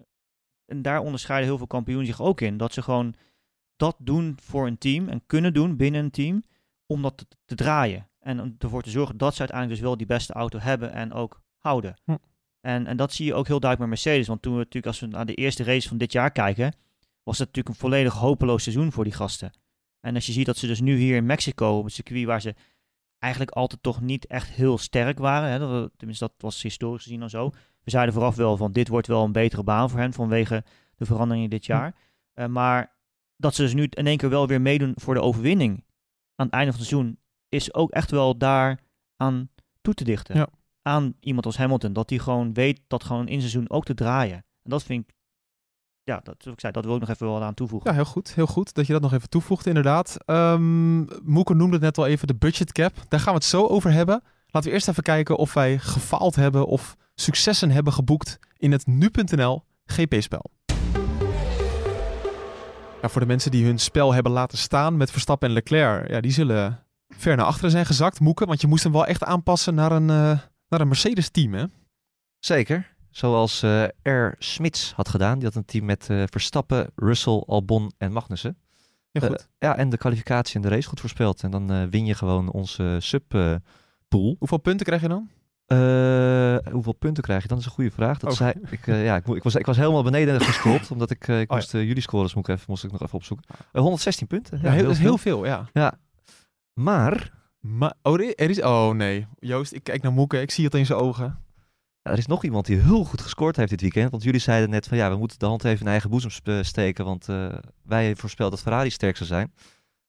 en 0.73 0.83
daar 0.83 1.01
onderscheiden 1.01 1.49
heel 1.49 1.59
veel 1.59 1.67
kampioenen 1.67 2.07
zich 2.07 2.21
ook 2.21 2.41
in, 2.41 2.57
dat 2.57 2.73
ze 2.73 2.83
gewoon 2.83 3.15
dat 3.77 3.97
doen 3.99 4.37
voor 4.41 4.67
een 4.67 4.79
team 4.79 5.09
en 5.09 5.23
kunnen 5.27 5.55
doen 5.55 5.77
binnen 5.77 6.05
een 6.05 6.11
team 6.11 6.45
om 6.87 7.03
dat 7.03 7.17
te, 7.17 7.27
te 7.45 7.55
draaien. 7.55 8.09
En 8.19 8.41
om 8.41 8.55
ervoor 8.59 8.83
te 8.83 8.91
zorgen 8.91 9.17
dat 9.17 9.33
ze 9.33 9.39
uiteindelijk 9.39 9.79
dus 9.79 9.89
wel 9.89 9.97
die 9.97 10.07
beste 10.07 10.33
auto 10.33 10.59
hebben 10.59 10.93
en 10.93 11.13
ook 11.13 11.43
houden. 11.57 11.97
Hm. 12.05 12.17
En, 12.61 12.87
en 12.87 12.97
dat 12.97 13.13
zie 13.13 13.27
je 13.27 13.35
ook 13.35 13.47
heel 13.47 13.61
duidelijk 13.61 13.91
met 13.91 14.03
Mercedes. 14.03 14.29
Want 14.29 14.43
toen 14.43 14.53
we 14.53 14.59
natuurlijk, 14.59 14.87
als 14.87 15.01
we 15.01 15.07
naar 15.07 15.27
de 15.27 15.35
eerste 15.35 15.65
race 15.65 15.89
van 15.89 15.99
dit 15.99 16.13
jaar 16.13 16.31
kijken, 16.31 16.75
was 17.23 17.39
het 17.39 17.47
natuurlijk 17.47 17.75
een 17.75 17.81
volledig 17.81 18.15
hopeloos 18.15 18.63
seizoen 18.63 18.93
voor 18.93 19.05
die 19.05 19.13
gasten. 19.13 19.53
En 20.01 20.15
als 20.15 20.27
je 20.27 20.33
ziet 20.33 20.47
dat 20.47 20.57
ze 20.57 20.67
dus 20.67 20.81
nu 20.81 20.97
hier 20.97 21.17
in 21.17 21.27
Mexico, 21.27 21.79
op 21.79 21.85
het 21.85 21.93
circuit 21.93 22.25
waar 22.25 22.41
ze 22.41 22.55
eigenlijk 23.19 23.53
altijd 23.53 23.83
toch 23.83 24.01
niet 24.01 24.27
echt 24.27 24.49
heel 24.49 24.79
sterk 24.79 25.19
waren. 25.19 25.51
Hè, 25.51 25.59
dat, 25.59 25.91
tenminste, 25.97 26.25
dat 26.25 26.35
was 26.39 26.63
historisch 26.63 27.03
gezien 27.03 27.21
dan 27.21 27.31
zo. 27.31 27.53
We 27.85 27.91
zeiden 27.91 28.15
vooraf 28.15 28.37
wel 28.37 28.57
van 28.57 28.73
dit 28.73 28.89
wordt 28.89 29.07
wel 29.07 29.25
een 29.25 29.33
betere 29.33 29.63
baan 29.63 29.91
voor 29.91 29.99
hen 29.99 30.13
vanwege 30.13 30.65
de 30.97 31.05
veranderingen 31.05 31.51
dit 31.51 31.67
jaar. 31.67 31.95
Eh, 32.33 32.47
maar 32.47 32.97
dat 33.37 33.55
ze 33.55 33.63
dus 33.63 33.75
nu 33.75 33.87
in 33.91 34.07
één 34.07 34.17
keer 34.17 34.29
wel 34.29 34.47
weer 34.47 34.61
meedoen 34.61 34.93
voor 34.95 35.15
de 35.15 35.23
overwinning 35.23 35.85
aan 36.35 36.47
het 36.47 36.55
einde 36.55 36.71
van 36.71 36.81
het 36.81 36.89
seizoen, 36.89 37.19
is 37.49 37.75
ook 37.75 37.91
echt 37.91 38.11
wel 38.11 38.39
daar 38.39 38.81
aan 39.17 39.51
toe 39.81 39.95
te 39.95 40.05
dichten. 40.05 40.37
Ja. 40.37 40.49
Aan 40.83 41.15
iemand 41.21 41.47
als 41.47 41.57
Hamilton. 41.57 41.93
Dat 41.93 42.11
hij 42.11 42.19
gewoon 42.19 42.53
weet 42.53 42.81
dat 42.87 43.05
gewoon 43.05 43.29
in 43.29 43.39
seizoen 43.39 43.71
ook 43.71 43.85
te 43.85 43.95
draaien. 43.95 44.37
En 44.37 44.71
dat 44.71 44.83
vind 44.83 45.09
ik, 45.09 45.15
ja, 46.03 46.21
dat, 46.23 46.35
zoals 46.39 46.57
ik 46.57 46.61
zei, 46.61 46.73
dat 46.73 46.85
wil 46.85 46.95
ik 46.95 47.01
nog 47.01 47.09
even 47.09 47.27
wel 47.27 47.43
aan 47.43 47.55
toevoegen. 47.55 47.91
Ja, 47.91 47.97
heel 47.97 48.05
goed. 48.05 48.35
Heel 48.35 48.47
goed 48.47 48.75
dat 48.75 48.87
je 48.87 48.93
dat 48.93 49.03
nog 49.03 49.13
even 49.13 49.29
toevoegt, 49.29 49.67
inderdaad. 49.67 50.17
Moeke 51.23 51.55
noemde 51.55 51.73
het 51.73 51.83
net 51.83 51.99
al 51.99 52.07
even 52.07 52.27
de 52.27 52.35
budget 52.35 52.73
cap. 52.73 52.95
Daar 53.09 53.21
gaan 53.21 53.33
we 53.33 53.39
het 53.39 53.49
zo 53.49 53.67
over 53.67 53.93
hebben. 53.93 54.23
Laten 54.47 54.69
we 54.69 54.75
eerst 54.75 54.89
even 54.89 55.03
kijken 55.03 55.37
of 55.37 55.55
wij 55.55 55.79
gefaald 55.79 56.35
hebben 56.35 56.67
of 56.67 56.97
successen 57.23 57.71
hebben 57.71 57.93
geboekt 57.93 58.39
in 58.57 58.73
het 58.73 58.87
nu.nl 58.87 59.65
GP-spel. 59.85 60.51
Ja, 63.03 63.09
voor 63.09 63.21
de 63.21 63.27
mensen 63.27 63.51
die 63.51 63.65
hun 63.65 63.79
spel 63.79 64.13
hebben 64.15 64.33
laten 64.33 64.59
staan 64.59 64.97
met 64.97 65.11
Verstappen 65.11 65.49
en 65.49 65.55
Leclerc, 65.55 66.11
ja, 66.11 66.21
die 66.21 66.33
zullen 66.33 66.87
ver 67.09 67.37
naar 67.37 67.47
achteren 67.47 67.71
zijn 67.71 67.87
gezakt, 67.87 68.21
Moeke. 68.21 68.47
Want 68.47 68.61
je 68.61 68.67
moest 68.67 68.83
hem 68.83 68.93
wel 68.93 69.07
echt 69.07 69.25
aanpassen 69.25 69.75
naar 69.75 69.93
een, 69.93 70.11
eh, 70.11 70.39
naar 70.69 70.81
een 70.81 70.89
Mercedes-team, 70.89 71.55
hè? 71.55 71.65
Zeker. 72.39 72.95
Zoals 73.11 73.63
eh 73.63 73.85
R. 74.03 74.35
Smits 74.39 74.93
had 74.97 75.09
gedaan. 75.09 75.39
Die 75.39 75.47
had 75.47 75.55
een 75.55 75.65
team 75.65 75.85
met 75.85 76.11
eh, 76.11 76.23
Verstappen, 76.31 76.91
Russell, 76.95 77.43
Albon 77.47 77.93
en 77.99 78.13
Magnussen. 78.13 78.59
Ja, 79.11 79.27
goed. 79.27 79.49
Ja, 79.59 79.77
en 79.77 79.89
de 79.89 79.97
kwalificatie 79.97 80.57
en 80.57 80.63
de 80.63 80.69
race 80.69 80.89
goed 80.89 81.01
voorspeld. 81.01 81.43
En 81.43 81.51
dan 81.51 81.91
win 81.91 82.07
je 82.07 82.15
gewoon 82.15 82.51
onze 82.51 82.97
sub-pool. 83.01 84.37
Hoeveel 84.39 84.59
punten 84.59 84.87
krijg 84.87 85.03
je 85.03 85.09
dan? 85.09 85.31
Eh, 85.73 86.73
hoeveel 86.73 86.93
punten 86.93 87.23
krijg 87.23 87.43
je? 87.43 87.49
Dat 87.49 87.59
is 87.59 87.65
een 87.65 87.71
goede 87.71 87.91
vraag. 87.91 88.19
Dat 88.19 88.31
Oh. 88.31 88.37
zei, 88.37 88.53
ik, 88.71 88.87
eh, 88.87 89.05
ja, 89.05 89.17
ik, 89.17 89.27
ik, 89.27 89.43
was, 89.43 89.55
ik 89.55 89.67
was 89.67 89.77
helemaal 89.77 90.03
beneden 90.03 90.41
gescrolld. 90.41 90.91
omdat 90.91 91.11
ik, 91.11 91.29
eh, 91.29 91.41
ik 91.41 91.51
Oh, 91.51 91.57
moest 91.57 91.73
jullie 91.73 92.01
scores 92.01 92.35
moet 92.35 92.49
ik 92.49 92.55
even, 92.55 92.67
moest 92.69 92.85
ik 92.85 92.93
nog 92.93 93.03
even 93.03 93.15
opzoeken. 93.15 93.47
Eh, 93.73 93.81
116 93.81 94.27
punten. 94.27 94.61
Ja, 94.63 94.71
heel, 94.71 94.83
dat 94.83 94.93
is 94.93 94.97
veel. 94.99 95.07
heel 95.07 95.19
veel, 95.19 95.45
ja. 95.45 95.69
Ja. 95.73 95.95
Maar 96.75 97.31
Maar, 97.61 97.95
oh, 98.03 98.15
er 98.21 98.51
is... 98.51 98.63
Oh, 98.63 98.91
nee. 98.91 99.27
Joost, 99.39 99.73
ik 99.73 99.83
kijk 99.85 100.03
naar 100.03 100.13
Moeke. 100.13 100.41
Ik 100.41 100.51
zie 100.51 100.65
het 100.65 100.75
in 100.75 100.87
zijn 100.87 100.99
ogen. 100.99 101.39
Er 102.03 102.19
is 102.19 102.27
nog 102.27 102.45
iemand 102.45 102.67
die 102.67 102.77
heel 102.79 103.05
goed 103.05 103.21
gescoord 103.21 103.57
heeft 103.57 103.71
dit 103.71 103.81
weekend. 103.81 104.11
Want 104.11 104.23
jullie 104.23 104.41
zeiden 104.41 104.71
net 104.71 104.87
van 104.87 104.97
ja, 104.97 105.11
we 105.11 105.17
moeten 105.17 105.39
de 105.39 105.47
hand 105.47 105.65
even 105.65 105.81
in 105.87 105.91
eigen 105.91 106.11
boezem 106.11 106.31
steken. 106.65 107.05
Want 107.05 107.27
wij 107.83 108.17
voorspelden 108.17 108.55
dat 108.57 108.65
Ferrari 108.65 108.91
sterk 108.91 109.17
zou 109.17 109.29
zijn. 109.29 109.53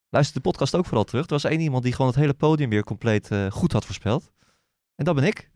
Luister 0.09 0.35
de 0.35 0.41
podcast 0.41 0.75
ook 0.75 0.85
vooral 0.85 1.03
terug. 1.03 1.23
Er 1.25 1.29
was 1.31 1.43
één 1.43 1.59
iemand 1.59 1.83
die 1.83 1.91
gewoon 1.93 2.07
het 2.07 2.19
hele 2.19 2.33
podium 2.33 2.69
weer 2.69 2.83
compleet 2.83 3.29
goed 3.49 3.71
had 3.71 3.85
voorspeld. 3.85 4.31
En 4.95 5.05
dat 5.05 5.15
ben 5.15 5.23
ik. 5.23 5.51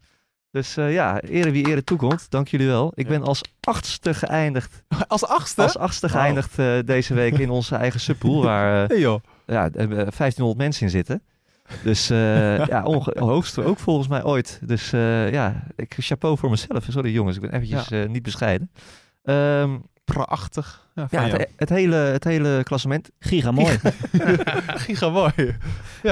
Dus 0.58 0.78
eh, 0.78 0.94
ja, 0.94 1.22
ere 1.22 1.52
wie 1.52 1.68
ere 1.68 1.84
toekomt. 1.84 2.30
Dank 2.30 2.48
jullie 2.48 2.68
wel. 2.68 2.92
Ik 2.96 3.04
Ja. 3.06 3.12
ben 3.12 3.24
als 3.24 3.42
achtste 3.62 4.14
geëindigd. 4.14 4.84
Als 5.08 5.26
achtste? 5.26 5.62
Als 5.62 5.78
achtste 5.78 6.10
geëindigd 6.10 6.60
eh, 6.60 6.74
deze 6.86 7.14
week 7.14 7.38
in 7.38 7.50
onze 7.50 7.76
eigen 7.76 8.00
subpool. 8.00 8.44
Waar 8.44 8.84
eh, 8.84 8.88
Hey, 8.94 9.00
joh. 9.00 9.22
ja, 9.46 9.64
eh, 9.66 9.88
1500 9.88 10.58
mensen 10.58 10.84
in 10.84 10.90
zitten. 10.90 11.22
Dus 11.84 12.08
ja, 12.74 12.84
hoogste 13.16 13.64
ook 13.64 13.80
volgens 13.80 14.08
mij 14.08 14.24
ooit. 14.24 14.60
Dus 14.64 14.90
ja, 14.90 15.64
ik 15.76 15.96
chapeau 15.98 16.38
voor 16.38 16.50
mezelf. 16.50 16.86
Sorry 16.90 17.12
jongens, 17.12 17.36
ik 17.36 17.42
ben 17.42 17.54
eventjes 17.54 18.08
niet 18.10 18.24
bescheiden. 18.24 18.72
Ehm, 19.24 19.78
Prachtig. 20.14 20.88
Ja, 20.96 21.08
ja, 21.10 21.22
het, 21.28 21.50
het, 21.56 21.70
hele, 21.70 21.96
het 21.96 22.24
hele 22.24 22.64
klassement. 22.64 23.10
Giga 23.20 23.52
mooi. 23.52 23.78
Giga 24.86 25.10
mooi. 25.10 25.32
Ja, 25.36 25.56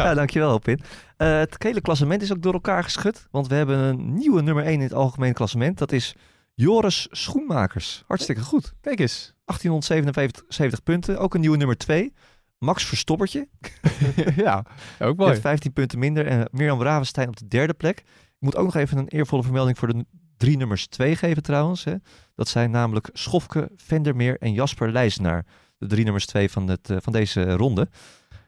Ja. 0.03 0.13
dankjewel 0.13 0.59
Pin. 0.59 0.81
Eh, 1.17 1.37
het 1.37 1.55
hele 1.63 1.81
klassement 1.81 2.21
is 2.21 2.31
ook 2.31 2.41
door 2.41 2.53
elkaar 2.53 2.83
geschud. 2.83 3.27
Want 3.31 3.47
we 3.47 3.55
hebben 3.55 3.77
een 3.77 4.13
nieuwe 4.13 4.41
nummer 4.41 4.63
1 4.63 4.73
in 4.73 4.79
het 4.81 4.93
algemeen 4.93 5.33
klassement. 5.33 5.77
Dat 5.77 5.91
is 5.91 6.15
Joris 6.53 7.07
Schoenmakers. 7.11 8.03
Hartstikke 8.07 8.41
goed. 8.41 8.73
Kijk 8.81 8.99
eens. 8.99 9.33
1877 9.45 10.83
punten. 10.83 11.19
Ook 11.19 11.33
een 11.33 11.41
nieuwe 11.41 11.57
nummer 11.57 11.77
2. 11.77 12.13
Max 12.57 12.85
Verstoppertje. 12.85 13.47
ja, 14.35 14.57
ook 14.99 15.17
Met 15.17 15.27
mooi. 15.27 15.39
15 15.39 15.73
punten 15.73 15.99
minder. 15.99 16.27
En 16.27 16.47
Mirjam 16.51 16.81
Ravenstein 16.81 17.27
op 17.27 17.37
de 17.37 17.47
derde 17.47 17.73
plek. 17.73 17.99
Ik 17.99 18.05
moet 18.39 18.55
ook 18.55 18.65
nog 18.65 18.75
even 18.75 18.97
een 18.97 19.07
eervolle 19.07 19.43
vermelding 19.43 19.77
voor 19.77 19.87
de 19.87 20.05
drie 20.38 20.57
nummers 20.57 20.88
2 20.88 21.15
geven 21.15 21.43
trouwens. 21.43 21.83
Hè. 21.83 21.95
Dat 22.36 22.47
zijn 22.47 22.71
namelijk 22.71 23.09
Schofke, 23.13 23.71
Vendermeer 23.75 24.38
en 24.39 24.53
Jasper 24.53 24.91
Leijsenaar. 24.91 25.45
De 25.77 25.88
drie 25.88 26.03
nummers 26.03 26.25
2 26.25 26.49
van, 26.49 26.67
het, 26.67 26.89
eh, 26.89 26.97
van 26.99 27.13
deze 27.13 27.51
ronde. 27.51 27.88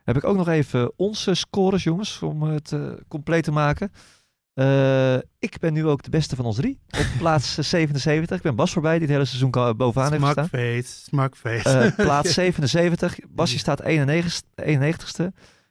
Heb 0.04 0.18
ik 0.18 0.24
ook 0.24 0.38
nog 0.38 0.48
even 0.48 0.92
onze 0.96 1.34
scores, 1.34 1.84
jongens, 1.84 2.22
om 2.22 2.44
het 2.44 2.72
eh, 2.72 2.92
compleet 3.08 3.44
te 3.44 3.52
maken. 3.52 3.92
Eh, 4.54 5.16
ik 5.40 5.60
ben 5.60 5.74
nu 5.74 5.86
ook 5.86 6.04
de 6.04 6.10
beste 6.10 6.36
van 6.36 6.46
ons 6.46 6.56
drie. 6.56 6.80
Op 6.88 7.08
plaats 7.20 7.58
eh, 7.58 7.64
77. 7.64 8.38
Ik 8.38 8.44
ben 8.44 8.56
Bas 8.56 8.72
voorbij, 8.72 8.92
die 8.92 9.02
het 9.02 9.12
hele 9.12 9.26
seizoen 9.26 9.78
bovenaan 9.78 10.12
heeft 10.12 10.24
gestaan. 10.24 10.48
Smakfeest, 10.48 11.06
smakfeest. 11.06 11.96
Plaats 11.96 12.34
97. 12.34 13.18
Basje 13.30 13.58
staat 13.58 13.82
91, 13.82 14.44
91ste. 14.62 15.26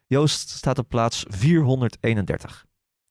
Joost 0.06 0.48
staat 0.48 0.78
op 0.78 0.88
plaats 0.88 1.24
431. 1.28 2.65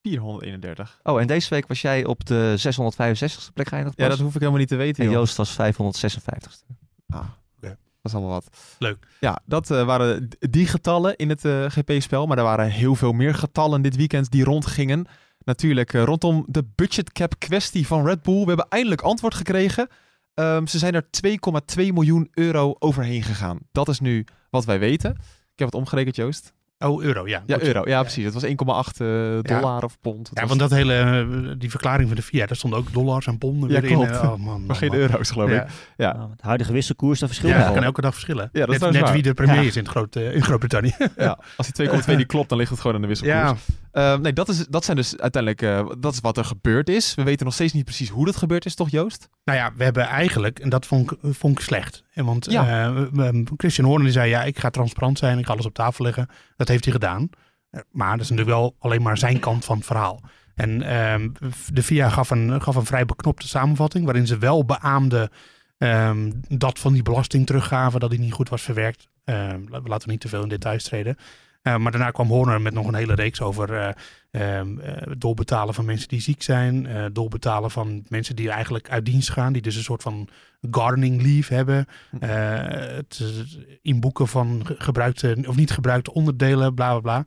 431. 0.09 0.99
Oh, 1.03 1.21
en 1.21 1.27
deze 1.27 1.49
week 1.49 1.67
was 1.67 1.81
jij 1.81 2.05
op 2.05 2.25
de 2.25 2.55
665ste 2.57 3.53
plek 3.53 3.67
geëindigd. 3.67 3.97
Ja, 3.97 4.09
dat 4.09 4.19
hoef 4.19 4.33
ik 4.33 4.39
helemaal 4.39 4.59
niet 4.59 4.67
te 4.67 4.75
weten. 4.75 5.03
en 5.03 5.09
joh. 5.09 5.19
Joost 5.19 5.37
was 5.37 5.53
556ste. 5.53 6.75
Ah, 7.07 7.19
Oké. 7.57 7.67
Dat 7.67 7.77
is 8.03 8.13
allemaal 8.13 8.31
wat. 8.31 8.75
Leuk. 8.79 9.07
Ja, 9.19 9.39
dat 9.45 9.71
eh, 9.71 9.85
waren 9.85 10.29
die 10.39 10.67
getallen 10.67 11.15
in 11.15 11.29
het 11.29 11.45
eh, 11.45 11.65
GP-spel. 11.67 12.25
Maar 12.25 12.37
er 12.37 12.43
waren 12.43 12.69
heel 12.69 12.95
veel 12.95 13.11
meer 13.11 13.35
getallen 13.35 13.81
dit 13.81 13.95
weekend 13.95 14.31
die 14.31 14.43
rondgingen. 14.43 15.05
Natuurlijk 15.39 15.93
eh, 15.93 16.03
rondom 16.03 16.45
de 16.47 16.63
budgetcap 16.75 17.39
kwestie 17.39 17.87
van 17.87 18.05
Red 18.05 18.21
Bull. 18.21 18.41
We 18.41 18.47
hebben 18.47 18.67
eindelijk 18.69 19.01
antwoord 19.01 19.35
gekregen. 19.35 19.87
Ehm, 20.33 20.65
ze 20.65 20.77
zijn 20.77 20.93
er 20.93 21.05
2,2 21.09 21.93
miljoen 21.93 22.27
euro 22.31 22.75
overheen 22.79 23.23
gegaan. 23.23 23.59
Dat 23.71 23.89
is 23.89 23.99
nu 23.99 24.25
wat 24.49 24.65
wij 24.65 24.79
weten. 24.79 25.11
Ik 25.11 25.61
heb 25.61 25.67
het 25.67 25.75
omgerekend, 25.75 26.15
Joost. 26.15 26.53
Oh, 26.79 27.03
euro, 27.03 27.27
ja. 27.27 27.43
Ja, 27.45 27.59
euro. 27.61 27.81
Ja, 27.89 28.01
precies. 28.01 28.23
Het 28.23 28.33
was 28.33 28.43
1,8 28.43 29.01
eh, 29.01 29.07
dollar 29.41 29.83
of 29.83 29.97
pond. 30.01 30.29
Het 30.29 30.37
Ja, 30.37 30.41
was- 30.47 30.49
want 30.57 30.59
dat 30.69 30.71
hele, 30.79 30.93
eh, 30.95 31.55
die 31.57 31.69
verklaring 31.69 32.07
van 32.07 32.15
de 32.15 32.21
FIA, 32.21 32.45
daar 32.45 32.55
stonden 32.57 32.79
ook 32.79 32.93
dollars 32.93 33.27
en 33.27 33.37
ponden 33.37 33.69
Ja, 33.69 33.81
weer 33.81 33.89
in. 33.89 33.95
klopt. 33.95 34.11
eh, 34.11 34.17
Oh, 34.23 34.29
man, 34.29 34.39
man, 34.41 34.65
maar 34.65 34.75
geen 34.75 34.89
man. 34.89 34.97
euro's, 34.97 35.31
geloof 35.31 35.49
Ja, 35.49 35.61
ik. 35.63 35.69
Ja. 35.97 36.13
Nou, 36.13 36.29
met 36.29 36.37
de 36.39 36.45
huidige 36.47 36.73
wisselkoers, 36.73 37.19
dat 37.19 37.29
verschilt 37.29 37.53
ja, 37.53 37.63
dat 37.65 37.73
kan 37.73 37.83
elke 37.83 38.01
dag 38.01 38.13
verschillen. 38.13 38.49
Ja, 38.51 38.59
dat 38.59 38.61
is 38.61 38.67
net 38.67 38.75
trouwens 38.77 38.97
net 38.99 39.05
waar. 39.05 39.21
wie 39.21 39.23
de 39.23 39.33
premier 39.33 39.61
Ja. 39.61 39.67
is 39.69 39.75
in, 39.75 39.87
Groot, 39.87 40.15
in 40.15 40.41
Groot-Brittannië. 40.43 40.95
Ja, 41.17 41.39
als 41.57 41.71
die 41.71 41.89
2,2 41.89 42.15
niet 42.15 42.27
klopt, 42.27 42.49
dan 42.49 42.57
ligt 42.57 42.69
het 42.71 42.79
gewoon 42.79 42.95
aan 42.95 43.01
de 43.01 43.07
wisselkoers. 43.07 43.61
Ja, 43.95 44.13
Eh, 44.13 44.19
nee, 44.19 44.33
dat, 44.33 44.49
is, 44.49 44.65
dat 44.67 44.85
zijn 44.85 44.97
dus 44.97 45.17
uiteindelijk 45.17 45.61
eh, 45.61 45.95
dat 45.99 46.13
is 46.13 46.19
wat 46.19 46.37
er 46.37 46.45
gebeurd 46.45 46.89
is. 46.89 47.15
We 47.15 47.23
weten 47.23 47.45
nog 47.45 47.53
steeds 47.53 47.73
niet 47.73 47.85
precies 47.85 48.09
hoe 48.09 48.25
dat 48.25 48.35
gebeurd 48.35 48.65
is, 48.65 48.75
toch 48.75 48.89
Joost? 48.89 49.29
Nou 49.43 49.57
ja, 49.59 49.71
we 49.75 49.83
hebben 49.83 50.03
eigenlijk, 50.07 50.59
en 50.59 50.69
dat 50.69 50.85
vond 50.85 51.11
ik, 51.11 51.17
vond 51.21 51.57
ik 51.59 51.63
slecht. 51.65 52.03
En 52.13 52.25
Want 52.25 52.51
Ja. 52.51 52.85
eh, 52.85 53.03
we- 53.11 53.43
Christian 53.57 53.87
Horner 53.87 54.11
zei, 54.11 54.29
ja, 54.29 54.43
ik 54.43 54.59
ga 54.59 54.69
transparant 54.69 55.17
zijn, 55.17 55.39
ik 55.39 55.45
ga 55.45 55.53
alles 55.53 55.65
op 55.65 55.73
tafel 55.73 56.03
leggen. 56.05 56.27
Dat 56.57 56.67
heeft 56.67 56.83
hij 56.83 56.93
gedaan. 56.93 57.29
Eh, 57.69 57.81
Maar 57.91 58.11
dat 58.11 58.21
is 58.21 58.29
natuurlijk 58.29 58.57
wel 58.57 58.75
alleen 58.79 59.01
maar 59.01 59.17
zijn 59.17 59.39
kant 59.39 59.65
van 59.65 59.77
het 59.77 59.85
verhaal. 59.85 60.21
En 60.55 60.81
ehm, 60.81 61.29
de 61.73 61.83
VIA 61.83 62.09
gaf 62.09 62.29
een, 62.29 62.61
gaf 62.61 62.75
een 62.75 62.85
vrij 62.85 63.05
beknopte 63.05 63.47
samenvatting, 63.47 64.05
waarin 64.05 64.27
ze 64.27 64.37
wel 64.37 64.65
beaamde 64.65 65.31
ehm, 65.77 66.31
dat 66.47 66.79
van 66.79 66.93
die 66.93 67.01
belasting 67.03 67.45
teruggaven, 67.45 67.99
dat 67.99 68.09
die 68.09 68.19
niet 68.19 68.33
goed 68.33 68.49
was 68.49 68.61
verwerkt. 68.61 69.07
Ehm, 69.23 69.61
la- 69.69 69.79
laten 69.83 70.05
we 70.07 70.11
niet 70.11 70.21
te 70.21 70.27
veel 70.27 70.41
in 70.43 70.49
details 70.49 70.83
treden. 70.83 71.17
Eh, 71.65 71.77
maar 71.77 71.91
daarna 71.91 72.11
kwam 72.11 72.27
Horner 72.27 72.61
met 72.61 72.73
nog 72.73 72.87
een 72.87 72.95
hele 72.95 73.13
reeks 73.15 73.41
over 73.41 73.73
eh, 73.73 73.89
ehm, 74.59 74.79
eh, 74.79 75.11
doorbetalen 75.17 75.73
van 75.73 75.85
mensen 75.85 76.07
die 76.07 76.21
ziek 76.21 76.43
zijn. 76.43 76.87
doorbetalen 77.13 77.71
van 77.71 78.03
mensen 78.07 78.35
die 78.35 78.49
eigenlijk 78.49 78.89
uit 78.89 79.05
dienst 79.05 79.29
gaan. 79.29 79.53
Die 79.53 79.61
dus 79.61 79.75
een 79.75 79.83
soort 79.83 80.01
van 80.01 80.27
gardening 80.71 81.21
leave 81.21 81.53
hebben. 81.53 81.85
Hm. 82.11 82.25
het 82.25 83.21
inboeken 83.81 84.27
van 84.27 84.61
ge- 84.65 84.75
gebruikte 84.77 85.43
of 85.47 85.55
niet 85.55 85.71
gebruikte 85.71 86.13
onderdelen, 86.13 86.73
bla 86.73 86.89
bla 86.91 86.99
bla. 86.99 87.25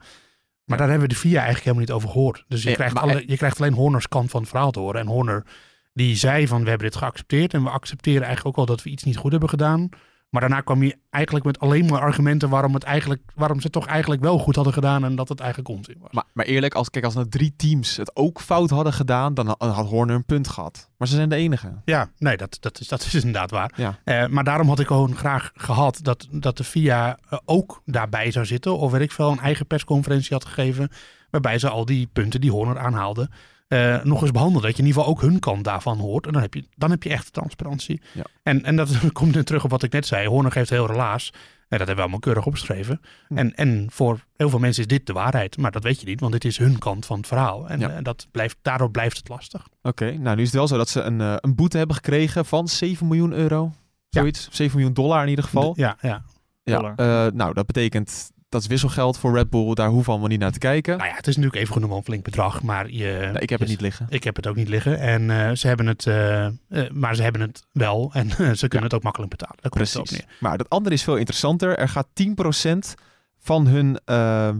Maar 0.64 0.78
daar 0.78 0.88
hebben 0.88 1.08
we 1.08 1.14
de 1.14 1.20
VIA 1.20 1.32
eigenlijk 1.34 1.64
helemaal 1.64 1.84
niet 1.84 1.94
over 1.94 2.08
gehoord. 2.08 2.44
Dus 2.48 2.62
je, 2.62 2.72
krijgt, 2.72 2.94
maar- 2.94 3.02
alle, 3.02 3.22
je 3.26 3.36
krijgt 3.36 3.60
alleen 3.60 3.72
Horners 3.72 4.08
kant 4.08 4.30
van 4.30 4.40
het 4.40 4.48
verhaal 4.50 4.70
te 4.70 4.78
horen. 4.78 5.00
En 5.00 5.06
Horner 5.06 5.46
die 5.92 6.16
zei 6.16 6.46
van 6.48 6.62
we 6.62 6.68
hebben 6.68 6.88
dit 6.88 6.96
geaccepteerd. 6.96 7.54
En 7.54 7.62
we 7.62 7.70
accepteren 7.70 8.22
eigenlijk 8.26 8.46
ook 8.46 8.66
wel 8.66 8.76
dat 8.76 8.84
we 8.84 8.90
iets 8.90 9.04
niet 9.04 9.16
goed 9.16 9.30
hebben 9.30 9.48
gedaan. 9.48 9.88
Maar 10.30 10.40
daarna 10.40 10.60
kwam 10.60 10.80
hij 10.80 10.94
eigenlijk 11.10 11.44
met 11.44 11.60
alleen 11.60 11.86
maar 11.86 12.00
argumenten 12.00 12.48
waarom, 12.48 12.74
het 12.74 12.82
eigenlijk, 12.82 13.22
waarom 13.34 13.56
ze 13.56 13.62
het 13.62 13.72
toch 13.72 13.86
eigenlijk 13.86 14.22
wel 14.22 14.38
goed 14.38 14.54
hadden 14.54 14.72
gedaan. 14.72 15.04
En 15.04 15.16
dat 15.16 15.28
het 15.28 15.40
eigenlijk 15.40 15.70
onzin 15.70 15.96
was. 16.00 16.10
Maar, 16.12 16.24
maar 16.32 16.46
eerlijk, 16.46 16.74
als, 16.74 16.90
kijk, 16.90 17.04
als 17.04 17.14
nou 17.14 17.28
drie 17.28 17.54
teams 17.56 17.96
het 17.96 18.16
ook 18.16 18.40
fout 18.40 18.70
hadden 18.70 18.92
gedaan, 18.92 19.34
dan 19.34 19.46
had, 19.58 19.86
Horner 19.86 20.14
een 20.14 20.24
punt 20.24 20.48
gehad. 20.48 20.90
Maar 20.96 21.08
ze 21.08 21.14
zijn 21.14 21.28
de 21.28 21.36
enige. 21.36 21.72
Ja, 21.84 22.10
nee, 22.18 22.36
dat, 22.36 22.56
dat, 22.60 22.80
is, 22.80 22.88
dat 22.88 23.02
is 23.04 23.14
inderdaad 23.24 23.50
waar. 23.50 23.72
Ja. 23.76 23.98
Eh, 24.04 24.26
maar 24.26 24.44
daarom 24.44 24.68
had 24.68 24.80
ik 24.80 24.86
gewoon 24.86 25.16
graag 25.16 25.50
gehad 25.54 25.98
dat, 26.02 26.28
dat 26.30 26.56
de 26.56 26.64
FIA 26.64 27.18
eh, 27.28 27.38
ook 27.44 27.82
daarbij 27.84 28.30
zou 28.30 28.46
zitten. 28.46 28.78
Of 28.78 28.90
weet 28.92 29.00
ik 29.00 29.12
veel, 29.12 29.30
een 29.30 29.40
eigen 29.40 29.66
persconferentie 29.66 30.32
had 30.32 30.44
gegeven. 30.44 30.90
Waarbij 31.30 31.58
ze 31.58 31.68
al 31.68 31.84
die 31.84 32.08
punten 32.12 32.40
die 32.40 32.50
Horner 32.50 32.78
aanhaalde. 32.78 33.28
Eh, 33.68 34.02
nog 34.02 34.20
eens 34.22 34.30
behandelen. 34.30 34.62
Dat 34.62 34.76
je 34.76 34.82
in 34.82 34.88
ieder 34.88 35.02
geval 35.02 35.16
ook 35.16 35.22
hun 35.30 35.38
kant 35.38 35.64
daarvan 35.64 35.98
hoort. 35.98 36.26
En 36.26 36.32
dan 36.32 36.42
heb 36.42 36.54
je, 36.54 36.64
dan 36.76 36.90
heb 36.90 37.02
je 37.02 37.08
echt 37.10 37.32
transparantie. 37.32 38.00
Ja. 38.14 38.22
En, 38.42 38.64
en 38.64 38.76
dat 38.76 38.90
komt 39.12 39.34
nu 39.34 39.44
terug 39.44 39.64
op 39.64 39.70
wat 39.70 39.82
ik 39.82 39.92
net 39.92 40.06
zei. 40.06 40.26
Horner 40.28 40.52
geeft 40.52 40.70
heel 40.70 40.86
relaas. 40.86 41.30
En 41.68 41.78
dat 41.78 41.86
hebben 41.86 41.96
we 41.96 42.00
allemaal 42.00 42.18
keurig 42.18 42.46
opgeschreven. 42.46 43.00
Hm. 43.28 43.36
En, 43.38 43.54
en 43.54 43.86
voor 43.90 44.24
heel 44.36 44.48
veel 44.50 44.58
mensen 44.58 44.82
is 44.82 44.88
dit 44.88 45.06
de 45.06 45.12
waarheid. 45.12 45.56
Maar 45.56 45.70
dat 45.70 45.82
weet 45.82 46.00
je 46.00 46.06
niet, 46.06 46.20
want 46.20 46.32
dit 46.32 46.44
is 46.44 46.58
hun 46.58 46.78
kant 46.78 47.06
van 47.06 47.16
het 47.18 47.26
verhaal. 47.26 47.68
En 47.68 47.80
Ja. 47.80 47.90
eh, 47.90 48.02
dat 48.02 48.26
blijft, 48.30 48.56
daardoor 48.62 48.90
blijft 48.90 49.16
het 49.16 49.28
lastig. 49.28 49.66
Oké, 49.82 50.12
nou 50.12 50.36
nu 50.36 50.42
is 50.42 50.48
het 50.48 50.56
wel 50.56 50.68
zo 50.68 50.76
dat 50.76 50.88
ze 50.88 51.00
een, 51.00 51.20
eh, 51.20 51.34
een 51.36 51.54
boete 51.54 51.76
hebben 51.78 51.96
gekregen 51.96 52.44
van 52.44 52.68
7 52.68 53.06
miljoen 53.06 53.32
euro. 53.32 53.72
Ja. 54.08 54.20
Zoiets. 54.20 54.48
7 54.50 54.76
miljoen 54.76 54.94
dollar 54.94 55.22
in 55.22 55.28
ieder 55.28 55.44
geval. 55.44 55.72
Ja, 55.76 55.96
ja. 56.00 56.22
Ja, 56.62 56.92
eh, 56.96 57.32
nou, 57.32 57.54
dat 57.54 57.66
betekent 57.66 58.30
dat 58.48 58.60
is 58.60 58.66
wisselgeld 58.66 59.18
voor 59.18 59.34
Red 59.34 59.50
Bull. 59.50 59.74
Daar 59.74 59.88
hoeven 59.88 60.04
we 60.04 60.10
allemaal 60.10 60.28
niet 60.28 60.40
naar 60.40 60.52
te 60.52 60.58
kijken. 60.58 60.96
Nou 60.96 61.08
ja, 61.08 61.16
het 61.16 61.26
is 61.26 61.36
natuurlijk 61.36 61.62
even 61.62 61.74
genoeg 61.74 61.96
een 61.96 62.04
flink 62.04 62.24
bedrag. 62.24 62.62
Maar 62.62 62.90
je, 62.90 63.30
ik 63.38 63.50
heb 63.50 63.60
het 63.60 63.68
niet 63.68 63.80
liggen. 63.80 64.06
Ik 64.08 64.24
heb 64.24 64.36
het 64.36 64.46
ook 64.46 64.56
niet 64.56 64.68
liggen. 64.68 64.98
En 64.98 65.30
eh, 65.30 65.54
ze 65.54 65.66
hebben 65.66 65.86
het, 65.86 66.06
eh, 66.06 66.46
eh, 66.46 66.52
maar 66.92 67.16
ze 67.16 67.22
hebben 67.22 67.40
het 67.40 67.66
wel. 67.72 68.10
En 68.12 68.30
ze 68.58 68.68
kunnen 68.68 68.82
het 68.82 68.94
ook 68.94 69.02
makkelijk 69.02 69.30
betalen. 69.30 69.56
Daar 69.60 69.70
komt 69.70 69.88
het 69.88 69.96
op 69.96 70.04
Precies. 70.04 70.26
neer. 70.26 70.36
Maar 70.40 70.58
dat 70.58 70.68
andere 70.68 70.94
is 70.94 71.02
veel 71.02 71.16
interessanter. 71.16 71.78
Er 71.78 71.88
gaat 71.88 72.08
10% 72.12 72.94
van 73.38 73.66
hun 73.66 73.98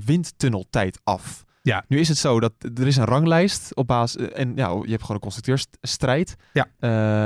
windtunneltijd 0.04 1.00
af. 1.04 1.44
Ja. 1.62 1.84
Nu 1.88 1.98
is 1.98 2.08
het 2.08 2.18
zo 2.18 2.40
dat 2.40 2.52
er 2.74 2.86
is 2.86 2.96
een 2.96 3.04
ranglijst 3.04 3.74
op 3.74 3.86
basis... 3.86 4.28
En 4.32 4.52
ja, 4.56 4.68
je 4.68 4.90
hebt 4.90 5.00
gewoon 5.00 5.16
een 5.16 5.20
constructeursstrijd. 5.20 6.36
Ja. 6.52 6.68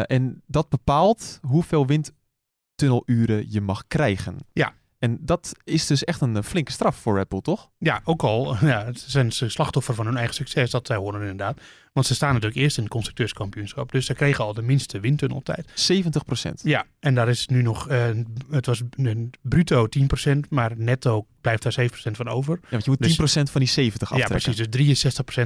En 0.05 0.43
dat 0.47 0.69
bepaalt 0.69 1.39
hoeveel 1.43 1.87
windtunneluren 1.87 3.53
je 3.53 3.61
mag 3.61 3.87
krijgen. 3.87 4.37
Ja. 4.53 4.73
En 5.03 5.19
dat 5.21 5.53
is 5.65 5.87
dus 5.87 6.05
echt 6.05 6.21
een 6.21 6.37
eh, 6.37 6.43
flinke 6.43 6.73
straf 6.73 6.97
voor 6.97 7.17
Red 7.17 7.29
Bull, 7.29 7.41
toch? 7.41 7.71
Ja, 7.79 8.01
ook 8.05 8.23
al 8.23 8.57
ja, 8.73 8.93
ze 8.93 9.11
zijn 9.11 9.33
slachtoffer 9.33 9.95
van 9.95 10.07
hun 10.07 10.17
eigen 10.17 10.35
succes. 10.35 10.71
Dat 10.71 10.87
zij 10.87 10.97
horen 10.97 11.21
inderdaad. 11.21 11.61
Want 11.93 12.07
ze 12.07 12.15
staan 12.15 12.33
natuurlijk 12.33 12.61
eerst 12.61 12.77
in 12.77 12.83
het 12.83 12.93
constructeurskampioenschap. 12.93 13.93
Dus 13.93 14.07
ze 14.07 14.15
kregen 14.15 14.45
al 14.45 14.55
de 14.55 14.63
minste 14.63 15.01
windtunneltijd. 15.01 15.67
70%. 15.93 16.51
Ja, 16.63 16.85
en 17.01 17.15
daar 17.15 17.29
is 17.29 17.47
nu 17.47 17.63
nog... 17.63 17.89
eh, 17.89 18.09
het 18.51 18.67
was 18.67 18.83
een 18.97 19.31
bruto 19.43 19.87
10%. 20.27 20.39
Maar 20.49 20.73
netto 20.77 21.27
blijft 21.41 21.63
daar 21.63 21.75
7% 21.91 21.93
van 21.95 22.29
over. 22.29 22.59
Ja, 22.63 22.67
want 22.71 22.85
je 22.85 22.91
moet 22.91 23.01
10% 23.01 23.43
Dus- 23.43 23.51
van 23.51 23.61
die 23.61 23.71
70 23.71 24.09
Ja, 24.11 24.17
aftrekken. 24.17 24.43
precies. 24.43 24.57
Dus 24.57 24.69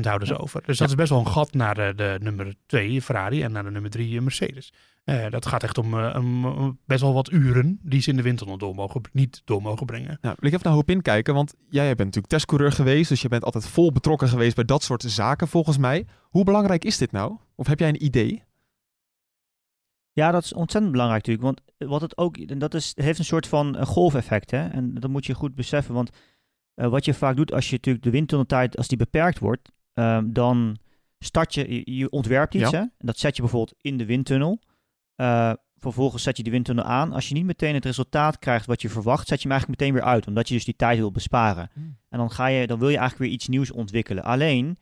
63% 0.01 0.05
houden 0.05 0.29
ze 0.29 0.35
Ja. 0.35 0.41
over. 0.41 0.63
Dus 0.67 0.79
dat 0.79 0.89
is 0.89 0.95
best 0.95 1.11
wel 1.11 1.19
een 1.19 1.29
gat 1.29 1.53
naar 1.55 1.75
de, 1.75 1.93
de 1.97 2.19
nummer 2.21 2.55
2 2.67 3.03
Ferrari 3.03 3.43
en 3.43 3.53
naar 3.53 3.65
de 3.65 3.71
nummer 3.71 3.91
3 3.91 4.21
Mercedes. 4.21 4.73
Eh, 5.05 5.31
dat 5.31 5.47
gaat 5.47 5.63
echt 5.63 5.79
om, 5.79 5.99
eh, 5.99 6.69
best 6.87 7.01
wel 7.01 7.15
wat 7.15 7.31
uren 7.33 7.79
die 7.83 8.01
ze 8.01 8.11
in 8.11 8.17
de 8.17 8.23
windtunnel 8.23 8.59
door 8.59 8.75
mogen, 8.75 9.01
niet 9.13 9.43
door 9.45 9.63
mogen 9.63 9.87
brengen. 9.87 10.19
Nou, 10.21 10.37
wil 10.39 10.49
ik 10.49 10.55
even 10.59 10.61
naar 10.73 10.73
Hoop 10.85 11.03
kijken, 11.03 11.35
want 11.35 11.55
jij 11.69 11.87
bent 11.87 11.99
natuurlijk 11.99 12.27
testcoureur 12.27 12.73
geweest, 12.73 13.09
dus 13.09 13.23
je 13.23 13.29
bent 13.29 13.45
altijd 13.45 13.67
vol 13.69 13.93
betrokken 13.93 14.29
geweest 14.29 14.55
bij 14.55 14.65
dat 14.65 14.83
soort 14.83 15.03
zaken 15.07 15.49
volgens 15.49 15.79
mij. 15.79 16.07
Hoe 16.37 16.45
belangrijk 16.45 16.85
is 16.85 16.99
dit 16.99 17.13
nou? 17.13 17.37
Of 17.55 17.67
heb 17.67 17.79
jij 17.79 17.89
een 17.89 18.05
idee? 18.05 18.45
Ja, 20.13 20.31
dat 20.31 20.45
is 20.45 20.53
ontzettend 20.53 20.93
belangrijk 20.93 21.27
natuurlijk. 21.27 21.57
Want 21.57 21.91
wat 21.91 22.01
het 22.01 22.19
ook, 22.19 22.37
en 22.37 22.59
dat 22.59 22.75
is, 22.75 22.93
heeft 22.95 23.19
een 23.19 23.25
soort 23.25 23.47
van 23.47 23.87
golfeffect. 23.87 24.51
Hè? 24.51 24.69
En 24.69 24.95
dat 24.95 25.11
moet 25.11 25.27
je 25.27 25.35
goed 25.35 25.55
beseffen. 25.55 25.95
Want 25.95 26.11
eh, 26.75 26.89
wat 26.89 27.05
je 27.05 27.15
vaak 27.15 27.37
doet 27.37 27.53
als 27.53 27.69
je 27.69 27.75
natuurlijk 27.75 28.05
de 28.05 28.11
windtunneltijd, 28.11 28.77
als 28.77 28.89
die 28.89 28.99
beperkt 28.99 29.39
wordt, 29.39 29.73
ehm, 29.93 30.33
dan 30.33 30.79
start 31.19 31.55
je, 31.55 31.75
je, 31.75 31.97
je 31.97 32.11
ontwerpt 32.11 32.55
iets. 32.55 32.71
Ja. 32.71 32.79
Hè? 32.79 32.85
En 32.85 33.07
dat 33.07 33.19
zet 33.19 33.37
je 33.37 33.43
bijvoorbeeld 33.43 33.79
in 33.81 33.97
de 33.97 34.05
windtunnel. 34.05 34.61
Eh, 35.15 35.53
vervolgens 35.77 36.23
zet 36.23 36.37
je 36.37 36.43
die 36.43 36.53
windtunnel 36.53 36.85
aan. 36.85 37.13
Als 37.13 37.29
je 37.29 37.35
niet 37.35 37.45
meteen 37.45 37.75
het 37.75 37.85
resultaat 37.85 38.39
krijgt 38.39 38.67
wat 38.67 38.83
je 38.83 38.89
verwacht, 38.89 39.29
zet 39.29 39.43
je 39.43 39.49
hem 39.49 39.53
eigenlijk 39.59 39.81
meteen 39.81 39.95
weer 39.95 40.11
uit. 40.13 40.27
Omdat 40.27 40.49
je 40.49 40.55
dus 40.55 40.65
die 40.65 40.77
tijd 40.77 40.99
wil 40.99 41.13
besparen. 41.13 41.71
Hmm. 41.73 41.99
En 42.09 42.19
dan, 42.19 42.31
ga 42.31 42.47
je, 42.47 42.67
dan 42.67 42.79
wil 42.79 42.89
je 42.89 42.99
eigenlijk 42.99 43.25
weer 43.25 43.39
iets 43.39 43.49
nieuws 43.49 43.71
ontwikkelen. 43.71 44.25
Alleen, 44.25 44.79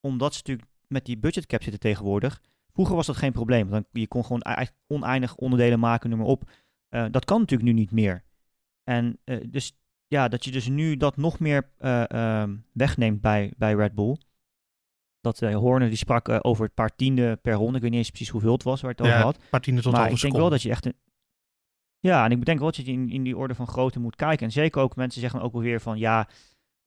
omdat 0.00 0.34
ze 0.34 0.38
natuurlijk 0.38 0.69
met 0.90 1.04
die 1.04 1.18
budgetcap 1.18 1.62
zitten 1.62 1.80
tegenwoordig, 1.80 2.40
Vroeger 2.72 2.94
was 2.94 3.06
dat 3.06 3.16
geen 3.16 3.32
probleem. 3.32 3.70
Dan, 3.70 3.84
je 3.92 4.06
kon 4.06 4.24
gewoon 4.24 4.40
eigenlijk 4.40 4.76
oneindig 4.86 5.36
onderdelen 5.36 5.80
maken, 5.80 6.10
noem 6.10 6.18
maar 6.18 6.28
op. 6.28 6.50
Eh, 6.88 7.06
dat 7.10 7.24
kan 7.24 7.40
natuurlijk 7.40 7.70
nu 7.70 7.74
niet 7.76 7.90
meer. 7.90 8.24
En 8.84 9.18
eh, 9.24 9.40
dus 9.48 9.78
ja, 10.06 10.28
dat 10.28 10.44
je 10.44 10.50
dus 10.50 10.68
nu 10.68 10.96
dat 10.96 11.16
nog 11.16 11.38
meer 11.38 11.70
eh, 11.78 12.10
ehm, 12.10 12.56
wegneemt 12.72 13.20
bij, 13.20 13.52
bij 13.56 13.74
Red 13.74 13.94
Bull. 13.94 14.16
Dat 15.20 15.40
Horner 15.40 15.88
die 15.88 15.96
sprak 15.96 16.44
over 16.46 16.64
het 16.64 16.74
paar 16.74 16.96
tiende 16.96 17.38
per 17.42 17.54
ronde. 17.54 17.76
Ik 17.76 17.82
weet 17.82 17.90
niet 17.90 18.00
eens 18.00 18.08
precies 18.08 18.28
hoeveel 18.28 18.52
het 18.52 18.62
was 18.62 18.80
waar 18.80 18.90
het 18.90 19.00
over 19.00 19.14
Ja, 19.14 19.22
had. 19.22 19.38
paar 19.50 19.60
tienden 19.60 19.82
tot 19.82 19.92
Maar 19.92 20.02
ik 20.02 20.08
denk 20.08 20.18
seconde. 20.18 20.40
wel 20.40 20.50
dat 20.50 20.62
je 20.62 20.70
echt 20.70 20.86
een... 20.86 20.96
Ja, 21.98 22.24
en 22.24 22.30
ik 22.30 22.44
denk 22.44 22.58
wel 22.58 22.70
dat 22.70 22.86
je 22.86 22.92
in, 22.92 23.10
in 23.10 23.22
die 23.22 23.36
orde 23.36 23.54
van 23.54 23.66
grootte 23.66 24.00
moet 24.00 24.16
kijken. 24.16 24.46
En 24.46 24.52
zeker 24.52 24.82
ook 24.82 24.96
mensen 24.96 25.20
zeggen 25.20 25.40
ook 25.40 25.52
wel 25.52 25.62
weer 25.62 25.80
van 25.80 25.98
ja, 25.98 26.28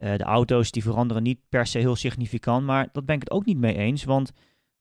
eh, 0.04 0.18
de 0.18 0.24
auto's 0.24 0.72
die 0.72 0.84
veranderen 0.84 1.24
niet 1.24 1.40
per 1.50 1.68
se 1.68 1.80
heel 1.80 1.96
significant. 1.96 2.66
Maar 2.66 2.90
dat 2.92 3.06
ben 3.06 3.16
ik 3.16 3.22
het 3.22 3.32
ook 3.32 3.46
niet 3.46 3.58
mee 3.58 3.78
eens. 3.78 4.04
Want 4.04 4.32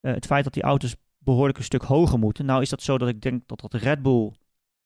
eh, 0.00 0.14
het 0.14 0.26
feit 0.26 0.44
dat 0.44 0.52
die 0.52 0.62
auto's 0.62 0.96
behoorlijk 1.18 1.58
een 1.58 1.64
stuk 1.64 1.82
hoger 1.82 2.18
moeten. 2.18 2.44
Nou 2.44 2.62
is 2.62 2.68
dat 2.68 2.82
zo 2.82 2.98
dat 2.98 3.08
ik 3.08 3.20
denk 3.20 3.42
dat 3.46 3.60
dat 3.60 3.74
Red 3.74 4.02
Bull 4.02 4.32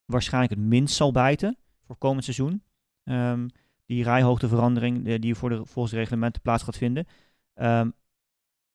waarschijnlijk 0.05 0.53
het 0.53 0.63
minst 0.63 0.95
zal 0.95 1.11
bijten 1.11 1.57
voor 1.85 1.95
komend 1.97 2.23
seizoen. 2.23 2.63
Ehm, 3.03 3.47
die 3.85 4.03
rijhoogteverandering 4.03 5.07
eh, 5.07 5.19
die 5.19 5.35
voor 5.35 5.49
de, 5.49 5.65
volgens 5.65 5.93
reglementen 5.93 6.41
plaats 6.41 6.63
gaat 6.63 6.77
vinden. 6.77 7.05
Ehm, 7.53 7.89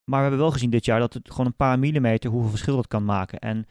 maar 0.04 0.18
we 0.18 0.20
hebben 0.20 0.38
wel 0.38 0.50
gezien 0.50 0.70
dit 0.70 0.84
jaar 0.84 1.00
dat 1.00 1.14
het 1.14 1.30
gewoon 1.30 1.46
een 1.46 1.56
paar 1.56 1.78
millimeter 1.78 2.30
hoeveel 2.30 2.50
verschil 2.50 2.76
dat 2.76 2.88
kan 2.88 3.04
maken. 3.04 3.38
En 3.38 3.66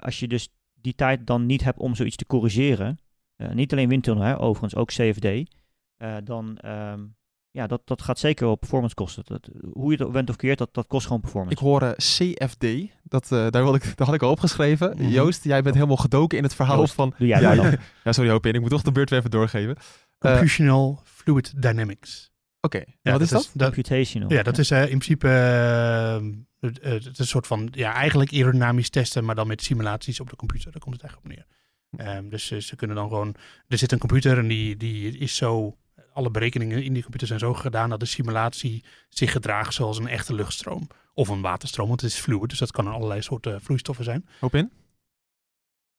als 0.00 0.20
je 0.20 0.28
dus 0.28 0.48
die 0.72 0.94
tijd 0.94 1.26
dan 1.26 1.46
niet 1.46 1.64
hebt 1.64 1.78
om 1.78 1.94
zoiets 1.94 2.16
te 2.16 2.26
corrigeren, 2.26 2.98
niet 3.36 3.72
alleen 3.72 3.88
windtunnel, 3.88 4.24
hè, 4.24 4.40
overigens 4.40 4.74
ook 4.74 4.88
CFD, 4.88 5.54
dan 6.24 6.58
ehm, 6.58 7.00
ja, 7.52 7.66
dat, 7.66 7.80
dat 7.84 8.02
gaat 8.02 8.18
zeker 8.18 8.46
op 8.46 8.60
performance 8.60 8.94
kosten. 8.94 9.22
Dat, 9.26 9.48
hoe 9.72 9.92
je 9.92 10.04
het 10.04 10.12
went 10.12 10.30
of 10.30 10.36
keert, 10.36 10.58
dat, 10.58 10.74
dat 10.74 10.86
kost 10.86 11.06
gewoon 11.06 11.20
performance. 11.20 11.56
Ik 11.56 11.62
hoor 11.62 11.82
eh, 11.82 11.92
CFD. 11.92 12.66
Dat, 13.02 13.32
eh, 13.32 13.46
daar, 13.50 13.62
wil 13.62 13.74
ik, 13.74 13.96
daar 13.96 14.06
had 14.06 14.14
ik 14.14 14.22
al 14.22 14.30
opgeschreven. 14.30 14.96
Mhm. 14.96 15.08
Joost, 15.08 15.44
jij 15.44 15.62
bent 15.62 15.74
helemaal 15.74 15.96
gedoken 15.96 16.38
in 16.38 16.44
het 16.44 16.54
verhaal 16.54 16.78
Joost, 16.78 16.94
van... 16.94 17.14
Doe 17.18 17.26
jij 17.26 17.40
ja, 18.04 18.12
sorry 18.12 18.30
Hopin. 18.30 18.54
Ik 18.54 18.60
moet 18.60 18.70
toch 18.70 18.82
de 18.82 18.92
beurt 18.92 19.10
weer 19.10 19.18
even 19.18 19.30
doorgeven. 19.30 19.70
Oké, 19.70 19.80
Computational 20.18 21.00
Fluid 21.04 21.62
Dynamics. 21.62 22.30
en 22.60 22.84
Ja, 23.02 23.12
wat 23.12 23.20
is 23.20 23.28
dat? 23.28 23.52
Computational. 23.58 24.32
Ja, 24.32 24.42
dat 24.42 24.58
is 24.58 24.70
eh, 24.70 24.80
in 24.80 24.86
principe 24.86 25.28
eh, 25.28 26.26
het, 26.60 26.78
eh, 26.78 26.92
het 26.92 27.06
is 27.06 27.18
een 27.18 27.26
soort 27.26 27.46
van, 27.46 27.68
ja, 27.70 27.94
eigenlijk 27.94 28.32
aerodynamisch 28.32 28.90
testen, 28.90 29.24
maar 29.24 29.34
dan 29.34 29.46
met 29.46 29.62
simulaties 29.62 30.20
op 30.20 30.30
de 30.30 30.36
computer. 30.36 30.72
Daar 30.72 30.80
komt 30.80 30.94
het 30.94 31.04
eigenlijk 31.04 31.32
op 31.32 31.36
neer. 31.36 31.60
Ehm, 31.96 32.28
dus 32.28 32.50
eh, 32.50 32.58
ze 32.58 32.76
kunnen 32.76 32.96
dan 32.96 33.08
gewoon, 33.08 33.34
er 33.68 33.78
zit 33.78 33.92
een 33.92 33.98
computer 33.98 34.38
en 34.38 34.48
die, 34.48 34.76
die 34.76 35.18
is 35.18 35.36
zo, 35.36 35.76
alle 36.12 36.30
berekeningen 36.30 36.84
in 36.84 36.92
die 36.92 37.02
computer 37.02 37.26
zijn 37.28 37.38
zo 37.38 37.54
gedaan 37.54 37.90
dat 37.90 38.00
de 38.00 38.06
simulatie 38.06 38.84
zich 39.08 39.32
gedraagt 39.32 39.74
zoals 39.74 39.98
een 39.98 40.08
echte 40.08 40.34
luchtstroom. 40.34 40.88
Of 41.14 41.28
een 41.28 41.40
waterstroom, 41.40 41.88
want 41.88 42.00
het 42.00 42.10
is 42.10 42.18
fluid, 42.18 42.48
dus 42.50 42.58
dat 42.58 42.70
kan 42.70 42.84
in 42.86 42.92
allerlei 42.92 43.22
soorten 43.22 43.60
vloeistoffen 43.60 44.04
zijn. 44.04 44.26
Hopin? 44.40 44.70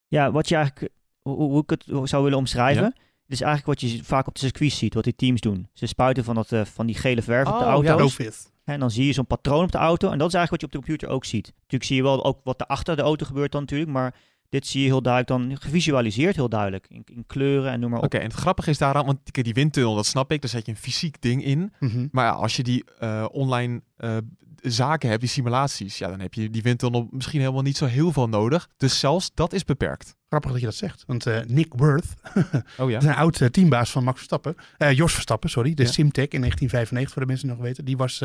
Ja, 0.07 0.31
wat 0.31 0.47
je 0.49 0.55
eigenlijk, 0.55 0.93
hoe, 1.21 1.35
hoe 1.35 1.61
ik 1.61 1.69
het 1.69 2.09
zou 2.09 2.23
willen 2.23 2.37
omschrijven, 2.37 2.83
Ja. 2.83 2.93
is 3.27 3.41
eigenlijk 3.41 3.81
wat 3.81 3.91
je 3.91 4.03
vaak 4.03 4.27
op 4.27 4.33
de 4.33 4.39
circuit 4.39 4.71
ziet, 4.71 4.93
wat 4.93 5.03
die 5.03 5.15
teams 5.15 5.41
doen. 5.41 5.67
Ze 5.73 5.85
spuiten 5.85 6.23
van, 6.23 6.35
dat, 6.35 6.51
eh, 6.51 6.65
van 6.65 6.85
die 6.85 6.95
gele 6.95 7.21
verf 7.21 7.47
op 7.47 7.59
de 7.59 7.65
Oh, 7.65 7.83
ja, 7.83 7.89
auto's. 7.89 8.15
Profit. 8.15 8.51
En 8.63 8.79
dan 8.79 8.91
zie 8.91 9.05
je 9.05 9.13
zo'n 9.13 9.25
patroon 9.27 9.63
op 9.63 9.71
de 9.71 9.77
auto. 9.77 10.11
En 10.11 10.17
dat 10.17 10.27
is 10.27 10.33
eigenlijk 10.33 10.49
wat 10.51 10.59
je 10.61 10.65
op 10.65 10.71
de 10.71 10.87
computer 10.87 11.15
ook 11.15 11.25
ziet. 11.25 11.47
Natuurlijk 11.55 11.83
zie 11.83 11.95
je 11.95 12.01
wel 12.03 12.23
ook 12.25 12.39
wat 12.43 12.61
er 12.61 12.67
achter 12.67 12.95
de 12.95 13.01
auto 13.01 13.25
gebeurt 13.25 13.51
dan 13.51 13.61
natuurlijk. 13.61 13.91
Maar 13.91 14.15
dit 14.53 14.67
zie 14.67 14.81
je 14.81 14.87
heel 14.87 15.01
duidelijk 15.01 15.49
dan 15.49 15.57
gevisualiseerd 15.61 16.35
heel 16.35 16.49
duidelijk. 16.49 16.85
In, 16.89 17.03
in 17.05 17.23
kleuren 17.27 17.71
en 17.71 17.79
noem 17.79 17.89
maar 17.89 17.99
op. 17.99 18.05
Oké, 18.05 18.17
en 18.17 18.23
het 18.23 18.33
grappige 18.33 18.69
is 18.69 18.77
daaraan, 18.77 19.05
want 19.05 19.19
kijk, 19.31 19.45
die 19.45 19.53
windtunnel, 19.53 19.95
dat 19.95 20.05
snap 20.05 20.31
ik. 20.31 20.41
Daar 20.41 20.49
zet 20.49 20.65
je 20.65 20.71
een 20.71 20.77
fysiek 20.77 21.21
ding 21.21 21.43
in. 21.43 21.73
Mhm. 21.79 22.07
Maar 22.11 22.25
ja, 22.25 22.31
als 22.31 22.55
je 22.55 22.63
die 22.63 22.83
eh, 22.99 23.25
online 23.31 23.81
eh, 23.97 24.17
zaken 24.61 25.09
hebt, 25.09 25.21
die 25.21 25.29
simulaties, 25.29 25.97
ja, 25.97 26.09
dan 26.09 26.19
heb 26.19 26.33
je 26.33 26.49
die 26.49 26.61
windtunnel 26.61 27.07
misschien 27.11 27.39
helemaal 27.39 27.61
niet 27.61 27.77
zo 27.77 27.85
heel 27.85 28.11
veel 28.11 28.29
nodig. 28.29 28.69
Dus 28.77 28.99
zelfs 28.99 29.31
dat 29.33 29.53
is 29.53 29.63
beperkt. 29.63 30.15
Grappig 30.29 30.51
dat 30.51 30.59
je 30.59 30.65
dat 30.65 30.75
zegt, 30.75 31.03
want 31.07 31.25
eh, 31.25 31.39
Nick 31.47 31.73
Worth, 31.73 32.13
Oh 32.77 32.89
ja. 32.89 32.99
Dat 32.99 33.03
is 33.03 33.09
een 33.09 33.15
oud 33.15 33.53
teambaas 33.53 33.91
van 33.91 34.03
Max 34.03 34.15
Verstappen. 34.17 34.55
Eh, 34.77 34.91
Jos 34.91 35.13
Verstappen, 35.13 35.49
sorry. 35.49 35.73
De 35.73 35.83
Ja. 35.83 35.89
Simtech 35.89 36.27
in 36.27 36.39
1995, 36.39 37.13
voor 37.13 37.21
de 37.21 37.27
mensen 37.27 37.47
die 37.47 37.55
nog 37.57 37.65
weten. 37.65 37.85
Die 37.85 37.97
was 37.97 38.21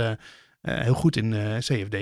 heel 0.61 0.95
goed 0.95 1.17
in 1.17 1.33
eh, 1.35 1.57
CFD. 1.59 1.97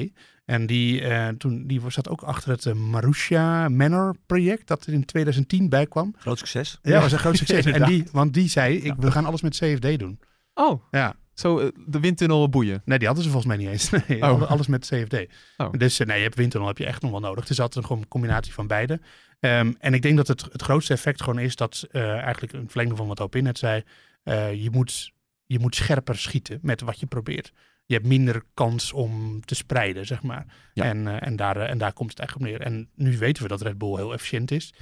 En 0.44 0.66
die, 0.66 1.00
eh, 1.00 1.28
toen, 1.28 1.66
die 1.66 1.80
zat 1.88 2.08
ook 2.08 2.22
achter 2.22 2.50
het 2.50 2.66
eh, 2.66 2.72
Marussia 2.74 3.68
Manor 3.68 4.16
project. 4.26 4.66
Dat 4.66 4.86
er 4.86 4.92
in 4.92 5.04
2010 5.04 5.68
bij 5.68 5.86
kwam. 5.86 6.14
Groot 6.18 6.38
succes. 6.38 6.78
Ja, 6.82 7.00
was 7.00 7.12
een 7.12 7.18
groot 7.26 7.36
succes. 7.36 7.64
en 7.64 7.84
die, 7.84 8.04
want 8.12 8.34
die 8.34 8.48
zei, 8.48 8.76
ik, 8.76 8.94
we 8.98 9.10
gaan 9.10 9.24
alles 9.24 9.40
met 9.40 9.56
CFD 9.58 9.98
doen. 9.98 10.20
Oh, 10.54 10.82
Ja, 10.90 11.16
zo 11.34 11.58
eh, 11.58 11.68
de 11.86 12.00
windtunnel 12.00 12.48
boeien. 12.48 12.82
nee, 12.84 12.98
die 12.98 13.06
hadden 13.06 13.24
ze 13.24 13.30
volgens 13.30 13.54
mij 13.56 13.64
niet 13.64 13.72
eens. 13.72 13.90
Nee, 14.08 14.22
Oh. 14.22 14.28
alle- 14.28 14.46
alles 14.46 14.66
met 14.66 14.86
CFD. 14.86 15.26
Oh. 15.56 15.72
Dus 15.72 16.00
eh, 16.00 16.06
nee, 16.06 16.16
je 16.16 16.22
hebt 16.22 16.34
windtunnel 16.36 16.68
heb 16.68 16.78
je 16.78 16.86
echt 16.86 17.02
nog 17.02 17.10
wel 17.10 17.20
nodig. 17.20 17.40
Het 17.40 17.50
is 17.50 17.60
altijd 17.60 17.84
gewoon 17.86 18.02
een 18.02 18.08
combinatie 18.08 18.52
van 18.52 18.66
beide. 18.66 19.00
Ehm, 19.40 19.72
en 19.78 19.94
ik 19.94 20.02
denk 20.02 20.16
dat 20.16 20.28
het, 20.28 20.42
het 20.52 20.62
grootste 20.62 20.92
effect 20.92 21.22
gewoon 21.22 21.38
is 21.38 21.56
dat 21.56 21.86
eh, 21.90 22.10
eigenlijk 22.18 22.52
een 22.52 22.68
verlengde 22.68 22.96
van 22.96 23.06
wat 23.06 23.20
Opin 23.20 23.42
net 23.44 23.58
zei. 23.58 23.82
eh, 24.22 24.62
je, 24.62 24.70
moet, 24.70 25.12
je 25.46 25.58
moet 25.58 25.74
scherper 25.74 26.18
schieten 26.18 26.58
met 26.62 26.80
wat 26.80 27.00
je 27.00 27.06
probeert. 27.06 27.52
Je 27.86 27.94
hebt 27.94 28.06
minder 28.06 28.42
kans 28.54 28.92
om 28.92 29.40
te 29.44 29.54
spreiden, 29.54 30.06
zeg 30.06 30.22
maar. 30.22 30.46
Ja. 30.74 30.84
En, 30.84 31.06
eh, 31.06 31.26
en, 31.26 31.36
daar, 31.36 31.56
eh, 31.56 31.70
en 31.70 31.78
daar 31.78 31.92
komt 31.92 32.10
het 32.10 32.18
eigenlijk 32.18 32.50
op 32.50 32.58
neer. 32.58 32.66
En 32.66 32.88
nu 32.94 33.18
weten 33.18 33.42
we 33.42 33.48
dat 33.48 33.62
Red 33.62 33.78
Bull 33.78 33.96
heel 33.96 34.12
efficiënt 34.12 34.50
is. 34.50 34.72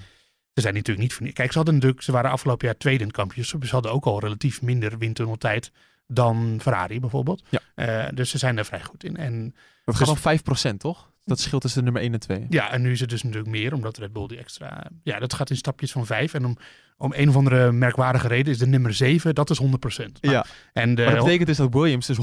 Ze 0.52 0.60
zijn 0.60 0.74
natuurlijk 0.74 1.02
niet 1.02 1.14
van. 1.14 1.32
Kijk, 1.32 1.50
ze 1.50 1.56
hadden 1.56 1.74
natuurlijk, 1.74 2.02
ze 2.02 2.12
waren 2.12 2.30
afgelopen 2.30 2.66
jaar 2.66 2.76
tweede 2.76 3.00
in 3.00 3.06
het 3.06 3.16
kampioenschap. 3.16 3.64
Ze 3.64 3.70
hadden 3.70 3.92
ook 3.92 4.04
al 4.04 4.20
relatief 4.20 4.62
minder 4.62 4.98
windtunneltijd 4.98 5.72
dan 6.06 6.58
Ferrari 6.60 7.00
bijvoorbeeld. 7.00 7.42
Ja. 7.48 7.60
Eh, 7.74 8.08
dus 8.14 8.30
ze 8.30 8.38
zijn 8.38 8.58
er 8.58 8.64
vrij 8.64 8.82
goed 8.82 9.04
in. 9.04 9.16
En 9.16 9.54
Het 9.84 9.96
gaat 9.96 10.08
om 10.08 10.16
5%, 10.16 10.80
toch? 10.80 11.12
Dat 11.24 11.40
scheelt 11.40 11.62
tussen 11.62 11.84
nummer 11.84 12.02
1 12.02 12.12
en 12.12 12.20
2. 12.20 12.46
ja, 12.48 12.72
en 12.72 12.82
nu 12.82 12.90
is 12.92 13.00
het 13.00 13.08
dus 13.10 13.22
natuurlijk 13.22 13.50
meer, 13.50 13.72
omdat 13.74 13.96
Red 13.98 14.12
Bull 14.12 14.26
die 14.26 14.38
extra... 14.38 14.90
Ja, 15.02 15.18
dat 15.18 15.32
gaat 15.34 15.50
in 15.50 15.56
stapjes 15.56 15.92
van 15.92 16.06
vijf. 16.06 16.34
En 16.34 16.44
om, 16.44 16.56
om 16.96 17.12
een 17.16 17.28
of 17.28 17.36
andere 17.36 17.72
merkwaardige 17.72 18.28
reden 18.28 18.52
is 18.52 18.58
de 18.58 18.66
nummer 18.66 18.94
7, 18.94 19.34
dat 19.34 19.50
is 19.50 19.60
100%. 19.62 19.64
Nou, 19.66 20.10
Ja, 20.20 20.44
En 20.72 20.94
de, 20.94 21.04
maar 21.04 21.14
dat 21.14 21.24
betekent 21.24 21.46
dus 21.48 21.56
dat 21.56 21.72
Williams 21.74 22.06
dus 22.06 22.16
115% 22.18 22.22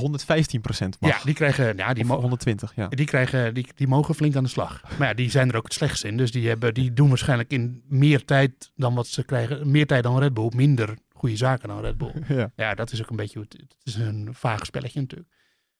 mag. 1.00 1.10
ja, 1.10 1.18
die 1.24 1.34
krijgen, 1.34 1.78
ja, 1.78 1.94
die, 1.94 2.04
Of 2.04 2.10
mo- 2.10 2.20
120, 2.20 2.72
ja. 2.76 2.88
die, 2.88 3.06
krijgen 3.06 3.54
die, 3.54 3.68
die 3.76 3.88
mogen 3.88 4.16
flink 4.16 4.36
aan 4.36 4.44
de 4.44 4.50
slag. 4.50 4.82
Maar 5.00 5.08
ja, 5.08 5.14
die 5.14 5.30
zijn 5.30 5.50
er 5.50 5.56
ook 5.56 5.64
het 5.64 5.74
slechtst 5.74 6.04
in. 6.04 6.18
Dus 6.18 6.32
die, 6.32 6.48
hebben, 6.48 6.74
die 6.74 6.94
doen 6.94 7.10
waarschijnlijk 7.10 7.52
in 7.52 7.84
meer 7.88 8.26
tijd 8.26 8.72
dan 8.76 8.94
wat 8.94 9.08
ze 9.08 9.24
krijgen. 9.24 9.72
Meer 9.72 9.86
tijd 9.88 10.04
dan 10.04 10.20
Red 10.20 10.34
Bull, 10.34 10.52
minder 10.56 10.98
goede 11.14 11.36
zaken 11.38 11.68
dan 11.68 11.82
Red 11.82 11.98
Bull. 11.98 12.14
ja. 12.38 12.52
Ja, 12.56 12.74
dat 12.74 12.92
is 12.92 13.02
ook 13.02 13.10
een 13.10 13.16
beetje, 13.16 13.40
het 13.40 13.76
is 13.84 13.96
een 13.96 14.30
vaag 14.32 14.66
spelletje 14.66 15.00
natuurlijk. 15.00 15.30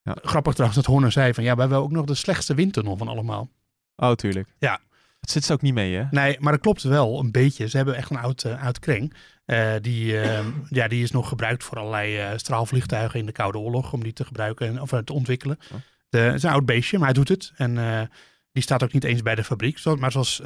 Ja. 0.04 0.18
Grappig 0.22 0.54
trouwens 0.54 0.82
dat 0.82 0.92
Horner 0.92 1.12
zei 1.12 1.34
van, 1.34 1.44
ja, 1.44 1.56
wij 1.56 1.66
hebben 1.66 1.84
ook 1.84 1.92
nog 1.92 2.06
de 2.06 2.16
slechtste 2.16 2.54
windtunnel 2.54 2.98
van 2.98 3.08
allemaal. 3.08 3.50
Oh, 3.96 4.12
tuurlijk. 4.12 4.48
Ja. 4.60 4.80
Het 5.20 5.32
zit 5.32 5.44
ze 5.44 5.54
ook 5.54 5.62
niet 5.62 5.74
mee, 5.74 5.96
hè? 5.96 6.06
Nee, 6.12 6.38
maar 6.40 6.52
dat 6.52 6.62
klopt 6.62 6.84
wel 6.84 7.20
een 7.20 7.32
beetje. 7.32 7.68
Ze 7.68 7.78
hebben 7.78 7.96
echt 7.96 8.10
een 8.10 8.18
oud, 8.18 8.44
eh, 8.44 8.64
oud 8.64 8.80
kring. 8.80 9.14
Eh, 9.52 9.74
die, 9.82 10.20
eh, 10.20 10.46
ja, 10.70 10.88
die 10.88 11.04
is 11.04 11.12
nog 11.12 11.28
gebruikt 11.28 11.64
voor 11.64 11.78
allerlei 11.78 12.18
eh, 12.18 12.30
straalvliegtuigen 12.36 13.20
in 13.20 13.26
de 13.26 13.32
Koude 13.32 13.58
Oorlog. 13.58 13.94
Om 13.94 14.04
die 14.04 14.14
te 14.14 14.26
gebruiken 14.26 14.68
en, 14.68 14.82
of 14.82 14.90
te 15.04 15.14
ontwikkelen. 15.14 15.60
Oh. 15.72 15.78
De, 16.10 16.18
het 16.18 16.36
is 16.36 16.44
een 16.44 16.52
oud 16.52 16.66
beestje, 16.66 16.98
maar 16.98 17.08
hij 17.08 17.16
doet 17.16 17.28
het. 17.28 17.52
En 17.56 18.10
die 18.52 18.64
staat 18.64 18.84
ook 18.84 18.94
niet 18.94 19.04
eens 19.04 19.22
bij 19.22 19.36
de 19.36 19.44
fabriek. 19.44 19.78
Zo, 19.78 19.96
maar 19.96 20.12
zoals 20.12 20.42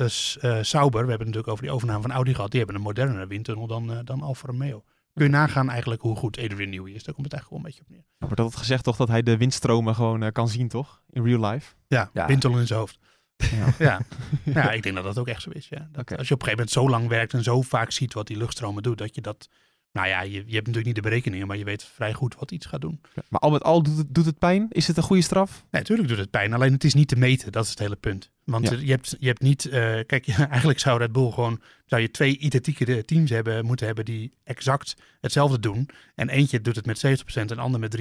Sauber, 0.61 1.03
we 1.03 1.09
hebben 1.09 1.09
het 1.09 1.19
natuurlijk 1.19 1.47
over 1.47 1.63
die 1.63 1.71
overname 1.71 2.01
van 2.01 2.11
Audi 2.11 2.33
gehad. 2.33 2.49
Die 2.51 2.59
hebben 2.59 2.77
een 2.77 2.85
modernere 2.85 3.27
windtunnel 3.27 3.67
dan, 3.67 4.01
dan 4.03 4.21
Alfa 4.21 4.47
Romeo. 4.47 4.83
Kun 5.15 5.23
je 5.25 5.31
nagaan 5.31 5.69
eigenlijk 5.69 6.01
hoe 6.01 6.15
goed 6.15 6.37
Adrian 6.39 6.69
Newey 6.69 6.91
is. 6.91 7.03
Daar 7.03 7.13
komt 7.15 7.31
het 7.31 7.33
eigenlijk 7.33 7.49
wel 7.49 7.57
een 7.59 7.65
beetje 7.65 7.81
op 7.81 7.89
neer. 7.89 8.05
Er 8.19 8.25
wordt 8.27 8.39
altijd 8.39 8.59
gezegd 8.59 8.83
toch 8.83 8.95
dat 8.95 9.07
hij 9.07 9.23
de 9.23 9.37
windstromen 9.37 9.95
gewoon 9.95 10.23
eh, 10.23 10.31
kan 10.31 10.47
zien, 10.47 10.67
toch? 10.67 11.01
In 11.09 11.23
real 11.23 11.51
life. 11.51 11.73
Ja, 11.87 12.09
Ja. 12.13 12.25
windtunnel 12.27 12.59
in 12.59 12.67
zijn 12.67 12.79
hoofd. 12.79 12.97
Ja. 13.35 13.73
Ja. 13.85 14.01
ja, 14.61 14.71
ik 14.71 14.83
denk 14.83 14.95
dat 14.95 15.03
dat 15.03 15.17
ook 15.17 15.27
echt 15.27 15.41
zo 15.41 15.49
is. 15.49 15.67
Ja. 15.69 15.87
Dat. 15.91 16.17
Als 16.17 16.27
je 16.27 16.33
op 16.33 16.41
een 16.41 16.47
gegeven 16.47 16.49
moment 16.51 16.69
zo 16.71 16.89
lang 16.89 17.07
werkt 17.07 17.33
en 17.33 17.43
zo 17.43 17.61
vaak 17.61 17.91
ziet 17.91 18.13
wat 18.13 18.27
die 18.27 18.37
luchtstromen 18.37 18.83
doet, 18.83 18.97
dat 18.97 19.15
je 19.15 19.21
dat. 19.21 19.49
Nou 19.91 20.07
ja, 20.07 20.21
je, 20.21 20.31
je 20.31 20.37
hebt 20.37 20.51
natuurlijk 20.53 20.85
niet 20.85 20.95
de 20.95 21.01
berekeningen, 21.01 21.47
maar 21.47 21.57
je 21.57 21.63
weet 21.63 21.83
vrij 21.83 22.13
goed 22.13 22.35
wat 22.35 22.51
iets 22.51 22.65
gaat 22.65 22.81
doen. 22.81 23.01
Maar 23.29 23.39
al 23.41 23.51
met 23.51 23.63
al 23.63 23.83
doet 23.83 23.97
het, 23.97 24.13
doet 24.15 24.25
het 24.25 24.39
pijn? 24.39 24.67
Is 24.69 24.87
het 24.87 24.97
een 24.97 25.03
goede 25.03 25.21
straf? 25.21 25.51
Nee, 25.51 25.81
natuurlijk 25.81 26.07
doet 26.09 26.17
het 26.17 26.29
pijn, 26.29 26.53
alleen 26.53 26.73
het 26.73 26.83
is 26.83 26.93
niet 26.93 27.07
te 27.07 27.15
meten. 27.15 27.51
Dat 27.51 27.63
is 27.63 27.69
het 27.69 27.79
hele 27.79 27.95
punt. 27.95 28.31
Want 28.45 28.69
Ja. 28.69 28.77
je, 28.77 28.91
hebt, 28.91 29.15
je 29.19 29.27
hebt 29.27 29.41
niet. 29.41 29.65
eh, 29.65 29.99
kijk, 30.05 30.27
eigenlijk 30.49 30.79
zou 30.79 30.99
Red 30.99 31.11
Bull 31.11 31.31
gewoon. 31.31 31.61
Zou 31.85 32.01
je 32.01 32.11
twee 32.11 32.37
identieke 32.37 33.05
teams 33.05 33.29
hebben, 33.29 33.65
moeten 33.65 33.85
hebben 33.85 34.05
die 34.05 34.31
exact 34.43 34.95
hetzelfde 35.21 35.59
doen. 35.59 35.89
En 36.15 36.29
eentje 36.29 36.61
doet 36.61 36.75
het 36.75 36.85
met 36.85 37.05
70% 37.05 37.33
en 37.35 37.47
de 37.47 37.55
ander 37.55 37.79
met 37.79 37.91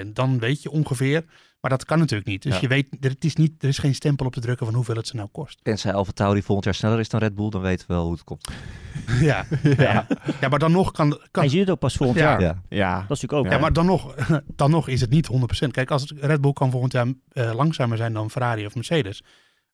63%. 0.00 0.12
Dan 0.12 0.38
weet 0.38 0.62
je 0.62 0.70
ongeveer. 0.70 1.24
Maar 1.60 1.70
dat 1.70 1.84
kan 1.84 1.98
natuurlijk 1.98 2.28
niet. 2.28 2.42
Dus 2.42 2.54
Ja. 2.54 2.58
je 2.60 2.68
weet, 2.68 2.86
er, 3.00 3.10
het 3.10 3.24
is 3.24 3.34
niet, 3.34 3.62
er 3.62 3.68
is 3.68 3.78
geen 3.78 3.94
stempel 3.94 4.26
op 4.26 4.32
te 4.32 4.40
drukken 4.40 4.66
van 4.66 4.74
hoeveel 4.74 4.94
het 4.96 5.06
ze 5.06 5.16
nou 5.16 5.28
kost. 5.32 5.58
Tenzij 5.62 5.92
Alfa 5.92 6.12
Tauri 6.12 6.42
volgend 6.42 6.64
jaar 6.64 6.74
sneller 6.74 6.98
is 6.98 7.08
dan 7.08 7.20
Red 7.20 7.34
Bull, 7.34 7.50
dan 7.50 7.60
weten 7.60 7.86
we 7.88 7.94
wel 7.94 8.02
hoe 8.04 8.12
het 8.12 8.24
komt. 8.24 8.48
ja. 9.20 9.44
Ja. 9.76 10.06
ja, 10.40 10.48
maar 10.48 10.58
dan 10.58 10.72
nog 10.72 10.92
kan. 10.92 11.10
kan 11.30 11.42
En 11.42 11.42
je 11.42 11.48
ziet 11.50 11.60
het 11.60 11.70
ook 11.70 11.78
pas 11.78 11.94
volgend 11.96 12.18
Ja. 12.18 12.24
jaar. 12.30 12.40
Ja. 12.40 12.62
Ja. 12.68 12.92
Dat 12.94 13.02
is 13.02 13.08
natuurlijk 13.22 13.32
ook. 13.46 13.52
Ja, 13.52 13.58
maar 13.58 13.72
dan 13.72 13.86
nog, 13.86 14.14
dan 14.56 14.70
nog 14.70 14.88
is 14.88 15.00
het 15.00 15.10
niet 15.10 15.28
100%. 15.64 15.70
Kijk, 15.70 15.90
als 15.90 16.12
Red 16.16 16.40
Bull 16.40 16.52
kan 16.52 16.70
volgend 16.70 16.92
jaar 16.92 17.06
eh, 17.32 17.54
langzamer 17.54 17.96
zijn 17.96 18.12
dan 18.12 18.30
Ferrari 18.30 18.66
of 18.66 18.74
Mercedes, 18.74 19.22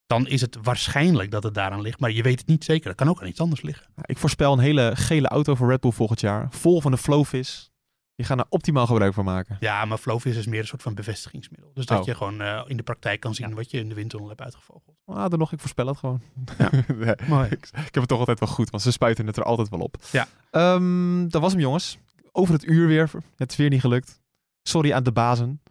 dan 0.07 0.27
is 0.27 0.41
het 0.41 0.57
waarschijnlijk 0.61 1.31
dat 1.31 1.43
het 1.43 1.53
daaraan 1.53 1.81
ligt. 1.81 1.99
Maar 1.99 2.11
je 2.11 2.21
weet 2.23 2.39
het 2.39 2.47
niet 2.47 2.63
zeker. 2.63 2.87
Dat 2.87 2.95
kan 2.95 3.09
ook 3.09 3.21
aan 3.21 3.27
iets 3.27 3.39
anders 3.39 3.61
liggen. 3.61 3.85
Ik 4.01 4.17
voorspel 4.17 4.53
een 4.53 4.59
hele 4.59 4.91
gele 4.95 5.27
auto 5.27 5.55
voor 5.55 5.69
Red 5.69 5.79
Bull 5.79 5.91
volgend 5.91 6.19
jaar. 6.19 6.47
Vol 6.49 6.81
van 6.81 6.91
de 6.91 6.97
Flowvis. 6.97 7.71
Die 8.15 8.25
gaan 8.25 8.39
er 8.39 8.45
optimaal 8.49 8.87
gebruik 8.87 9.13
van 9.13 9.25
maken. 9.25 9.57
Ja, 9.59 9.85
maar 9.85 9.97
Flowvis 9.97 10.35
is 10.35 10.45
meer 10.47 10.59
een 10.59 10.67
soort 10.67 10.81
van 10.81 10.93
bevestigingsmiddel. 10.95 11.71
Dus 11.73 11.85
dat 11.85 11.99
Oh. 11.99 12.05
je 12.05 12.15
gewoon 12.15 12.41
eh, 12.41 12.63
in 12.67 12.77
de 12.77 12.83
praktijk 12.83 13.19
kan 13.19 13.35
zien 13.35 13.53
wat 13.55 13.71
je 13.71 13.79
in 13.79 13.89
de 13.89 13.95
windtunnel 13.95 14.27
hebt 14.27 14.41
uitgevogeld. 14.41 14.95
Ah, 15.05 15.29
dan 15.29 15.39
nog, 15.39 15.51
ik 15.51 15.59
voorspel 15.59 15.87
het 15.87 15.97
gewoon. 15.97 16.21
Ja. 16.57 16.69
Nee, 16.95 17.15
Mooi. 17.27 17.49
ik, 17.49 17.65
ik 17.65 17.73
heb 17.75 17.93
het 17.93 18.07
toch 18.07 18.19
altijd 18.19 18.39
wel 18.39 18.49
goed, 18.49 18.69
want 18.69 18.83
ze 18.83 18.91
spuiten 18.91 19.27
het 19.27 19.37
er 19.37 19.43
altijd 19.43 19.69
wel 19.69 19.79
op. 19.79 19.95
Ja. 20.11 20.27
Ehm, 20.51 21.27
dat 21.27 21.41
was 21.41 21.51
hem, 21.51 21.61
jongens. 21.61 21.97
Over 22.31 22.53
het 22.53 22.63
uur 22.65 22.87
weer. 22.87 23.09
Het 23.35 23.51
is 23.51 23.57
weer 23.57 23.69
niet 23.69 23.81
gelukt. 23.81 24.19
Sorry 24.63 24.93
aan 24.93 25.03
de 25.03 25.11
bazen. 25.11 25.61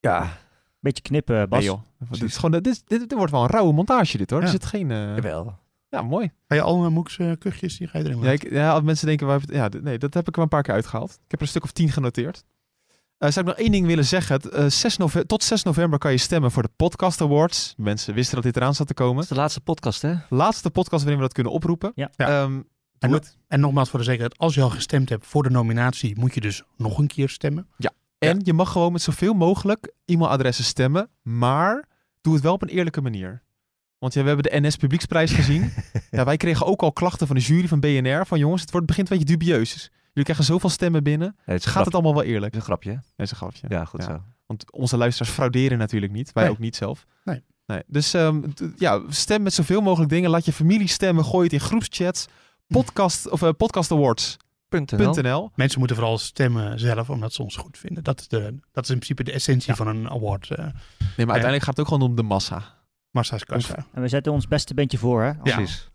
Ja, 0.00 0.38
Beetje 0.86 1.02
knippen, 1.02 1.48
Bas. 1.48 1.58
Nee, 1.58 1.68
joh. 1.68 1.80
Dit, 2.10 2.22
is 2.22 2.34
gewoon, 2.36 2.50
dit, 2.50 2.66
is- 2.66 2.82
dit, 2.84 3.00
dit 3.00 3.12
wordt 3.12 3.32
wel 3.32 3.42
een 3.42 3.48
rauwe 3.48 3.72
montage, 3.72 4.16
dit 4.16 4.30
hoor. 4.30 4.38
Ja. 4.40 4.44
Er 4.46 4.52
zit 4.52 4.66
geen... 4.66 4.90
eh, 4.90 5.14
jawel. 5.14 5.58
ja, 5.88 6.02
mooi. 6.02 6.30
Ga 6.48 6.54
je 6.54 6.60
al 6.62 6.84
uh, 6.84 6.90
Moeks 6.90 7.18
eh, 7.18 7.32
kuchjes, 7.38 7.76
die 7.78 7.86
ga 7.88 7.98
je 7.98 8.04
erin 8.04 8.16
Ja, 8.18 8.24
laten? 8.24 8.46
ik, 8.46 8.52
ja, 8.52 8.72
als 8.72 8.82
mensen 8.82 9.06
denken, 9.06 9.26
waar, 9.26 9.40
ja, 9.46 9.68
nee, 9.82 9.98
dat 9.98 10.14
heb 10.14 10.22
ik 10.22 10.28
er 10.28 10.34
wel 10.34 10.44
een 10.44 10.48
paar 10.50 10.62
keer 10.62 10.74
uitgehaald. 10.74 11.10
Ik 11.10 11.18
heb 11.30 11.32
er 11.40 11.40
een 11.42 11.48
stuk 11.48 11.62
of 11.64 11.72
tien 11.72 11.88
genoteerd. 11.90 12.44
Eh, 13.18 13.30
zou 13.30 13.46
ik 13.48 13.52
nog 13.52 13.60
één 13.62 13.72
ding 13.72 13.86
willen 13.86 14.04
zeggen? 14.04 14.34
Het, 14.36 14.46
eh, 14.48 14.66
6 14.66 14.96
nove- 14.96 15.26
tot 15.26 15.42
6 15.44 15.62
november 15.62 15.98
kan 15.98 16.10
je 16.10 16.18
stemmen 16.18 16.50
voor 16.50 16.62
de 16.62 16.70
Podcast 16.76 17.20
Awards. 17.20 17.74
Mensen 17.76 18.14
wisten 18.14 18.34
dat 18.34 18.44
dit 18.44 18.56
eraan 18.56 18.74
zat 18.74 18.86
te 18.86 18.94
Dat 18.94 19.06
komen. 19.06 19.22
is 19.22 19.28
de 19.28 19.34
laatste 19.34 19.60
podcast, 19.60 20.02
hè? 20.02 20.14
Laatste 20.28 20.70
podcast 20.70 21.02
waarin 21.02 21.16
we 21.20 21.26
dat 21.26 21.34
kunnen 21.34 21.52
oproepen. 21.52 21.92
Ja. 21.94 22.10
Ja. 22.16 22.42
Ehm, 22.42 22.60
En, 22.98 23.10
no- 23.10 23.18
en 23.48 23.60
nogmaals 23.60 23.88
voor 23.90 23.98
de 23.98 24.04
zekerheid, 24.04 24.38
als 24.38 24.54
je 24.54 24.62
al 24.62 24.70
gestemd 24.70 25.08
hebt 25.08 25.26
voor 25.26 25.42
de 25.42 25.50
nominatie, 25.50 26.18
moet 26.18 26.34
je 26.34 26.40
dus 26.40 26.62
nog 26.76 26.98
een 26.98 27.06
keer 27.06 27.28
stemmen. 27.28 27.66
En 28.18 28.40
je 28.44 28.52
mag 28.52 28.72
gewoon 28.72 28.92
met 28.92 29.02
zoveel 29.02 29.34
mogelijk 29.34 29.92
e-mailadressen 30.04 30.64
stemmen, 30.64 31.08
maar 31.22 31.88
doe 32.20 32.34
het 32.34 32.42
wel 32.42 32.52
op 32.52 32.62
een 32.62 32.68
eerlijke 32.68 33.00
manier. 33.00 33.42
Want 33.98 34.14
ja, 34.14 34.20
we 34.22 34.26
hebben 34.28 34.52
de 34.52 34.60
NS 34.60 34.76
Publieksprijs 34.76 35.32
gezien. 35.40 35.72
ja, 36.10 36.24
wij 36.24 36.36
kregen 36.36 36.66
ook 36.66 36.82
al 36.82 36.92
klachten 36.92 37.26
van 37.26 37.36
de 37.36 37.42
jury 37.42 37.68
van 37.68 37.80
BNR 37.80 38.26
van 38.26 38.38
jongens, 38.38 38.60
het 38.60 38.70
wordt, 38.70 38.86
begint 38.86 39.10
een 39.10 39.18
beetje 39.18 39.36
dubieus. 39.36 39.90
Jullie 40.08 40.22
krijgen 40.32 40.44
zoveel 40.44 40.70
stemmen 40.70 41.02
binnen. 41.02 41.36
Nee, 41.46 41.56
het 41.56 41.66
Gaat 41.66 41.84
het 41.84 41.94
allemaal 41.94 42.14
wel 42.14 42.22
eerlijk? 42.22 42.54
het 42.54 42.54
is 42.54 42.58
een 42.58 42.64
grapje, 42.66 42.90
hè? 42.90 42.94
Nee, 42.94 43.02
is 43.16 43.30
een 43.30 43.36
grapje. 43.36 43.66
Ja, 43.68 43.84
goed 43.84 44.00
Ja. 44.02 44.06
zo. 44.08 44.22
Want 44.46 44.72
onze 44.72 44.96
luisteraars 44.96 45.34
frauderen 45.34 45.78
natuurlijk 45.78 46.12
niet. 46.12 46.32
Wij 46.32 46.42
Nee. 46.42 46.52
ook 46.52 46.58
niet 46.58 46.76
zelf. 46.76 47.06
Nee. 47.24 47.42
nee. 47.66 47.82
Dus 47.86 48.14
ehm, 48.14 48.42
ja, 48.76 49.00
stem 49.08 49.42
met 49.42 49.54
zoveel 49.54 49.80
mogelijk 49.80 50.10
dingen. 50.10 50.30
Laat 50.30 50.44
je 50.44 50.52
familie 50.52 50.88
stemmen. 50.88 51.24
Gooi 51.24 51.44
het 51.44 51.52
in 51.52 51.60
groepschats. 51.60 52.26
Podcast, 52.68 53.28
of, 53.30 53.42
eh, 53.42 53.48
podcastawards.nl. 53.56 54.36
Punt 54.36 54.45
NL. 54.70 55.50
Mensen 55.54 55.78
moeten 55.78 55.96
vooral 55.96 56.18
stemmen 56.18 56.78
zelf, 56.78 57.10
omdat 57.10 57.32
ze 57.32 57.42
ons 57.42 57.56
goed 57.56 57.78
vinden. 57.78 58.04
Dat 58.04 58.20
is, 58.20 58.28
de, 58.28 58.58
dat 58.72 58.84
is 58.84 58.90
in 58.90 58.96
principe 58.96 59.22
de 59.24 59.32
essentie 59.32 59.74
van 59.74 59.86
een 59.86 60.10
award. 60.10 60.50
eh 60.50 60.58
Nee, 60.58 60.68
maar 60.98 61.16
uiteindelijk 61.16 61.62
gaat 61.62 61.76
het 61.76 61.80
ook 61.80 61.92
gewoon 61.92 62.08
om 62.10 62.16
de 62.16 62.22
massa. 62.22 62.62
Massa's 63.10 63.44
kassa. 63.44 63.86
En 63.92 64.02
we 64.02 64.08
zetten 64.08 64.32
ons 64.32 64.48
beste 64.48 64.74
bandje 64.74 64.98
voor, 64.98 65.22
hè? 65.22 65.26
Ja. 65.28 65.34
Precies. 65.42 65.88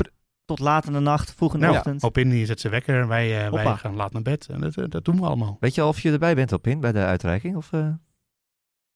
Tot 0.46 0.60
laat 0.60 0.86
in 0.86 0.94
de 0.94 1.00
nacht, 1.00 1.34
vroeg 1.34 1.54
in 1.54 1.60
de 1.60 1.66
Nou, 1.66 1.78
ochtend. 1.78 2.04
Op 2.04 2.18
in 2.18 2.30
die 2.30 2.46
zet 2.46 2.60
ze 2.60 2.70
wekker. 2.70 3.08
Wij, 3.08 3.46
eh, 3.46 3.52
wij 3.52 3.76
gaan 3.76 3.96
laat 3.96 4.14
naar 4.14 4.22
bed. 4.22 4.48
En 4.48 4.60
dat, 4.62 4.76
eh, 4.78 4.86
dat 4.90 5.06
doen 5.06 5.16
we 5.20 5.26
allemaal. 5.26 5.58
Weet 5.60 5.76
je 5.76 5.82
al 5.82 5.88
of 5.88 6.00
je 6.00 6.12
erbij 6.12 6.36
bent 6.36 6.52
op 6.52 6.68
in 6.68 6.80
bij 6.80 6.92
de 6.92 7.00
uitreiking? 7.00 7.56
Of, 7.56 7.74
eh? 7.74 7.88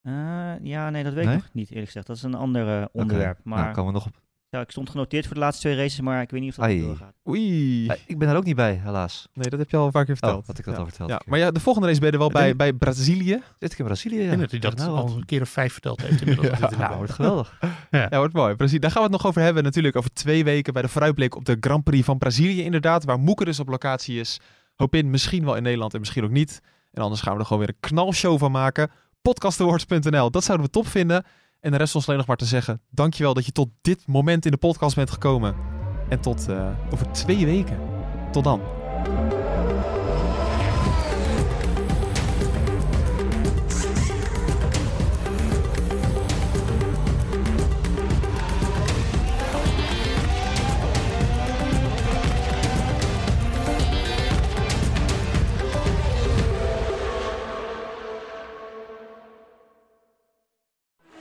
Eh, 0.01 0.53
ja, 0.61 0.89
nee, 0.89 1.03
dat 1.03 1.13
weet 1.13 1.25
Nee? 1.25 1.35
ik 1.35 1.41
nog 1.41 1.53
niet, 1.53 1.69
eerlijk 1.69 1.85
gezegd. 1.85 2.07
Dat 2.07 2.15
is 2.15 2.23
een 2.23 2.35
ander 2.35 2.89
onderwerp. 2.91 3.37
Oké. 3.37 3.49
Maar 3.49 3.59
Nou, 3.63 3.73
komen 3.73 3.93
we 3.93 3.97
nog 3.99 4.07
op. 4.07 4.21
ja, 4.55 4.61
ik 4.61 4.71
stond 4.71 4.89
genoteerd 4.89 5.25
voor 5.25 5.33
de 5.33 5.39
laatste 5.39 5.61
twee 5.61 5.75
races, 5.75 5.99
maar 6.01 6.21
ik 6.21 6.29
weet 6.29 6.41
niet 6.41 6.49
of 6.49 6.55
dat 6.55 6.65
Ai. 6.65 6.81
doorgaat. 6.81 7.13
Oei. 7.27 7.85
Ik 8.05 8.17
ben 8.17 8.29
er 8.29 8.35
ook 8.35 8.43
niet 8.43 8.55
bij, 8.55 8.79
helaas. 8.83 9.27
Nee, 9.33 9.49
dat 9.49 9.59
heb 9.59 9.69
je 9.69 9.77
al 9.77 9.85
een 9.85 9.91
paar 9.91 10.05
keer 10.05 10.15
verteld. 10.17 10.41
Oh, 10.41 10.47
had 10.47 10.57
ik 10.57 10.65
dat 10.65 10.73
ja. 10.73 10.79
al 10.79 10.85
verteld. 10.87 11.09
Ja, 11.09 11.21
maar 11.25 11.39
ja, 11.39 11.51
de 11.51 11.59
volgende 11.59 11.87
race 11.87 11.99
ben 11.99 12.07
je 12.09 12.13
er 12.13 12.19
wel 12.21 12.29
bij, 12.31 12.55
bij 12.55 12.73
Brazilië. 12.73 13.41
Zit 13.59 13.71
ik 13.71 13.79
in 13.79 13.85
Brazilië? 13.85 14.15
Ik 14.15 14.21
Ja. 14.21 14.27
denk 14.29 14.41
dat 14.41 14.51
hij 14.51 14.59
dat 14.59 14.75
Nou, 14.77 14.89
al 14.89 15.15
een 15.15 15.25
keer 15.25 15.41
of 15.41 15.49
vijf 15.49 15.71
verteld 15.73 16.01
heeft 16.01 16.21
inmiddels. 16.21 16.47
Ja. 16.59 16.71
Erbij 16.71 16.95
wordt 16.97 17.11
geweldig. 17.11 17.57
Ja, 17.91 18.17
wordt 18.17 18.33
mooi. 18.33 18.55
Precies. 18.55 18.79
Daar 18.79 18.91
gaan 18.91 19.01
we 19.03 19.07
het 19.07 19.17
nog 19.17 19.27
over 19.27 19.41
hebben 19.41 19.63
natuurlijk. 19.63 19.95
Over 19.95 20.13
twee 20.13 20.43
weken 20.43 20.73
bij 20.73 20.81
de 20.81 20.87
vooruitblik 20.87 21.35
op 21.35 21.45
de 21.45 21.57
Grand 21.59 21.83
Prix 21.83 22.05
van 22.05 22.17
Brazilië 22.17 22.61
inderdaad. 22.63 23.03
Waar 23.03 23.19
Moeke 23.19 23.45
dus 23.45 23.59
op 23.59 23.67
locatie 23.67 24.19
is. 24.19 24.39
Hoop 24.75 24.95
in, 24.95 25.09
misschien 25.09 25.45
wel 25.45 25.55
in 25.55 25.63
Nederland 25.63 25.93
en 25.93 25.99
misschien 25.99 26.23
ook 26.23 26.31
niet. 26.31 26.61
En 26.91 27.01
anders 27.01 27.21
gaan 27.21 27.33
we 27.33 27.39
er 27.39 27.45
gewoon 27.45 27.65
weer 27.65 27.73
een 27.75 27.89
knalshow 27.89 28.39
van 28.39 28.51
maken. 28.51 28.91
Podcastawards.nl, 29.21 30.31
dat 30.31 30.43
zouden 30.43 30.65
we 30.65 30.71
top 30.71 30.87
vinden. 30.87 31.25
En 31.65 31.71
de 31.71 31.77
rest 31.77 31.95
ons 31.95 32.05
alleen 32.05 32.17
nog 32.17 32.27
maar 32.27 32.37
te 32.37 32.45
zeggen. 32.45 32.81
Dankjewel 32.89 33.33
dat 33.33 33.45
je 33.45 33.51
tot 33.51 33.69
dit 33.81 34.07
moment 34.07 34.45
in 34.45 34.51
de 34.51 34.57
podcast 34.57 34.95
bent 34.95 35.09
gekomen. 35.09 35.55
En 36.09 36.19
tot 36.19 36.49
eh, 36.49 36.69
over 36.93 37.11
twee 37.11 37.45
weken. 37.45 37.79
Tot 38.31 38.43
dan. 38.43 38.61